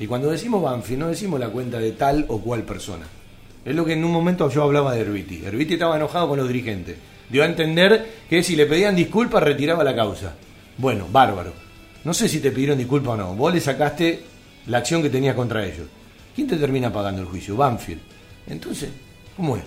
Y 0.00 0.06
cuando 0.06 0.30
decimos 0.30 0.62
Banfield, 0.62 0.98
no 0.98 1.08
decimos 1.08 1.38
la 1.38 1.50
cuenta 1.50 1.78
de 1.78 1.92
tal 1.92 2.24
o 2.28 2.40
cual 2.40 2.62
persona. 2.62 3.06
Es 3.66 3.76
lo 3.76 3.84
que 3.84 3.92
en 3.92 4.02
un 4.02 4.10
momento 4.10 4.48
yo 4.48 4.62
hablaba 4.62 4.94
de 4.94 5.02
Herbiti. 5.02 5.44
Herbiti 5.44 5.74
estaba 5.74 5.96
enojado 5.96 6.26
con 6.30 6.38
los 6.38 6.48
dirigentes. 6.48 6.96
Dio 7.28 7.42
a 7.42 7.46
entender 7.46 8.10
que 8.28 8.42
si 8.42 8.56
le 8.56 8.64
pedían 8.64 8.96
disculpas 8.96 9.42
retiraba 9.42 9.84
la 9.84 9.94
causa. 9.94 10.32
Bueno, 10.78 11.06
bárbaro. 11.12 11.52
No 12.02 12.14
sé 12.14 12.30
si 12.30 12.40
te 12.40 12.50
pidieron 12.50 12.78
disculpas 12.78 13.12
o 13.12 13.16
no. 13.18 13.34
Vos 13.34 13.52
le 13.52 13.60
sacaste 13.60 14.22
la 14.68 14.78
acción 14.78 15.02
que 15.02 15.10
tenías 15.10 15.34
contra 15.34 15.66
ellos. 15.66 15.86
¿Quién 16.34 16.48
te 16.48 16.56
termina 16.56 16.90
pagando 16.90 17.20
el 17.20 17.28
juicio? 17.28 17.54
Banfield. 17.54 18.00
Entonces, 18.46 18.88
¿cómo 19.36 19.58
es? 19.58 19.64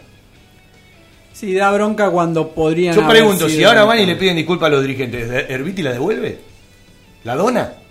Sí, 1.31 1.53
da 1.53 1.71
bronca 1.71 2.09
cuando 2.09 2.49
podrían. 2.49 2.95
Yo 2.95 3.07
pregunto, 3.07 3.47
si 3.47 3.63
ahora 3.63 3.83
van 3.83 3.99
y 3.99 4.07
le 4.07 4.15
piden 4.15 4.37
disculpas 4.37 4.65
a 4.65 4.71
los 4.71 4.81
dirigentes, 4.81 5.29
¿Herbiti 5.47 5.83
la 5.83 5.91
devuelve? 5.91 6.39
¿La 7.23 7.35
dona? 7.35 7.82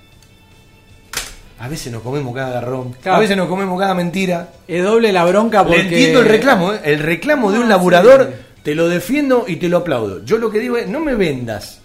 A 1.62 1.68
veces 1.68 1.92
nos 1.92 2.02
comemos 2.02 2.34
cada 2.34 2.50
garrón, 2.50 2.92
Claro. 3.00 3.18
a 3.18 3.20
veces 3.20 3.36
nos 3.36 3.46
comemos 3.48 3.78
cada 3.78 3.94
mentira. 3.94 4.48
Es 4.66 4.82
doble 4.82 5.12
la 5.12 5.24
bronca 5.24 5.62
porque. 5.62 5.78
Le 5.78 5.88
entiendo 5.88 6.20
el 6.20 6.26
reclamo, 6.28 6.72
¿eh? 6.72 6.80
el 6.82 6.98
reclamo 6.98 7.52
de 7.52 7.58
un 7.60 7.66
Ah, 7.66 7.68
laburador, 7.68 8.32
te 8.64 8.74
lo 8.74 8.88
defiendo 8.88 9.44
y 9.46 9.56
te 9.56 9.68
lo 9.68 9.76
aplaudo. 9.78 10.24
Yo 10.24 10.38
lo 10.38 10.50
que 10.50 10.58
digo 10.58 10.76
es, 10.76 10.88
no 10.88 10.98
me 10.98 11.14
vendas 11.14 11.80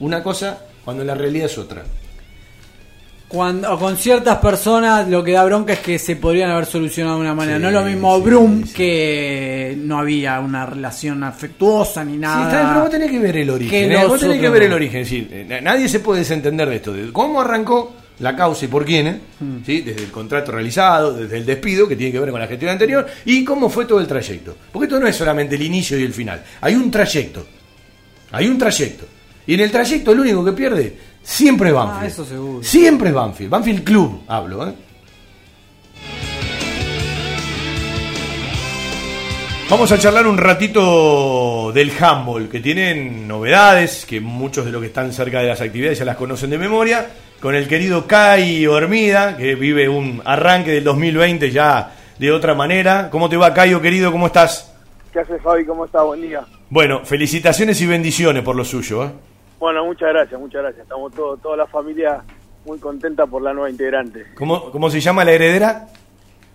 una 0.00 0.22
cosa 0.22 0.58
cuando 0.84 1.02
la 1.02 1.14
realidad 1.14 1.46
es 1.46 1.56
otra. 1.56 1.82
Cuando 3.28 3.78
con 3.78 3.96
ciertas 3.96 4.36
personas 4.36 5.08
lo 5.08 5.24
que 5.24 5.32
da 5.32 5.42
bronca 5.44 5.72
es 5.72 5.78
que 5.78 5.98
se 5.98 6.16
podrían 6.16 6.50
haber 6.50 6.66
solucionado 6.66 7.16
de 7.16 7.22
una 7.22 7.34
manera. 7.34 7.56
Sí, 7.56 7.62
no 7.62 7.68
es 7.68 7.74
lo 7.74 7.82
mismo 7.84 8.16
sí, 8.16 8.22
Brum 8.24 8.64
que 8.74 9.74
no 9.78 9.98
había 9.98 10.38
una 10.40 10.66
relación 10.66 11.24
afectuosa 11.24 12.04
ni 12.04 12.18
nada. 12.18 12.42
está 12.44 12.56
bien, 12.58 12.68
pero 12.68 12.80
vos 12.82 12.90
tenés 12.90 13.10
que 13.10 13.18
ver 13.18 13.36
el 13.38 13.48
origen. 13.48 13.88
que 13.88 13.94
¿eh? 13.94 14.06
Vos 14.06 14.20
tenés 14.20 14.38
que 14.38 14.48
ver 14.50 14.64
el 14.64 14.72
origen. 14.74 15.06
Nadie 15.62 15.88
se 15.88 16.00
puede 16.00 16.20
desentender 16.20 16.68
de 16.68 16.76
esto. 16.76 16.92
De 16.92 17.10
cómo 17.10 17.40
arrancó 17.40 17.94
la 18.18 18.36
causa 18.36 18.64
y 18.64 18.68
por 18.68 18.84
quiénes. 18.84 19.16
Mm. 19.40 19.56
¿sí? 19.64 19.80
Desde 19.82 20.04
el 20.04 20.10
contrato 20.10 20.52
realizado, 20.52 21.14
desde 21.14 21.38
el 21.38 21.46
despido, 21.46 21.88
que 21.88 21.96
tiene 21.96 22.12
que 22.12 22.20
ver 22.20 22.30
con 22.30 22.40
la 22.40 22.46
gestión 22.46 22.70
anterior, 22.70 23.06
y 23.24 23.44
cómo 23.44 23.68
fue 23.68 23.84
todo 23.84 24.00
el 24.00 24.06
trayecto. 24.06 24.56
Porque 24.72 24.86
esto 24.86 25.00
no 25.00 25.06
es 25.06 25.16
solamente 25.16 25.56
el 25.56 25.62
inicio 25.62 25.98
y 25.98 26.04
el 26.04 26.12
final. 26.12 26.42
Hay 26.60 26.74
un 26.74 26.90
trayecto. 26.90 27.46
Hay 28.32 28.46
un 28.48 28.58
trayecto. 28.58 29.06
Y 29.46 29.54
en 29.54 29.60
el 29.60 29.70
trayecto 29.70 30.12
el 30.12 30.20
único 30.20 30.44
que 30.44 30.52
pierde 30.52 30.96
siempre 31.22 31.68
es 31.68 31.74
Banfield. 31.74 32.04
Ah, 32.04 32.06
eso 32.06 32.24
seguro. 32.24 32.62
Siempre 32.62 33.08
es 33.08 33.14
Banfield. 33.14 33.50
Banfield 33.50 33.84
Club, 33.84 34.22
hablo. 34.28 34.68
¿eh? 34.68 34.74
Vamos 39.72 39.90
a 39.90 39.98
charlar 39.98 40.26
un 40.26 40.36
ratito 40.36 41.72
del 41.72 41.90
handball, 41.98 42.50
que 42.50 42.60
tienen 42.60 43.26
novedades, 43.26 44.04
que 44.04 44.20
muchos 44.20 44.66
de 44.66 44.70
los 44.70 44.82
que 44.82 44.88
están 44.88 45.14
cerca 45.14 45.40
de 45.40 45.48
las 45.48 45.62
actividades 45.62 45.98
ya 45.98 46.04
las 46.04 46.16
conocen 46.16 46.50
de 46.50 46.58
memoria, 46.58 47.08
con 47.42 47.56
el 47.56 47.66
querido 47.66 48.06
Kai 48.06 48.64
Hormida, 48.68 49.36
que 49.36 49.56
vive 49.56 49.88
un 49.88 50.22
arranque 50.24 50.70
del 50.70 50.84
2020 50.84 51.50
ya 51.50 51.92
de 52.16 52.30
otra 52.30 52.54
manera. 52.54 53.10
¿Cómo 53.10 53.28
te 53.28 53.36
va, 53.36 53.52
Caio, 53.52 53.82
querido? 53.82 54.12
¿Cómo 54.12 54.28
estás? 54.28 54.72
¿Qué 55.12 55.18
haces, 55.18 55.42
Fabi? 55.42 55.66
¿Cómo 55.66 55.84
estás? 55.84 56.04
Buen 56.04 56.22
día. 56.22 56.44
Bueno, 56.70 57.00
felicitaciones 57.04 57.80
y 57.80 57.86
bendiciones 57.88 58.44
por 58.44 58.54
lo 58.54 58.64
suyo. 58.64 59.04
¿eh? 59.04 59.10
Bueno, 59.58 59.84
muchas 59.84 60.10
gracias, 60.10 60.40
muchas 60.40 60.62
gracias. 60.62 60.84
Estamos 60.84 61.12
todo, 61.14 61.36
toda 61.36 61.56
la 61.56 61.66
familia 61.66 62.22
muy 62.64 62.78
contenta 62.78 63.26
por 63.26 63.42
la 63.42 63.52
nueva 63.52 63.68
integrante. 63.68 64.24
¿Cómo, 64.36 64.70
¿Cómo 64.70 64.88
se 64.88 65.00
llama 65.00 65.24
la 65.24 65.32
heredera? 65.32 65.88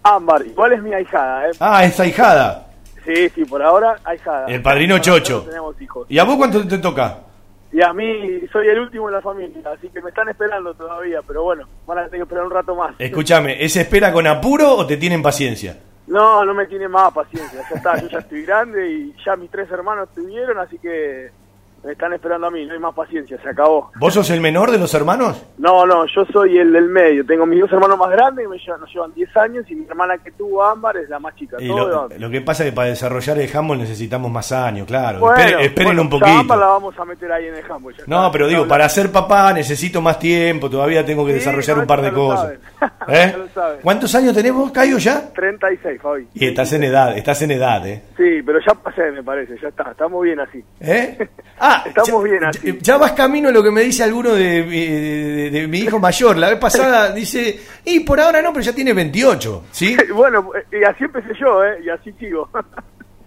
Ámbar, 0.04 0.46
igual 0.46 0.72
es 0.72 0.82
mi 0.82 0.94
ahijada, 0.94 1.50
¿eh? 1.50 1.52
Ah, 1.60 1.84
es 1.84 2.00
ahijada. 2.00 2.66
Sí, 3.06 3.28
sí, 3.36 3.44
por 3.44 3.62
ahora 3.62 3.98
ahijada. 4.06 4.46
El 4.48 4.62
padrino 4.62 5.00
Chocho. 5.00 5.42
Tenemos 5.42 5.82
hijos. 5.82 6.08
¿Y 6.10 6.18
a 6.18 6.24
vos 6.24 6.38
cuánto 6.38 6.66
te 6.66 6.78
toca? 6.78 7.27
Y 7.72 7.81
a 7.81 7.91
mí 7.94 8.48
soy 8.52 8.68
el 8.68 8.80
último 8.80 9.10
en 9.10 9.15
la 9.15 9.22
familia, 9.22 9.61
así 9.76 9.89
que 9.89 10.02
me 10.02 10.10
están 10.10 10.30
esperando 10.30 10.73
todavía, 10.73 11.22
pero 11.27 11.44
bueno, 11.44 11.68
van 11.85 11.99
a 11.99 12.06
tener 12.06 12.19
que 12.19 12.23
esperar 12.23 12.45
un 12.45 12.52
rato 12.52 12.76
más. 12.76 12.95
Escúchame, 12.98 13.64
¿es 13.64 13.76
espera 13.76 14.14
con 14.14 14.26
apuro 14.26 14.73
o 14.73 14.88
te 14.88 14.95
tienen 14.98 15.22
paciencia? 15.22 15.77
No, 16.07 16.45
no 16.45 16.53
me 16.53 16.65
tiene 16.68 16.88
más 16.88 17.14
paciencia, 17.14 17.61
ya 17.69 17.76
está, 17.76 18.02
yo 18.02 18.07
ya 18.07 18.19
estoy 18.19 18.44
grande 18.44 18.89
y 18.89 19.15
ya 19.26 19.35
mis 19.35 19.52
tres 19.52 19.69
hermanos 19.69 20.07
estuvieron, 20.07 20.57
así 20.57 20.80
que 20.80 21.30
me 21.84 21.91
están 21.94 22.12
esperando 22.14 22.48
a 22.48 22.52
mí, 22.52 22.66
no 22.66 22.74
hay 22.74 22.80
más 22.80 22.94
paciencia, 22.94 23.40
se 23.41 23.49
acabó. 23.49 23.91
¿Vos 23.99 24.14
sos 24.14 24.30
el 24.32 24.41
menor 24.41 24.72
de 24.72 24.78
los 24.78 24.94
hermanos? 24.94 25.41
No, 25.58 25.86
no, 25.86 26.06
yo 26.08 26.26
soy 26.34 26.58
el 26.58 26.74
del 26.74 26.90
medio, 26.90 27.26
tengo 27.26 27.45
mis 27.45 27.62
dos 27.62 27.72
hermanos 27.72 27.98
más 27.98 28.10
grandes 28.10 28.45
que 28.45 28.49
me 28.49 28.58
llevan, 28.58 28.82
nos 28.82 28.94
llevan 28.94 29.14
10 29.14 29.38
años 29.38 29.66
y 29.70 29.76
mi 29.76 29.86
hermana 29.86 30.18
que 30.18 30.32
tuvo 30.32 30.64
Ámbar 30.64 30.98
es 30.98 31.10
la 31.10 31.20
más 31.20 31.36
chica. 31.36 31.58
Y 31.60 31.68
lo, 31.68 32.30
que 32.30 32.41
pasa 32.41 32.64
es 32.64 32.72
que 32.72 32.76
para 32.76 32.90
desarrollar 32.90 33.38
el 33.40 33.56
handball 33.56 33.78
necesitamos 33.78 34.32
más 34.32 34.52
años, 34.52 34.88
claro. 34.88 35.20
Bueno, 35.20 35.38
esperen 35.38 35.66
esperen 35.66 35.88
bueno, 35.88 36.02
un 36.04 36.08
ya 36.08 36.12
poquito. 36.20 36.40
Ámbar 36.40 36.58
la 36.58 36.66
vamos 36.68 36.99
a 36.99 37.06
meter 37.06 37.32
ahí 37.32 37.45
en 37.45 37.56
el 37.56 37.72
handball. 37.72 37.95
ya 37.95 38.04
No, 38.08 38.32
pero 38.32 38.48
digo, 38.48 38.68
para 38.68 38.90
ser 38.90 39.12
papá 39.12 39.54
necesito 39.54 40.02
más 40.02 40.20
tiempo, 40.20 40.70
todavía 40.70 41.06
tengo 41.06 41.26
que 41.26 41.34
Sí, 41.34 41.40
desarrollar 41.40 41.80
un 41.80 41.88
par 41.88 42.02
de 42.02 42.12
cosas. 42.12 42.41
saben. 42.41 42.60
¿Eh? 43.08 43.30
Ya 43.32 43.38
lo 43.38 43.48
saben. 43.49 43.80
¿Cuántos 43.82 44.14
años 44.16 44.36
tenés 44.36 44.54
vos, 44.54 44.72
Cayo, 44.72 44.98
ya? 44.98 45.30
36, 45.34 46.02
Fabi. 46.02 46.28
Y 46.34 46.45
estás 46.48 46.72
en 46.74 46.84
edad, 46.84 47.18
estás 47.18 47.41
en 47.41 47.52
edad, 47.52 47.88
¿eh? 47.88 48.04
Sí, 48.18 48.41
pero 48.45 48.60
ya 48.66 48.74
pasé, 48.76 49.12
me 49.12 49.24
parece, 49.24 49.56
ya 49.62 49.70
está, 49.70 49.91
estamos 49.91 50.24
bien 50.24 50.40
así. 50.40 50.64
¿Eh? 50.80 51.28
Ah, 51.60 51.84
estamos 51.88 52.24
bien 52.24 52.44
así. 52.45 52.78
Ya 52.82 52.98
vas 52.98 53.14
camino 53.14 53.49
a 53.49 53.52
lo 53.52 53.64
que 53.64 53.72
me 53.72 53.82
dice 53.82 54.04
alguno 54.04 54.36
de, 54.36 54.62
de- 54.62 55.49
de 55.49 55.68
mi 55.68 55.80
hijo 55.80 55.98
mayor. 55.99 56.38
La 56.38 56.49
vez 56.52 56.60
pasada 56.60 57.12
dice, 57.16 57.60
y 57.84 58.02
por 58.02 58.20
ahora 58.20 58.44
no, 58.44 58.54
pero 58.54 58.64
ya 58.64 58.74
tiene 58.74 58.94
28, 58.94 59.64
¿sí? 59.72 59.98
bueno, 60.14 60.52
y 60.72 60.84
así 60.84 61.06
empecé 61.06 61.30
yo, 61.40 61.64
¿eh? 61.66 61.80
Y 61.84 61.90
así 61.90 62.12
sigo. 62.20 62.48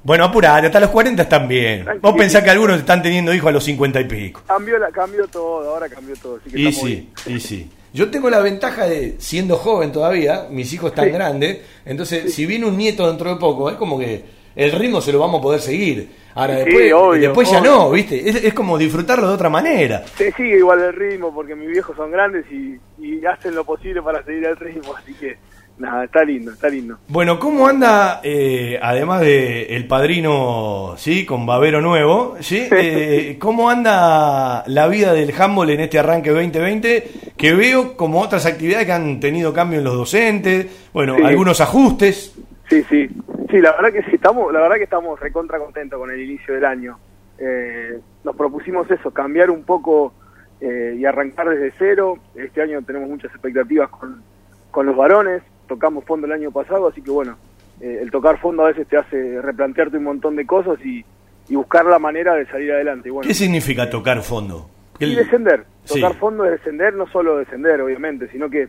Bueno, 0.05 0.25
apurate, 0.27 0.67
hasta 0.69 0.79
los 0.79 0.91
40 0.91 1.23
están 1.25 1.49
bien. 1.49 1.85
Vos 2.01 2.15
pensás 2.17 2.43
que 2.45 2.51
algunos 2.51 2.79
están 2.79 3.03
teniendo 3.03 3.35
hijos 3.35 3.49
a 3.49 3.53
los 3.53 3.65
50 3.65 4.01
y 4.01 4.05
pico. 4.05 4.43
cambió, 4.47 4.79
la, 4.79 4.91
cambió 4.93 5.27
todo, 5.27 5.69
ahora 5.75 5.89
cambió 5.89 6.15
todo. 6.17 6.37
Así 6.41 6.51
que 6.51 6.61
Y 6.61 6.73
sí, 6.73 7.13
y 7.27 7.41
sí. 7.41 7.71
Yo 7.93 8.11
tengo 8.11 8.31
la 8.31 8.41
ventaja 8.41 8.87
de, 8.87 9.17
siendo 9.19 9.57
joven 9.57 9.91
todavía, 9.93 10.47
mis 10.51 10.73
hijos 10.73 10.91
están 10.91 11.07
Sí. 11.07 11.11
grandes, 11.13 11.59
entonces 11.85 12.33
si 12.33 12.47
viene 12.47 12.67
un 12.67 12.77
nieto 12.77 13.07
dentro 13.09 13.31
de 13.31 13.37
poco, 13.37 13.69
es 13.71 13.77
como 13.77 13.99
que 13.99 14.25
el 14.55 14.73
ritmo 14.73 15.01
se 15.01 15.13
lo 15.13 15.19
vamos 15.19 15.41
a 15.41 15.43
poder 15.43 15.61
seguir. 15.61 16.09
Ahora 16.35 16.59
Sí, 16.59 16.65
después, 16.67 16.93
obvio, 16.93 17.21
después 17.23 17.51
ya 17.51 17.61
no, 17.61 17.91
¿viste? 17.91 18.29
Es, 18.29 18.37
es 18.45 18.55
como 18.55 18.79
disfrutarlo 18.79 19.27
de 19.29 19.35
otra 19.35 19.49
manera. 19.49 20.05
Se 20.17 20.31
sigue 20.33 20.59
igual 20.59 20.81
el 20.81 20.93
ritmo 20.93 21.35
porque 21.35 21.57
mis 21.57 21.69
viejos 21.69 21.97
son 21.97 22.13
grandes 22.13 22.45
y, 22.53 22.79
y 23.03 23.25
hacen 23.27 23.55
lo 23.57 23.65
posible 23.65 24.01
para 24.03 24.23
seguir 24.25 24.45
el 24.45 24.57
ritmo, 24.57 24.95
así 24.97 25.13
que 25.15 25.37
nada, 25.81 26.05
está 26.05 26.23
lindo, 26.25 26.53
está 26.53 26.69
lindo. 26.69 26.99
Bueno, 27.09 27.39
¿cómo 27.39 27.67
anda, 27.67 28.21
eh, 28.23 28.79
además 28.81 29.21
de 29.21 29.75
el 29.77 29.87
padrino, 29.87 30.95
sí, 30.97 31.25
con 31.27 31.47
Babero 31.47 31.81
Nuevo, 31.81 32.37
sí? 32.41 32.69
Eh, 32.73 33.37
¿Cómo 33.39 33.69
anda 33.71 34.63
la 34.67 34.87
vida 34.89 35.13
del 35.13 35.33
handball 35.39 35.71
en 35.71 35.81
este 35.81 35.99
arranque 35.99 36.31
2020? 36.31 37.11
Que 37.37 37.53
veo 37.55 37.97
como 37.97 38.21
otras 38.21 38.47
actividades 38.47 38.87
que 38.87 38.93
han 38.93 39.21
tenido 39.21 39.53
cambio 39.53 39.79
en 39.79 39.85
los 39.85 39.95
docentes, 39.97 40.89
bueno, 40.93 41.17
Sí. 41.17 41.23
algunos 41.25 41.61
ajustes. 41.61 42.35
Sí, 42.69 42.85
sí, 42.89 43.09
sí, 43.51 43.59
la 43.59 43.73
verdad 43.73 43.93
que 43.93 44.03
sí, 44.03 44.15
estamos, 44.15 44.53
la 44.53 44.61
verdad 44.61 44.77
que 44.77 44.85
estamos 44.85 45.19
recontra 45.19 45.59
contentos 45.59 45.99
con 45.99 46.11
el 46.11 46.21
inicio 46.21 46.55
del 46.55 46.65
año. 46.65 46.99
Eh, 47.39 47.99
nos 48.23 48.37
propusimos 48.37 48.89
eso, 48.91 49.11
cambiar 49.11 49.51
un 49.51 49.65
poco 49.65 50.13
eh, 50.61 50.95
y 50.99 51.05
arrancar 51.05 51.49
desde 51.49 51.73
cero. 51.79 52.19
Este 52.35 52.63
año 52.63 52.83
tenemos 52.83 53.09
muchas 53.09 53.31
expectativas 53.33 53.89
con, 53.89 54.23
con 54.71 54.87
los 54.87 54.95
varones, 54.95 55.43
tocamos 55.71 56.05
fondo 56.05 56.27
el 56.27 56.33
año 56.33 56.51
pasado, 56.51 56.89
así 56.89 57.01
que 57.01 57.13
bueno, 57.13 57.39
eh, 57.81 58.01
el 58.03 58.11
tocar 58.11 58.39
fondo 58.41 58.65
a 58.65 58.69
veces 58.69 58.89
te 58.89 58.97
hace 58.97 59.41
replantearte 59.41 59.97
un 59.99 60.05
montón 60.05 60.35
de 60.35 60.45
cosas 60.45 60.85
y, 60.85 61.05
y 61.49 61.55
buscar 61.55 61.87
la 61.87 62.01
manera 62.01 62.35
de 62.35 62.45
salir 62.47 62.73
adelante. 62.73 63.09
Y 63.09 63.13
bueno, 63.13 63.29
¿Qué 63.29 63.35
significa 63.35 63.89
tocar 63.89 64.21
fondo? 64.23 64.69
y 64.99 65.15
descender. 65.15 65.65
Sí. 65.85 66.01
Tocar 66.01 66.19
fondo 66.19 66.45
es 66.45 66.51
descender, 66.51 66.93
no 66.95 67.07
solo 67.07 67.39
descender, 67.39 67.81
obviamente, 67.81 68.29
sino 68.29 68.51
que 68.51 68.69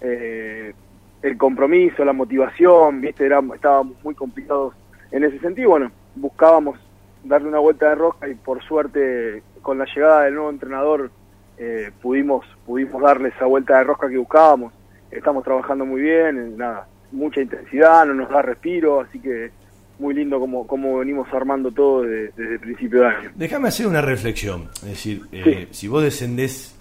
eh, 0.00 0.74
el 1.22 1.38
compromiso, 1.38 2.04
la 2.04 2.12
motivación, 2.12 3.00
viste, 3.00 3.24
era, 3.24 3.40
estábamos 3.54 3.94
muy 4.02 4.14
complicados 4.14 4.74
en 5.12 5.24
ese 5.24 5.38
sentido. 5.38 5.70
Bueno, 5.70 5.92
buscábamos 6.16 6.78
darle 7.24 7.48
una 7.48 7.60
vuelta 7.60 7.90
de 7.90 7.94
rosca 7.94 8.28
y 8.28 8.34
por 8.34 8.62
suerte 8.64 9.42
con 9.62 9.78
la 9.78 9.86
llegada 9.86 10.24
del 10.24 10.34
nuevo 10.34 10.50
entrenador 10.50 11.10
eh, 11.58 11.90
pudimos 12.02 12.44
pudimos 12.64 13.02
darle 13.02 13.28
esa 13.28 13.44
vuelta 13.46 13.78
de 13.78 13.84
rosca 13.84 14.08
que 14.08 14.18
buscábamos. 14.18 14.72
Estamos 15.10 15.42
trabajando 15.44 15.84
muy 15.84 16.00
bien, 16.02 16.56
nada, 16.56 16.86
mucha 17.12 17.40
intensidad, 17.40 18.06
no 18.06 18.14
nos 18.14 18.28
da 18.30 18.42
respiro, 18.42 19.00
así 19.00 19.18
que 19.18 19.50
muy 19.98 20.14
lindo 20.14 20.38
como, 20.40 20.66
como 20.66 20.98
venimos 20.98 21.28
armando 21.32 21.70
todo 21.70 22.02
desde, 22.02 22.32
desde 22.36 22.52
el 22.54 22.60
principio 22.60 23.00
de 23.02 23.06
año. 23.08 23.30
Déjame 23.34 23.68
hacer 23.68 23.86
una 23.86 24.00
reflexión. 24.00 24.68
Es 24.76 24.88
decir, 24.90 25.22
eh, 25.32 25.68
si 25.72 25.88
vos 25.88 26.02
descendés 26.02 26.74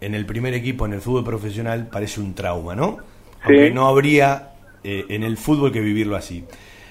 en 0.00 0.14
el 0.14 0.26
primer 0.26 0.52
equipo 0.52 0.84
en 0.84 0.92
el 0.94 1.00
fútbol 1.00 1.24
profesional, 1.24 1.88
parece 1.90 2.20
un 2.20 2.34
trauma, 2.34 2.74
¿no? 2.74 2.98
Aunque 3.44 3.70
no 3.70 3.86
habría 3.86 4.50
eh, 4.82 5.04
en 5.08 5.22
el 5.22 5.36
fútbol 5.38 5.72
que 5.72 5.80
vivirlo 5.80 6.16
así. 6.16 6.44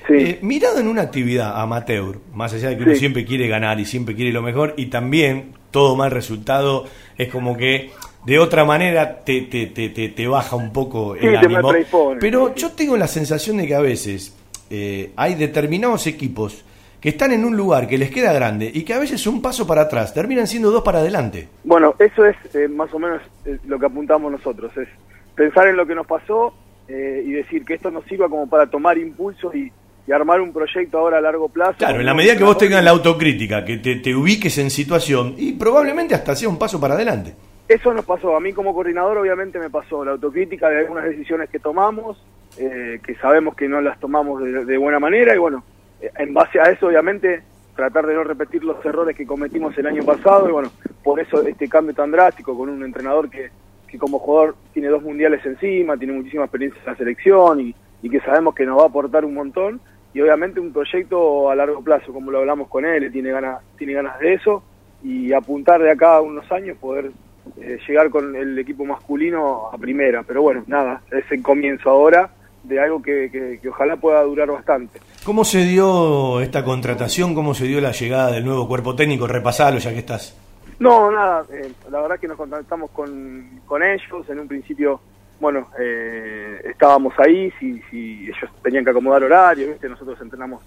Eh, 0.10 0.40
mirado 0.42 0.80
en 0.80 0.88
una 0.88 1.04
actividad 1.04 1.62
amateur, 1.62 2.18
más 2.34 2.54
allá 2.54 2.70
de 2.70 2.78
que 2.78 2.84
uno 2.84 2.94
Sí. 2.94 3.00
siempre 3.00 3.24
quiere 3.26 3.48
ganar 3.48 3.80
y 3.80 3.86
siempre 3.86 4.16
quiere 4.16 4.32
lo 4.34 4.42
mejor, 4.42 4.74
y 4.78 4.88
también 4.88 5.52
todo 5.72 5.96
mal 5.96 6.12
resultado 6.12 6.86
es 7.18 7.30
como 7.30 7.56
que 7.56 7.92
de 8.26 8.40
otra 8.40 8.66
manera 8.66 9.24
te, 9.24 9.42
te, 9.42 9.68
te, 9.68 9.90
te, 9.90 10.10
te 10.10 10.28
baja 10.28 10.56
un 10.56 10.72
poco 10.72 11.16
Sí, 11.20 11.26
el 11.26 11.32
me 11.34 11.38
ánimo. 11.38 11.72
Pero 12.20 12.56
yo 12.56 12.72
tengo 12.72 12.98
la 12.98 13.08
sensación 13.08 13.58
de 13.58 13.68
que 13.68 13.76
a 13.76 13.82
veces 13.82 14.36
eh, 14.70 15.12
hay 15.16 15.36
determinados 15.36 16.08
equipos 16.08 16.64
que 17.04 17.10
están 17.10 17.34
en 17.34 17.44
un 17.44 17.58
lugar 17.58 17.86
que 17.86 17.98
les 17.98 18.10
queda 18.10 18.32
grande 18.32 18.72
y 18.74 18.84
que 18.84 18.94
a 18.94 18.98
veces 18.98 19.28
un 19.28 19.42
paso 19.42 19.68
para 19.68 19.82
atrás 19.82 20.14
terminan 20.14 20.48
siendo 20.48 20.72
dos 20.72 20.84
para 20.84 21.00
adelante. 21.00 21.50
Bueno, 21.66 21.96
eso 22.00 22.26
es 22.26 22.38
eh, 22.56 22.70
más 22.70 22.94
o 22.94 23.00
menos 23.00 23.22
eh, 23.44 23.58
lo 23.66 23.78
que 23.78 23.88
apuntamos 23.88 24.32
nosotros, 24.32 24.72
es 24.78 24.88
pensar 25.36 25.68
en 25.68 25.76
lo 25.76 25.86
que 25.86 25.96
nos 25.96 26.08
pasó 26.08 26.54
eh, 26.88 27.22
y 27.26 27.32
decir 27.32 27.66
que 27.66 27.74
esto 27.74 27.92
nos 27.92 28.06
sirva 28.06 28.30
como 28.30 28.48
para 28.48 28.68
tomar 28.68 28.98
impulso 28.98 29.54
y, 29.54 29.70
y 30.08 30.12
armar 30.14 30.40
un 30.40 30.54
proyecto 30.54 30.98
ahora 30.98 31.18
a 31.18 31.22
largo 31.22 31.50
plazo. 31.50 31.76
Claro, 31.80 32.00
en 32.00 32.06
la 32.06 32.14
medida 32.14 32.38
que 32.38 32.46
vos 32.46 32.58
tengas 32.58 32.82
la 32.82 32.92
autocrítica, 32.92 33.66
que 33.66 33.80
te, 33.80 33.98
te 33.98 34.16
ubiques 34.16 34.58
en 34.60 34.70
situación 34.70 35.36
y 35.38 35.52
probablemente 35.52 36.16
hasta 36.16 36.38
sea 36.38 36.48
un 36.48 36.58
paso 36.58 36.80
para 36.80 36.94
adelante. 36.94 37.34
Eso 37.68 37.94
nos 37.94 38.06
pasó, 38.06 38.36
a 38.36 38.40
mí 38.40 38.52
como 38.52 38.74
coordinador 38.74 39.18
obviamente 39.18 39.58
me 39.58 39.70
pasó 39.70 40.04
la 40.04 40.12
autocrítica 40.12 40.70
de 40.70 40.80
algunas 40.80 41.06
decisiones 41.06 41.50
que 41.50 41.60
tomamos, 41.60 42.22
eh, 42.58 43.00
que 43.06 43.16
sabemos 43.16 43.56
que 43.56 43.70
no 43.70 43.80
las 43.82 44.00
tomamos 44.00 44.44
de, 44.44 44.66
de 44.66 44.78
buena 44.78 45.00
manera 45.00 45.34
y 45.34 45.38
bueno, 45.38 45.64
eh, 46.02 46.12
en 46.18 46.34
base 46.34 46.60
a 46.60 46.66
eso 46.66 46.88
obviamente 46.88 47.42
tratar 47.76 48.06
de 48.06 48.14
no 48.14 48.24
repetir 48.24 48.64
los 48.64 48.84
errores 48.86 49.16
que 49.16 49.26
cometimos 49.26 49.78
el 49.78 49.88
año 49.88 50.04
pasado 50.04 50.50
y 50.50 50.52
bueno, 50.52 50.72
por 51.04 51.20
eso 51.20 51.42
este 51.42 51.70
cambio 51.70 51.96
tan 51.96 52.12
drástico 52.12 52.56
con 52.58 52.70
un 52.70 52.84
entrenador 52.84 53.30
que, 53.30 53.50
que 53.88 53.98
como 53.98 54.20
jugador 54.20 54.56
tiene 54.74 54.90
dos 54.90 55.02
mundiales 55.02 55.44
encima, 55.46 55.98
tiene 55.98 56.14
muchísima 56.14 56.44
experiencia 56.44 56.80
en 56.82 56.92
la 56.92 56.98
selección 56.98 57.62
y, 57.62 57.76
y 58.02 58.10
que 58.10 58.20
sabemos 58.20 58.54
que 58.54 58.66
nos 58.66 58.78
va 58.78 58.84
a 58.84 58.88
aportar 58.88 59.24
un 59.24 59.34
montón 59.34 59.80
y 60.14 60.22
obviamente 60.22 60.60
un 60.60 60.72
proyecto 60.72 61.50
a 61.50 61.56
largo 61.56 61.82
plazo, 61.82 62.14
como 62.14 62.30
lo 62.30 62.40
hablamos 62.40 62.68
con 62.68 62.86
él, 62.86 63.12
tiene 63.12 63.32
ganas, 63.32 63.62
tiene 63.78 63.94
ganas 63.94 64.20
de 64.20 64.34
eso 64.34 64.64
y 65.02 65.34
apuntar 65.34 65.82
de 65.82 65.92
acá 65.92 66.18
a 66.18 66.22
unos 66.22 66.50
años 66.52 66.78
poder 66.78 67.12
eh, 67.60 67.78
llegar 67.88 68.10
con 68.10 68.36
el 68.36 68.58
equipo 68.60 68.86
masculino 68.86 69.70
a 69.72 69.78
primera. 69.78 70.24
Pero 70.24 70.42
bueno, 70.42 70.64
nada, 70.68 71.02
es 71.12 71.26
el 71.32 71.42
comienzo 71.42 71.90
ahora 71.90 72.30
de 72.64 72.80
algo 72.80 73.02
que, 73.02 73.30
que- 73.32 73.60
que 73.62 73.70
ojalá 73.70 73.98
pueda 73.98 74.22
durar 74.24 74.50
bastante. 74.50 75.00
¿Cómo 75.26 75.44
se 75.46 75.60
dio 75.66 76.40
esta 76.42 76.64
contratación? 76.64 77.36
¿Cómo 77.36 77.54
se 77.54 77.66
dio 77.66 77.80
la 77.82 77.92
llegada 77.92 78.32
del 78.32 78.46
nuevo 78.46 78.68
cuerpo 78.68 78.96
técnico? 78.96 79.28
Repasalo 79.28 79.80
ya 79.80 79.92
que 79.92 80.00
estás. 80.00 80.38
No, 80.80 81.12
nada, 81.12 81.46
eh, 81.52 81.72
la 81.92 82.02
verdad 82.02 82.20
que 82.20 82.28
nos 82.28 82.38
contactamos 82.38 82.90
con, 82.92 83.60
con 83.66 83.84
ellos, 83.84 84.28
en 84.30 84.40
un 84.40 84.48
principio, 84.48 85.00
bueno, 85.40 85.68
eh, 85.80 86.62
estábamos 86.66 87.14
ahí, 87.20 87.52
si, 87.60 87.80
si 87.90 88.24
ellos 88.24 88.50
tenían 88.62 88.84
que 88.84 88.90
acomodar 88.90 89.24
horario, 89.24 89.68
¿viste? 89.68 89.88
nosotros 89.88 90.20
entrenamos 90.22 90.64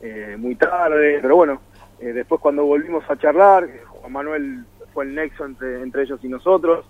eh, 0.00 0.34
muy 0.38 0.54
tarde, 0.56 1.18
pero 1.20 1.36
bueno, 1.36 1.60
eh, 2.00 2.06
después 2.12 2.40
cuando 2.40 2.64
volvimos 2.64 3.04
a 3.08 3.16
charlar, 3.18 3.64
eh, 3.64 3.82
Juan 3.86 4.12
Manuel 4.12 4.64
fue 4.92 5.04
el 5.04 5.14
nexo 5.14 5.44
entre, 5.44 5.82
entre 5.82 6.02
ellos 6.02 6.20
y 6.22 6.28
nosotros, 6.28 6.84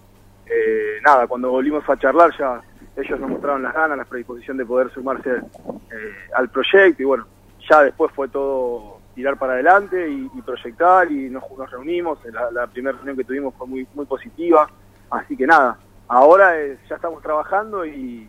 eh, 0.46 0.98
nada, 1.04 1.26
cuando 1.26 1.50
volvimos 1.50 1.88
a 1.88 1.96
charlar 1.96 2.30
ya 2.38 2.60
ellos 2.96 3.20
nos 3.20 3.30
mostraron 3.30 3.62
las 3.62 3.72
ganas, 3.72 3.96
la 3.96 4.04
predisposición 4.04 4.56
de 4.56 4.66
poder 4.66 4.90
sumarse 4.92 5.30
eh, 5.30 6.14
al 6.34 6.48
proyecto 6.48 7.02
y 7.02 7.06
bueno, 7.06 7.26
ya 7.68 7.82
después 7.82 8.12
fue 8.12 8.28
todo 8.28 8.98
tirar 9.14 9.38
para 9.38 9.52
adelante 9.54 10.08
y, 10.10 10.30
y 10.34 10.42
proyectar 10.42 11.10
y 11.10 11.30
nos, 11.30 11.44
nos 11.56 11.70
reunimos, 11.70 12.18
la, 12.32 12.50
la 12.50 12.66
primera 12.66 12.96
reunión 12.96 13.16
que 13.16 13.24
tuvimos 13.24 13.54
fue 13.56 13.66
muy, 13.66 13.86
muy 13.94 14.06
positiva, 14.06 14.68
así 15.10 15.36
que 15.36 15.46
nada, 15.46 15.78
ahora 16.08 16.60
eh, 16.60 16.78
ya 16.88 16.96
estamos 16.96 17.22
trabajando 17.22 17.84
y, 17.86 18.28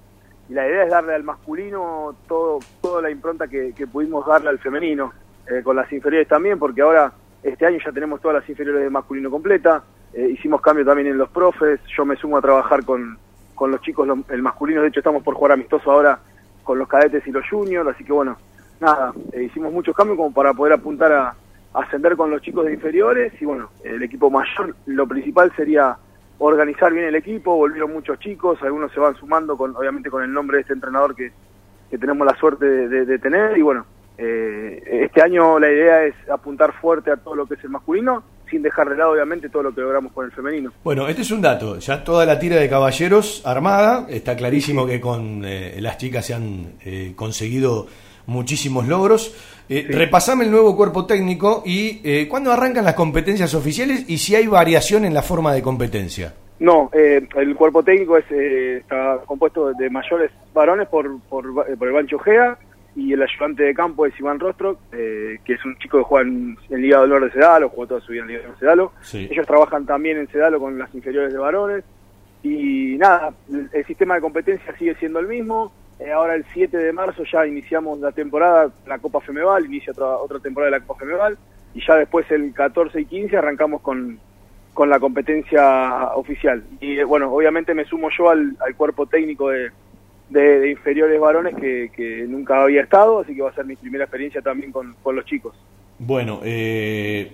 y 0.50 0.54
la 0.54 0.68
idea 0.68 0.84
es 0.84 0.90
darle 0.92 1.16
al 1.16 1.24
masculino 1.24 2.16
todo, 2.28 2.60
toda 2.82 3.02
la 3.02 3.10
impronta 3.10 3.48
que, 3.48 3.74
que 3.74 3.88
pudimos 3.88 4.26
darle 4.26 4.50
al 4.50 4.60
femenino. 4.60 5.12
eh, 5.48 5.64
con 5.64 5.76
las 5.76 5.92
inferiores 5.92 6.28
también, 6.28 6.60
porque 6.60 6.82
ahora 6.82 7.12
este 7.44 7.66
año 7.66 7.80
ya 7.84 7.92
tenemos 7.92 8.22
todas 8.22 8.40
las 8.42 8.50
inferiores 8.50 8.84
de 8.84 8.90
masculino 8.90 9.30
completa, 9.32 9.84
eh, 10.14 10.30
hicimos 10.32 10.62
cambio 10.62 10.86
también 10.86 11.08
en 11.08 11.18
los 11.18 11.30
profes, 11.30 11.80
yo 11.96 12.06
me 12.06 12.16
sumo 12.16 12.38
a 12.38 12.42
trabajar 12.42 12.84
con, 12.86 13.18
con 13.56 13.72
los 13.72 13.82
chicos, 13.82 14.08
lo- 14.08 14.24
el 14.30 14.42
masculino, 14.42 14.82
de 14.82 14.90
hecho 14.90 15.00
estamos 15.00 15.24
por 15.24 15.36
jugar 15.36 15.54
amistoso 15.54 15.92
ahora 15.92 16.20
con 16.64 16.78
los 16.78 16.88
cadetes 16.88 17.26
y 17.26 17.32
los 17.32 17.48
juniors, 17.50 17.90
así 17.90 18.04
que 18.04 18.12
bueno, 18.14 18.38
nada, 18.80 19.14
eh, 19.32 19.44
hicimos 19.44 19.72
muchos 19.74 19.96
cambios 19.96 20.18
como 20.18 20.34
para 20.34 20.54
poder 20.54 20.74
apuntar 20.74 21.12
a, 21.12 21.36
ascender 21.74 22.18
con 22.18 22.30
los 22.30 22.42
chicos 22.42 22.66
de 22.66 22.74
inferiores 22.74 23.32
y 23.42 23.46
bueno, 23.46 23.70
el 23.86 24.04
equipo 24.04 24.30
mayor, 24.30 24.76
lo 24.88 25.08
principal 25.08 25.54
sería 25.56 25.96
organizar 26.38 26.92
bien 26.92 27.06
el 27.06 27.16
equipo, 27.16 27.56
volvieron 27.56 27.94
muchos 27.94 28.20
chicos, 28.20 28.62
algunos 28.62 28.92
se 28.92 29.00
van 29.00 29.16
sumando 29.16 29.56
con 29.56 29.74
obviamente 29.78 30.10
con 30.10 30.22
el 30.22 30.34
nombre 30.34 30.58
de 30.58 30.62
este 30.62 30.74
entrenador 30.74 31.16
que, 31.16 31.32
que 31.90 31.98
tenemos 31.98 32.28
la 32.28 32.36
suerte 32.36 32.66
de 32.66 33.20
tener 33.20 33.58
y 33.58 33.62
bueno, 33.62 33.86
eh, 34.22 35.04
este 35.06 35.22
año 35.22 35.60
la 35.60 35.72
idea 35.72 36.06
es 36.06 36.14
apuntar 36.30 36.74
fuerte 36.80 37.12
a 37.12 37.18
todo 37.18 37.36
lo 37.36 37.46
que 37.48 37.56
es 37.56 37.64
el 37.64 37.72
masculino, 37.72 38.24
sin 38.50 38.62
dejar 38.62 38.90
de 38.90 38.98
lado 38.98 39.14
obviamente 39.14 39.50
todo 39.50 39.64
lo 39.64 39.74
que 39.74 39.82
logramos 39.82 40.12
con 40.14 40.26
el 40.26 40.32
femenino. 40.32 40.72
Bueno, 40.84 41.08
este 41.08 41.24
es 41.24 41.32
un 41.32 41.42
dato. 41.42 41.80
Ya 41.80 42.04
toda 42.04 42.26
la 42.26 42.38
tira 42.38 42.58
de 42.58 42.70
caballeros 42.70 43.42
armada. 43.46 44.06
Está 44.10 44.36
clarísimo 44.36 44.86
que 44.86 45.02
con 45.02 45.44
eh, 45.46 45.78
las 45.80 45.98
chicas 45.98 46.26
se 46.26 46.34
han 46.34 46.74
eh, 46.86 47.14
conseguido 47.16 47.88
muchísimos 48.28 48.88
logros. 48.88 49.36
Eh, 49.70 49.88
Repasame 49.90 50.44
el 50.44 50.52
nuevo 50.52 50.76
cuerpo 50.76 51.06
técnico 51.06 51.64
y 51.66 52.02
eh, 52.04 52.28
cuándo 52.28 52.52
arrancan 52.52 52.86
las 52.86 52.94
competencias 52.94 53.54
oficiales 53.54 54.06
y 54.10 54.18
si 54.18 54.36
hay 54.36 54.48
variación 54.48 55.06
en 55.06 55.14
la 55.14 55.22
forma 55.22 55.54
de 55.54 55.62
competencia. 55.62 56.34
No, 56.60 56.92
eh, 56.94 57.28
el 57.38 57.56
cuerpo 57.56 57.82
técnico 57.82 58.18
es, 58.18 58.26
eh, 58.30 58.78
está 58.82 59.18
compuesto 59.26 59.74
de 59.74 59.90
mayores 59.90 60.30
varones 60.54 60.88
por, 60.90 61.20
por, 61.22 61.44
por 61.56 61.88
el 61.88 61.94
Bancho 61.94 62.20
Gea 62.20 62.58
y 62.96 63.14
el 63.14 63.22
ayudante 63.22 63.64
de 63.64 63.74
campo 63.74 64.06
es 64.06 64.20
Iván 64.20 64.40
Rostro, 64.40 64.78
eh, 64.92 65.40
que 65.46 65.54
es 65.54 65.66
un 65.66 65.78
chico 65.78 65.98
que 66.00 66.04
juega 66.04 66.28
en, 66.28 66.58
en 66.70 66.82
Liga 66.82 66.98
de 66.98 67.04
Honor 67.06 67.26
de 67.26 67.32
Sedalo, 67.32 67.70
jugó 67.70 67.88
toda 67.88 68.02
su 68.02 68.12
vida 68.12 68.24
en 68.24 68.28
Liga 68.28 68.40
de 68.40 68.46
Honor 68.46 68.56
de 68.56 68.60
Sedalo. 68.60 68.92
Sí. 69.02 69.28
Ellos 69.32 69.48
trabajan 69.48 69.86
también 69.86 70.18
en 70.18 70.28
Sedalo 70.28 70.60
con 70.60 70.78
las 70.78 70.94
inferiores 70.94 71.32
de 71.32 71.40
varones. 71.40 71.84
Y 72.44 72.98
nada, 72.98 73.34
el, 73.50 73.70
el 73.72 73.86
sistema 73.86 74.16
de 74.16 74.22
competencia 74.22 74.76
sigue 74.78 74.96
siendo 74.96 75.20
el 75.20 75.28
mismo. 75.28 75.72
Eh, 76.00 76.12
ahora 76.12 76.36
el 76.36 76.44
7 76.54 76.76
de 76.76 76.92
marzo 76.92 77.24
ya 77.32 77.46
iniciamos 77.46 78.00
la 78.00 78.12
temporada, 78.12 78.72
la 78.88 78.98
Copa 79.00 79.22
Femeval, 79.22 79.66
inicia 79.66 79.92
otra, 79.92 80.18
otra 80.18 80.40
temporada 80.40 80.72
de 80.72 80.80
la 80.80 80.86
Copa 80.86 81.00
Femeval. 81.00 81.38
Y 81.74 81.86
ya 81.86 81.96
después 81.96 82.30
el 82.32 82.54
14 82.54 83.00
y 83.00 83.06
15 83.06 83.38
arrancamos 83.38 83.82
con, 83.82 84.20
con 84.74 84.90
la 84.90 85.00
competencia 85.00 86.08
oficial. 86.16 86.64
Y 86.82 86.98
eh, 86.98 87.04
bueno, 87.06 87.32
obviamente 87.32 87.74
me 87.74 87.86
sumo 87.86 88.10
yo 88.18 88.30
al, 88.30 88.58
al 88.60 88.76
cuerpo 88.76 89.06
técnico 89.06 89.50
de, 89.50 89.72
de, 90.32 90.60
de 90.60 90.72
inferiores 90.72 91.20
varones 91.20 91.54
que, 91.56 91.92
que 91.96 92.26
nunca 92.28 92.64
había 92.64 92.82
estado, 92.82 93.20
así 93.20 93.36
que 93.36 93.42
va 93.42 93.50
a 93.50 93.54
ser 93.54 93.66
mi 93.66 93.76
primera 93.76 94.06
experiencia 94.06 94.42
también 94.42 94.72
con, 94.72 94.96
con 95.04 95.16
los 95.16 95.26
chicos. 95.26 95.54
Bueno, 96.00 96.40
eh, 96.44 97.32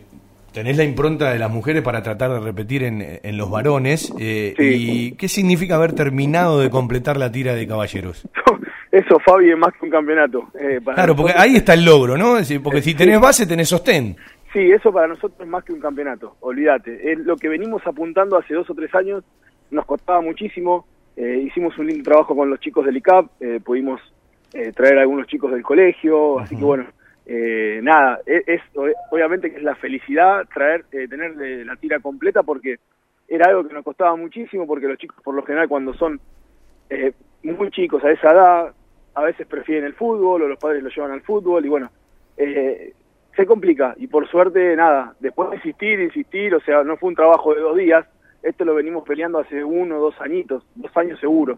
tenés 0.51 0.75
la 0.77 0.83
impronta 0.83 1.31
de 1.31 1.39
las 1.39 1.49
mujeres 1.51 1.83
para 1.83 2.01
tratar 2.03 2.31
de 2.31 2.39
repetir 2.39 2.83
en, 2.83 3.19
en 3.23 3.37
los 3.37 3.49
varones. 3.49 4.11
eh, 4.19 4.53
¿Y 4.57 5.11
qué 5.13 5.27
significa 5.29 5.75
haber 5.75 5.93
terminado 5.93 6.59
de 6.59 6.69
completar 6.69 7.17
la 7.17 7.31
tira 7.31 7.53
de 7.55 7.67
caballeros? 7.67 8.27
Eso, 8.91 9.19
Fabi, 9.19 9.51
es 9.51 9.57
más 9.57 9.73
que 9.73 9.85
un 9.85 9.91
campeonato. 9.91 10.47
eh, 10.59 10.79
para 10.83 10.95
Claro, 10.95 11.15
porque 11.15 11.33
ahí 11.37 11.55
está 11.57 11.73
el 11.73 11.85
logro, 11.85 12.17
¿no? 12.17 12.33
Es 12.37 12.47
decir, 12.47 12.63
porque 12.63 12.81
si 12.81 12.95
tenés 12.95 13.19
base, 13.19 13.45
tenés 13.45 13.69
sostén. 13.69 14.15
Sí, 14.53 14.71
eso 14.71 14.91
para 14.91 15.07
nosotros 15.07 15.39
es 15.41 15.47
más 15.47 15.63
que 15.65 15.73
un 15.73 15.79
campeonato, 15.81 16.35
olvídate. 16.39 17.11
Es 17.11 17.19
lo 17.19 17.35
que 17.35 17.49
venimos 17.49 17.85
apuntando 17.85 18.37
hace 18.37 18.53
dos 18.53 18.67
o 18.69 18.73
tres 18.73 18.93
años, 18.95 19.23
nos 19.71 19.85
costaba 19.85 20.21
muchísimo. 20.21 20.85
Eh, 21.17 21.43
hicimos 21.45 21.77
un 21.77 21.87
lindo 21.87 22.03
trabajo 22.03 22.35
con 22.35 22.49
los 22.49 22.59
chicos 22.59 22.85
del 22.85 22.95
ICAP, 22.97 23.25
eh, 23.41 23.59
pudimos 23.63 23.99
eh, 24.53 24.71
traer 24.71 24.97
a 24.99 25.01
algunos 25.01 25.27
chicos 25.27 25.51
del 25.51 25.63
colegio, 25.63 26.39
así 26.39 26.55
que 26.55 26.63
bueno, 26.63 26.85
eh, 27.25 27.79
nada, 27.83 28.19
es, 28.25 28.47
es- 28.47 28.61
obviamente 29.11 29.51
que 29.51 29.57
es 29.57 29.63
la 29.63 29.75
felicidad 29.75 30.45
traer, 30.53 30.85
eh, 30.93 31.07
tener 31.09 31.33
eh, 31.41 31.65
la 31.65 31.75
tira 31.75 31.99
completa 31.99 32.43
porque 32.43 32.77
era 33.27 33.49
algo 33.49 33.67
que 33.67 33.73
nos 33.73 33.83
costaba 33.83 34.15
muchísimo 34.15 34.65
porque 34.65 34.87
los 34.87 34.97
chicos 34.97 35.17
por 35.21 35.35
lo 35.35 35.43
general 35.43 35.67
cuando 35.67 35.93
son 35.93 36.19
eh, 36.89 37.11
muy 37.43 37.69
chicos 37.71 38.01
a 38.05 38.11
esa 38.11 38.31
edad 38.31 38.73
a 39.15 39.21
veces 39.23 39.45
prefieren 39.47 39.83
el 39.85 39.93
fútbol 39.95 40.43
o 40.43 40.47
los 40.47 40.59
padres 40.59 40.81
lo 40.83 40.89
llevan 40.89 41.11
al 41.11 41.21
fútbol 41.21 41.65
y 41.65 41.69
bueno, 41.69 41.89
eh, 42.37 42.93
se 43.35 43.45
complica 43.45 43.93
y 43.97 44.07
por 44.07 44.27
suerte 44.29 44.75
nada, 44.75 45.13
después 45.19 45.49
de 45.49 45.57
insistir, 45.57 45.99
insistir, 45.99 46.55
o 46.55 46.59
sea, 46.61 46.83
no 46.83 46.95
fue 46.97 47.09
un 47.09 47.15
trabajo 47.15 47.53
de 47.53 47.61
dos 47.61 47.75
días, 47.75 48.05
esto 48.43 48.65
lo 48.65 48.75
venimos 48.75 49.03
peleando 49.03 49.39
hace 49.39 49.63
uno 49.63 49.97
o 49.97 50.01
dos 50.01 50.21
añitos, 50.21 50.63
dos 50.75 50.95
años 50.95 51.19
seguro. 51.19 51.57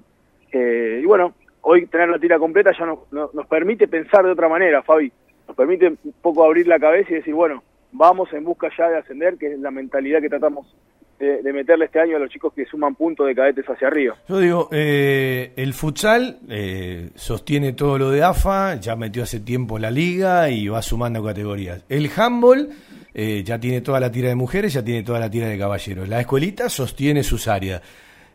Eh, 0.51 0.99
y 1.03 1.06
bueno, 1.06 1.34
hoy 1.61 1.85
tener 1.88 2.10
la 2.10 2.19
tira 2.19 2.39
completa 2.39 2.72
ya 2.77 2.85
nos, 2.85 3.11
nos, 3.11 3.34
nos 3.34 3.47
permite 3.47 3.88
pensar 3.88 4.26
de 4.26 4.31
otra 4.31 4.49
manera, 4.49 4.81
Fabi, 4.81 5.11
nos 5.47 5.56
permite 5.56 5.88
un 5.88 6.14
poco 6.22 6.43
abrir 6.43 6.68
la 6.68 6.80
cabeza 6.80 7.11
y 7.11 7.15
decir, 7.15 7.34
bueno, 7.34 7.64
vamos 7.91 8.31
en 8.34 8.43
busca 8.43 8.69
ya 8.77 8.89
de 8.89 8.97
ascender, 8.97 9.38
que 9.38 9.53
es 9.53 9.60
la 9.60 9.72
mentalidad 9.72 10.22
que 10.22 10.30
tratamos 10.30 10.76
de, 11.20 11.41
de 11.44 11.54
meterle 11.54 11.86
este 11.86 12.00
año 12.00 12.16
a 12.16 12.20
los 12.20 12.30
chicos 12.30 12.54
que 12.54 12.66
suman 12.66 12.96
puntos 12.96 13.28
de 13.28 13.36
cadetes 13.36 13.66
hacia 13.66 13.88
arriba. 13.88 14.16
Yo 14.28 14.40
digo, 14.40 14.70
eh, 14.72 15.52
el 15.58 15.74
futsal 15.74 16.40
eh, 16.50 17.10
sostiene 17.16 17.74
todo 17.74 17.98
lo 17.98 18.10
de 18.12 18.24
AFA, 18.24 18.76
ya 18.76 18.96
metió 18.96 19.24
hace 19.24 19.40
tiempo 19.41 19.78
la 19.78 19.91
liga 19.91 20.50
y 20.50 20.68
va 20.70 20.82
sumando 20.82 21.24
categorías. 21.24 21.84
El 21.90 22.10
handball 22.16 22.70
eh, 23.14 23.44
ya 23.44 23.60
tiene 23.60 23.82
toda 23.82 24.00
la 24.00 24.12
tira 24.12 24.30
de 24.30 24.36
mujeres, 24.36 24.72
ya 24.74 24.84
tiene 24.84 25.04
toda 25.04 25.20
la 25.20 25.30
tira 25.30 25.48
de 25.48 25.58
caballeros. 25.58 26.08
La 26.08 26.22
escuelita 26.22 26.70
sostiene 26.70 27.22
sus 27.24 27.48
áreas. 27.48 27.82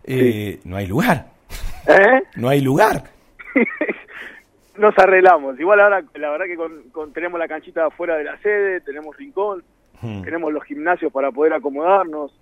Eh, 0.05 0.61
No 0.65 0.77
hay 0.77 0.87
lugar. 0.87 1.27
¿Eh? 1.89 2.21
No 2.37 2.49
hay 2.51 2.61
lugar. 2.61 3.05
nos 4.77 4.99
arreglamos. 4.99 5.59
Igual 5.59 5.81
ahora, 5.81 6.03
la 6.15 6.31
verdad 6.31 6.47
que 6.47 6.57
con, 6.57 6.83
con- 6.91 7.13
tenemos 7.13 7.39
la 7.39 7.47
canchita 7.49 7.87
afuera 7.87 8.17
de 8.17 8.25
la 8.25 8.37
sede, 8.39 8.81
tenemos 8.81 9.17
rincón, 9.17 9.63
tenemos 10.23 10.53
los 10.53 10.63
gimnasios 10.65 11.11
para 11.13 11.31
poder 11.31 11.55
acomodarnos. 11.55 12.33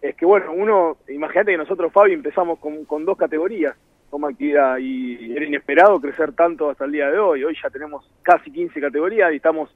Es 0.00 0.14
que 0.14 0.24
bueno, 0.24 0.52
uno, 0.52 0.98
imagínate 1.08 1.52
que 1.52 1.58
nosotros, 1.58 1.92
Fabi, 1.92 2.12
empezamos 2.12 2.58
con, 2.58 2.84
con 2.84 3.04
dos 3.04 3.16
categorías 3.18 3.74
como 4.10 4.26
actividad 4.28 4.78
y 4.78 5.32
era 5.36 5.44
inesperado 5.44 6.00
crecer 6.00 6.32
tanto 6.32 6.70
hasta 6.70 6.84
el 6.84 6.92
día 6.92 7.10
de 7.10 7.18
hoy. 7.18 7.44
Hoy 7.44 7.56
ya 7.62 7.68
tenemos 7.68 8.08
casi 8.22 8.50
15 8.50 8.80
categorías 8.80 9.32
y 9.32 9.36
estamos 9.36 9.70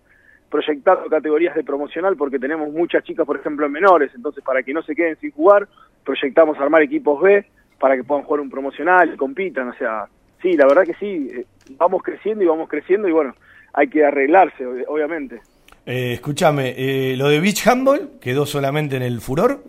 proyectando 0.49 1.07
categorías 1.09 1.55
de 1.55 1.65
promocional 1.65 2.17
porque 2.17 2.39
tenemos 2.39 2.71
muchas 2.73 3.03
chicas, 3.05 3.27
por 3.27 3.37
ejemplo, 3.39 3.67
en 3.67 3.73
menores. 3.73 4.11
Entonces, 4.15 4.45
para 4.45 4.63
que 4.63 4.73
no 4.73 4.83
se 4.83 4.95
queden 4.95 5.17
sin 5.21 5.31
jugar, 5.33 5.67
proyectamos 6.05 6.59
armar 6.59 6.83
equipos 6.83 7.21
B 7.21 7.45
para 7.79 7.97
que 7.97 8.05
puedan 8.05 8.25
jugar 8.25 8.41
un 8.41 8.51
promocional 8.51 9.13
y 9.13 9.17
compitan. 9.17 9.69
O 9.69 9.75
sea, 9.75 10.07
sí, 10.41 10.53
la 10.53 10.67
verdad 10.67 10.85
que 10.85 10.95
sí, 10.95 11.29
eh, 11.35 11.45
vamos 11.77 12.03
creciendo 12.03 12.45
y 12.45 12.47
vamos 12.47 12.69
creciendo 12.69 13.09
y 13.09 13.13
bueno, 13.13 13.35
hay 13.73 13.89
que 13.89 14.05
arreglarse, 14.05 14.65
ob- 14.65 14.85
obviamente. 14.89 15.41
Eh, 15.85 16.13
escúchame, 16.13 16.75
eh, 16.77 17.17
lo 17.17 17.29
de 17.29 17.41
beach 17.41 17.67
handball 17.67 18.11
quedó 18.21 18.47
solamente 18.47 18.97
en 18.97 19.03
el 19.03 19.21
furor. 19.21 19.65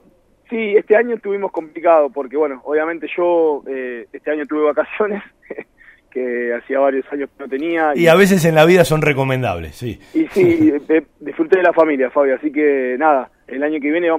Sí, 0.54 0.76
este 0.78 0.96
año 0.96 1.16
estuvimos 1.16 1.52
complicado 1.52 2.12
porque, 2.12 2.38
bueno, 2.38 2.62
obviamente 2.66 3.08
yo 3.18 3.64
eh, 3.66 4.06
este 4.14 4.30
año 4.30 4.46
tuve 4.46 4.66
vacaciones 4.66 5.24
que 6.12 6.54
hacía 6.54 6.78
varios 6.78 7.12
años 7.12 7.28
que 7.36 7.44
no 7.44 7.50
tenía. 7.50 7.94
Y 7.96 8.06
a 8.06 8.14
veces 8.14 8.46
en 8.46 8.54
la 8.54 8.64
vida 8.64 8.86
son 8.86 9.02
recomendables, 9.02 9.76
sí. 9.76 10.00
Y 10.14 10.28
sí, 10.28 10.72
eh, 10.90 11.06
disfruté 11.20 11.58
de 11.58 11.64
la 11.64 11.74
familia, 11.74 12.12
Fabio, 12.12 12.36
así 12.36 12.52
que 12.52 12.96
nada, 13.00 13.32
el 13.48 13.64
año 13.64 13.80
que 13.82 13.90
viene 13.90 14.10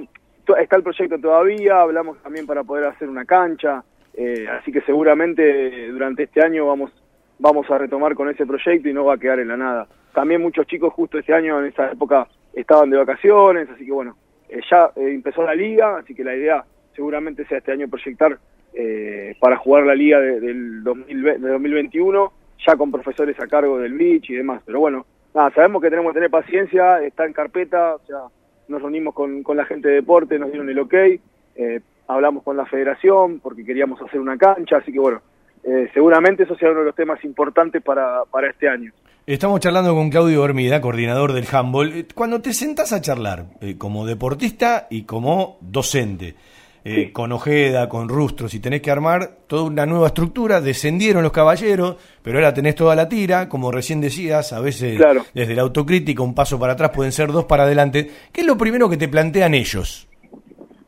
está 0.59 0.75
el 0.75 0.83
proyecto 0.83 1.17
todavía, 1.19 1.79
hablamos 1.79 2.21
también 2.21 2.45
para 2.45 2.65
poder 2.65 2.83
hacer 2.87 3.07
una 3.07 3.23
cancha, 3.23 3.85
eh, 4.13 4.45
así 4.59 4.73
que 4.73 4.81
seguramente 4.81 5.87
durante 5.87 6.23
este 6.23 6.43
año 6.43 6.67
vamos 6.67 6.91
vamos 7.39 7.71
a 7.71 7.77
retomar 7.77 8.13
con 8.13 8.29
ese 8.29 8.45
proyecto 8.45 8.89
y 8.89 8.93
no 8.93 9.05
va 9.05 9.13
a 9.13 9.17
quedar 9.17 9.39
en 9.39 9.47
la 9.47 9.55
nada. 9.55 9.87
También 10.13 10.41
muchos 10.41 10.67
chicos 10.67 10.91
justo 10.93 11.17
este 11.17 11.33
año 11.33 11.61
en 11.61 11.67
esa 11.67 11.91
época 11.91 12.27
estaban 12.53 12.89
de 12.89 12.97
vacaciones, 12.97 13.69
así 13.69 13.85
que 13.85 13.91
bueno, 13.93 14.17
eh, 14.49 14.61
ya 14.69 14.91
eh, 14.95 15.11
empezó 15.13 15.43
la 15.43 15.55
liga, 15.55 15.97
así 15.97 16.13
que 16.15 16.23
la 16.23 16.35
idea 16.35 16.63
seguramente 16.95 17.45
sea 17.45 17.57
este 17.59 17.71
año 17.71 17.87
proyectar 17.87 18.37
eh, 18.73 19.35
para 19.39 19.57
jugar 19.57 19.85
la 19.85 19.95
liga 19.95 20.19
de- 20.19 20.39
del 20.39 20.83
2020 20.83 21.41
de 21.45 21.51
2021, 21.53 22.33
ya 22.65 22.75
con 22.75 22.91
profesores 22.91 23.39
a 23.39 23.47
cargo 23.47 23.77
del 23.79 23.93
beach 23.93 24.29
y 24.29 24.35
demás. 24.35 24.61
Pero 24.65 24.79
bueno, 24.79 25.05
nada, 25.33 25.51
sabemos 25.51 25.81
que 25.81 25.89
tenemos 25.89 26.11
que 26.11 26.15
tener 26.17 26.29
paciencia, 26.29 27.01
está 27.03 27.25
en 27.25 27.33
carpeta, 27.33 27.95
o 27.95 27.99
sea, 28.05 28.19
nos 28.67 28.81
reunimos 28.81 29.13
con, 29.13 29.43
con 29.43 29.57
la 29.57 29.65
gente 29.65 29.87
de 29.89 29.95
deporte, 29.95 30.39
nos 30.39 30.49
dieron 30.51 30.69
el 30.69 30.79
ok, 30.79 30.93
eh, 30.93 31.79
hablamos 32.07 32.43
con 32.43 32.57
la 32.57 32.65
federación 32.65 33.39
porque 33.39 33.63
queríamos 33.65 34.01
hacer 34.01 34.19
una 34.19 34.37
cancha, 34.37 34.77
así 34.77 34.91
que 34.91 34.99
bueno, 34.99 35.21
eh, 35.63 35.89
seguramente 35.93 36.43
eso 36.43 36.55
sea 36.55 36.71
uno 36.71 36.79
de 36.81 36.85
los 36.87 36.95
temas 36.95 37.23
importantes 37.23 37.81
para, 37.81 38.23
para 38.29 38.49
este 38.49 38.67
año. 38.69 38.91
Estamos 39.27 39.59
charlando 39.59 39.95
con 39.95 40.09
Claudio 40.11 40.45
Hermida, 40.45 40.79
coordinador 40.81 41.33
del 41.33 41.45
handball. 41.51 41.91
Eh, 41.93 42.05
Cuando 42.13 42.41
te 42.41 42.53
sentás 42.53 42.93
a 42.93 43.01
charlar 43.01 43.45
eh, 43.59 43.75
como 43.77 44.05
deportista 44.05 44.85
y 44.89 45.03
como 45.03 45.57
docente, 45.61 46.35
eh, 46.83 47.11
con 47.11 47.31
Ojeda, 47.31 47.89
con 47.89 48.07
Rustros, 48.07 48.53
y 48.53 48.59
tenés 48.59 48.81
que 48.83 48.91
armar 48.91 49.37
toda 49.47 49.63
una 49.63 49.87
nueva 49.87 50.07
estructura, 50.07 50.61
descendieron 50.61 51.23
los 51.23 51.31
caballeros, 51.31 51.95
pero 52.21 52.37
ahora 52.37 52.53
tenés 52.53 52.75
toda 52.75 52.95
la 52.95 53.09
tira, 53.09 53.49
como 53.49 53.71
recién 53.71 53.99
decías, 53.99 54.53
a 54.53 54.59
veces 54.59 54.95
Claro. 54.97 55.25
desde 55.33 55.55
la 55.55 55.63
autocrítica 55.63 56.21
un 56.21 56.35
paso 56.35 56.59
para 56.59 56.73
atrás 56.73 56.91
pueden 56.91 57.11
ser 57.11 57.31
dos 57.31 57.45
para 57.45 57.63
adelante. 57.63 58.11
¿Qué 58.31 58.41
es 58.41 58.47
lo 58.47 58.55
primero 58.55 58.87
que 58.87 58.97
te 58.97 59.07
plantean 59.07 59.55
ellos? 59.55 60.07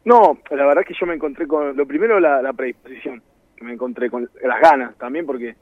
No, 0.05 0.37
la 0.51 0.65
verdad 0.67 0.83
es 0.83 0.89
que 0.89 0.93
yo 0.99 1.07
me 1.07 1.15
encontré 1.15 1.47
con, 1.47 1.75
lo 1.75 1.87
primero 1.87 2.19
la, 2.19 2.43
la 2.43 2.53
predisposición, 2.53 3.19
que 3.55 3.65
me 3.65 3.73
encontré 3.73 4.11
con 4.11 4.29
las 4.43 4.61
ganas 4.61 4.95
también, 4.99 5.25
porque 5.25 5.55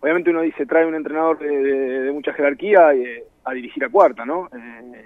obviamente 0.00 0.30
uno 0.30 0.40
dice, 0.42 0.66
trae 0.66 0.86
un 0.86 0.94
entrenador 0.94 1.38
de, 1.38 1.48
de- 1.48 2.12
mucha 2.12 2.32
jerarquía 2.32 2.92
eh, 2.94 3.24
a 3.44 3.52
dirigir 3.52 3.84
a 3.84 3.88
cuarta, 3.88 4.24
¿no? 4.24 4.48
Eh, 4.56 5.04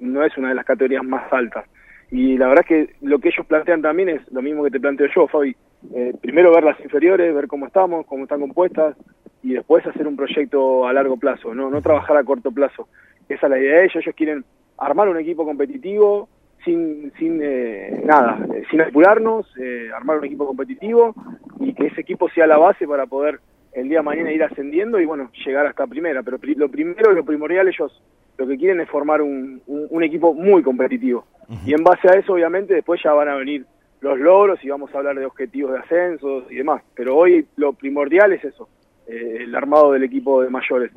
no 0.00 0.22
es 0.24 0.36
una 0.38 0.50
de 0.50 0.54
las 0.54 0.64
categorías 0.64 1.04
más 1.04 1.32
altas. 1.32 1.66
Y 2.10 2.38
la 2.38 2.48
verdad 2.48 2.64
es 2.68 2.68
que 2.68 2.94
lo 3.06 3.18
que 3.18 3.28
ellos 3.28 3.46
plantean 3.46 3.82
también 3.82 4.08
es 4.08 4.32
lo 4.32 4.40
mismo 4.40 4.64
que 4.64 4.70
te 4.70 4.80
planteo 4.80 5.08
yo, 5.14 5.26
Fabi. 5.28 5.54
Eh, 5.94 6.14
primero 6.20 6.52
ver 6.52 6.64
las 6.64 6.80
inferiores, 6.80 7.34
ver 7.34 7.46
cómo 7.48 7.66
estamos, 7.66 8.06
cómo 8.06 8.24
están 8.24 8.40
compuestas, 8.40 8.96
y 9.42 9.52
después 9.52 9.86
hacer 9.86 10.06
un 10.06 10.16
proyecto 10.16 10.86
a 10.86 10.92
largo 10.92 11.16
plazo, 11.16 11.54
no, 11.54 11.70
no 11.70 11.80
trabajar 11.82 12.16
a 12.16 12.24
corto 12.24 12.50
plazo. 12.50 12.88
Esa 13.28 13.46
es 13.46 13.50
la 13.50 13.58
idea 13.58 13.78
de 13.78 13.84
ellos, 13.84 13.96
ellos 13.96 14.14
quieren 14.16 14.44
armar 14.78 15.08
un 15.08 15.18
equipo 15.18 15.44
competitivo 15.44 16.28
sin, 16.64 17.12
sin 17.18 17.40
eh, 17.42 18.02
nada, 18.04 18.38
eh, 18.54 18.64
sin 18.70 18.80
apurarnos, 18.80 19.46
armar 19.94 20.18
un 20.18 20.24
equipo 20.24 20.46
competitivo 20.46 21.14
y 21.60 21.72
que 21.74 21.86
ese 21.86 22.00
equipo 22.00 22.28
sea 22.30 22.46
la 22.46 22.58
base 22.58 22.86
para 22.86 23.06
poder 23.06 23.38
el 23.78 23.88
día 23.88 23.98
de 23.98 24.04
mañana 24.04 24.32
ir 24.32 24.42
ascendiendo 24.42 25.00
y 25.00 25.04
bueno, 25.06 25.30
llegar 25.44 25.66
hasta 25.66 25.86
primera. 25.86 26.22
Pero 26.22 26.38
lo 26.56 26.68
primero 26.68 27.12
y 27.12 27.14
lo 27.14 27.24
primordial 27.24 27.68
ellos 27.68 28.02
lo 28.36 28.46
que 28.46 28.56
quieren 28.56 28.80
es 28.80 28.88
formar 28.88 29.20
un, 29.22 29.60
un- 29.66 29.86
un 29.90 30.02
equipo 30.04 30.32
muy 30.34 30.62
competitivo. 30.62 31.26
Y 31.66 31.72
en 31.74 31.82
base 31.82 32.08
a 32.08 32.12
eso, 32.18 32.34
obviamente, 32.34 32.74
después 32.74 33.00
ya 33.02 33.12
van 33.12 33.28
a 33.28 33.34
venir 33.36 33.64
los 34.00 34.18
logros 34.18 34.62
y 34.62 34.68
vamos 34.68 34.94
a 34.94 34.98
hablar 34.98 35.18
de 35.18 35.24
objetivos 35.26 35.72
de 35.72 35.78
ascensos 35.78 36.44
y 36.50 36.56
demás. 36.56 36.82
Pero 36.94 37.16
hoy 37.16 37.46
lo 37.56 37.72
primordial 37.72 38.32
es 38.32 38.44
eso, 38.44 38.68
eh, 39.08 39.38
el 39.40 39.54
armado 39.54 39.92
del 39.92 40.04
equipo 40.04 40.42
de 40.42 40.50
mayores. 40.50 40.92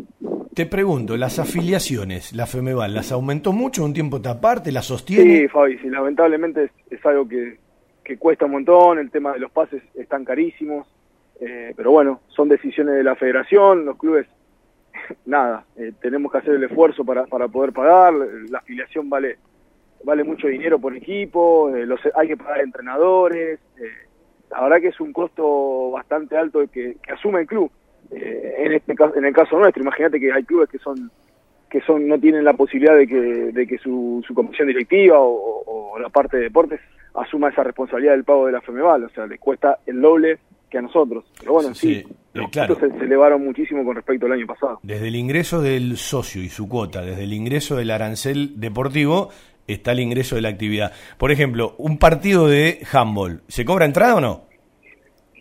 Te 0.54 0.66
pregunto, 0.66 1.16
las 1.18 1.40
afiliaciones, 1.40 2.34
la 2.34 2.46
FEMEVAL, 2.46 2.94
¿las 2.94 3.12
aumentó 3.14 3.54
mucho 3.54 3.86
un 3.86 3.94
tiempo 3.94 4.18
esta 4.18 4.40
parte? 4.42 4.72
¿La 4.72 4.82
sostiene? 4.82 5.24
Sí, 5.24 5.48
Fabi, 5.48 5.78
sí, 5.80 5.90
lamentablemente 5.90 6.66
es, 6.66 6.72
es 6.92 7.06
algo 7.06 7.28
que, 7.28 7.58
que 8.04 8.18
cuesta 8.18 8.46
un 8.46 8.52
montón, 8.52 9.00
el 9.00 9.10
tema 9.10 9.32
de 9.34 9.40
los 9.40 9.52
pases 9.52 9.82
están 9.96 10.26
carísimos, 10.26 10.86
eh, 11.42 11.74
pero 11.76 11.92
bueno, 11.92 12.22
son 12.30 12.48
decisiones 12.48 12.96
de 12.96 13.04
la 13.04 13.16
federación, 13.16 13.86
los 13.86 13.98
clubes, 13.98 14.28
nada, 15.26 15.66
eh, 15.76 15.92
tenemos 16.02 16.32
que 16.32 16.38
hacer 16.38 16.54
el 16.56 16.64
esfuerzo 16.64 17.04
para, 17.04 17.26
para 17.26 17.48
poder 17.50 17.74
pagar, 17.74 18.14
la 18.50 18.60
afiliación 18.60 19.10
vale 19.10 19.38
vale 20.04 20.24
mucho 20.24 20.48
dinero 20.48 20.80
por 20.80 20.96
equipo, 20.96 21.70
eh, 21.76 21.86
los, 21.86 22.00
hay 22.16 22.28
que 22.30 22.38
pagar 22.38 22.62
entrenadores, 22.62 23.60
eh, 23.80 24.08
la 24.50 24.62
verdad 24.64 24.82
que 24.82 24.88
es 24.88 25.00
un 25.00 25.14
costo 25.14 25.92
bastante 25.92 26.36
alto 26.36 26.60
que, 26.72 26.98
que 27.04 27.12
asume 27.14 27.42
el 27.42 27.48
club. 27.48 27.72
Eh, 28.10 28.56
en 28.66 28.74
este 28.74 28.96
caso, 28.96 29.16
en 29.16 29.26
el 29.26 29.34
caso 29.34 29.58
nuestro, 29.60 29.84
imagínate 29.84 30.20
que 30.20 30.34
hay 30.34 30.44
clubes 30.44 30.70
que 30.70 30.80
son 30.80 31.12
que 31.70 31.80
son 31.82 32.06
no 32.08 32.20
tienen 32.20 32.44
la 32.44 32.54
posibilidad 32.54 32.98
de 32.98 33.08
que, 33.08 33.16
de 33.22 33.66
que 33.68 33.78
su, 33.78 34.22
su 34.28 34.34
comisión 34.34 34.68
directiva 34.68 35.20
o, 35.20 35.64
o- 35.66 36.00
la 36.00 36.10
parte 36.10 36.36
de 36.36 36.44
deportes 36.44 36.82
asuma 37.14 37.50
esa 37.50 37.64
responsabilidad 37.64 38.12
del 38.14 38.26
pago 38.26 38.48
de 38.48 38.52
la 38.54 38.60
FEMEVAL, 38.62 39.04
o 39.06 39.10
sea, 39.10 39.26
les 39.28 39.40
cuesta 39.40 39.78
el 39.86 40.02
doble 40.02 40.40
que 40.72 40.78
a 40.78 40.82
nosotros. 40.82 41.26
Pero 41.40 41.54
bueno, 41.54 41.76
sí, 41.76 42.04
los 42.34 42.50
claro. 42.50 42.76
costos 42.76 42.98
se, 42.98 43.06
elevaron 43.06 43.44
muchísimo 43.44 43.84
con 43.84 43.96
respecto 43.96 44.26
al 44.26 44.32
año 44.32 44.48
pasado. 44.48 44.80
Desde 44.82 45.10
el 45.10 45.16
ingreso 45.16 45.62
del 45.62 45.98
socio 45.98 46.42
y 46.42 46.50
su 46.50 46.68
cuota, 46.68 47.02
desde 47.02 47.26
el 47.26 47.34
ingreso 47.34 47.76
del 47.76 47.92
arancel 47.92 48.60
deportivo, 48.60 49.30
está 49.68 49.92
el 49.92 50.00
ingreso 50.00 50.36
de 50.36 50.42
la 50.42 50.50
actividad. 50.50 50.94
Por 51.18 51.32
ejemplo, 51.32 51.76
un 51.78 52.00
partido 52.00 52.48
de 52.48 52.80
handball, 52.92 53.42
¿se 53.48 53.66
cobra 53.66 53.86
entrada 53.86 54.16
o 54.16 54.22
no? 54.22 54.46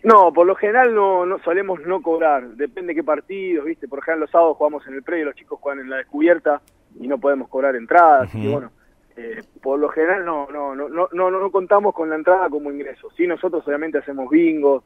No, 0.03 0.33
por 0.33 0.47
lo 0.47 0.55
general 0.55 0.93
no, 0.93 1.25
no 1.25 1.39
solemos 1.39 1.79
no 1.85 2.01
cobrar, 2.01 2.49
depende 2.55 2.95
qué 2.95 3.03
partidos, 3.03 3.65
¿viste? 3.65 3.87
Por 3.87 3.99
ejemplo, 3.99 4.21
los 4.21 4.31
sábados 4.31 4.57
jugamos 4.57 4.85
en 4.87 4.95
el 4.95 5.03
predio, 5.03 5.25
los 5.25 5.35
chicos 5.35 5.59
juegan 5.61 5.83
en 5.83 5.91
la 5.91 5.97
descubierta 5.97 6.61
y 6.99 7.07
no 7.07 7.19
podemos 7.19 7.47
cobrar 7.49 7.75
entradas, 7.75 8.33
Ujú. 8.33 8.51
bueno, 8.51 8.71
eh, 9.15 9.41
por 9.61 9.79
lo 9.79 9.89
general 9.89 10.25
no, 10.25 10.47
no, 10.51 10.75
no, 10.75 10.89
no, 10.89 11.07
no, 11.11 11.29
no 11.29 11.51
contamos 11.51 11.93
con 11.93 12.09
la 12.09 12.15
entrada 12.15 12.49
como 12.49 12.71
ingreso. 12.71 13.09
Sí, 13.15 13.27
nosotros 13.27 13.65
obviamente 13.67 13.99
hacemos 13.99 14.27
bingos, 14.29 14.83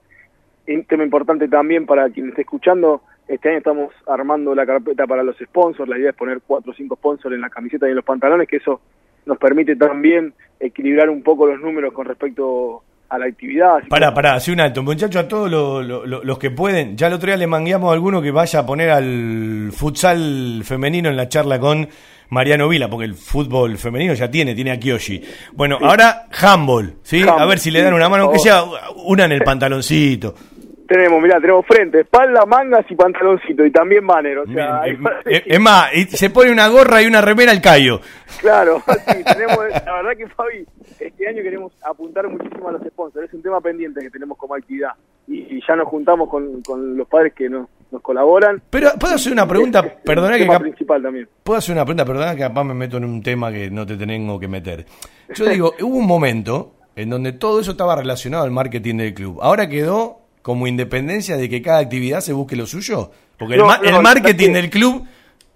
un 0.68 0.84
tema 0.86 1.04
importante 1.04 1.48
también 1.48 1.86
para 1.86 2.10
quien 2.10 2.30
esté 2.30 2.42
escuchando, 2.42 3.02
este 3.28 3.50
año 3.50 3.58
estamos 3.60 3.94
armando 4.08 4.54
la 4.56 4.66
carpeta 4.66 5.06
para 5.08 5.24
los 5.24 5.36
sponsors, 5.38 5.90
la 5.90 5.98
idea 5.98 6.10
es 6.12 6.16
poner 6.16 6.42
cuatro 6.46 6.72
o 6.72 6.76
cinco 6.76 6.96
sponsors 6.96 7.34
en 7.36 7.42
la 7.42 7.50
camiseta 7.50 7.88
y 7.88 7.90
en 7.92 7.96
los 7.96 8.06
pantalones, 8.06 8.48
que 8.48 8.58
eso 8.58 8.82
nos 9.26 9.38
permite 9.38 9.76
también 9.76 10.34
equilibrar 10.60 11.10
un 11.10 11.24
poco 11.24 11.48
los 11.48 11.60
números 11.60 11.92
con 11.94 12.06
respecto 12.06 12.84
a 13.10 13.18
la 13.20 13.26
actividad. 13.26 13.78
Así 13.78 13.88
Pará, 13.88 14.14
pará, 14.14 14.34
hace 14.36 14.52
un 14.52 14.60
alto. 14.60 14.82
Muchachos, 14.84 15.24
a 15.24 15.28
todos 15.28 15.50
lo- 15.50 15.82
lo- 15.84 16.06
lo- 16.06 16.24
los 16.24 16.38
que 16.40 16.50
pueden. 16.52 16.98
Ya 16.98 17.08
el 17.08 17.14
otro 17.14 17.28
día 17.28 17.38
le 17.38 17.46
mangueamos 17.48 17.90
a 17.90 17.94
alguno 17.94 18.22
que 18.22 18.32
vaya 18.32 18.60
a 18.60 18.66
poner 18.66 18.90
al 18.90 19.70
futsal 19.72 20.62
femenino 20.64 21.10
en 21.10 21.16
la 21.16 21.30
charla 21.30 21.60
con 21.60 21.88
Mariano 22.30 22.68
Vila, 22.68 22.90
porque 22.90 23.06
el 23.06 23.14
fútbol 23.14 23.78
femenino 23.78 24.14
ya 24.16 24.30
tiene, 24.32 24.56
tiene 24.56 24.72
a 24.72 24.80
Kyoshi. 24.80 25.22
Bueno, 25.54 25.78
ahora 25.82 26.26
handball, 26.42 26.96
¿sí? 27.04 27.22
a 27.22 27.30
Handball, 27.32 27.48
ver 27.50 27.60
si 27.60 27.70
le 27.72 27.84
dan 27.84 27.94
una 27.94 28.10
mano, 28.10 28.24
aunque 28.24 28.40
sea 28.40 28.64
una 29.06 29.26
en 29.26 29.32
el 29.34 29.44
pantaloncito. 29.44 30.34
Tenemos, 30.88 31.22
mirá, 31.22 31.40
tenemos 31.41 31.66
frente, 31.66 32.02
espalda, 32.02 32.45
mangas 32.45 32.86
y 32.90 32.95
pantaloncito 32.95 33.66
y 33.66 33.72
también 33.72 34.06
banner, 34.06 34.38
o 34.40 34.45
sea, 34.45 34.82
hay- 34.82 34.98
Eh, 35.26 35.44
Es 35.48 35.60
más, 35.60 35.91
y 35.95 36.03
se 36.06 36.30
pone 36.30 36.52
una 36.52 36.68
gorra 36.68 37.02
y 37.02 37.07
una 37.07 37.22
remera 37.22 37.52
al 37.52 37.62
callo. 37.62 38.02
claro, 38.40 38.82
sí, 39.07 39.24
tenemos, 39.24 39.57
la 39.86 39.94
verdad 39.94 40.12
que 40.18 40.28
Fabi, 40.30 40.66
este 40.99 41.28
año 41.28 41.41
queremos 41.41 41.74
apuntar 41.84 42.28
muchísimo 42.30 42.70
a 42.70 42.74
los 42.74 42.82
sponsors, 42.84 43.28
es 43.28 43.34
un 43.34 43.41
tema 43.41 43.60
pendiente 43.62 43.99
que 44.02 44.10
tenemos 44.12 44.38
como 44.38 44.53
actividad 44.53 44.91
y, 45.28 45.56
y 45.57 45.62
ya 45.68 45.76
nos 45.76 45.88
juntamos 45.88 46.30
con, 46.30 46.62
con 46.62 46.95
los 46.95 47.07
padres 47.07 47.34
que 47.34 47.49
nos, 47.49 47.68
nos 47.91 48.02
colaboran. 48.03 48.62
Pero, 48.70 48.91
¿puedo 48.99 49.16
hacer 49.16 49.32
una 49.34 49.48
pregunta? 49.48 49.80
Es- 49.80 49.86
es 49.88 49.94
Perdona 50.06 50.38
que 50.38 50.45
cap- 50.48 50.62
principal 50.62 51.02
también. 51.02 51.28
Puedo 51.44 51.57
hacer 51.57 51.74
una 51.74 51.84
pregunta, 51.84 52.06
perdona 52.06 52.34
que 52.36 52.41
capaz 52.41 52.64
me 52.64 52.76
meto 52.76 52.98
en 52.98 53.06
un 53.06 53.24
tema 53.24 53.52
que 53.52 53.72
no 53.72 53.88
te 53.88 53.98
tengo 53.98 54.40
que 54.40 54.48
meter. 54.48 54.86
Yo 55.34 55.45
digo, 55.45 55.74
hubo 55.82 55.98
un 55.98 56.06
momento 56.06 56.74
en 56.95 57.10
donde 57.10 57.34
todo 57.34 57.60
eso 57.60 57.72
estaba 57.72 57.95
relacionado 57.95 58.44
al 58.44 58.52
marketing 58.52 58.98
del 58.98 59.14
club. 59.16 59.40
Ahora 59.41 59.68
quedó 59.68 60.20
como 60.46 60.68
independencia 60.68 61.38
de 61.38 61.50
que 61.50 61.60
cada 61.60 61.80
actividad 61.80 62.20
se 62.20 62.32
busque 62.32 62.56
lo 62.56 62.68
suyo. 62.68 63.10
Porque 63.36 63.56
el, 63.56 63.64
ma- 63.64 63.80
no, 63.80 63.98
el 63.98 64.04
marketing 64.04 64.54
del 64.54 64.70
club, 64.70 65.04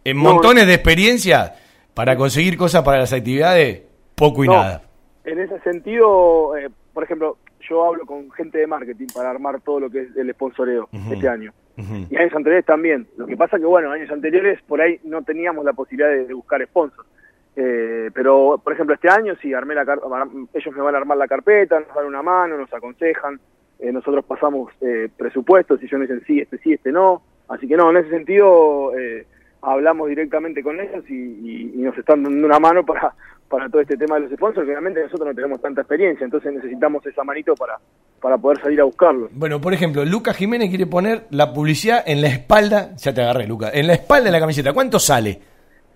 en 0.03 0.17
No, 0.17 0.23
montones 0.23 0.65
de 0.65 0.73
experiencia 0.73 1.53
para 1.93 2.15
conseguir 2.15 2.57
cosas 2.57 2.81
para 2.81 2.97
las 2.97 3.13
actividades, 3.13 3.83
poco 4.15 4.43
y 4.43 4.47
nada. 4.47 4.81
En 5.25 5.39
ese 5.39 5.59
sentido, 5.59 6.57
eh, 6.57 6.69
por 6.91 7.03
ejemplo, 7.03 7.37
yo 7.69 7.85
hablo 7.85 8.03
con 8.07 8.31
gente 8.31 8.57
de 8.57 8.65
marketing 8.65 9.05
para 9.13 9.29
armar 9.29 9.61
todo 9.61 9.79
lo 9.79 9.91
que 9.91 9.99
es 10.01 10.15
el 10.17 10.33
sponsoreo 10.33 10.89
este 11.11 11.29
año. 11.29 11.53
Y 11.77 12.15
años 12.17 12.33
anteriores 12.33 12.65
también. 12.65 13.07
Lo 13.15 13.27
que 13.27 13.37
pasa 13.37 13.59
que, 13.59 13.65
bueno, 13.65 13.91
años 13.91 14.09
anteriores 14.09 14.59
por 14.67 14.81
ahí 14.81 14.99
no 15.03 15.21
teníamos 15.21 15.63
la 15.65 15.73
posibilidad 15.73 16.09
de, 16.09 16.25
de 16.25 16.33
buscar 16.33 16.65
sponsors. 16.65 17.07
Eh, 17.55 18.09
pero, 18.11 18.59
por 18.63 18.73
ejemplo, 18.73 18.95
este 18.95 19.07
año 19.07 19.35
sí, 19.39 19.53
armé 19.53 19.75
la 19.75 19.83
ellos 19.83 20.75
me 20.75 20.81
van 20.81 20.95
a 20.95 20.97
armar 20.97 21.17
la 21.19 21.27
carpeta, 21.27 21.79
nos 21.79 21.93
dan 21.93 22.07
una 22.07 22.23
mano, 22.23 22.57
nos 22.57 22.73
aconsejan. 22.73 23.39
Eh, 23.79 23.91
nosotros 23.91 24.23
pasamos 24.25 24.71
eh, 24.81 25.09
presupuestos, 25.17 25.79
si 25.79 25.87
yo 25.87 25.97
dicen 25.99 26.21
sí, 26.27 26.39
este 26.39 26.57
sí, 26.59 26.73
este 26.73 26.91
no. 26.91 27.21
Así 27.47 27.67
que 27.67 27.75
no, 27.77 27.89
en 27.89 27.97
ese 27.97 28.09
sentido 28.09 28.91
eh, 28.97 29.25
hablamos 29.61 30.07
directamente 30.09 30.61
con 30.61 30.79
ellos 30.79 31.03
y, 31.09 31.13
y- 31.15 31.71
y 31.75 31.77
nos 31.81 31.97
están 31.97 32.23
dando 32.23 32.45
una 32.45 32.59
mano 32.59 32.85
para, 32.85 33.13
para 33.49 33.67
todo 33.69 33.81
este 33.81 33.97
tema 33.97 34.15
de 34.15 34.21
los 34.21 34.31
sponsors, 34.33 34.65
que 34.65 34.71
obviamente 34.71 35.01
nosotros 35.01 35.27
no 35.29 35.33
tenemos 35.33 35.59
tanta 35.61 35.81
experiencia, 35.81 36.23
entonces 36.23 36.53
necesitamos 36.53 37.05
esa 37.05 37.23
manito 37.23 37.55
para, 37.55 37.77
para 38.21 38.37
poder 38.37 38.61
salir 38.61 38.79
a 38.81 38.83
buscarlos. 38.83 39.29
Bueno, 39.33 39.59
por 39.59 39.73
ejemplo, 39.73 40.05
Lucas 40.05 40.37
Jiménez 40.37 40.69
quiere 40.69 40.85
poner 40.85 41.23
la 41.31 41.51
publicidad 41.53 42.03
en 42.05 42.21
la 42.21 42.27
espalda, 42.27 42.95
ya 42.97 43.13
te 43.13 43.21
agarré, 43.21 43.47
Lucas, 43.47 43.71
en 43.73 43.87
la 43.87 43.93
espalda 43.93 44.25
de 44.25 44.31
la 44.31 44.39
camiseta. 44.39 44.71
¿Cuánto 44.73 44.99
sale? 44.99 45.39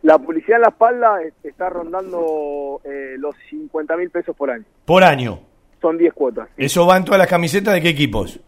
La 0.02 0.18
publicidad 0.18 0.58
en 0.58 0.62
la 0.64 0.68
espalda 0.70 1.18
está 1.44 1.70
rondando 1.70 2.82
eh, 2.84 3.16
los 3.18 3.36
50 3.50 3.96
mil 3.98 4.10
pesos 4.10 4.36
por 4.36 4.50
año. 4.52 4.66
Por 4.84 5.04
año. 5.04 5.40
Son 5.84 5.98
10 5.98 6.14
cuotas. 6.14 6.48
¿Eso 6.56 6.88
va 6.88 6.96
en 6.96 7.04
todas 7.04 7.20
las 7.20 7.28
camisetas 7.28 7.74
de 7.74 7.82
qué 7.82 7.90
equipos? 7.90 8.40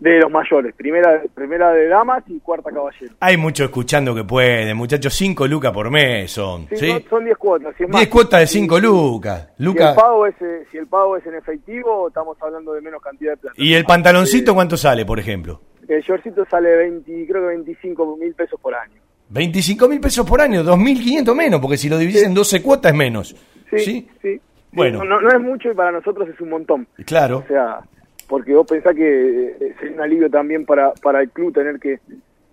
De 0.00 0.18
los 0.20 0.30
mayores. 0.30 0.74
Primera, 0.74 1.20
primera 1.34 1.70
de 1.72 1.86
damas 1.88 2.22
y 2.28 2.40
cuarta 2.40 2.70
caballero. 2.70 3.12
Hay 3.20 3.36
muchos 3.36 3.66
escuchando 3.66 4.14
que 4.14 4.24
pueden, 4.24 4.74
muchachos, 4.74 5.12
5 5.12 5.46
lucas 5.46 5.70
por 5.72 5.90
mes 5.90 6.30
son. 6.30 6.66
Sí, 6.70 6.76
¿sí? 6.76 6.90
son- 6.90 7.04
son 7.10 7.24
10 7.26 7.36
cuotas. 7.36 7.74
Si 7.76 7.82
es 7.82 7.90
10 7.90 7.92
más, 7.92 8.06
cuotas 8.08 8.40
de 8.40 8.46
si- 8.46 8.58
5 8.60 8.80
lucas. 8.80 9.48
Si 9.58 9.62
Lucas. 9.64 9.90
el, 9.90 9.96
pago 9.96 10.26
es, 10.26 10.34
eh, 10.40 10.64
si 10.72 10.78
el 10.78 10.86
pago 10.86 11.16
es 11.18 11.26
en 11.26 11.34
efectivo, 11.34 12.08
estamos 12.08 12.38
hablando 12.40 12.72
de 12.72 12.80
menos 12.80 13.02
cantidad 13.02 13.32
de 13.32 13.36
plata. 13.36 13.54
¿Y 13.62 13.74
el 13.74 13.84
pantaloncito 13.84 14.54
cuánto 14.54 14.78
sale, 14.78 15.04
por 15.04 15.18
ejemplo? 15.18 15.60
El 15.86 16.00
shortcito 16.00 16.46
sale 16.50 16.74
20, 16.74 17.26
creo 17.28 17.42
que 17.42 17.48
25 17.48 18.16
mil 18.16 18.32
pesos 18.34 18.58
por 18.60 18.74
año. 18.74 19.00
25 19.28 19.88
mil 19.88 20.00
pesos 20.00 20.26
por 20.26 20.40
año, 20.40 20.62
2.500 20.64 21.34
menos, 21.34 21.60
porque 21.60 21.76
si 21.76 21.90
lo 21.90 21.98
divides 21.98 22.22
en 22.22 22.32
12 22.32 22.62
cuotas 22.62 22.92
es 22.92 22.96
menos. 22.98 23.36
Sí, 23.76 24.08
sí. 24.22 24.40
Bueno. 24.72 25.04
No, 25.04 25.20
no 25.20 25.30
es 25.30 25.40
mucho 25.40 25.70
y 25.70 25.74
para 25.74 25.92
nosotros 25.92 26.28
es 26.28 26.40
un 26.40 26.50
montón. 26.50 26.86
Claro. 27.06 27.38
O 27.38 27.46
sea, 27.48 27.80
porque 28.28 28.54
vos 28.54 28.66
pensás 28.68 28.94
que 28.94 29.56
eh, 29.60 29.74
sería 29.78 29.94
un 29.96 30.00
alivio 30.02 30.30
también 30.30 30.64
para, 30.66 30.92
para 31.02 31.20
el 31.22 31.30
club 31.30 31.52
tener 31.54 31.78
que 31.80 31.98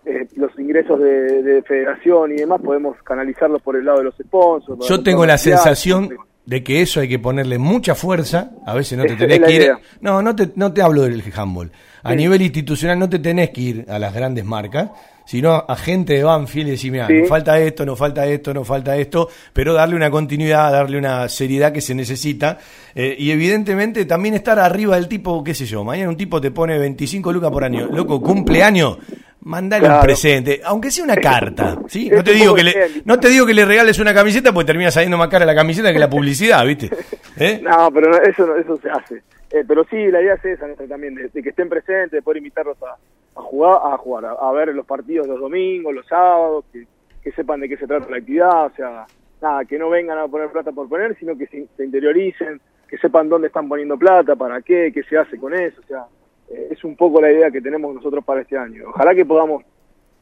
eh, 0.05 0.27
los 0.35 0.57
ingresos 0.59 0.99
de, 0.99 1.43
de 1.43 1.61
federación 1.63 2.31
y 2.31 2.35
demás 2.35 2.61
podemos 2.61 2.95
canalizarlos 3.03 3.61
por 3.61 3.75
el 3.75 3.85
lado 3.85 3.97
de 3.99 4.03
los 4.05 4.15
sponsors. 4.15 4.87
Yo 4.87 5.01
tengo 5.03 5.25
la 5.25 5.37
sensación 5.37 6.09
de 6.45 6.63
que 6.63 6.81
eso 6.81 6.99
hay 6.99 7.09
que 7.09 7.17
ponerle 7.19 7.57
mucha 7.57 7.95
fuerza. 7.95 8.51
A 8.65 8.75
veces 8.75 8.97
no 8.97 9.03
te 9.03 9.15
tenés 9.15 9.39
es 9.39 9.45
que 9.45 9.51
ir. 9.53 9.61
idea. 9.63 9.79
No, 10.01 10.21
no 10.21 10.35
te, 10.35 10.49
no 10.55 10.71
te 10.71 10.81
hablo 10.81 11.01
del 11.01 11.23
handball. 11.35 11.71
A 12.03 12.11
Sí. 12.11 12.17
nivel 12.17 12.41
institucional 12.43 12.99
no 12.99 13.09
te 13.09 13.17
tenés 13.19 13.49
que 13.49 13.61
ir 13.61 13.85
a 13.89 13.97
las 13.97 14.13
grandes 14.13 14.45
marcas, 14.45 14.91
sino 15.25 15.65
a 15.67 15.75
gente 15.75 16.13
de 16.13 16.23
Banfield 16.23 16.67
y 16.67 16.71
decir, 16.71 16.91
mira, 16.91 17.07
Sí. 17.07 17.13
nos 17.21 17.29
falta 17.29 17.59
esto, 17.59 17.85
nos 17.85 17.97
falta 17.97 18.25
esto, 18.27 18.53
nos 18.53 18.67
falta 18.67 18.95
esto, 18.97 19.27
pero 19.53 19.73
darle 19.73 19.95
una 19.95 20.09
continuidad, 20.11 20.71
darle 20.71 20.97
una 20.97 21.27
seriedad 21.29 21.71
que 21.71 21.81
se 21.81 21.93
necesita. 21.95 22.57
eh, 22.97 23.13
y 23.19 23.31
evidentemente 23.31 24.05
también 24.05 24.35
estar 24.35 24.57
arriba 24.57 24.95
del 24.95 25.07
tipo, 25.09 25.43
qué 25.43 25.53
sé 25.53 25.65
yo, 25.65 25.83
mañana 25.83 26.09
un 26.09 26.15
tipo 26.17 26.39
te 26.39 26.51
pone 26.51 26.77
25 26.79 27.33
lucas 27.33 27.51
por 27.51 27.63
año. 27.63 27.87
Loco, 27.91 28.21
cumpleaños. 28.21 28.97
Mandale 29.41 29.87
un 29.87 29.99
presente, 30.01 30.61
aunque 30.65 30.89
sea 30.89 31.03
una 31.03 31.17
carta, 31.17 31.77
¿sí? 31.87 32.09
No 32.09 32.23
te 32.23 32.31
digo 32.33 32.55
que 32.55 32.63
le, 32.63 32.73
no 33.05 33.19
te 33.19 33.27
digo 33.29 33.45
que 33.45 33.53
le 33.53 33.63
regales 33.63 33.99
una 33.99 34.11
camiseta 34.13 34.51
porque 34.51 34.65
termina 34.65 34.89
saliendo 34.89 35.17
más 35.19 35.27
cara 35.27 35.45
la 35.45 35.53
camiseta 35.53 35.93
que 35.93 35.99
la 35.99 36.09
publicidad, 36.09 36.65
¿viste? 36.65 36.89
¿Eh? 37.37 37.59
No, 37.61 37.91
pero 37.91 38.19
eso, 38.23 38.43
no- 38.47 38.55
eso 38.55 38.75
se 38.81 38.89
hace. 38.89 39.15
Eh, 39.51 39.63
pero 39.67 39.85
sí, 39.89 39.97
la 40.07 40.19
idea 40.21 40.33
es 40.33 40.45
esa 40.45 40.65
también, 40.89 41.13
de, 41.13 41.29
de 41.31 41.43
que 41.43 41.49
estén 41.49 41.69
presentes, 41.69 42.11
de 42.11 42.21
poder 42.23 42.37
invitarlos 42.37 42.75
a, 42.81 42.95
a 43.35 43.41
jugar, 43.41 43.81
a 43.83 43.97
jugar, 43.97 44.37
a, 44.39 44.51
ver 44.51 44.73
los 44.73 44.85
partidos 44.85 45.27
los 45.27 45.39
domingos, 45.39 45.93
los 45.93 46.07
sábados, 46.07 46.65
que, 46.71 46.87
que 47.21 47.31
sepan 47.31 47.59
de 47.59 47.69
qué 47.69 47.77
se 47.77 47.87
trata 47.87 48.09
la 48.09 48.17
actividad, 48.17 48.67
o 48.67 48.75
sea, 48.75 49.05
nada, 49.41 49.65
que 49.65 49.77
no 49.77 49.89
vengan 49.89 50.17
a 50.17 50.27
poner 50.27 50.49
plata 50.51 50.71
por 50.71 50.87
poner, 50.87 51.17
sino 51.19 51.37
que 51.37 51.47
se, 51.47 51.67
se 51.75 51.85
interioricen, 51.85 52.61
que 52.87 52.97
sepan 52.97 53.29
dónde 53.29 53.47
están 53.47 53.67
poniendo 53.67 53.97
plata, 53.97 54.35
para 54.35 54.61
qué, 54.61 54.91
qué 54.93 55.03
se 55.03 55.17
hace 55.17 55.37
con 55.37 55.53
eso, 55.53 55.81
o 55.81 55.87
sea, 55.87 56.05
eh, 56.49 56.69
es 56.71 56.83
un 56.83 56.95
poco 56.95 57.21
la 57.21 57.31
idea 57.31 57.51
que 57.51 57.61
tenemos 57.61 57.93
nosotros 57.93 58.23
para 58.23 58.41
este 58.41 58.57
año. 58.57 58.83
Ojalá 58.89 59.13
que 59.13 59.25
podamos, 59.25 59.63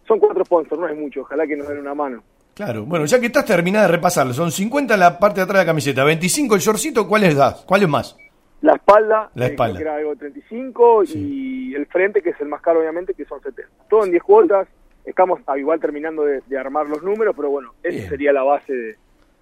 son 0.07 0.19
cuatro 0.19 0.44
sponsors, 0.45 0.80
no 0.80 0.88
es 0.88 0.98
mucho, 0.98 1.22
ojalá 1.22 1.45
que 1.45 1.56
nos 1.56 1.68
den 1.68 1.80
una 1.80 1.94
mano. 1.94 2.23
Claro, 2.53 2.85
bueno, 2.85 3.06
ya 3.06 3.19
que 3.19 3.27
estás 3.27 3.45
terminada 3.45 3.88
de 3.88 3.94
repasarlo, 3.94 4.34
son 4.34 4.52
50 4.52 4.95
la 4.95 5.18
parte 5.18 5.40
de 5.40 5.44
atrás 5.44 5.60
de 5.60 5.64
la 5.64 5.72
camiseta, 5.72 6.03
25 6.03 6.56
el 6.56 6.61
shortcito, 6.61 7.07
¿cuáles 7.07 7.35
das? 7.35 7.64
¿Cuáles 7.65 7.90
más? 7.90 8.15
La 8.64 8.76
espalda, 8.76 9.30
La 9.35 9.48
eh, 9.48 9.49
espalda. 9.49 9.76
creo 9.76 9.85
que 9.85 9.90
era 9.90 9.95
algo 9.98 10.10
de 10.11 10.15
35 10.15 11.03
y 11.15 11.76
el 11.76 11.85
frente, 11.88 12.22
que 12.22 12.30
es 12.30 12.40
el 12.40 12.48
más 12.48 12.61
caro 12.61 12.80
obviamente, 12.80 13.14
que 13.14 13.26
son 13.26 13.41
70. 13.41 13.69
Todo 13.90 14.06
en 14.06 14.11
10 14.11 14.23
cuotas, 14.23 14.69
estamos 15.03 15.41
ah, 15.48 15.57
igual 15.57 15.81
terminando 15.81 16.23
de, 16.23 16.41
de 16.48 16.57
armar 16.57 16.88
los 16.88 17.03
números, 17.03 17.35
pero 17.35 17.49
bueno, 17.49 17.73
esa 17.84 17.98
Bien. 17.98 18.10
sería 18.10 18.31
la 18.31 18.44
base 18.44 18.73
de, 18.73 18.95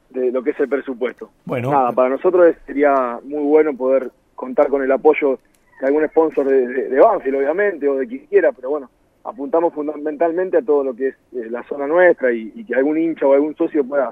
de 0.10 0.32
lo 0.32 0.42
que 0.42 0.50
es 0.50 0.60
el 0.60 0.68
presupuesto. 0.68 1.30
Bueno. 1.46 1.70
Nada, 1.70 1.92
para 1.92 2.10
nosotros 2.10 2.56
sería 2.66 3.20
muy 3.24 3.44
bueno 3.44 3.78
poder 3.78 4.10
contar 4.34 4.70
con 4.70 4.82
el 4.82 4.92
apoyo 4.92 5.38
de 5.80 5.86
algún 5.88 6.08
sponsor 6.08 6.48
de, 6.48 6.68
de, 6.68 6.90
de 6.90 7.00
Banfield, 7.00 7.38
obviamente, 7.38 7.88
o 7.88 7.98
de 7.98 8.08
quien 8.08 8.26
quiera, 8.26 8.52
pero 8.52 8.72
bueno, 8.72 8.90
apuntamos 9.24 9.72
fundamentalmente 9.72 10.58
a 10.58 10.62
todo 10.64 10.84
lo 10.84 10.96
que 10.96 11.10
es 11.10 11.16
eh, 11.36 11.48
la 11.48 11.62
zona 11.66 11.86
nuestra 11.86 12.32
y, 12.34 12.52
y 12.56 12.66
que 12.66 12.74
algún 12.74 12.98
hincha 12.98 13.28
o 13.28 13.34
algún 13.34 13.56
socio 13.56 13.84
pueda, 13.84 14.12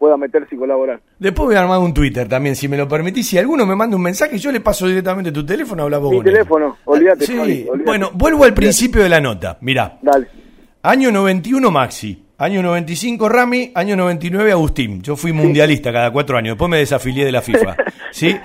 pueda 0.00 0.16
meterse 0.16 0.54
y 0.54 0.58
colaborar. 0.58 0.98
Después 1.18 1.46
voy 1.48 1.54
a 1.56 1.60
armar 1.60 1.78
un 1.78 1.92
Twitter 1.92 2.26
también, 2.26 2.56
si 2.56 2.66
me 2.68 2.76
lo 2.78 2.88
permitís. 2.88 3.28
Si 3.28 3.36
alguno 3.36 3.66
me 3.66 3.76
manda 3.76 3.94
un 3.96 4.02
mensaje, 4.02 4.38
yo 4.38 4.50
le 4.50 4.60
paso 4.60 4.88
directamente 4.88 5.30
tu 5.30 5.44
teléfono, 5.44 5.82
hablamos 5.82 6.10
Mi 6.10 6.16
con 6.16 6.26
él. 6.26 6.32
teléfono, 6.32 6.76
olvídate. 6.86 7.26
Sí, 7.26 7.36
Javi, 7.36 7.66
olvídate. 7.68 7.82
bueno, 7.84 8.10
vuelvo 8.14 8.44
al 8.44 8.54
principio 8.54 9.02
de 9.02 9.10
la 9.10 9.20
nota. 9.20 9.58
Mirá. 9.60 9.98
Dale. 10.00 10.26
Año 10.82 11.12
91 11.12 11.70
Maxi, 11.70 12.24
año 12.40 12.62
95 12.62 13.28
Rami, 13.28 13.70
año 13.74 13.96
99 13.96 14.50
Agustín. 14.52 15.02
Yo 15.02 15.14
fui 15.16 15.32
mundialista 15.32 15.92
cada 15.92 16.10
cuatro 16.10 16.36
años, 16.36 16.54
después 16.54 16.70
me 16.70 16.78
desafilié 16.78 17.24
de 17.24 17.32
la 17.32 17.42
FIFA. 17.42 17.76
¿sí? 18.10 18.36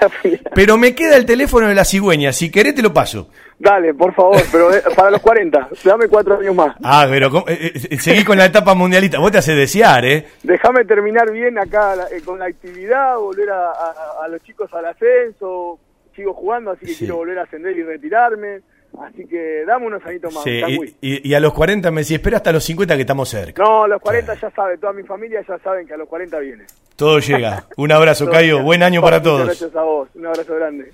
Pero 0.54 0.78
me 0.78 0.94
queda 0.94 1.16
el 1.18 1.26
teléfono 1.26 1.68
de 1.68 1.76
la 1.76 1.86
cigüeña, 1.86 2.32
si 2.32 2.52
querés 2.52 2.76
te 2.76 2.82
lo 2.82 2.94
paso. 2.94 3.30
Dale, 3.58 3.94
por 3.94 4.14
favor, 4.14 4.42
pero 4.52 4.74
eh, 4.76 4.84
para 4.98 5.10
los 5.12 5.22
40, 5.22 5.70
dame 5.86 6.08
cuatro 6.10 6.38
años 6.38 6.54
más. 6.54 6.76
Ah, 6.84 7.08
pero 7.10 7.32
¿cómo? 7.32 7.46
Eh, 7.48 7.72
eh, 7.90 7.98
seguí 7.98 8.26
con 8.26 8.38
la 8.38 8.46
etapa 8.46 8.76
mundialista, 8.76 9.18
vos 9.18 9.32
te 9.32 9.38
haces 9.38 9.56
desear, 9.56 10.04
¿eh? 10.06 10.28
Déjame 10.44 10.84
terminar 10.84 11.32
bien 11.32 11.58
acá 11.58 11.94
eh, 12.12 12.20
con 12.26 12.38
la 12.38 12.46
actividad, 12.48 13.16
volver 13.16 13.50
a, 13.52 13.68
a- 13.72 14.26
a 14.26 14.28
los 14.28 14.44
chicos 14.44 14.70
al 14.74 14.86
ascenso, 14.88 15.80
sigo 16.14 16.34
jugando, 16.34 16.72
así 16.72 16.82
que 16.86 16.92
Sí. 16.92 16.98
quiero 17.00 17.16
volver 17.16 17.40
a 17.40 17.44
ascender 17.44 17.78
y 17.78 17.84
retirarme. 17.84 18.60
Así 19.02 19.26
que 19.28 19.64
dame 19.68 19.88
unos 19.88 20.06
añitos 20.06 20.34
más. 20.34 20.44
Sí, 20.44 20.62
y, 21.02 21.10
y- 21.16 21.30
y 21.30 21.34
a 21.34 21.40
los 21.40 21.54
40 21.54 21.92
me 21.92 22.02
decís, 22.02 22.16
espera 22.18 22.38
hasta 22.38 22.52
los 22.52 22.64
50 22.64 22.96
que 22.96 23.02
estamos 23.02 23.28
cerca. 23.30 23.62
No, 23.64 23.84
a 23.84 23.88
los 23.88 24.02
40 24.02 24.34
ya 24.40 24.50
sabe, 24.52 24.78
toda 24.78 24.94
mi 24.94 25.04
familia 25.04 25.44
ya 25.48 25.58
saben 25.60 25.86
que 25.88 25.94
a 25.94 25.98
los 25.98 26.08
40 26.08 26.40
viene. 26.40 26.64
Todo 26.96 27.20
llega. 27.20 27.66
Un 27.78 27.92
abrazo, 27.92 28.30
Cayo. 28.32 28.62
Buen 28.64 28.84
año 28.84 29.02
para 29.02 29.18
Muchas 29.20 29.24
todos. 29.32 29.46
Gracias 29.48 29.76
a 29.76 29.82
vos, 29.84 30.10
un 30.16 30.26
abrazo 30.26 30.56
grande. 30.56 30.92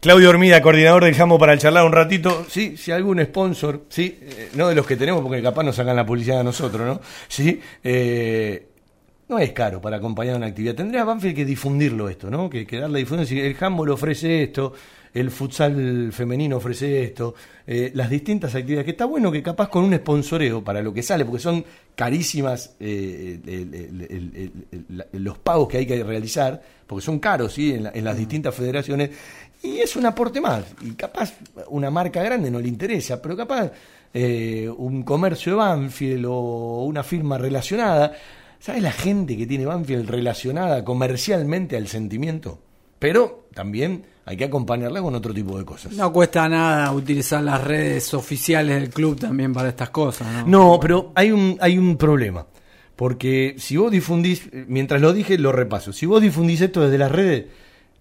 Claudio 0.00 0.30
Hormida, 0.30 0.60
coordinador 0.62 1.04
del 1.04 1.14
Jambo 1.14 1.38
para 1.38 1.52
el 1.52 1.60
charlar 1.60 1.84
un 1.86 1.92
ratito. 1.92 2.44
Sí, 2.48 2.76
si 2.76 2.90
algún 2.90 3.22
sponsor, 3.24 3.82
sí, 3.88 4.18
eh, 4.20 4.48
no 4.54 4.68
de 4.68 4.74
los 4.74 4.84
que 4.86 4.96
tenemos, 4.96 5.22
porque 5.22 5.40
capaz 5.40 5.62
nos 5.62 5.76
sacan 5.76 5.94
la 5.94 6.04
publicidad 6.04 6.40
a 6.40 6.42
nosotros, 6.42 6.84
¿no? 6.84 7.00
Sí, 7.28 7.60
eh, 7.84 8.66
no 9.28 9.38
es 9.38 9.52
caro 9.52 9.80
para 9.80 9.98
acompañar 9.98 10.36
una 10.36 10.46
actividad. 10.48 10.74
Tendría 10.74 11.04
Banfield 11.04 11.36
que 11.36 11.44
difundirlo 11.44 12.08
esto, 12.08 12.30
¿no? 12.30 12.50
Que, 12.50 12.66
que 12.66 12.78
darle 12.80 12.98
difusión. 12.98 13.26
Si 13.26 13.40
el 13.40 13.56
handball 13.60 13.90
ofrece 13.90 14.42
esto, 14.42 14.72
el 15.14 15.30
futsal 15.30 16.10
femenino 16.12 16.56
ofrece 16.56 17.02
esto, 17.04 17.34
eh, 17.66 17.90
las 17.94 18.08
distintas 18.08 18.54
actividades. 18.54 18.84
Que 18.86 18.92
está 18.92 19.04
bueno 19.04 19.30
que 19.30 19.42
capaz 19.42 19.68
con 19.68 19.84
un 19.84 19.94
sponsoreo 19.94 20.62
para 20.64 20.80
lo 20.82 20.92
que 20.94 21.02
sale, 21.02 21.24
porque 21.24 21.42
son 21.42 21.64
carísimas 21.94 22.74
eh, 22.80 23.38
el- 23.46 23.74
el- 23.74 23.74
el- 23.74 24.32
el- 24.70 25.04
el- 25.12 25.22
los 25.24 25.38
pagos 25.38 25.68
que 25.68 25.78
hay 25.78 25.86
que 25.86 26.02
realizar, 26.02 26.62
porque 26.86 27.04
son 27.04 27.18
caros, 27.18 27.52
¿sí? 27.52 27.72
En, 27.74 27.84
la- 27.84 27.92
en 27.94 28.04
las 28.04 28.16
distintas 28.16 28.54
federaciones. 28.54 29.10
Y 29.62 29.78
es 29.78 29.94
un 29.96 30.06
aporte 30.06 30.40
más. 30.40 30.64
Y 30.80 30.92
capaz 30.92 31.34
una 31.68 31.90
marca 31.90 32.22
grande 32.22 32.50
no 32.50 32.58
le 32.58 32.68
interesa, 32.68 33.20
pero 33.22 33.36
capaz 33.36 33.70
eh, 34.14 34.68
un 34.76 35.02
comercio 35.04 35.52
de 35.52 35.56
Banfield 35.58 36.26
o 36.28 36.84
una 36.84 37.02
firma 37.02 37.38
relacionada. 37.38 38.12
¿Sabes 38.58 38.82
la 38.82 38.92
gente 38.92 39.36
que 39.36 39.46
tiene 39.46 39.64
Banfield 39.66 40.08
relacionada 40.08 40.84
comercialmente 40.84 41.76
al 41.76 41.88
sentimiento? 41.88 42.58
Pero 42.98 43.46
también 43.54 44.04
hay 44.24 44.36
que 44.36 44.44
acompañarla 44.44 45.00
con 45.02 45.14
otro 45.14 45.32
tipo 45.34 45.58
de 45.58 45.64
cosas. 45.64 45.92
No 45.92 46.12
cuesta 46.12 46.48
nada 46.48 46.92
utilizar 46.92 47.42
las 47.42 47.62
redes 47.62 48.12
oficiales 48.14 48.80
del 48.80 48.90
club 48.90 49.18
también 49.18 49.52
para 49.52 49.68
estas 49.68 49.90
cosas, 49.90 50.46
¿no? 50.46 50.46
No, 50.74 50.78
pero 50.80 51.12
hay 51.14 51.32
un, 51.32 51.56
hay 51.60 51.78
un 51.78 51.96
problema. 51.96 52.46
Porque 52.96 53.56
si 53.58 53.76
vos 53.76 53.90
difundís, 53.90 54.48
mientras 54.68 55.00
lo 55.00 55.12
dije, 55.12 55.38
lo 55.38 55.50
repaso. 55.50 55.92
Si 55.92 56.06
vos 56.06 56.20
difundís 56.22 56.60
esto 56.60 56.82
desde 56.82 56.98
las 56.98 57.10
redes, 57.10 57.46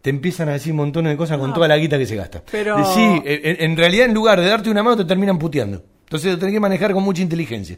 te 0.02 0.10
empiezan 0.10 0.50
a 0.50 0.54
decir 0.54 0.74
montones 0.74 1.12
de 1.14 1.18
cosas 1.18 1.38
con 1.38 1.54
toda 1.54 1.68
la 1.68 1.78
guita 1.78 1.98
que 1.98 2.06
se 2.06 2.16
gasta. 2.16 2.44
pero- 2.52 2.84
Sí, 2.94 3.02
en, 3.26 3.72
en 3.72 3.78
realidad 3.78 4.06
en 4.06 4.14
lugar 4.14 4.40
de 4.40 4.48
darte 4.48 4.70
una 4.70 4.84
mano 4.84 4.98
te 4.98 5.06
terminan 5.06 5.40
puteando. 5.40 5.84
Entonces 6.04 6.34
lo 6.34 6.38
tenés 6.40 6.54
que 6.54 6.60
manejar 6.60 6.94
con 6.94 7.04
mucha 7.04 7.22
inteligencia. 7.22 7.78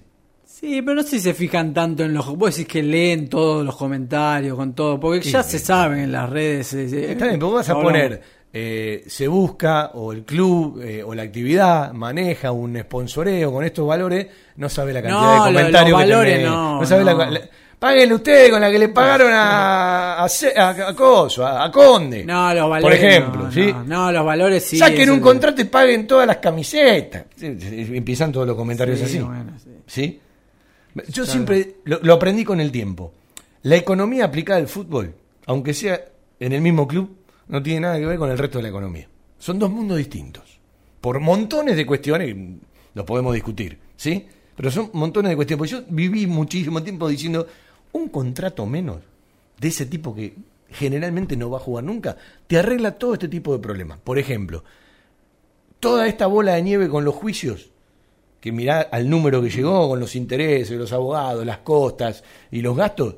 Sí, 0.65 0.81
pero 0.81 0.95
no 0.95 1.03
sé 1.03 1.10
si 1.10 1.19
se 1.19 1.34
fijan 1.34 1.73
tanto 1.73 2.03
en 2.06 2.14
los... 2.14 2.26
Vos 2.38 2.56
decís 2.56 2.72
que 2.72 2.81
leen 2.81 3.27
todos 3.27 3.65
los 3.65 3.76
comentarios, 3.76 4.56
con 4.56 4.73
todo, 4.73 4.98
porque 4.98 5.22
Sí, 5.22 5.31
ya 5.31 5.44
sí. 5.44 5.57
se 5.57 5.60
saben 5.65 5.99
en 5.99 6.11
las 6.14 6.30
redes. 6.30 6.73
eh, 6.73 6.85
eh, 6.90 7.11
Está 7.11 7.26
bien, 7.26 7.38
pero 7.38 7.48
vos 7.48 7.56
vas 7.56 7.69
a 7.69 7.73
poner, 7.81 8.22
eh, 8.53 9.03
se 9.06 9.27
busca, 9.27 9.91
o 9.95 10.14
el 10.14 10.23
club, 10.23 10.80
eh, 10.81 11.03
o 11.03 11.14
la 11.14 11.23
actividad, 11.23 11.91
maneja 11.91 12.53
un 12.53 12.80
sponsoreo 12.80 13.52
con 13.52 13.65
estos 13.65 13.85
valores, 13.85 14.27
no 14.56 14.69
sabe 14.69 14.94
la 14.94 15.02
cantidad 15.02 15.22
No, 15.22 15.31
de 15.45 15.52
lo- 15.52 15.57
comentarios 15.60 15.90
los 15.91 15.99
que 16.02 16.07
valores 16.14 16.34
tenés. 16.35 16.49
no, 16.49 16.85
sabe 16.85 17.03
no. 17.03 17.26
la- 17.31 17.41
páguenle 17.77 18.15
ustedes 18.15 18.49
con 18.49 18.61
la 18.61 18.72
que 18.72 18.80
le 18.80 18.88
pagaron 18.88 19.31
a, 19.34 20.23
a, 20.23 20.30
Ce- 20.30 20.57
a- 20.57 20.69
a 20.88 20.95
Coso, 20.95 21.45
a, 21.45 21.65
a 21.65 21.69
Conde. 21.73 22.23
No, 22.23 22.53
los 22.53 22.69
valores. 22.69 22.98
Por 22.99 23.06
ejemplo, 23.06 23.44
no, 23.44 23.52
¿sí? 23.52 23.73
No, 23.73 23.84
no, 23.84 24.11
los 24.14 24.26
valores 24.26 24.64
sí. 24.64 24.77
Saquen 24.77 25.10
un 25.10 25.19
contrato 25.19 25.60
y 25.60 25.65
paguen 25.65 26.07
todas 26.07 26.26
las 26.26 26.38
camisetas. 26.38 27.26
Sí, 27.35 27.53
sí, 27.60 27.85
Empiezan 27.98 28.31
todos 28.31 28.48
los 28.48 28.56
comentarios 28.56 28.99
Sí, 28.99 29.03
así. 29.06 29.19
bueno, 29.19 29.52
¿Sí? 29.85 30.22
Yo 30.95 31.02
Claro. 31.24 31.26
siempre 31.26 31.76
lo, 31.86 31.99
lo 32.02 32.14
aprendí 32.14 32.44
con 32.44 32.60
el 32.60 32.72
tiempo. 32.72 33.14
La 33.64 33.76
economía 33.78 34.26
aplicada 34.26 34.60
al 34.60 34.68
fútbol, 34.68 35.15
aunque 35.45 35.74
sea 35.74 36.03
en 36.40 36.53
el 36.53 36.61
mismo 36.61 36.88
club, 36.88 37.15
no 37.48 37.61
tiene 37.64 37.82
nada 37.82 37.99
que 37.99 38.06
ver 38.06 38.18
con 38.18 38.30
el 38.30 38.38
resto 38.38 38.60
de 38.60 38.64
la 38.64 38.70
economía. 38.70 39.07
Son 39.40 39.57
dos 39.60 39.70
mundos 39.72 39.98
distintos. 39.98 40.60
Por 41.02 41.20
montones 41.20 41.76
de 41.76 41.86
cuestiones, 41.86 42.36
los 42.94 43.06
podemos 43.06 43.34
discutir, 43.34 43.78
¿sí? 43.95 44.26
Pero 44.56 44.70
son 44.72 44.90
montones 44.94 45.30
de 45.32 45.36
cuestiones. 45.36 45.57
Porque 45.60 45.72
yo 45.72 45.94
viví 45.94 46.28
muchísimo 46.28 46.82
tiempo 46.84 47.07
diciendo, 47.10 47.48
un 47.94 48.10
contrato 48.10 48.65
menos 48.65 48.99
de 49.60 49.68
ese 49.68 49.86
tipo 49.86 50.14
que 50.15 50.36
generalmente 50.70 51.36
no 51.38 51.49
va 51.49 51.57
a 51.57 51.61
jugar 51.61 51.84
nunca, 51.84 52.18
te 52.48 52.57
arregla 52.57 52.91
todo 52.98 53.14
este 53.14 53.28
tipo 53.28 53.53
de 53.53 53.60
problemas. 53.60 53.99
Por 53.99 54.18
ejemplo, 54.18 54.64
toda 55.80 56.07
esta 56.07 56.28
bola 56.28 56.53
de 56.53 56.61
nieve 56.64 56.90
con 56.90 57.03
los 57.06 57.14
juicios, 57.15 57.70
que 58.44 58.52
mirá 58.52 58.82
al 58.91 59.10
número 59.10 59.41
que 59.41 59.49
llegó, 59.49 59.88
con 59.88 60.02
los 60.02 60.18
intereses, 60.18 60.78
los 60.78 60.91
abogados, 60.91 61.45
las 61.45 61.60
costas 61.60 62.26
y 62.52 62.61
los 62.61 62.76
gastos, 62.76 63.15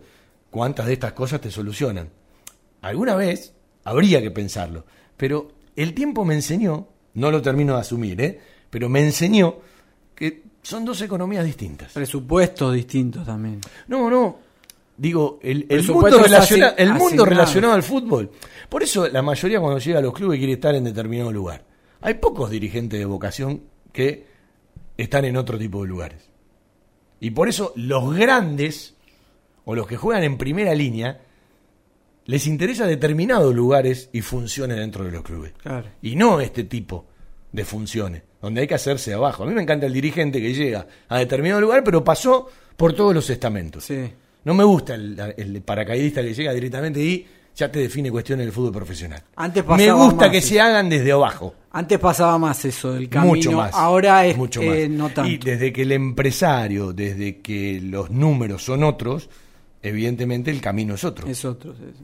cuántas 0.51 0.85
de 0.85 0.93
estas 0.93 1.13
cosas 1.13 1.41
te 1.41 1.49
solucionan. 1.49 2.07
Alguna 2.83 3.15
vez 3.15 3.51
habría 3.85 4.21
que 4.21 4.29
pensarlo, 4.29 4.85
pero 5.17 5.47
el 5.75 5.95
tiempo 5.95 6.25
me 6.25 6.35
enseñó, 6.35 6.89
no 7.15 7.31
lo 7.31 7.41
termino 7.41 7.73
de 7.73 7.79
asumir, 7.79 8.21
¿eh? 8.21 8.39
pero 8.69 8.87
me 8.87 8.99
enseñó 8.99 9.55
que 10.13 10.43
son 10.61 10.85
dos 10.85 11.01
economías 11.01 11.43
distintas. 11.43 11.93
Presupuestos 11.93 12.75
distintos 12.75 13.25
también. 13.25 13.61
No, 13.87 14.07
no. 14.11 14.37
Digo, 14.95 15.39
el, 15.41 15.65
mundo, 15.91 16.19
relaciona- 16.19 16.75
el 16.77 16.93
mundo 16.93 17.25
relacionado 17.25 17.73
al 17.73 17.81
fútbol. 17.81 18.29
Por 18.69 18.83
eso 18.83 19.07
la 19.07 19.23
mayoría 19.23 19.59
cuando 19.59 19.79
llega 19.79 19.97
a 19.97 20.03
los 20.03 20.13
clubes 20.13 20.37
quiere 20.37 20.53
estar 20.53 20.75
en 20.75 20.83
determinado 20.83 21.31
lugar. 21.31 21.63
Hay 22.01 22.13
pocos 22.13 22.51
dirigentes 22.51 22.99
de 22.99 23.05
vocación 23.05 23.63
que 23.91 24.34
están 24.97 25.25
en 25.25 25.37
otro 25.37 25.57
tipo 25.57 25.81
de 25.81 25.89
lugares. 25.89 26.29
Y 27.19 27.31
por 27.31 27.47
eso 27.47 27.73
los 27.75 28.15
grandes, 28.15 28.95
o 29.65 29.75
los 29.75 29.87
que 29.87 29.97
juegan 29.97 30.23
en 30.23 30.37
primera 30.37 30.75
línea, 30.75 31.21
les 32.25 32.47
interesa 32.47 32.87
determinados 32.87 33.53
lugares 33.53 34.09
y 34.11 34.21
funciones 34.21 34.77
dentro 34.77 35.03
de 35.03 35.11
los 35.11 35.23
clubes. 35.23 35.53
Claro. 35.61 35.87
Y 36.01 36.15
no 36.15 36.39
este 36.39 36.63
tipo 36.63 37.05
de 37.51 37.63
funciones, 37.63 38.23
donde 38.41 38.61
hay 38.61 38.67
que 38.67 38.75
hacerse 38.75 39.13
abajo. 39.13 39.43
A 39.43 39.47
mí 39.47 39.53
me 39.53 39.61
encanta 39.61 39.85
el 39.85 39.93
dirigente 39.93 40.41
que 40.41 40.53
llega 40.53 40.87
a 41.07 41.19
determinado 41.19 41.61
lugar, 41.61 41.83
pero 41.83 42.03
pasó 42.03 42.49
por 42.75 42.93
todos 42.93 43.13
los 43.13 43.29
estamentos. 43.29 43.87
No 44.43 44.53
me 44.53 44.63
gusta 44.63 44.95
el, 44.95 45.19
el 45.37 45.61
paracaidista 45.61 46.21
que 46.21 46.33
llega 46.33 46.53
directamente 46.53 46.99
y 47.01 47.25
ya 47.55 47.71
te 47.71 47.79
define 47.79 48.11
cuestiones 48.11 48.45
del 48.45 48.53
fútbol 48.53 48.73
profesional. 48.73 49.23
Antes 49.35 49.65
Me 49.65 49.91
gusta 49.91 50.25
más 50.25 50.29
que 50.29 50.41
se 50.41 50.59
hagan 50.59 50.89
desde 50.89 51.11
abajo. 51.11 51.55
Antes 51.71 51.99
pasaba 51.99 52.37
más 52.37 52.63
eso 52.65 52.93
del 52.93 53.09
camino, 53.09 53.35
Mucho 53.35 53.51
más. 53.53 53.73
ahora 53.73 54.25
es 54.25 54.37
mucho 54.37 54.61
eh, 54.61 54.87
más. 54.87 54.97
no 54.97 55.09
tanto. 55.09 55.31
Y 55.31 55.37
desde 55.37 55.71
que 55.71 55.83
el 55.83 55.91
empresario, 55.93 56.93
desde 56.93 57.39
que 57.39 57.79
los 57.81 58.11
números 58.11 58.63
son 58.63 58.83
otros, 58.83 59.29
evidentemente 59.81 60.51
el 60.51 60.61
camino 60.61 60.95
es 60.95 61.03
otro. 61.03 61.27
Es 61.27 61.45
otro. 61.45 61.73
sí, 61.73 61.83
sí. 61.97 62.03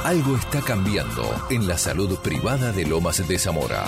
Algo 0.03 0.35
está 0.35 0.61
cambiando 0.61 1.23
en 1.49 1.67
la 1.67 1.77
salud 1.77 2.17
privada 2.19 2.71
de 2.71 2.85
Lomas 2.85 3.27
de 3.27 3.39
Zamora. 3.39 3.85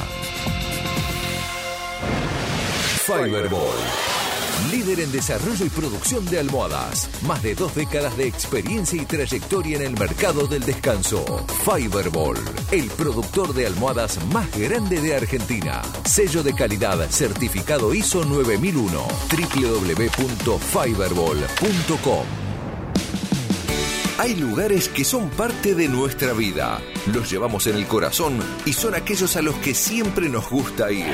Fiberball. 3.05 4.22
Líder 4.71 5.01
en 5.01 5.11
desarrollo 5.11 5.65
y 5.65 5.69
producción 5.69 6.25
de 6.25 6.39
almohadas. 6.39 7.09
Más 7.23 7.43
de 7.43 7.53
dos 7.55 7.75
décadas 7.75 8.15
de 8.17 8.27
experiencia 8.27 9.01
y 9.01 9.05
trayectoria 9.05 9.77
en 9.77 9.83
el 9.83 9.97
mercado 9.97 10.47
del 10.47 10.63
descanso. 10.63 11.45
Fiberball, 11.63 12.37
el 12.71 12.89
productor 12.91 13.53
de 13.53 13.67
almohadas 13.67 14.23
más 14.27 14.49
grande 14.57 15.01
de 15.01 15.15
Argentina. 15.15 15.81
Sello 16.05 16.43
de 16.43 16.53
calidad 16.53 17.09
certificado 17.09 17.93
ISO 17.93 18.23
9001. 18.25 19.07
www.fiberball.com 19.29 22.25
hay 24.19 24.35
lugares 24.35 24.89
que 24.89 25.03
son 25.03 25.29
parte 25.29 25.75
de 25.75 25.89
nuestra 25.89 26.33
vida. 26.33 26.79
Los 27.11 27.29
llevamos 27.29 27.67
en 27.67 27.75
el 27.75 27.85
corazón 27.87 28.39
y 28.65 28.71
son 28.71 28.95
aquellos 28.95 29.35
a 29.35 29.41
los 29.41 29.55
que 29.55 29.73
siempre 29.73 30.29
nos 30.29 30.49
gusta 30.49 30.89
ir. 30.91 31.13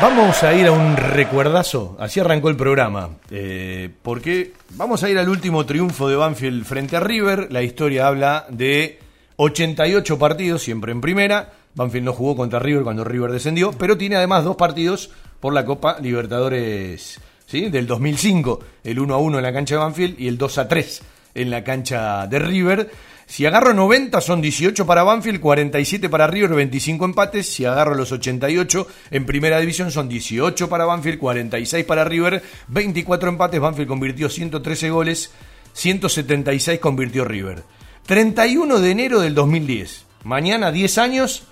Vamos 0.00 0.42
a 0.42 0.54
ir 0.54 0.66
a 0.66 0.72
un 0.72 0.94
recuerdazo, 0.94 1.96
así 1.98 2.20
arrancó 2.20 2.50
el 2.50 2.56
programa, 2.56 3.10
eh, 3.30 3.88
porque 4.02 4.52
vamos 4.74 5.02
a 5.02 5.08
ir 5.08 5.18
al 5.18 5.28
último 5.28 5.64
triunfo 5.64 6.06
de 6.08 6.16
Banfield 6.16 6.66
frente 6.66 6.96
a 6.96 7.00
River, 7.00 7.48
la 7.50 7.62
historia 7.62 8.06
habla 8.06 8.46
de 8.50 8.98
88 9.36 10.18
partidos, 10.18 10.62
siempre 10.62 10.92
en 10.92 11.00
primera, 11.00 11.50
Banfield 11.74 12.04
no 12.04 12.12
jugó 12.12 12.36
contra 12.36 12.58
River 12.58 12.84
cuando 12.84 13.04
River 13.04 13.32
descendió, 13.32 13.72
pero 13.72 13.96
tiene 13.96 14.16
además 14.16 14.44
dos 14.44 14.56
partidos 14.56 15.10
por 15.40 15.54
la 15.54 15.64
Copa 15.64 15.98
Libertadores 15.98 17.18
¿sí? 17.46 17.70
del 17.70 17.86
2005, 17.86 18.60
el 18.84 18.98
1 18.98 19.14
a 19.14 19.18
1 19.18 19.38
en 19.38 19.44
la 19.44 19.52
cancha 19.52 19.76
de 19.76 19.80
Banfield 19.80 20.20
y 20.20 20.28
el 20.28 20.36
2 20.36 20.58
a 20.58 20.68
3 20.68 21.02
en 21.36 21.50
la 21.50 21.64
cancha 21.64 22.26
de 22.26 22.38
River. 22.38 22.90
Si 23.26 23.44
agarro 23.44 23.74
90 23.74 24.20
son 24.20 24.40
18 24.40 24.86
para 24.86 25.02
Banfield, 25.02 25.40
47 25.40 26.08
para 26.08 26.28
River, 26.28 26.54
25 26.54 27.04
empates. 27.04 27.52
Si 27.52 27.64
agarro 27.64 27.94
los 27.94 28.12
88 28.12 28.86
en 29.10 29.26
primera 29.26 29.58
división 29.58 29.90
son 29.90 30.08
18 30.08 30.68
para 30.68 30.84
Banfield, 30.84 31.18
46 31.18 31.84
para 31.84 32.04
River, 32.04 32.42
24 32.68 33.28
empates. 33.28 33.60
Banfield 33.60 33.88
convirtió 33.88 34.28
113 34.28 34.90
goles, 34.90 35.32
176 35.72 36.78
convirtió 36.78 37.24
River. 37.24 37.64
31 38.06 38.78
de 38.78 38.90
enero 38.90 39.20
del 39.20 39.34
2010. 39.34 40.06
Mañana 40.22 40.70
10 40.70 40.98
años 40.98 41.42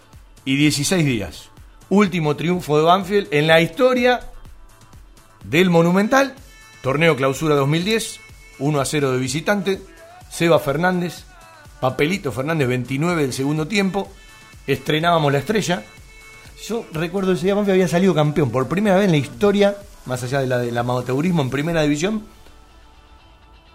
y 0.45 0.57
16 0.57 1.05
días. 1.05 1.51
Último 1.89 2.37
triunfo 2.37 2.79
de 2.79 2.85
Banfield 2.85 3.29
en 3.33 3.49
la 3.49 3.61
historia 3.61 4.21
del 5.43 5.71
Monumental. 5.71 6.35
Torneo 6.83 7.17
Clausura 7.17 7.57
2010. 7.57 8.21
1 8.61 8.81
a 8.81 8.85
0 8.85 9.13
de 9.13 9.19
visitante. 9.19 9.83
Seba 10.31 10.61
Fernández. 10.61 11.25
Papelito 11.85 12.33
Fernández, 12.33 12.67
29 12.67 13.21
del 13.21 13.33
segundo 13.35 13.69
tiempo. 13.69 14.09
Estrenábamos 14.67 15.31
la 15.31 15.41
estrella. 15.41 15.83
Yo 16.67 16.87
recuerdo 16.95 17.33
ese 17.33 17.45
día 17.45 17.55
Banfield 17.55 17.75
había 17.75 17.89
salido 17.89 18.15
campeón 18.15 18.51
por 18.51 18.67
primera 18.69 18.97
vez 18.97 19.05
en 19.05 19.11
la 19.11 19.19
historia, 19.19 19.77
más 20.07 20.23
allá 20.23 20.41
de 20.41 20.47
la 20.47 20.57
del 20.61 20.79
amateurismo 20.79 21.43
en 21.43 21.51
primera 21.51 21.83
división. 21.83 22.23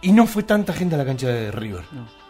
Y 0.01 0.11
no 0.11 0.25
fue 0.25 0.41
tanta 0.41 0.73
gente 0.73 0.95
a 0.95 0.97
la 0.97 1.05
cancha 1.05 1.27
de 1.27 1.51
River. 1.51 1.81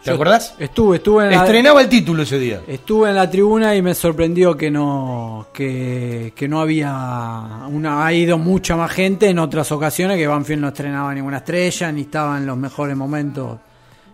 ¿Te 0.03 0.09
Yo 0.09 0.15
acordás? 0.15 0.53
Estuve, 0.59 0.97
estuve 0.97 1.23
en 1.27 1.31
la- 1.31 1.43
Estrenaba 1.45 1.79
el 1.81 1.87
título 1.87 2.23
ese 2.23 2.37
día. 2.39 2.59
Estuve 2.67 3.07
en 3.11 3.15
la 3.15 3.29
tribuna 3.29 3.73
y 3.73 3.81
me 3.81 3.95
sorprendió 3.95 4.57
que 4.57 4.69
no 4.69 5.47
que, 5.53 6.33
que 6.35 6.49
no 6.49 6.59
había 6.59 6.91
una 7.69 8.05
ha 8.05 8.11
ido 8.11 8.37
mucha 8.37 8.75
más 8.75 8.91
gente 8.91 9.29
en 9.29 9.39
otras 9.39 9.71
ocasiones 9.71 10.17
que 10.17 10.27
Banfield 10.27 10.59
no 10.61 10.67
estrenaba 10.67 11.13
ninguna 11.13 11.37
estrella 11.37 11.89
ni 11.93 12.01
estaba 12.01 12.37
en 12.37 12.45
los 12.47 12.57
mejores 12.57 12.97
momentos 12.97 13.59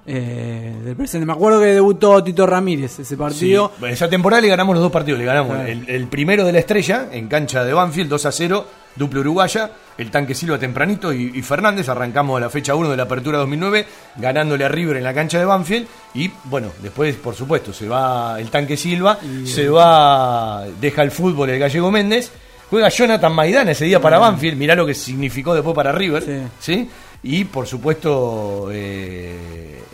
eh, 0.07 0.76
del 0.84 0.95
presente. 0.95 1.26
Me 1.26 1.34
acuerdo 1.34 1.60
que 1.60 1.68
debutó 1.68 2.23
Tito 2.23 2.45
Ramírez 2.45 2.99
ese 2.99 3.18
partido. 3.18 3.72
Sí, 3.80 3.86
esa 3.88 4.10
temporada 4.10 4.41
le 4.41 4.49
ganamos 4.49 4.76
los 4.76 4.84
dos 4.84 4.91
partidos. 4.91 5.19
Le 5.19 5.26
ganamos 5.26 5.53
Claro. 5.56 5.68
el, 5.69 5.90
el 5.90 6.07
primero 6.07 6.44
de 6.45 6.52
la 6.53 6.60
estrella 6.60 7.07
en 7.11 7.27
cancha 7.27 7.64
de 7.64 7.73
Banfield, 7.73 8.10
2 8.10 8.26
a 8.26 8.32
0, 8.32 8.65
duplo 8.95 9.22
uruguaya. 9.22 9.72
El 9.98 10.11
tanque 10.11 10.36
Silva 10.36 10.60
tempranito 10.60 11.14
y, 11.14 11.32
y 11.36 11.41
Fernández. 11.41 11.88
Arrancamos 11.90 12.38
a 12.38 12.41
la 12.41 12.49
fecha 12.49 12.76
1 12.76 12.90
de 12.91 12.98
la 12.98 13.03
apertura 13.03 13.38
2009, 13.40 13.86
ganándole 14.18 14.65
a 14.65 14.68
River 14.68 14.98
en 14.98 15.03
la 15.03 15.14
cancha 15.14 15.40
de 15.40 15.45
Banfield. 15.45 15.88
Y 16.14 16.30
bueno, 16.45 16.69
después, 16.84 17.15
por 17.15 17.34
supuesto, 17.34 17.72
se 17.73 17.88
va 17.88 18.40
el 18.40 18.49
tanque 18.49 18.76
Silva, 18.77 19.18
se 19.45 19.69
va, 19.69 20.65
deja 20.82 21.02
el 21.02 21.11
fútbol 21.11 21.49
el 21.49 21.60
gallego 21.60 21.91
Méndez. 21.91 22.32
Juega 22.69 22.90
Jonathan 22.90 23.32
Maidana 23.32 23.72
ese 23.72 23.86
día 23.86 24.02
para 24.02 24.18
Banfield. 24.18 24.57
Mirá 24.57 24.76
lo 24.76 24.86
que 24.86 24.94
significó 24.95 25.53
después 25.53 25.76
para 25.76 25.91
River. 25.91 26.23
¿sí? 26.60 26.90
Y 27.23 27.45
por 27.45 27.65
supuesto, 27.67 28.69
eh, 28.71 29.35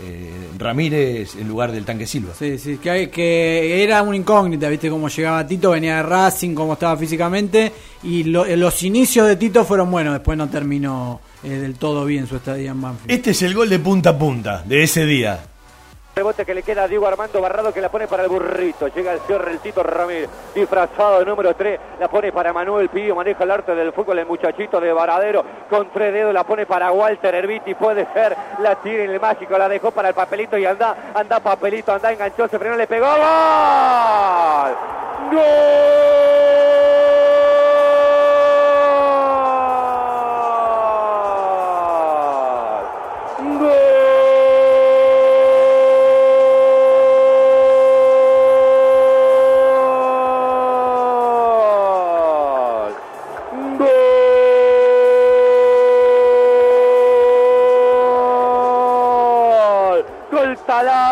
eh, 0.04 0.32
Ramírez 0.58 1.36
en 1.36 1.48
lugar 1.48 1.72
del 1.72 1.86
tanque 1.86 2.06
Silva. 2.06 2.34
Sí, 2.38 2.58
sí, 2.58 2.78
que, 2.78 2.90
hay- 2.90 3.08
que 3.08 3.84
era 3.84 4.02
una 4.04 4.18
incógnita, 4.18 4.68
viste 4.70 4.90
cómo 4.90 5.08
llegaba 5.08 5.46
Tito, 5.48 5.72
venía 5.72 5.98
de 5.98 6.04
Racing, 6.04 6.54
cómo 6.54 6.74
estaba 6.74 6.98
físicamente, 6.98 7.72
y 8.04 8.24
lo- 8.26 8.46
eh, 8.46 8.58
los 8.58 8.84
inicios 8.84 9.28
de 9.28 9.38
Tito 9.38 9.64
fueron 9.64 9.90
buenos, 9.90 10.14
después 10.14 10.38
no 10.38 10.50
terminó 10.50 11.22
eh, 11.44 11.50
del 11.50 11.76
todo 11.76 12.06
bien 12.06 12.28
su 12.28 12.36
estadía 12.36 12.72
en 12.72 12.82
Banfield. 12.82 13.12
Este 13.12 13.32
es 13.32 13.42
el 13.42 13.54
gol 13.56 13.70
de 13.70 13.80
punta 13.80 14.12
a 14.12 14.18
punta 14.20 14.64
de 14.68 14.84
ese 14.84 15.06
día. 15.06 15.40
Rebote 16.14 16.46
que 16.46 16.54
le 16.54 16.62
queda 16.62 16.84
a 16.84 16.88
Diego 16.90 17.08
Armando 17.08 17.40
Barrado 17.40 17.74
que 17.74 17.80
la 17.80 17.88
pone 17.90 18.06
para 18.06 18.24
el 18.24 18.30
burrito. 18.30 18.90
Llega 18.90 19.14
el 19.14 19.22
señor 19.22 19.48
el 19.48 19.60
Tito 19.60 19.82
Ramírez, 19.82 20.30
disfrazado 20.54 21.20
de 21.20 21.26
número 21.26 21.56
3. 21.56 21.80
La 22.02 22.10
pone 22.10 22.34
para 22.34 22.52
Manuel 22.52 22.90
Pío, 22.90 23.16
maneja 23.16 23.46
el 23.46 23.52
arte 23.52 23.74
del 23.74 23.94
fútbol 23.94 24.20
el 24.20 24.26
muchachito 24.26 24.82
de 24.82 24.92
Varadero. 24.92 25.46
Con 25.70 25.90
tres 25.92 26.12
dedos 26.12 26.34
la 26.34 26.44
pone 26.44 26.66
para 26.66 26.92
Walter 26.92 27.34
Herbiti. 27.34 27.76
Puede 27.76 28.06
ser, 28.14 28.36
la 28.60 28.76
tira 28.76 29.06
en 29.06 29.12
el 29.12 29.22
mágico, 29.22 29.58
la 29.58 29.70
dejó 29.70 29.92
para 29.92 30.10
el 30.10 30.14
papelito 30.14 30.58
y 30.58 30.66
anda, 30.66 31.14
anda 31.14 31.40
papelito, 31.40 31.94
anda, 31.94 32.12
enganchó, 32.12 32.46
se 32.50 32.60
frenó, 32.60 32.76
le 32.76 32.88
pegó. 32.88 33.08
¡Gol! 33.08 34.76
¡Gol! 35.32 36.02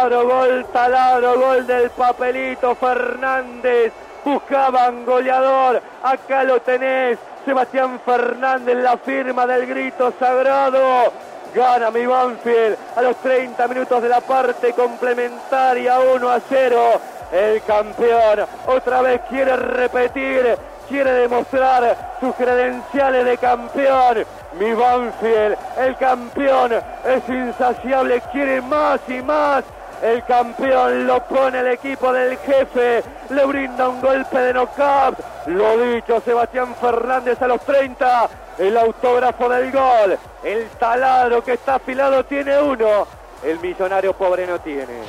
Taladro, 0.10 0.28
gol 0.28 0.66
taladro, 0.74 1.40
gol 1.40 1.68
del 1.68 1.90
papelito 1.92 2.76
Fernández. 2.76 3.94
buscaban 4.26 5.06
goleador. 5.06 5.82
Acá 6.04 6.44
lo 6.44 6.60
tenés. 6.62 7.18
Sebastián 7.46 8.00
Fernández, 8.04 8.76
la 8.78 8.98
firma 8.98 9.46
del 9.46 9.66
grito 9.68 10.12
sagrado. 10.20 11.14
Gana 11.54 11.90
mi 11.90 12.06
Banfield 12.06 12.78
a 12.96 13.02
los 13.02 13.16
30 13.18 13.68
minutos 13.68 14.02
de 14.04 14.10
la 14.10 14.22
parte 14.22 14.74
complementaria 14.74 16.00
1 16.00 16.30
a 16.30 16.40
0. 16.48 17.02
El 17.32 17.62
campeón 17.64 18.46
otra 18.68 19.02
vez 19.02 19.22
quiere 19.30 19.56
repetir, 19.56 20.58
quiere 20.88 21.12
demostrar 21.12 22.18
sus 22.20 22.36
credenciales 22.36 23.26
de 23.26 23.38
campeón. 23.38 24.26
Mi 24.60 24.74
Banfield, 24.74 25.58
el 25.78 25.96
campeón, 25.98 26.74
es 26.74 27.30
insaciable, 27.30 28.22
quiere 28.32 28.62
más 28.62 29.00
y 29.08 29.22
más. 29.22 29.64
El 30.02 30.24
campeón 30.24 31.08
lo 31.08 31.22
pone 31.26 31.60
el 31.60 31.68
equipo 31.68 32.14
del 32.14 32.38
jefe, 32.38 33.04
le 33.30 33.46
brinda 33.46 33.90
un 33.90 34.00
golpe 34.00 34.40
de 34.40 34.54
knockout. 34.54 35.20
Lo 35.48 35.78
dicho, 35.78 36.22
Sebastián 36.22 36.74
Fernández 36.80 37.42
a 37.42 37.48
los 37.48 37.60
30, 37.62 38.30
el 38.60 38.78
autógrafo 38.78 39.50
del 39.50 39.72
gol. 39.72 40.18
El 40.42 40.70
taladro 40.80 41.44
que 41.44 41.54
está 41.54 41.76
afilado 41.76 42.24
tiene 42.24 42.62
uno, 42.62 43.08
el 43.44 43.60
millonario 43.60 44.14
pobre 44.14 44.48
no 44.48 44.60
tiene. 44.60 45.04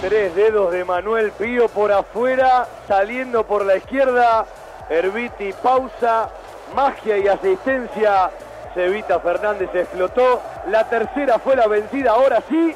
Tres 0.00 0.34
dedos 0.36 0.70
de 0.70 0.84
Manuel 0.84 1.32
Pío 1.32 1.68
por 1.68 1.90
afuera, 1.90 2.68
saliendo 2.86 3.44
por 3.44 3.64
la 3.64 3.76
izquierda. 3.76 4.46
Herbiti 4.88 5.52
pausa, 5.54 6.30
magia 6.74 7.18
y 7.18 7.26
asistencia. 7.26 8.30
Cevita 8.74 9.20
Fernández 9.20 9.70
explotó. 9.74 10.40
La 10.68 10.88
tercera 10.88 11.38
fue 11.38 11.56
la 11.56 11.66
vencida. 11.66 12.12
Ahora 12.12 12.42
sí, 12.48 12.74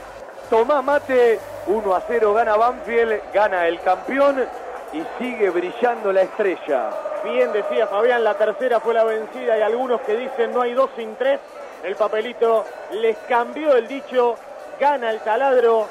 Tomás 0.50 0.84
Mate. 0.84 1.40
1 1.66 1.94
a 1.94 2.02
0 2.06 2.34
gana 2.34 2.56
Banfield, 2.56 3.22
gana 3.32 3.66
el 3.66 3.80
campeón 3.80 4.44
y 4.92 5.02
sigue 5.18 5.48
brillando 5.50 6.12
la 6.12 6.22
estrella. 6.22 6.90
Bien 7.24 7.52
decía 7.52 7.86
Fabián, 7.86 8.22
la 8.22 8.34
tercera 8.34 8.80
fue 8.80 8.92
la 8.92 9.04
vencida 9.04 9.56
y 9.56 9.62
algunos 9.62 10.02
que 10.02 10.14
dicen 10.14 10.52
no 10.52 10.60
hay 10.60 10.74
dos 10.74 10.90
sin 10.96 11.16
tres. 11.16 11.40
El 11.82 11.96
papelito 11.96 12.64
les 12.92 13.16
cambió 13.28 13.76
el 13.76 13.88
dicho, 13.88 14.36
gana 14.78 15.10
el 15.10 15.20
taladro, 15.20 15.86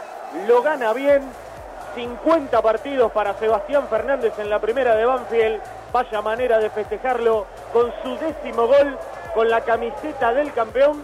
lo 0.47 0.61
gana 0.61 0.93
bien. 0.93 1.23
50 1.95 2.61
partidos 2.61 3.11
para 3.11 3.33
Sebastián 3.35 3.87
Fernández 3.87 4.33
en 4.39 4.49
la 4.49 4.59
primera 4.59 4.95
de 4.95 5.05
Banfield. 5.05 5.61
Vaya 5.91 6.21
manera 6.21 6.59
de 6.59 6.69
festejarlo 6.69 7.45
con 7.71 7.91
su 8.03 8.17
décimo 8.17 8.67
gol 8.67 8.97
con 9.33 9.49
la 9.49 9.61
camiseta 9.61 10.33
del 10.33 10.53
campeón. 10.53 11.01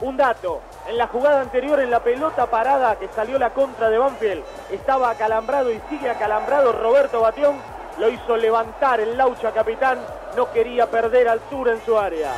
Un 0.00 0.16
dato, 0.16 0.60
en 0.88 0.96
la 0.96 1.08
jugada 1.08 1.40
anterior 1.40 1.80
en 1.80 1.90
la 1.90 2.02
pelota 2.02 2.46
parada 2.46 2.96
que 2.96 3.08
salió 3.08 3.38
la 3.38 3.50
contra 3.50 3.90
de 3.90 3.98
Banfield, 3.98 4.42
estaba 4.70 5.10
acalambrado 5.10 5.72
y 5.72 5.80
sigue 5.90 6.08
acalambrado 6.08 6.72
Roberto 6.72 7.20
Batión, 7.20 7.56
lo 7.98 8.08
hizo 8.08 8.36
levantar 8.36 9.00
el 9.00 9.16
Laucha 9.16 9.52
capitán, 9.52 9.98
no 10.36 10.52
quería 10.52 10.88
perder 10.88 11.28
altura 11.28 11.72
en 11.72 11.84
su 11.84 11.98
área. 11.98 12.32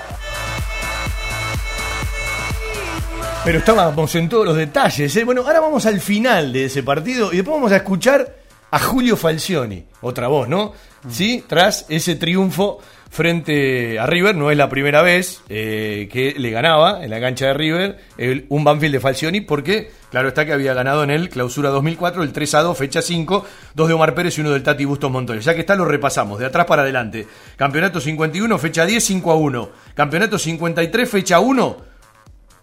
Pero 3.45 3.59
estábamos 3.59 4.15
en 4.15 4.29
todos 4.29 4.47
los 4.47 4.57
detalles. 4.57 5.15
¿eh? 5.17 5.25
Bueno, 5.25 5.43
ahora 5.47 5.61
vamos 5.61 5.87
al 5.87 6.01
final 6.01 6.53
de 6.53 6.67
ese 6.67 6.83
partido 6.83 7.33
y 7.33 7.37
después 7.37 7.57
vamos 7.57 7.73
a 7.73 7.77
escuchar 7.77 8.37
a 8.71 8.79
Julio 8.79 9.17
Falcioni, 9.17 9.87
otra 10.03 10.29
voz, 10.29 10.49
¿no? 10.49 10.73
Sí, 11.09 11.45
tras 11.49 11.87
ese 11.89 12.17
triunfo 12.17 12.79
frente 13.11 13.99
a 13.99 14.07
River, 14.07 14.37
no 14.37 14.51
es 14.53 14.57
la 14.57 14.69
primera 14.69 15.03
vez 15.03 15.43
eh, 15.49 16.09
que 16.13 16.33
le 16.39 16.51
ganaba 16.51 17.05
en 17.05 17.11
la 17.11 17.21
cancha 17.21 17.47
de 17.49 17.55
River 17.55 17.99
el- 18.17 18.47
un 18.49 18.63
Banfield 18.65 18.95
de 18.95 19.01
Falcioni, 19.01 19.41
porque 19.41 19.91
claro 20.11 20.29
está 20.29 20.47
que 20.47 20.53
había 20.53 20.75
ganado 20.75 21.03
en 21.03 21.11
el 21.11 21.29
clausura 21.29 21.71
2004 21.71 22.23
el 22.23 22.33
3 22.33 22.55
a 22.55 22.61
2, 22.63 22.79
fecha 22.79 23.03
5, 23.03 23.45
dos 23.75 23.89
de 23.89 23.95
Omar 23.95 24.15
Pérez 24.15 24.39
y 24.39 24.43
uno 24.43 24.51
del 24.53 24.63
Tati 24.63 24.85
Bustos 24.85 25.11
Montoya. 25.11 25.41
Ya 25.41 25.55
que 25.55 25.61
está, 25.61 25.75
lo 25.75 25.85
repasamos, 25.85 26.39
de 26.39 26.47
atrás 26.47 26.67
para 26.67 26.83
adelante. 26.83 27.27
Campeonato 27.57 28.01
51, 28.01 28.59
fecha 28.59 28.87
10, 28.87 29.03
5 29.05 29.33
a 29.33 29.35
1. 29.35 29.71
Campeonato 29.95 30.39
53, 30.39 31.11
fecha 31.11 31.41
1, 31.41 31.77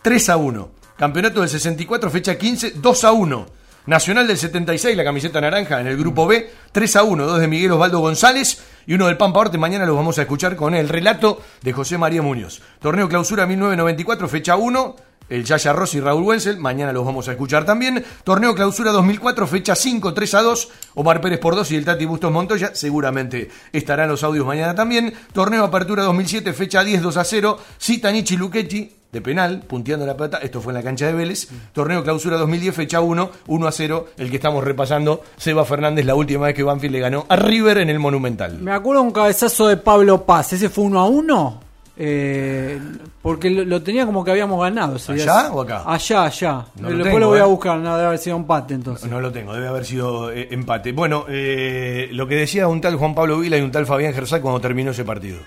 3 0.01 0.29
a 0.29 0.37
1. 0.37 0.71
Campeonato 0.97 1.41
del 1.41 1.49
64, 1.49 2.09
fecha 2.09 2.37
15, 2.37 2.71
2 2.77 3.03
a 3.03 3.11
1. 3.11 3.45
Nacional 3.87 4.27
del 4.27 4.37
76, 4.37 4.97
la 4.97 5.05
camiseta 5.05 5.39
naranja 5.39 5.79
en 5.79 5.87
el 5.87 5.95
grupo 5.95 6.27
B, 6.27 6.51
3 6.73 6.95
a 6.97 7.03
1. 7.03 7.25
Dos 7.25 7.39
de 7.39 7.47
Miguel 7.47 7.71
Osvaldo 7.71 7.99
González 7.99 8.61
y 8.85 8.95
uno 8.95 9.07
del 9.07 9.15
Pampa 9.15 9.39
Orte. 9.39 9.57
Mañana 9.57 9.85
los 9.85 9.95
vamos 9.95 10.19
a 10.19 10.23
escuchar 10.23 10.57
con 10.57 10.75
el 10.75 10.89
relato 10.89 11.41
de 11.61 11.71
José 11.71 11.97
María 11.97 12.21
Muñoz. 12.21 12.61
Torneo 12.81 13.07
Clausura 13.07 13.45
1994, 13.45 14.27
fecha 14.27 14.57
1. 14.57 14.95
El 15.29 15.45
Yaya 15.45 15.71
Rossi 15.71 15.99
y 15.99 16.01
Raúl 16.01 16.23
Wenzel, 16.23 16.57
mañana 16.57 16.91
los 16.91 17.05
vamos 17.05 17.29
a 17.29 17.31
escuchar 17.31 17.63
también. 17.63 18.03
Torneo 18.25 18.53
Clausura 18.55 18.91
2004, 18.91 19.47
fecha 19.47 19.73
5, 19.73 20.13
3 20.13 20.33
a 20.33 20.41
2. 20.41 20.69
Omar 20.95 21.21
Pérez 21.21 21.39
por 21.39 21.55
2 21.55 21.71
y 21.71 21.75
el 21.77 21.85
Tati 21.85 22.03
Bustos 22.03 22.29
Montoya, 22.29 22.75
seguramente 22.75 23.49
estarán 23.71 24.09
los 24.09 24.21
audios 24.21 24.45
mañana 24.45 24.75
también. 24.75 25.13
Torneo 25.31 25.63
Apertura 25.63 26.03
2007, 26.03 26.51
fecha 26.51 26.83
10, 26.83 27.01
2 27.01 27.17
a 27.17 27.23
0. 27.23 27.57
Citanichi 27.79 28.35
Luchetti, 28.35 28.97
de 29.11 29.21
penal, 29.21 29.63
punteando 29.67 30.05
la 30.05 30.15
pelota. 30.15 30.37
Esto 30.37 30.61
fue 30.61 30.71
en 30.71 30.77
la 30.77 30.83
cancha 30.83 31.07
de 31.07 31.13
Vélez. 31.13 31.47
Torneo 31.73 32.03
Clausura 32.03 32.37
2010, 32.37 32.75
fecha 32.75 32.99
1, 33.01 33.31
1 33.47 33.67
a 33.67 33.71
0. 33.71 34.07
El 34.17 34.29
que 34.29 34.35
estamos 34.37 34.63
repasando, 34.63 35.21
Seba 35.37 35.65
Fernández, 35.65 36.05
la 36.05 36.15
última 36.15 36.47
vez 36.47 36.55
que 36.55 36.63
Banfield 36.63 36.93
le 36.93 36.99
ganó 36.99 37.25
a 37.29 37.35
River 37.35 37.79
en 37.79 37.89
el 37.89 37.99
Monumental. 37.99 38.59
Me 38.59 38.71
acuerdo 38.71 39.01
un 39.01 39.11
cabezazo 39.11 39.67
de 39.67 39.77
Pablo 39.77 40.25
Paz. 40.25 40.53
¿Ese 40.53 40.69
fue 40.69 40.85
uno 40.85 40.99
a 40.99 41.07
uno? 41.07 41.67
Eh, 41.99 42.79
porque 43.23 43.49
lo, 43.49 43.65
lo 43.65 43.81
tenía 43.81 44.05
como 44.05 44.23
que 44.23 44.29
habíamos 44.29 44.61
ganado. 44.61 44.97
ese 44.97 45.15
día. 45.15 45.23
¿Allá 45.23 45.51
o 45.51 45.61
acá? 45.61 45.83
Allá, 45.85 46.23
allá. 46.25 46.65
No 46.75 46.89
lo 46.89 46.97
Después 46.97 47.05
tengo, 47.05 47.19
lo 47.19 47.27
voy 47.29 47.39
a 47.39 47.43
eh. 47.43 47.47
buscar, 47.47 47.77
no 47.79 47.95
debe 47.95 48.07
haber 48.07 48.19
sido 48.19 48.35
empate 48.35 48.73
entonces. 48.75 49.09
No 49.09 49.19
lo 49.19 49.31
tengo, 49.31 49.53
debe 49.53 49.67
haber 49.67 49.83
sido 49.83 50.31
eh, 50.31 50.47
empate. 50.51 50.91
Bueno, 50.91 51.25
eh, 51.27 52.09
lo 52.11 52.27
que 52.27 52.35
decía 52.35 52.67
un 52.67 52.81
tal 52.81 52.97
Juan 52.97 53.15
Pablo 53.15 53.39
Vila 53.39 53.57
y 53.57 53.61
un 53.61 53.71
tal 53.71 53.87
Fabián 53.87 54.13
Gersal 54.13 54.41
cuando 54.41 54.61
terminó 54.61 54.91
ese 54.91 55.03
partido. 55.05 55.39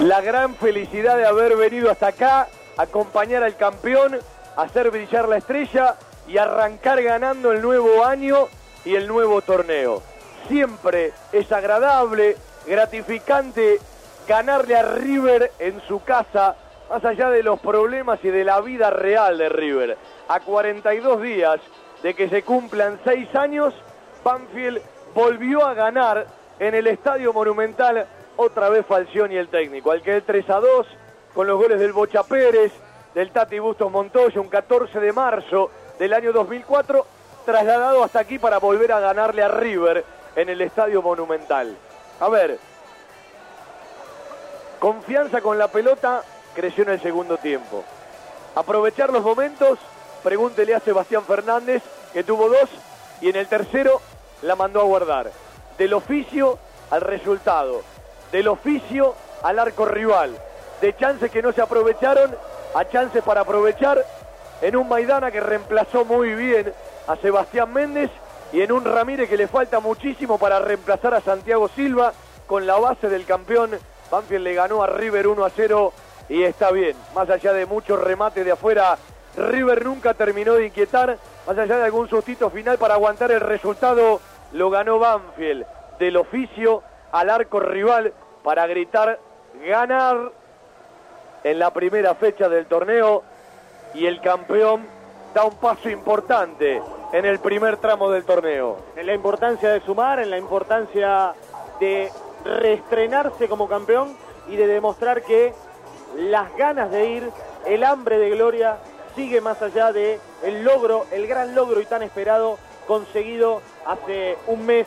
La 0.00 0.22
gran 0.22 0.54
felicidad 0.54 1.18
de 1.18 1.26
haber 1.26 1.56
venido 1.56 1.90
hasta 1.90 2.08
acá, 2.08 2.48
acompañar 2.76 3.42
al 3.42 3.56
campeón, 3.56 4.18
hacer 4.56 4.90
brillar 4.90 5.28
la 5.28 5.38
estrella 5.38 5.96
y 6.26 6.38
arrancar 6.38 7.02
ganando 7.02 7.52
el 7.52 7.60
nuevo 7.60 8.04
año 8.04 8.48
y 8.84 8.94
el 8.94 9.06
nuevo 9.06 9.42
torneo. 9.42 10.02
Siempre 10.48 11.12
es 11.32 11.50
agradable, 11.52 12.36
gratificante 12.66 13.80
ganarle 14.26 14.76
a 14.76 14.82
River 14.82 15.52
en 15.58 15.80
su 15.86 16.02
casa, 16.02 16.56
más 16.88 17.04
allá 17.04 17.30
de 17.30 17.42
los 17.42 17.60
problemas 17.60 18.18
y 18.22 18.28
de 18.28 18.44
la 18.44 18.60
vida 18.60 18.90
real 18.90 19.38
de 19.38 19.48
River. 19.48 19.96
A 20.28 20.40
42 20.40 21.22
días 21.22 21.60
de 22.02 22.14
que 22.14 22.28
se 22.28 22.42
cumplan 22.42 23.00
seis 23.04 23.34
años, 23.34 23.74
Banfield 24.22 24.80
volvió 25.14 25.64
a 25.64 25.74
ganar 25.74 26.26
en 26.58 26.74
el 26.74 26.86
Estadio 26.86 27.32
Monumental 27.32 28.06
otra 28.36 28.68
vez 28.68 28.84
Falcioni 28.86 29.36
el 29.36 29.48
técnico. 29.48 29.90
Al 29.90 30.02
que 30.02 30.16
el 30.16 30.22
3 30.22 30.50
a 30.50 30.60
2 30.60 30.86
con 31.34 31.46
los 31.46 31.58
goles 31.58 31.80
del 31.80 31.92
Bocha 31.92 32.22
Pérez, 32.22 32.72
del 33.14 33.30
Tati 33.30 33.58
Bustos 33.58 33.90
Montoya, 33.90 34.40
un 34.40 34.48
14 34.48 35.00
de 35.00 35.12
marzo 35.12 35.70
del 35.98 36.12
año 36.12 36.32
2004, 36.32 37.06
trasladado 37.44 38.04
hasta 38.04 38.20
aquí 38.20 38.38
para 38.38 38.58
volver 38.58 38.92
a 38.92 39.00
ganarle 39.00 39.42
a 39.42 39.48
River 39.48 40.04
en 40.36 40.48
el 40.48 40.60
Estadio 40.60 41.02
Monumental. 41.02 41.76
A 42.20 42.28
ver, 42.28 42.58
confianza 44.78 45.40
con 45.40 45.58
la 45.58 45.68
pelota 45.68 46.22
creció 46.54 46.84
en 46.84 46.90
el 46.90 47.00
segundo 47.00 47.36
tiempo. 47.36 47.84
Aprovechar 48.54 49.12
los 49.12 49.22
momentos, 49.22 49.78
pregúntele 50.22 50.74
a 50.74 50.80
Sebastián 50.80 51.24
Fernández, 51.24 51.82
que 52.12 52.22
tuvo 52.22 52.48
dos, 52.48 52.70
y 53.20 53.28
en 53.28 53.36
el 53.36 53.48
tercero 53.48 54.00
la 54.42 54.54
mandó 54.54 54.80
a 54.80 54.84
guardar. 54.84 55.30
Del 55.78 55.94
oficio 55.94 56.58
al 56.90 57.00
resultado, 57.00 57.82
del 58.30 58.46
oficio 58.46 59.14
al 59.42 59.58
arco 59.58 59.84
rival, 59.84 60.36
de 60.84 60.94
chances 60.96 61.30
que 61.30 61.40
no 61.40 61.50
se 61.50 61.62
aprovecharon 61.62 62.36
a 62.74 62.84
chances 62.84 63.22
para 63.22 63.40
aprovechar, 63.40 64.04
en 64.60 64.76
un 64.76 64.86
Maidana 64.86 65.30
que 65.30 65.40
reemplazó 65.40 66.04
muy 66.04 66.34
bien 66.34 66.74
a 67.06 67.16
Sebastián 67.16 67.72
Méndez 67.72 68.10
y 68.52 68.60
en 68.60 68.70
un 68.70 68.84
Ramírez 68.84 69.30
que 69.30 69.38
le 69.38 69.48
falta 69.48 69.80
muchísimo 69.80 70.36
para 70.36 70.58
reemplazar 70.58 71.14
a 71.14 71.22
Santiago 71.22 71.68
Silva 71.68 72.12
con 72.46 72.66
la 72.66 72.78
base 72.78 73.08
del 73.08 73.24
campeón. 73.24 73.70
Banfield 74.10 74.44
le 74.44 74.52
ganó 74.52 74.82
a 74.82 74.86
River 74.86 75.26
1 75.26 75.42
a 75.42 75.48
0 75.48 75.92
y 76.28 76.42
está 76.42 76.70
bien. 76.70 76.94
Más 77.14 77.30
allá 77.30 77.54
de 77.54 77.64
muchos 77.64 77.98
remates 77.98 78.44
de 78.44 78.52
afuera, 78.52 78.98
River 79.38 79.86
nunca 79.86 80.12
terminó 80.12 80.52
de 80.52 80.66
inquietar. 80.66 81.16
Más 81.46 81.56
allá 81.56 81.78
de 81.78 81.84
algún 81.84 82.10
sustito 82.10 82.50
final 82.50 82.76
para 82.76 82.92
aguantar 82.92 83.32
el 83.32 83.40
resultado, 83.40 84.20
lo 84.52 84.68
ganó 84.68 84.98
Banfield. 84.98 85.64
Del 85.98 86.18
oficio 86.18 86.82
al 87.10 87.30
arco 87.30 87.58
rival 87.58 88.12
para 88.42 88.66
gritar 88.66 89.18
ganar 89.66 90.43
en 91.44 91.58
la 91.58 91.72
primera 91.72 92.14
fecha 92.14 92.48
del 92.48 92.66
torneo 92.66 93.22
y 93.92 94.06
el 94.06 94.20
campeón 94.20 94.86
da 95.34 95.44
un 95.44 95.54
paso 95.56 95.90
importante 95.90 96.82
en 97.12 97.24
el 97.24 97.38
primer 97.38 97.76
tramo 97.76 98.10
del 98.10 98.24
torneo. 98.24 98.78
En 98.96 99.06
la 99.06 99.14
importancia 99.14 99.68
de 99.68 99.80
sumar, 99.80 100.18
en 100.18 100.30
la 100.30 100.38
importancia 100.38 101.34
de 101.78 102.10
reestrenarse 102.44 103.48
como 103.48 103.68
campeón 103.68 104.16
y 104.48 104.56
de 104.56 104.66
demostrar 104.66 105.22
que 105.22 105.52
las 106.16 106.54
ganas 106.56 106.90
de 106.90 107.10
ir, 107.10 107.30
el 107.66 107.84
hambre 107.84 108.18
de 108.18 108.30
gloria 108.30 108.78
sigue 109.14 109.40
más 109.40 109.60
allá 109.62 109.92
de 109.92 110.18
el 110.42 110.64
logro, 110.64 111.06
el 111.12 111.26
gran 111.26 111.54
logro 111.54 111.80
y 111.80 111.84
tan 111.84 112.02
esperado 112.02 112.58
conseguido 112.86 113.60
hace 113.86 114.36
un 114.46 114.66
mes 114.66 114.86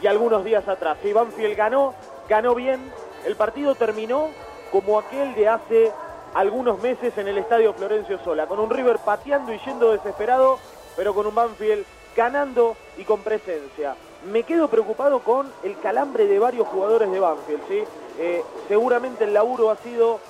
y 0.00 0.06
algunos 0.06 0.44
días 0.44 0.68
atrás. 0.68 0.98
Y 1.04 1.12
Banfield 1.12 1.56
ganó, 1.56 1.94
ganó 2.28 2.54
bien. 2.54 2.80
El 3.24 3.34
partido 3.34 3.74
terminó 3.74 4.28
como 4.76 4.98
aquel 4.98 5.34
de 5.34 5.48
hace 5.48 5.90
algunos 6.34 6.78
meses 6.82 7.16
en 7.16 7.28
el 7.28 7.38
estadio 7.38 7.72
Florencio 7.72 8.18
Sola, 8.22 8.46
con 8.46 8.60
un 8.60 8.68
River 8.68 8.98
pateando 8.98 9.54
y 9.54 9.58
yendo 9.60 9.92
desesperado, 9.92 10.58
pero 10.96 11.14
con 11.14 11.26
un 11.26 11.34
Banfield 11.34 11.86
ganando 12.14 12.76
y 12.98 13.04
con 13.04 13.20
presencia. 13.20 13.96
Me 14.30 14.42
quedo 14.42 14.68
preocupado 14.68 15.20
con 15.20 15.50
el 15.62 15.78
calambre 15.78 16.26
de 16.26 16.38
varios 16.38 16.68
jugadores 16.68 17.10
de 17.10 17.18
Banfield, 17.18 17.62
¿sí? 17.68 17.84
Eh, 18.18 18.42
seguramente 18.68 19.24
el 19.24 19.32
laburo 19.32 19.70
ha 19.70 19.76
sido 19.76 20.20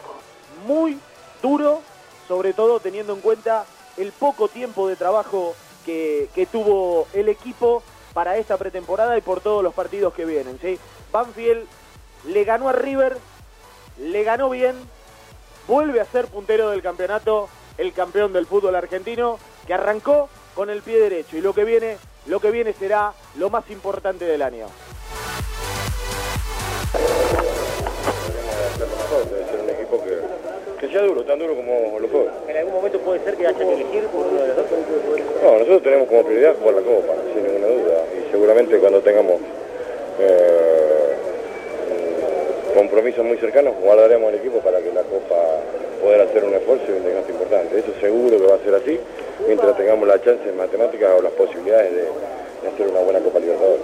muy 0.64 1.00
duro, 1.42 1.80
sobre 2.28 2.52
todo 2.52 2.78
teniendo 2.78 3.14
en 3.14 3.22
cuenta 3.22 3.64
el 3.96 4.12
poco 4.12 4.46
tiempo 4.46 4.86
de 4.86 4.94
trabajo 4.94 5.56
que, 5.84 6.28
que 6.36 6.46
tuvo 6.46 7.08
el 7.14 7.28
equipo 7.28 7.82
para 8.14 8.36
esta 8.36 8.56
pretemporada 8.56 9.18
y 9.18 9.22
por 9.22 9.40
todos 9.40 9.64
los 9.64 9.74
partidos 9.74 10.14
que 10.14 10.24
vienen. 10.24 10.56
¿sí? 10.62 10.78
Banfield 11.10 11.66
le 12.26 12.44
ganó 12.44 12.68
a 12.68 12.72
River, 12.72 13.18
le 13.98 14.22
ganó 14.22 14.50
bien, 14.50 14.74
vuelve 15.66 16.00
a 16.00 16.04
ser 16.04 16.26
puntero 16.26 16.70
del 16.70 16.82
campeonato, 16.82 17.48
el 17.78 17.92
campeón 17.92 18.32
del 18.32 18.46
fútbol 18.46 18.74
argentino, 18.74 19.38
que 19.66 19.74
arrancó 19.74 20.28
con 20.54 20.70
el 20.70 20.82
pie 20.82 20.98
derecho 20.98 21.36
y 21.36 21.40
lo 21.40 21.52
que 21.52 21.64
viene, 21.64 21.98
lo 22.26 22.40
que 22.40 22.50
viene 22.50 22.72
será 22.72 23.12
lo 23.36 23.50
más 23.50 23.68
importante 23.70 24.24
del 24.24 24.42
año. 24.42 24.66
Debe 29.30 29.44
ser 29.46 29.60
un 29.60 29.70
equipo 29.70 30.02
que, 30.04 30.20
que 30.80 30.92
sea 30.92 31.02
duro, 31.02 31.24
tan 31.24 31.38
duro 31.38 31.54
como 31.56 31.98
lo 31.98 32.08
fue. 32.08 32.28
¿En 32.48 32.56
algún 32.58 32.74
momento 32.74 32.98
puede 33.00 33.24
ser 33.24 33.36
que 33.36 33.46
haya 33.46 33.58
que 33.58 33.72
elegir 33.72 34.06
por 34.08 34.26
uno 34.26 34.40
de 34.40 34.48
los 34.48 34.56
dos? 34.56 34.66
No, 35.42 35.52
nosotros 35.52 35.82
tenemos 35.82 36.08
como 36.08 36.24
prioridad 36.24 36.54
jugar 36.58 36.74
la 36.74 36.82
Copa, 36.82 37.12
sin 37.32 37.44
ninguna 37.44 37.66
duda. 37.66 38.04
Y 38.12 38.30
seguramente 38.30 38.78
cuando 38.78 39.00
tengamos 39.00 39.40
eh, 40.18 41.15
compromisos 42.76 43.24
muy 43.24 43.38
cercanos, 43.38 43.74
guardaremos 43.80 44.28
el 44.32 44.38
equipo 44.38 44.60
para 44.60 44.78
que 44.78 44.92
la 44.92 45.02
Copa 45.02 45.34
poder 46.02 46.20
hacer 46.20 46.44
un 46.44 46.54
esfuerzo 46.54 46.84
y 46.88 46.92
un 46.92 47.04
desgaste 47.04 47.32
importante. 47.32 47.78
Eso 47.78 47.92
seguro 48.00 48.36
que 48.36 48.46
va 48.46 48.54
a 48.54 48.58
ser 48.58 48.74
así, 48.74 49.00
mientras 49.46 49.76
tengamos 49.76 50.06
la 50.06 50.20
chance 50.22 50.46
en 50.46 50.56
matemáticas 50.56 51.08
o 51.18 51.22
las 51.22 51.32
posibilidades 51.32 51.90
de, 51.90 52.02
de 52.02 52.68
hacer 52.68 52.86
una 52.88 53.00
buena 53.00 53.20
Copa 53.20 53.38
Libertadores. 53.40 53.82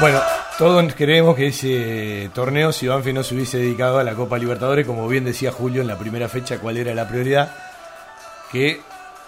Bueno, 0.00 0.20
todos 0.58 0.94
creemos 0.94 1.34
que 1.34 1.46
ese 1.46 2.30
torneo, 2.34 2.72
si 2.72 2.88
Banfield 2.88 3.16
no 3.16 3.22
se 3.22 3.34
hubiese 3.34 3.58
dedicado 3.58 3.98
a 3.98 4.04
la 4.04 4.14
Copa 4.14 4.36
Libertadores, 4.36 4.86
como 4.86 5.08
bien 5.08 5.24
decía 5.24 5.50
Julio 5.50 5.80
en 5.80 5.88
la 5.88 5.98
primera 5.98 6.28
fecha, 6.28 6.58
cuál 6.58 6.76
era 6.76 6.94
la 6.94 7.08
prioridad, 7.08 7.50
que 8.52 8.80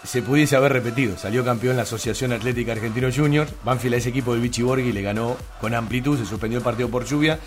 se 0.07 0.23
pudiese 0.23 0.57
haber 0.57 0.73
repetido. 0.73 1.19
Salió 1.19 1.45
campeón 1.45 1.77
la 1.77 1.83
Asociación 1.83 2.33
Atlética 2.33 2.73
Argentino 2.73 3.09
Junior. 3.15 3.49
Banfield 3.65 3.95
a 3.95 3.99
ese 3.99 4.11
equipo 4.11 4.33
del 4.33 4.41
Vichy 4.41 4.62
Borghi 4.62 4.93
le 4.93 5.03
ganó 5.03 5.37
con 5.61 5.74
amplitud, 5.74 6.19
se 6.19 6.24
suspendió 6.24 6.59
el 6.59 6.65
partido 6.65 6.89
por 6.89 7.05
lluvia. 7.05 7.39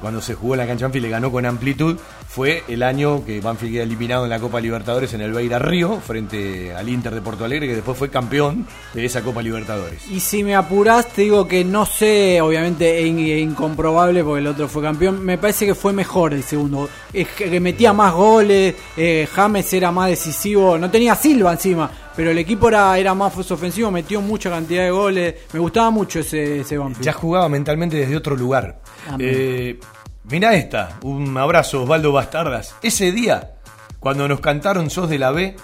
Cuando 0.00 0.20
se 0.20 0.34
jugó 0.34 0.54
en 0.54 0.58
la 0.60 0.66
cancha 0.66 0.86
Banfield 0.86 1.06
le 1.06 1.10
ganó 1.10 1.32
con 1.32 1.44
amplitud. 1.46 1.96
Fue 2.28 2.62
el 2.68 2.82
año 2.82 3.24
que 3.24 3.40
Banfield 3.40 3.72
queda 3.72 3.82
eliminado 3.84 4.24
en 4.24 4.30
la 4.30 4.38
Copa 4.38 4.60
Libertadores 4.60 5.12
en 5.14 5.22
el 5.22 5.32
Beira 5.32 5.58
Río, 5.58 5.98
frente 5.98 6.72
al 6.74 6.88
Inter 6.88 7.14
de 7.14 7.20
Porto 7.22 7.44
Alegre, 7.44 7.66
que 7.66 7.74
después 7.74 7.96
fue 7.98 8.10
campeón 8.10 8.66
de 8.94 9.04
esa 9.04 9.22
Copa 9.22 9.42
Libertadores. 9.42 10.06
Y 10.10 10.20
si 10.20 10.44
me 10.44 10.54
apurás, 10.54 11.08
te 11.08 11.22
digo 11.22 11.48
que 11.48 11.64
no 11.64 11.84
sé, 11.86 12.40
obviamente 12.40 13.00
es 13.00 13.06
in- 13.06 13.18
es 13.18 13.40
incomprobable 13.42 14.22
porque 14.22 14.40
el 14.40 14.46
otro 14.46 14.68
fue 14.68 14.82
campeón. 14.82 15.24
Me 15.24 15.38
parece 15.38 15.66
que 15.66 15.74
fue 15.74 15.92
mejor 15.92 16.34
el 16.34 16.42
segundo. 16.44 16.88
Es 17.12 17.28
que 17.28 17.58
metía 17.58 17.92
más 17.92 18.12
goles, 18.12 18.74
eh, 18.96 19.26
James 19.32 19.72
era 19.72 19.90
más 19.90 20.10
decisivo, 20.10 20.78
no 20.78 20.90
tenía 20.90 21.14
Silva 21.14 21.52
encima, 21.52 21.90
pero 22.14 22.30
el 22.30 22.38
equipo 22.38 22.68
era, 22.68 22.96
era 22.98 23.14
más 23.14 23.34
ofensivo, 23.50 23.90
metió 23.90 24.20
mucha 24.20 24.50
cantidad 24.50 24.84
de 24.84 24.90
goles. 24.90 25.34
Me 25.52 25.58
gustaba 25.60 25.90
mucho 25.90 26.20
ese, 26.20 26.60
ese 26.60 26.76
Banfield. 26.76 27.04
Ya 27.04 27.12
jugaba 27.14 27.48
mentalmente 27.48 27.96
desde 27.96 28.16
otro 28.16 28.36
lugar. 28.36 28.78
Eh, 29.18 29.78
mirá 30.24 30.54
esta, 30.54 30.98
un 31.02 31.36
abrazo 31.36 31.82
Osvaldo 31.82 32.12
Bastardas. 32.12 32.74
Ese 32.82 33.12
día, 33.12 33.54
cuando 34.00 34.28
nos 34.28 34.40
cantaron 34.40 34.90
Sos 34.90 35.08
de 35.08 35.18
la 35.18 35.30
B, 35.30 35.56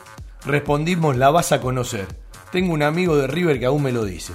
respondimos 0.44 1.16
la 1.16 1.30
vas 1.30 1.52
a 1.52 1.60
conocer. 1.60 2.06
Tengo 2.50 2.72
un 2.72 2.82
amigo 2.82 3.16
de 3.16 3.26
River 3.26 3.58
que 3.58 3.66
aún 3.66 3.82
me 3.82 3.92
lo 3.92 4.04
dice. 4.04 4.32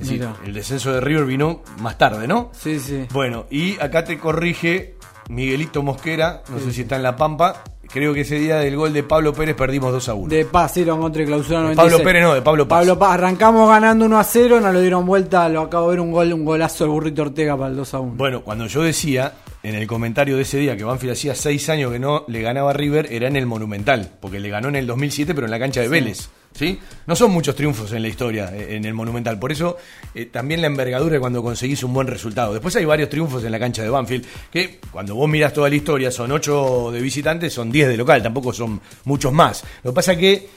Es 0.00 0.08
decir, 0.08 0.28
el 0.44 0.52
descenso 0.52 0.92
de 0.92 1.00
River 1.00 1.24
vino 1.24 1.62
más 1.78 1.96
tarde, 1.98 2.26
¿no? 2.26 2.50
Sí, 2.52 2.80
sí. 2.80 3.06
Bueno, 3.12 3.46
y 3.50 3.78
acá 3.80 4.02
te 4.04 4.18
corrige 4.18 4.96
Miguelito 5.28 5.82
Mosquera, 5.84 6.42
no 6.48 6.58
Sí. 6.58 6.64
sé 6.66 6.72
si 6.72 6.80
está 6.82 6.96
en 6.96 7.04
La 7.04 7.14
Pampa. 7.16 7.62
Creo 7.94 8.12
que 8.12 8.22
ese 8.22 8.40
día 8.40 8.56
del 8.56 8.74
gol 8.74 8.92
de 8.92 9.04
Pablo 9.04 9.32
Pérez 9.32 9.54
perdimos 9.54 9.92
2 9.92 10.08
a 10.08 10.14
1. 10.14 10.28
De 10.28 10.44
Paz, 10.44 10.72
sí, 10.74 10.84
lo 10.84 10.96
encontré 10.96 11.24
clausura 11.24 11.58
De 11.58 11.62
96. 11.66 11.92
Pablo 11.92 12.04
Pérez 12.04 12.22
no, 12.24 12.34
de 12.34 12.42
Pablo 12.42 12.66
Paz. 12.66 12.78
Pablo 12.80 12.98
Paz, 12.98 13.12
arrancamos 13.12 13.68
ganando 13.68 14.04
1 14.06 14.18
a 14.18 14.24
0, 14.24 14.60
nos 14.60 14.72
lo 14.74 14.80
dieron 14.80 15.06
vuelta, 15.06 15.48
lo 15.48 15.60
acabo 15.60 15.90
de 15.90 15.96
ver 15.96 16.00
un 16.00 16.10
gol, 16.10 16.32
un 16.32 16.44
golazo 16.44 16.82
del 16.82 16.90
burrito 16.90 17.22
Ortega 17.22 17.56
para 17.56 17.70
el 17.70 17.76
2 17.76 17.94
a 17.94 18.00
1. 18.00 18.14
Bueno, 18.16 18.42
cuando 18.42 18.66
yo 18.66 18.82
decía 18.82 19.34
en 19.62 19.76
el 19.76 19.86
comentario 19.86 20.34
de 20.34 20.42
ese 20.42 20.58
día 20.58 20.76
que 20.76 20.82
Banfield 20.82 21.12
hacía 21.12 21.36
seis 21.36 21.68
años 21.68 21.92
que 21.92 22.00
no 22.00 22.24
le 22.26 22.42
ganaba 22.42 22.70
a 22.70 22.72
River, 22.72 23.06
era 23.12 23.28
en 23.28 23.36
el 23.36 23.46
Monumental, 23.46 24.10
porque 24.20 24.40
le 24.40 24.48
ganó 24.50 24.66
en 24.70 24.74
el 24.74 24.88
2007, 24.88 25.32
pero 25.32 25.46
en 25.46 25.52
la 25.52 25.60
cancha 25.60 25.80
de 25.80 25.86
Sí. 25.86 25.92
Vélez. 25.92 26.28
¿Sí? 26.54 26.78
No 27.06 27.14
son 27.16 27.30
muchos 27.32 27.54
triunfos 27.54 27.92
en 27.92 28.02
la 28.02 28.08
historia 28.08 28.50
eh, 28.54 28.76
en 28.76 28.84
el 28.84 28.94
Monumental, 28.94 29.38
por 29.38 29.52
eso 29.52 29.76
eh, 30.14 30.26
también 30.26 30.60
la 30.60 30.66
envergadura 30.68 31.20
cuando 31.20 31.42
conseguís 31.42 31.82
un 31.82 31.92
buen 31.92 32.06
resultado. 32.06 32.52
Después 32.52 32.74
hay 32.76 32.84
varios 32.84 33.08
triunfos 33.10 33.44
en 33.44 33.52
la 33.52 33.58
cancha 33.58 33.82
de 33.82 33.88
Banfield, 33.90 34.24
que 34.50 34.78
cuando 34.90 35.14
vos 35.14 35.28
mirás 35.28 35.52
toda 35.52 35.68
la 35.68 35.74
historia 35.74 36.10
son 36.10 36.32
ocho 36.32 36.90
de 36.92 37.00
visitantes, 37.00 37.52
son 37.52 37.70
10 37.70 37.88
de 37.88 37.96
local, 37.96 38.22
tampoco 38.22 38.52
son 38.52 38.80
muchos 39.04 39.32
más. 39.32 39.62
Lo 39.82 39.90
que 39.90 39.94
pasa 39.94 40.16
que 40.16 40.48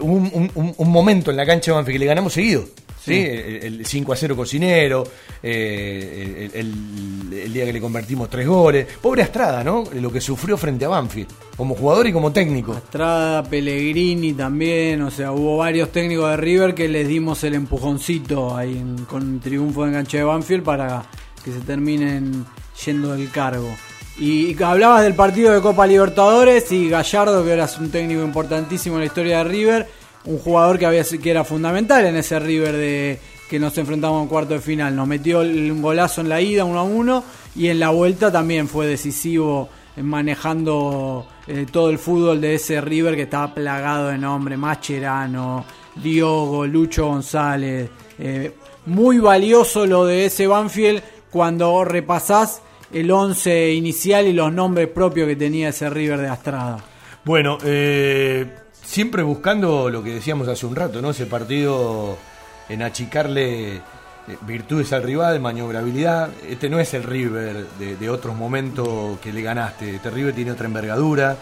hubo 0.00 0.14
un- 0.14 0.74
un 0.76 0.90
momento 0.90 1.30
en 1.30 1.36
la 1.36 1.44
cancha 1.46 1.72
de 1.72 1.76
Banfield 1.76 1.94
que 1.94 1.98
le 2.00 2.06
ganamos 2.06 2.32
seguido. 2.32 2.64
¿Sí? 3.08 3.20
El, 3.66 3.80
el 3.80 3.86
5 3.86 4.12
a 4.12 4.16
0 4.16 4.36
cocinero, 4.36 5.04
eh, 5.42 6.50
el, 6.54 7.52
día 7.52 7.64
que 7.64 7.72
le 7.72 7.80
convertimos 7.80 8.28
tres 8.28 8.46
goles. 8.46 8.86
Pobre 9.00 9.22
Estrada, 9.22 9.64
¿no? 9.64 9.84
Lo 9.94 10.12
que 10.12 10.20
sufrió 10.20 10.56
frente 10.56 10.84
a 10.84 10.88
Banfield, 10.88 11.28
como 11.56 11.74
jugador 11.74 12.06
y 12.06 12.12
como 12.12 12.32
técnico. 12.32 12.74
Estrada, 12.74 13.42
Pellegrini 13.42 14.32
también, 14.34 15.02
o 15.02 15.10
sea, 15.10 15.32
hubo 15.32 15.56
varios 15.58 15.90
técnicos 15.90 16.30
de 16.30 16.36
River 16.36 16.74
que 16.74 16.88
les 16.88 17.08
dimos 17.08 17.42
el 17.44 17.54
empujoncito 17.54 18.56
ahí 18.56 18.76
en- 18.76 19.04
con 19.06 19.40
triunfo 19.40 19.86
en 19.86 19.92
cancha 19.94 20.18
de 20.18 20.24
Banfield 20.24 20.62
para 20.62 21.04
que 21.44 21.52
se 21.52 21.60
terminen 21.60 22.44
yendo 22.84 23.12
del 23.16 23.30
cargo. 23.30 23.68
Y 24.20 24.60
hablabas 24.62 25.02
del 25.04 25.14
partido 25.14 25.52
de 25.54 25.60
Copa 25.60 25.86
Libertadores 25.86 26.72
y 26.72 26.88
Gallardo, 26.88 27.44
que 27.44 27.50
ahora 27.52 27.64
es 27.66 27.78
un 27.78 27.90
técnico 27.90 28.22
importantísimo 28.24 28.96
en 28.96 29.00
la 29.00 29.06
historia 29.06 29.38
de 29.38 29.44
River, 29.44 29.88
un 30.24 30.38
jugador 30.38 30.78
que 30.78 30.86
había 30.86 31.04
que 31.04 31.30
era 31.30 31.44
fundamental 31.44 32.04
en 32.06 32.16
ese 32.16 32.38
River 32.38 32.76
de 32.76 33.18
que 33.48 33.58
nos 33.58 33.76
enfrentamos 33.78 34.22
en 34.22 34.28
cuarto 34.28 34.54
de 34.54 34.60
final. 34.60 34.94
Nos 34.94 35.08
metió 35.08 35.40
un 35.40 35.80
golazo 35.80 36.20
en 36.20 36.28
la 36.28 36.40
ida, 36.40 36.64
1 36.64 36.78
a 36.78 36.82
1, 36.82 37.24
y 37.56 37.68
en 37.68 37.80
la 37.80 37.90
vuelta 37.90 38.30
también 38.30 38.68
fue 38.68 38.86
decisivo 38.86 39.68
manejando 39.96 41.26
eh, 41.46 41.66
todo 41.70 41.90
el 41.90 41.98
fútbol 41.98 42.40
de 42.40 42.54
ese 42.54 42.80
River 42.80 43.16
que 43.16 43.22
estaba 43.22 43.52
plagado 43.54 44.08
de 44.08 44.18
nombres, 44.18 44.58
Macherano, 44.58 45.64
Diogo, 45.96 46.66
Lucho 46.66 47.06
González. 47.06 47.90
eh, 48.18 48.52
muy 48.86 49.18
valioso 49.18 49.86
lo 49.86 50.06
de 50.06 50.26
ese 50.26 50.46
Banfield 50.46 51.02
cuando 51.30 51.84
repasás 51.84 52.62
el 52.92 53.10
11 53.10 53.74
inicial 53.74 54.26
y 54.26 54.32
los 54.32 54.52
nombres 54.52 54.88
propios 54.88 55.28
que 55.28 55.36
tenía 55.36 55.68
ese 55.68 55.90
River 55.90 56.20
de 56.20 56.28
Astrada. 56.28 56.78
Bueno, 57.24 57.58
eh, 57.62 58.46
siempre 58.88 59.22
buscando 59.22 59.90
lo 59.90 60.02
que 60.02 60.14
decíamos 60.14 60.48
hace 60.48 60.64
un 60.64 60.74
rato, 60.74 61.02
¿no? 61.02 61.10
Ese 61.10 61.26
partido 61.26 62.16
en 62.70 62.82
achicarle 62.82 63.76
eh, 63.76 63.80
virtudes 64.42 64.92
al 64.94 65.02
rival, 65.02 65.40
maniobrabilidad. 65.40 66.30
Este 66.48 66.70
no 66.70 66.80
es 66.80 66.94
el 66.94 67.02
River 67.02 67.66
de, 67.78 68.10
otros 68.10 68.34
momentos 68.34 69.18
que 69.20 69.32
le 69.32 69.42
ganaste. 69.42 69.96
Este 69.96 70.10
River 70.10 70.34
tiene 70.34 70.52
otra 70.52 70.66
envergadura. 70.66 71.36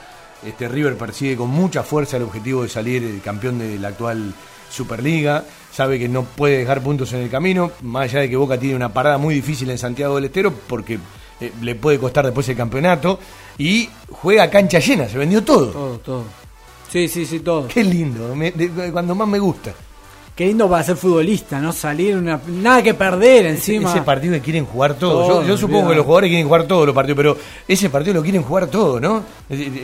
Este 0.45 0.69
River 0.69 0.97
persigue 0.97 1.37
con 1.37 1.49
mucha 1.51 1.83
fuerza 1.85 2.17
el 2.17 2.25
objetivo 2.25 2.65
de 2.65 2.69
salir 2.69 3.05
eh, 3.05 3.21
campeón 3.25 3.59
de 3.61 3.79
la 3.79 3.89
actual 3.89 4.35
Superliga. 4.69 5.45
Sabe 5.73 6.01
que 6.01 6.09
no 6.09 6.25
puede 6.25 6.59
dejar 6.59 6.83
puntos 6.83 7.13
en 7.13 7.21
el 7.21 7.31
camino, 7.31 7.71
más 7.83 8.05
allá 8.05 8.21
de 8.21 8.31
que 8.31 8.37
Boca 8.37 8.59
tiene 8.59 8.75
una 8.75 8.93
parada 8.93 9.19
muy 9.19 9.35
difícil 9.35 9.71
en 9.71 9.79
Santiago 9.79 10.17
del 10.17 10.25
Estero, 10.25 10.53
porque 10.67 10.99
eh, 11.41 11.53
le 11.63 11.75
puede 11.77 12.01
costar 12.01 12.25
después 12.25 12.49
el 12.49 12.57
campeonato. 12.57 13.21
Y 13.57 13.89
juega 14.11 14.51
cancha 14.51 14.81
llena, 14.81 15.09
se 15.09 15.17
vendió 15.17 15.45
todo. 15.45 15.67
Todo, 15.69 15.99
todo. 15.99 16.46
Sí, 16.97 17.09
sí, 17.09 17.27
sí, 17.27 17.41
todo. 17.41 17.69
Qué 17.69 17.85
lindo, 17.85 18.35
me- 18.35 18.53
de- 18.53 18.69
de- 18.71 18.91
cuando 18.93 19.15
más 19.15 19.29
me 19.29 19.39
gusta. 19.39 19.73
Qué 20.35 20.47
lindo 20.47 20.69
para 20.69 20.83
ser 20.83 20.97
futbolista, 20.97 21.61
¿no? 21.61 21.73
Salir, 21.73 22.17
una, 22.17 22.41
nada 22.47 22.83
que 22.83 22.95
perder 22.95 23.47
encima. 23.47 23.91
Ese 23.91 24.01
partido 24.03 24.33
que 24.35 24.41
quieren 24.41 24.65
jugar 24.67 24.95
todo. 24.95 25.27
Todo, 25.27 25.43
yo, 25.43 25.49
yo 25.49 25.57
supongo 25.59 25.91
que 25.91 25.95
los 25.97 26.05
jugadores 26.07 26.29
quieren 26.29 26.47
jugar 26.47 26.65
todos 26.67 26.87
los 26.87 26.95
partidos, 26.95 27.17
pero 27.17 27.37
ese 27.69 27.91
partido 27.91 28.15
lo 28.15 28.23
quieren 28.23 28.43
jugar 28.43 28.67
todo, 28.69 28.99
¿no? 29.01 29.23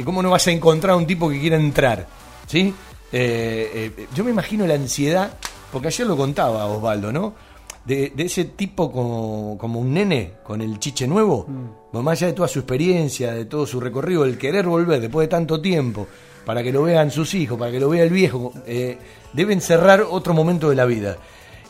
¿Cómo 0.04 0.22
no 0.22 0.30
vas 0.30 0.46
a 0.46 0.50
encontrar 0.52 0.94
un 0.96 1.06
tipo 1.06 1.28
que 1.28 1.38
quiera 1.40 1.56
entrar? 1.56 2.06
¿Sí? 2.46 2.72
Eh, 3.12 3.92
eh, 3.98 4.06
yo 4.14 4.24
me 4.24 4.30
imagino 4.30 4.66
la 4.66 4.74
ansiedad, 4.74 5.32
porque 5.70 5.88
ayer 5.88 6.06
lo 6.06 6.16
contaba 6.16 6.64
Osvaldo, 6.66 7.12
¿no? 7.12 7.34
De, 7.84 8.12
de 8.14 8.22
ese 8.24 8.44
tipo 8.44 8.90
como, 8.92 9.56
como 9.58 9.80
un 9.80 9.92
nene 9.92 10.32
con 10.42 10.60
el 10.62 10.78
chiche 10.78 11.06
nuevo, 11.06 11.46
Mm. 11.92 11.98
más 11.98 12.12
allá 12.18 12.28
de 12.28 12.32
toda 12.34 12.48
su 12.48 12.60
experiencia, 12.60 13.32
de 13.32 13.44
todo 13.46 13.66
su 13.66 13.80
recorrido, 13.80 14.24
el 14.24 14.38
querer 14.38 14.66
volver 14.66 15.00
después 15.00 15.24
de 15.26 15.28
tanto 15.30 15.60
tiempo, 15.60 16.06
para 16.44 16.62
que 16.62 16.72
lo 16.72 16.82
vean 16.82 17.10
sus 17.10 17.34
hijos, 17.34 17.58
para 17.58 17.70
que 17.70 17.80
lo 17.80 17.88
vea 17.88 18.02
el 18.02 18.10
viejo, 18.10 18.52
eh, 18.66 18.98
deben 19.32 19.60
cerrar 19.60 20.04
otro 20.08 20.34
momento 20.34 20.70
de 20.70 20.76
la 20.76 20.84
vida. 20.84 21.16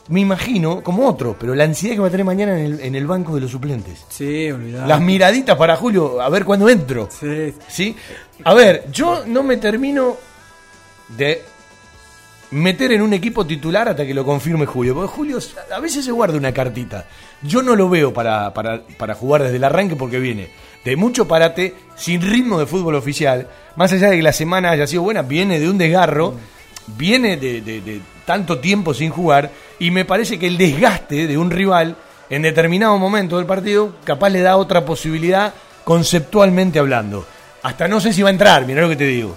Me 0.09 0.21
imagino 0.21 0.83
como 0.83 1.07
otro, 1.09 1.37
pero 1.39 1.55
la 1.55 1.65
ansiedad 1.65 1.95
que 1.95 2.01
va 2.01 2.09
a 2.09 2.11
tener 2.11 2.27
mañana 2.27 2.59
en 2.59 2.67
el, 2.67 2.81
en 2.81 2.95
el 2.95 3.07
banco 3.07 3.35
de 3.35 3.43
los 3.43 3.51
suplentes. 3.51 4.05
Sí, 4.09 4.51
olvidado. 4.51 4.89
Las 4.89 5.01
miraditas 5.01 5.57
para 5.57 5.77
Julio, 5.77 6.21
a 6.21 6.29
ver 6.29 6.45
cuándo 6.45 6.69
entro. 6.69 7.09
Sí. 7.11 7.55
¿Sí? 7.69 7.97
A 8.45 8.53
ver, 8.53 8.87
yo 8.91 9.25
no 9.27 9.45
me 9.45 9.59
termino 9.59 10.17
de 11.17 11.43
meter 12.51 12.93
en 12.93 13.03
un 13.03 13.13
equipo 13.13 13.47
titular 13.47 13.89
hasta 13.89 14.05
que 14.05 14.15
lo 14.15 14.25
confirme 14.25 14.67
Julio. 14.67 14.95
Porque 14.95 15.09
Julio 15.09 15.39
a 15.73 15.81
veces 15.81 16.05
se 16.05 16.11
guarda 16.11 16.37
una 16.37 16.53
cartita. 16.53 17.07
Yo 17.43 17.63
no 17.63 17.77
lo 17.77 17.89
veo 17.89 18.13
para, 18.13 18.53
para, 18.55 18.83
para 18.99 19.15
jugar 19.15 19.43
desde 19.45 19.57
el 19.57 19.65
arranque 19.65 19.97
porque 19.97 20.19
viene 20.19 20.51
de 20.85 20.97
mucho 20.97 21.29
parate, 21.29 21.75
sin 21.97 22.21
ritmo 22.23 22.59
de 22.59 22.67
fútbol 22.67 22.95
oficial. 22.95 23.49
Más 23.77 23.93
allá 23.93 24.11
de 24.11 24.17
que 24.17 24.23
la 24.23 24.33
semana 24.33 24.71
haya 24.71 24.87
sido 24.87 25.03
buena, 25.03 25.23
viene 25.23 25.61
de 25.61 25.71
un 25.71 25.79
desgarro, 25.79 26.35
viene 26.87 27.37
de, 27.37 28.01
tanto 28.25 28.59
tiempo 28.59 28.95
sin 28.95 29.11
jugar. 29.11 29.51
Y 29.79 29.91
me 29.91 30.05
parece 30.05 30.39
que 30.39 30.47
el 30.47 30.59
desgaste 30.59 31.27
de 31.27 31.39
un 31.39 31.51
rival 31.51 31.97
en 32.31 32.43
determinado 32.43 32.99
momento 32.99 33.37
del 33.37 33.47
partido 33.47 33.95
capaz 34.05 34.31
le 34.31 34.41
da 34.41 34.57
otra 34.57 34.85
posibilidad 34.85 35.55
conceptualmente 35.85 36.79
hablando. 36.79 37.27
Hasta 37.63 37.89
no 37.89 38.01
sé 38.01 38.13
si 38.13 38.23
va 38.23 38.29
a 38.29 38.33
entrar, 38.33 38.67
mira 38.67 38.83
lo 38.83 38.89
que 38.89 38.97
te 38.97 39.07
digo. 39.07 39.37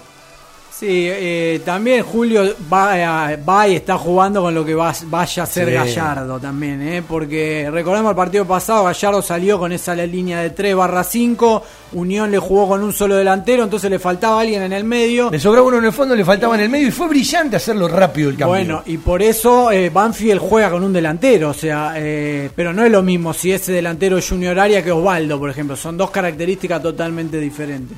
Sí, 0.78 1.08
eh, 1.08 1.62
también 1.64 2.02
Julio 2.02 2.42
va, 2.70 3.28
a- 3.28 3.36
va 3.36 3.66
y 3.66 3.76
está 3.76 3.96
jugando 3.96 4.42
con 4.42 4.54
lo 4.54 4.62
que 4.62 4.74
va- 4.74 4.92
vaya 5.06 5.44
a 5.44 5.46
ser 5.46 5.68
Sí. 5.68 5.72
Gallardo 5.72 6.38
también, 6.38 6.82
¿eh? 6.82 7.02
porque 7.08 7.70
recordemos 7.72 8.10
el 8.10 8.16
partido 8.16 8.44
pasado, 8.44 8.84
Gallardo 8.84 9.22
salió 9.22 9.58
con 9.58 9.72
esa 9.72 9.94
línea 9.94 10.40
de 10.42 10.50
3 10.50 10.76
barra 10.76 11.02
5, 11.02 11.62
Unión 11.92 12.30
le 12.30 12.38
jugó 12.38 12.68
con 12.68 12.82
un 12.82 12.92
solo 12.92 13.16
delantero, 13.16 13.64
entonces 13.64 13.90
le 13.90 13.98
faltaba 13.98 14.38
alguien 14.42 14.64
en 14.64 14.74
el 14.74 14.84
medio. 14.84 15.30
Le 15.30 15.38
sobraba 15.40 15.66
uno 15.66 15.78
en 15.78 15.86
el 15.86 15.92
fondo, 15.94 16.14
le 16.14 16.26
faltaba 16.26 16.54
en 16.56 16.60
el 16.60 16.68
medio 16.68 16.88
y 16.88 16.90
fue 16.90 17.08
brillante 17.08 17.56
hacerlo 17.56 17.88
rápido 17.88 18.28
el 18.28 18.36
cambio. 18.36 18.48
Bueno, 18.54 18.82
y 18.84 18.98
por 18.98 19.22
eso 19.22 19.70
eh, 19.72 19.88
Banfield 19.88 20.40
juega 20.40 20.68
con 20.70 20.84
un 20.84 20.92
delantero, 20.92 21.48
o 21.50 21.54
sea, 21.54 21.94
eh, 21.96 22.50
pero 22.54 22.74
no 22.74 22.84
es 22.84 22.92
lo 22.92 23.02
mismo 23.02 23.32
si 23.32 23.50
ese 23.50 23.72
delantero 23.72 24.18
es 24.18 24.28
Junior 24.28 24.58
Aria 24.60 24.84
que 24.84 24.92
Osvaldo, 24.92 25.38
por 25.38 25.48
ejemplo, 25.48 25.74
son 25.74 25.96
dos 25.96 26.10
características 26.10 26.82
totalmente 26.82 27.38
diferentes. 27.40 27.96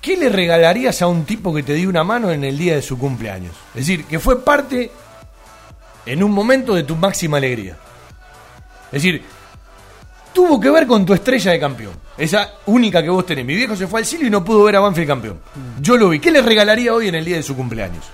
¿Qué 0.00 0.16
le 0.16 0.28
regalarías 0.28 1.02
a 1.02 1.06
un 1.08 1.24
tipo 1.24 1.52
que 1.54 1.62
te 1.62 1.74
dio 1.74 1.88
una 1.88 2.04
mano 2.04 2.30
en 2.30 2.44
el 2.44 2.56
día 2.56 2.74
de 2.76 2.82
su 2.82 2.98
cumpleaños? 2.98 3.52
Es 3.74 3.86
decir, 3.86 4.04
que 4.04 4.18
fue 4.18 4.42
parte 4.44 4.90
en 6.06 6.22
un 6.22 6.30
momento 6.30 6.74
de 6.74 6.84
tu 6.84 6.94
máxima 6.96 7.36
alegría. 7.38 7.76
Es 8.86 9.02
decir, 9.02 9.22
tuvo 10.32 10.58
que 10.60 10.70
ver 10.70 10.86
con 10.86 11.04
tu 11.04 11.12
estrella 11.12 11.50
de 11.52 11.60
campeón. 11.60 11.92
Esa 12.16 12.52
única 12.66 13.02
que 13.02 13.10
vos 13.10 13.26
tenés. 13.26 13.44
Mi 13.44 13.54
viejo 13.54 13.76
se 13.76 13.86
fue 13.86 14.00
al 14.00 14.06
cielo 14.06 14.26
y 14.26 14.30
no 14.30 14.44
pudo 14.44 14.62
ver 14.64 14.76
a 14.76 14.80
Banfield 14.80 15.08
campeón. 15.08 15.40
Yo 15.80 15.96
lo 15.96 16.08
vi. 16.10 16.20
¿Qué 16.20 16.30
le 16.30 16.42
regalaría 16.42 16.94
hoy 16.94 17.08
en 17.08 17.14
el 17.16 17.24
día 17.24 17.36
de 17.36 17.42
su 17.42 17.54
cumpleaños? 17.56 18.04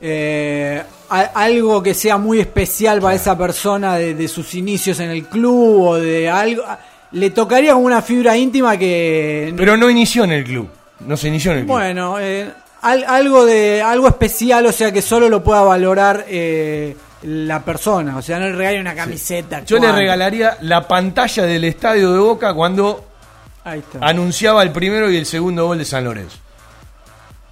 Eh, 0.00 0.82
a- 1.10 1.20
algo 1.34 1.82
que 1.82 1.92
sea 1.94 2.18
muy 2.18 2.38
especial 2.40 3.00
para 3.00 3.14
esa 3.14 3.36
persona 3.36 3.96
de, 3.96 4.14
de 4.14 4.28
sus 4.28 4.54
inicios 4.54 5.00
en 5.00 5.10
el 5.10 5.26
club 5.26 5.80
o 5.88 5.94
de 5.96 6.28
algo. 6.30 6.62
Le 7.12 7.30
tocaría 7.30 7.72
como 7.74 7.86
una 7.86 8.00
fibra 8.02 8.36
íntima 8.36 8.76
que. 8.76 9.52
Pero 9.56 9.76
no 9.76 9.88
inició 9.90 10.24
en 10.24 10.32
el 10.32 10.44
club. 10.44 10.68
No 11.00 11.16
se 11.16 11.28
inició 11.28 11.52
en 11.52 11.58
el 11.58 11.64
club. 11.64 11.76
Bueno, 11.76 12.18
eh, 12.18 12.50
al- 12.82 13.04
algo 13.04 13.44
de 13.44 13.82
algo 13.82 14.08
especial, 14.08 14.66
o 14.66 14.72
sea 14.72 14.90
que 14.92 15.02
solo 15.02 15.28
lo 15.28 15.42
pueda 15.44 15.62
valorar 15.62 16.24
eh, 16.28 16.96
la 17.22 17.62
persona. 17.64 18.16
O 18.16 18.22
sea, 18.22 18.38
no 18.38 18.46
le 18.46 18.56
regale 18.56 18.80
una 18.80 18.94
camiseta. 18.94 19.64
Yo 19.64 19.78
le 19.78 19.92
regalaría 19.92 20.56
la 20.62 20.86
pantalla 20.88 21.44
del 21.44 21.64
estadio 21.64 22.12
de 22.12 22.18
Boca 22.18 22.54
cuando 22.54 23.04
Ahí 23.64 23.80
está. 23.80 23.98
anunciaba 24.06 24.62
el 24.62 24.70
primero 24.72 25.10
y 25.10 25.16
el 25.16 25.26
segundo 25.26 25.66
gol 25.66 25.78
de 25.78 25.84
San 25.84 26.04
Lorenzo. 26.04 26.38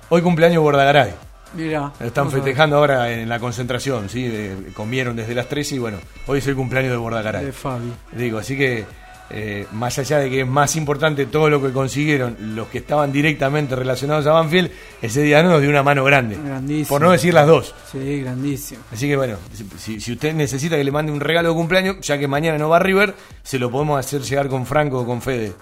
Hoy 0.09 0.23
cumpleaños 0.23 0.63
Bordagaray. 0.63 1.13
Mira. 1.55 1.93
Están 2.01 2.31
festejando 2.33 2.77
ahora 2.79 3.11
en 3.11 3.29
la 3.29 3.39
concentración, 3.39 4.09
¿sí? 4.09 4.27
Eh, 4.29 4.57
comieron 4.75 5.15
desde 5.17 5.35
las 5.35 5.49
13 5.49 5.77
y 5.77 5.79
bueno, 5.79 5.99
hoy 6.27 6.39
es 6.39 6.47
el 6.49 6.57
cumpleaños 6.57 6.91
de 6.91 6.97
Bordagaray. 6.97 7.45
De 7.45 7.53
Fabi. 7.53 7.93
Digo, 8.13 8.39
así 8.39 8.57
que 8.59 8.85
eh, 9.31 9.67
más 9.73 9.99
allá 9.99 10.19
de 10.19 10.29
que 10.31 10.43
es 10.43 10.47
más 10.47 10.77
importante 10.77 11.27
todo 11.27 11.49
lo 11.49 11.61
que 11.63 11.73
consiguieron 11.73 12.37
los 12.55 12.69
que 12.69 12.79
estaban 12.79 13.11
directamente 13.13 13.75
relacionados 13.75 14.27
a 14.27 14.33
Banfield, 14.33 14.71
ese 15.01 15.23
día 15.23 15.43
nos 15.43 15.61
dio 15.61 15.71
una 15.71 15.83
mano 15.83 16.05
grande. 16.05 16.39
Grandísimo. 16.45 16.89
Por 16.89 17.01
no 17.03 17.11
decir 17.11 17.33
las 17.35 17.47
dos. 17.47 17.75
Sí, 17.91 18.21
grandísimo. 18.21 18.83
Así 18.93 19.09
que 19.09 19.17
bueno, 19.17 19.37
si, 19.79 20.01
si 20.01 20.13
usted 20.13 20.35
necesita 20.35 20.77
que 20.77 20.85
le 20.85 20.91
mande 20.93 21.11
un 21.11 21.21
regalo 21.21 21.49
de 21.49 21.55
cumpleaños, 21.55 21.97
ya 22.03 22.19
que 22.19 22.29
mañana 22.29 22.59
no 22.59 22.69
va 22.69 22.77
a 22.77 22.81
River, 22.81 23.15
se 23.43 23.59
lo 23.59 23.71
podemos 23.71 23.99
hacer 23.99 24.21
llegar 24.23 24.49
con 24.49 24.67
Franco 24.67 25.01
o 25.01 25.07
con 25.07 25.21
Fede. 25.23 25.53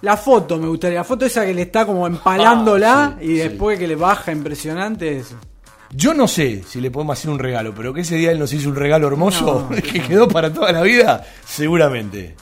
La 0.00 0.16
foto 0.16 0.58
me 0.58 0.66
gustaría, 0.66 0.98
la 0.98 1.04
foto 1.04 1.24
esa 1.26 1.46
que 1.46 1.54
le 1.54 1.62
está 1.62 1.86
como 1.86 2.06
empalándola 2.08 3.04
Ah, 3.04 3.16
sí, 3.20 3.24
y 3.26 3.28
sí. 3.28 3.34
después 3.48 3.78
que 3.78 3.86
le 3.86 3.94
baja 3.94 4.32
impresionante 4.32 5.18
eso. 5.18 5.36
Yo 5.94 6.14
no 6.14 6.26
sé 6.26 6.64
si 6.66 6.80
le 6.80 6.90
podemos 6.90 7.18
hacer 7.18 7.30
un 7.30 7.38
regalo, 7.38 7.72
pero 7.74 7.92
que 7.94 8.00
ese 8.00 8.16
día 8.16 8.32
él 8.32 8.38
nos 8.38 8.52
hizo 8.52 8.68
un 8.70 8.76
regalo 8.76 9.06
hermoso 9.06 9.68
No, 9.70 9.76
que 9.82 10.00
quedó 10.02 10.26
para 10.26 10.52
toda 10.52 10.72
la 10.72 10.82
vida, 10.82 11.24
seguramente. 11.46 12.34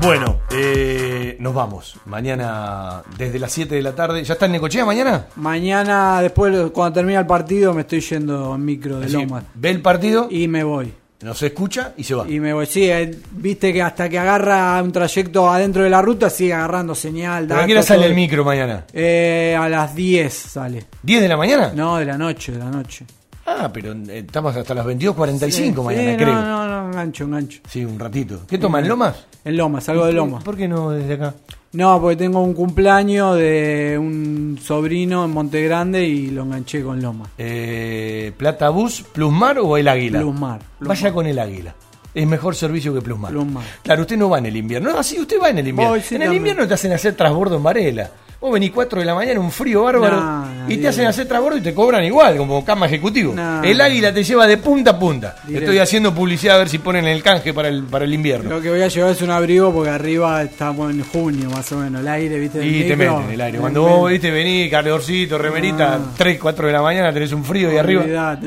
Bueno, 0.00 0.38
eh, 0.50 1.36
nos 1.40 1.52
vamos. 1.54 1.96
Mañana 2.06 3.02
desde 3.16 3.38
las 3.38 3.50
7 3.52 3.74
de 3.74 3.82
la 3.82 3.94
tarde. 3.94 4.22
¿Ya 4.22 4.34
está 4.34 4.46
en 4.46 4.52
Necochea 4.52 4.84
mañana? 4.84 5.26
Mañana, 5.36 6.22
después, 6.22 6.70
cuando 6.70 6.94
termine 6.94 7.18
el 7.18 7.26
partido, 7.26 7.74
me 7.74 7.80
estoy 7.80 8.00
yendo 8.00 8.54
en 8.54 8.64
micro 8.64 9.00
de 9.00 9.06
Así, 9.06 9.14
Lomas. 9.14 9.44
Ve 9.54 9.70
el 9.70 9.82
partido 9.82 10.28
y 10.30 10.46
me 10.46 10.62
voy. 10.62 10.92
Nos 11.20 11.42
escucha 11.42 11.94
y 11.96 12.04
se 12.04 12.14
va. 12.14 12.28
Y 12.28 12.38
me 12.38 12.52
voy. 12.52 12.66
Sí, 12.66 12.88
eh, 12.88 13.10
viste 13.32 13.72
que 13.72 13.82
hasta 13.82 14.08
que 14.08 14.20
agarra 14.20 14.80
un 14.80 14.92
trayecto 14.92 15.50
adentro 15.50 15.82
de 15.82 15.90
la 15.90 16.00
ruta 16.00 16.30
sigue 16.30 16.54
agarrando 16.54 16.94
señal. 16.94 17.46
¿Pero 17.48 17.60
a 17.60 17.66
qué 17.66 17.72
hora 17.72 17.82
sale 17.82 18.02
todo. 18.02 18.08
el 18.10 18.14
micro 18.14 18.44
mañana? 18.44 18.84
Eh, 18.92 19.56
a 19.58 19.68
las 19.68 19.96
10 19.96 20.32
sale. 20.32 20.84
¿10 21.04 21.20
de 21.20 21.28
la 21.28 21.36
mañana? 21.36 21.72
No, 21.74 21.96
de 21.96 22.04
la 22.04 22.16
noche, 22.16 22.52
de 22.52 22.58
la 22.60 22.70
noche. 22.70 23.04
Ah, 23.44 23.68
pero 23.72 23.94
estamos 24.08 24.54
hasta 24.54 24.74
las 24.74 24.86
22.45 24.86 25.50
Sí, 25.50 25.72
mañana, 25.72 26.10
sí, 26.10 26.16
creo. 26.18 26.34
No, 26.34 26.67
no, 26.67 26.67
no, 26.88 26.92
engancho, 26.92 27.24
engancho. 27.24 27.60
Sí, 27.68 27.84
un 27.84 27.98
ratito. 27.98 28.40
¿Qué 28.48 28.58
toma, 28.58 28.80
en 28.80 28.88
Lomas? 28.88 29.26
En 29.44 29.56
Lomas, 29.56 29.84
salgo 29.84 30.06
de 30.06 30.12
Lomas. 30.12 30.42
¿Por 30.42 30.56
qué 30.56 30.68
no 30.68 30.90
desde 30.90 31.14
acá? 31.14 31.34
No, 31.72 32.00
porque 32.00 32.16
tengo 32.16 32.42
un 32.42 32.54
cumpleaños 32.54 33.36
de 33.36 33.96
un 34.00 34.58
sobrino 34.62 35.24
en 35.24 35.30
Monte 35.30 35.62
Grande 35.62 36.04
y 36.04 36.30
lo 36.30 36.42
enganché 36.44 36.82
con 36.82 37.00
Lomas. 37.02 37.28
Eh, 37.36 38.32
¿Plata 38.36 38.70
Bus, 38.70 39.02
Plusmar 39.12 39.58
o 39.58 39.76
el 39.76 39.86
Águila? 39.86 40.20
Plusmar. 40.20 40.60
Vaya 40.80 41.12
con 41.12 41.26
el 41.26 41.38
Águila. 41.38 41.74
Es 42.14 42.26
mejor 42.26 42.56
servicio 42.56 42.94
que 42.94 43.02
Plusmar. 43.02 43.32
Plusmar. 43.32 43.64
Claro, 43.82 44.02
usted 44.02 44.16
no 44.16 44.30
va 44.30 44.38
en 44.38 44.46
el 44.46 44.56
invierno. 44.56 44.92
No, 44.92 45.02
sí, 45.02 45.20
usted 45.20 45.36
va 45.40 45.50
en 45.50 45.58
el 45.58 45.68
invierno. 45.68 45.92
Voy, 45.92 46.00
sí, 46.00 46.14
en 46.14 46.22
el 46.22 46.28
también. 46.28 46.40
invierno 46.40 46.66
te 46.66 46.74
hacen 46.74 46.92
hacer 46.92 47.14
trasbordo 47.14 47.56
en 47.56 47.62
Varela. 47.62 48.10
Vos 48.40 48.52
venís 48.52 48.70
4 48.70 49.00
de 49.00 49.04
la 49.04 49.16
mañana, 49.16 49.40
un 49.40 49.50
frío 49.50 49.82
bárbaro, 49.82 50.14
No, 50.20 50.46
no, 50.46 50.70
y 50.70 50.76
te 50.76 50.86
hacen 50.86 51.06
hacer 51.06 51.26
trasbordo 51.26 51.58
y 51.58 51.60
te 51.60 51.74
cobran 51.74 52.04
igual, 52.04 52.36
como 52.36 52.64
cama 52.64 52.86
ejecutivo. 52.86 53.34
No. 53.34 53.64
el 53.64 53.80
águila 53.80 54.14
te 54.14 54.22
lleva 54.22 54.46
de 54.46 54.58
punta 54.58 54.92
a 54.92 54.98
punta. 54.98 55.34
Directo. 55.44 55.64
Estoy 55.72 55.78
haciendo 55.80 56.14
publicidad 56.14 56.54
a 56.54 56.58
ver 56.60 56.68
si 56.68 56.78
ponen 56.78 57.04
el 57.08 57.20
canje 57.20 57.52
para 57.52 57.66
el, 57.68 57.82
para 57.82 58.04
el 58.04 58.14
invierno. 58.14 58.48
Lo 58.48 58.60
que 58.62 58.70
voy 58.70 58.80
a 58.80 58.86
llevar 58.86 59.10
es 59.10 59.22
un 59.22 59.30
abrigo 59.30 59.72
porque 59.72 59.90
arriba 59.90 60.40
estamos 60.44 60.88
en 60.92 61.02
junio 61.04 61.50
más 61.50 61.72
o 61.72 61.78
menos. 61.78 62.00
El 62.00 62.06
aire, 62.06 62.38
viste. 62.38 62.64
Y 62.64 62.84
te 62.86 62.94
meten 62.94 63.28
el 63.28 63.40
aire. 63.40 63.58
Cuando 63.58 63.82
vos 63.82 64.08
viste 64.08 64.30
venís, 64.30 64.70
calorcito, 64.70 65.36
remerita, 65.36 65.98
3, 66.16 66.38
4 66.40 66.66
de 66.68 66.72
la 66.72 66.82
mañana, 66.82 67.12
tenés 67.12 67.32
un 67.32 67.44
frío 67.44 67.72
y 67.72 67.76
arriba. 67.76 68.38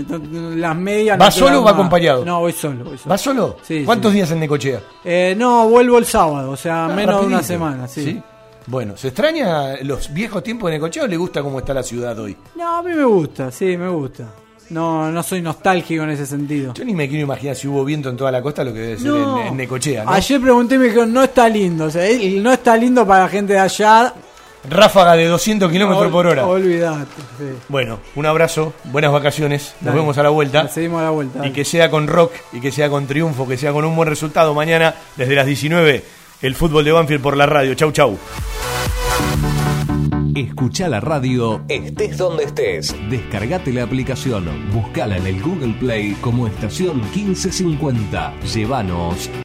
Las 0.55 0.76
medias. 0.77 1.19
¿Va 1.19 1.26
no 1.26 1.31
te 1.34 1.38
solo 1.38 1.59
o 1.59 1.63
va 1.65 1.72
acompañado? 1.72 2.23
No, 2.23 2.39
voy 2.39 2.53
solo. 2.53 2.85
Voy 2.85 2.97
solo. 2.97 3.09
¿Vas 3.09 3.19
solo? 3.22 3.57
Sí, 3.61 3.84
¿Cuántos 3.85 4.11
sí. 4.11 4.15
días 4.19 4.31
en 4.31 4.39
Necochea? 4.39 4.80
Eh, 5.03 5.35
no, 5.38 5.68
vuelvo 5.68 5.97
el 5.97 6.05
sábado, 6.05 6.51
o 6.51 6.55
sea, 6.57 6.85
Ah, 6.85 6.88
menos 6.95 7.19
de 7.19 7.27
una 7.27 7.43
semana, 7.43 7.89
sí. 7.89 8.22
Bueno, 8.67 8.95
¿se 8.95 9.07
extraña 9.09 9.75
los 9.83 10.13
viejos 10.13 10.43
tiempos 10.43 10.69
de 10.69 10.77
Necochea 10.77 11.03
o 11.03 11.07
le 11.07 11.17
gusta 11.17 11.41
cómo 11.41 11.59
está 11.59 11.73
la 11.73 11.83
ciudad 11.83 12.17
hoy? 12.19 12.38
No, 12.55 12.77
a 12.77 12.83
mí 12.83 12.91
me 12.93 13.03
gusta, 13.05 13.51
sí, 13.51 13.75
me 13.77 13.89
gusta. 13.89 14.25
No, 14.69 15.11
no 15.11 15.21
soy 15.23 15.41
nostálgico 15.41 16.03
en 16.03 16.11
ese 16.11 16.25
sentido. 16.25 16.73
Yo 16.73 16.85
ni 16.85 16.93
me 16.93 17.09
quiero 17.09 17.23
imaginar 17.23 17.55
si 17.57 17.67
hubo 17.67 17.83
viento 17.83 18.09
en 18.09 18.15
toda 18.15 18.31
la 18.31 18.41
costa 18.41 18.63
lo 18.63 18.71
que 18.73 18.79
debe 18.79 18.97
ser 18.97 19.07
No. 19.11 19.41
en, 19.41 19.47
en 19.47 19.57
Necochea, 19.57 20.05
¿no? 20.05 20.11
Ayer 20.11 20.39
pregunté 20.39 20.75
y 20.75 20.77
me 20.77 20.85
dijeron, 20.85 21.11
no 21.11 21.23
está 21.23 21.49
lindo. 21.49 21.85
O 21.85 21.89
sea, 21.89 22.05
el 22.07 22.41
no 22.41 22.53
está 22.53 22.77
lindo 22.77 23.05
para 23.05 23.23
la 23.23 23.29
gente 23.29 23.53
de 23.53 23.59
allá. 23.59 24.13
Ráfaga 24.69 25.15
de 25.15 25.25
200 25.25 25.71
kilómetros 25.71 26.11
por 26.11 26.27
hora. 26.27 26.45
Olvidate. 26.45 27.05
sí. 27.39 27.45
Bueno, 27.67 27.99
un 28.15 28.25
abrazo, 28.27 28.73
buenas 28.85 29.11
vacaciones, 29.11 29.73
nos 29.81 29.85
Dale. 29.88 29.99
vemos 29.99 30.17
a 30.19 30.23
la 30.23 30.29
vuelta. 30.29 30.67
Seguimos 30.67 31.01
a 31.01 31.05
la 31.05 31.09
vuelta. 31.09 31.45
Y 31.47 31.51
que 31.51 31.65
sea 31.65 31.89
con 31.89 32.07
rock, 32.07 32.31
y 32.53 32.61
que 32.61 32.71
sea 32.71 32.88
con 32.89 33.07
triunfo, 33.07 33.47
que 33.47 33.57
sea 33.57 33.73
con 33.73 33.83
un 33.85 33.95
buen 33.95 34.07
resultado 34.07 34.53
mañana 34.53 34.93
desde 35.17 35.33
las 35.33 35.47
19, 35.47 36.05
el 36.41 36.55
fútbol 36.55 36.84
de 36.84 36.91
Banfield 36.91 37.22
por 37.22 37.38
la 37.38 37.45
radio. 37.45 37.73
Chau, 37.76 37.91
chau. 37.91 38.18
Escucha 40.35 40.88
la 40.88 41.01
radio 41.01 41.61
estés 41.68 42.18
donde 42.18 42.45
estés. 42.45 42.95
Descargate 43.09 43.73
la 43.73 43.84
aplicación, 43.84 44.45
buscala 44.72 45.18
en 45.18 45.27
el 45.27 45.41
Google 45.41 45.76
Play 45.80 46.13
como 46.22 46.47
estación 46.47 47.01
1550. 47.13 48.34
Llévanos 48.53 49.30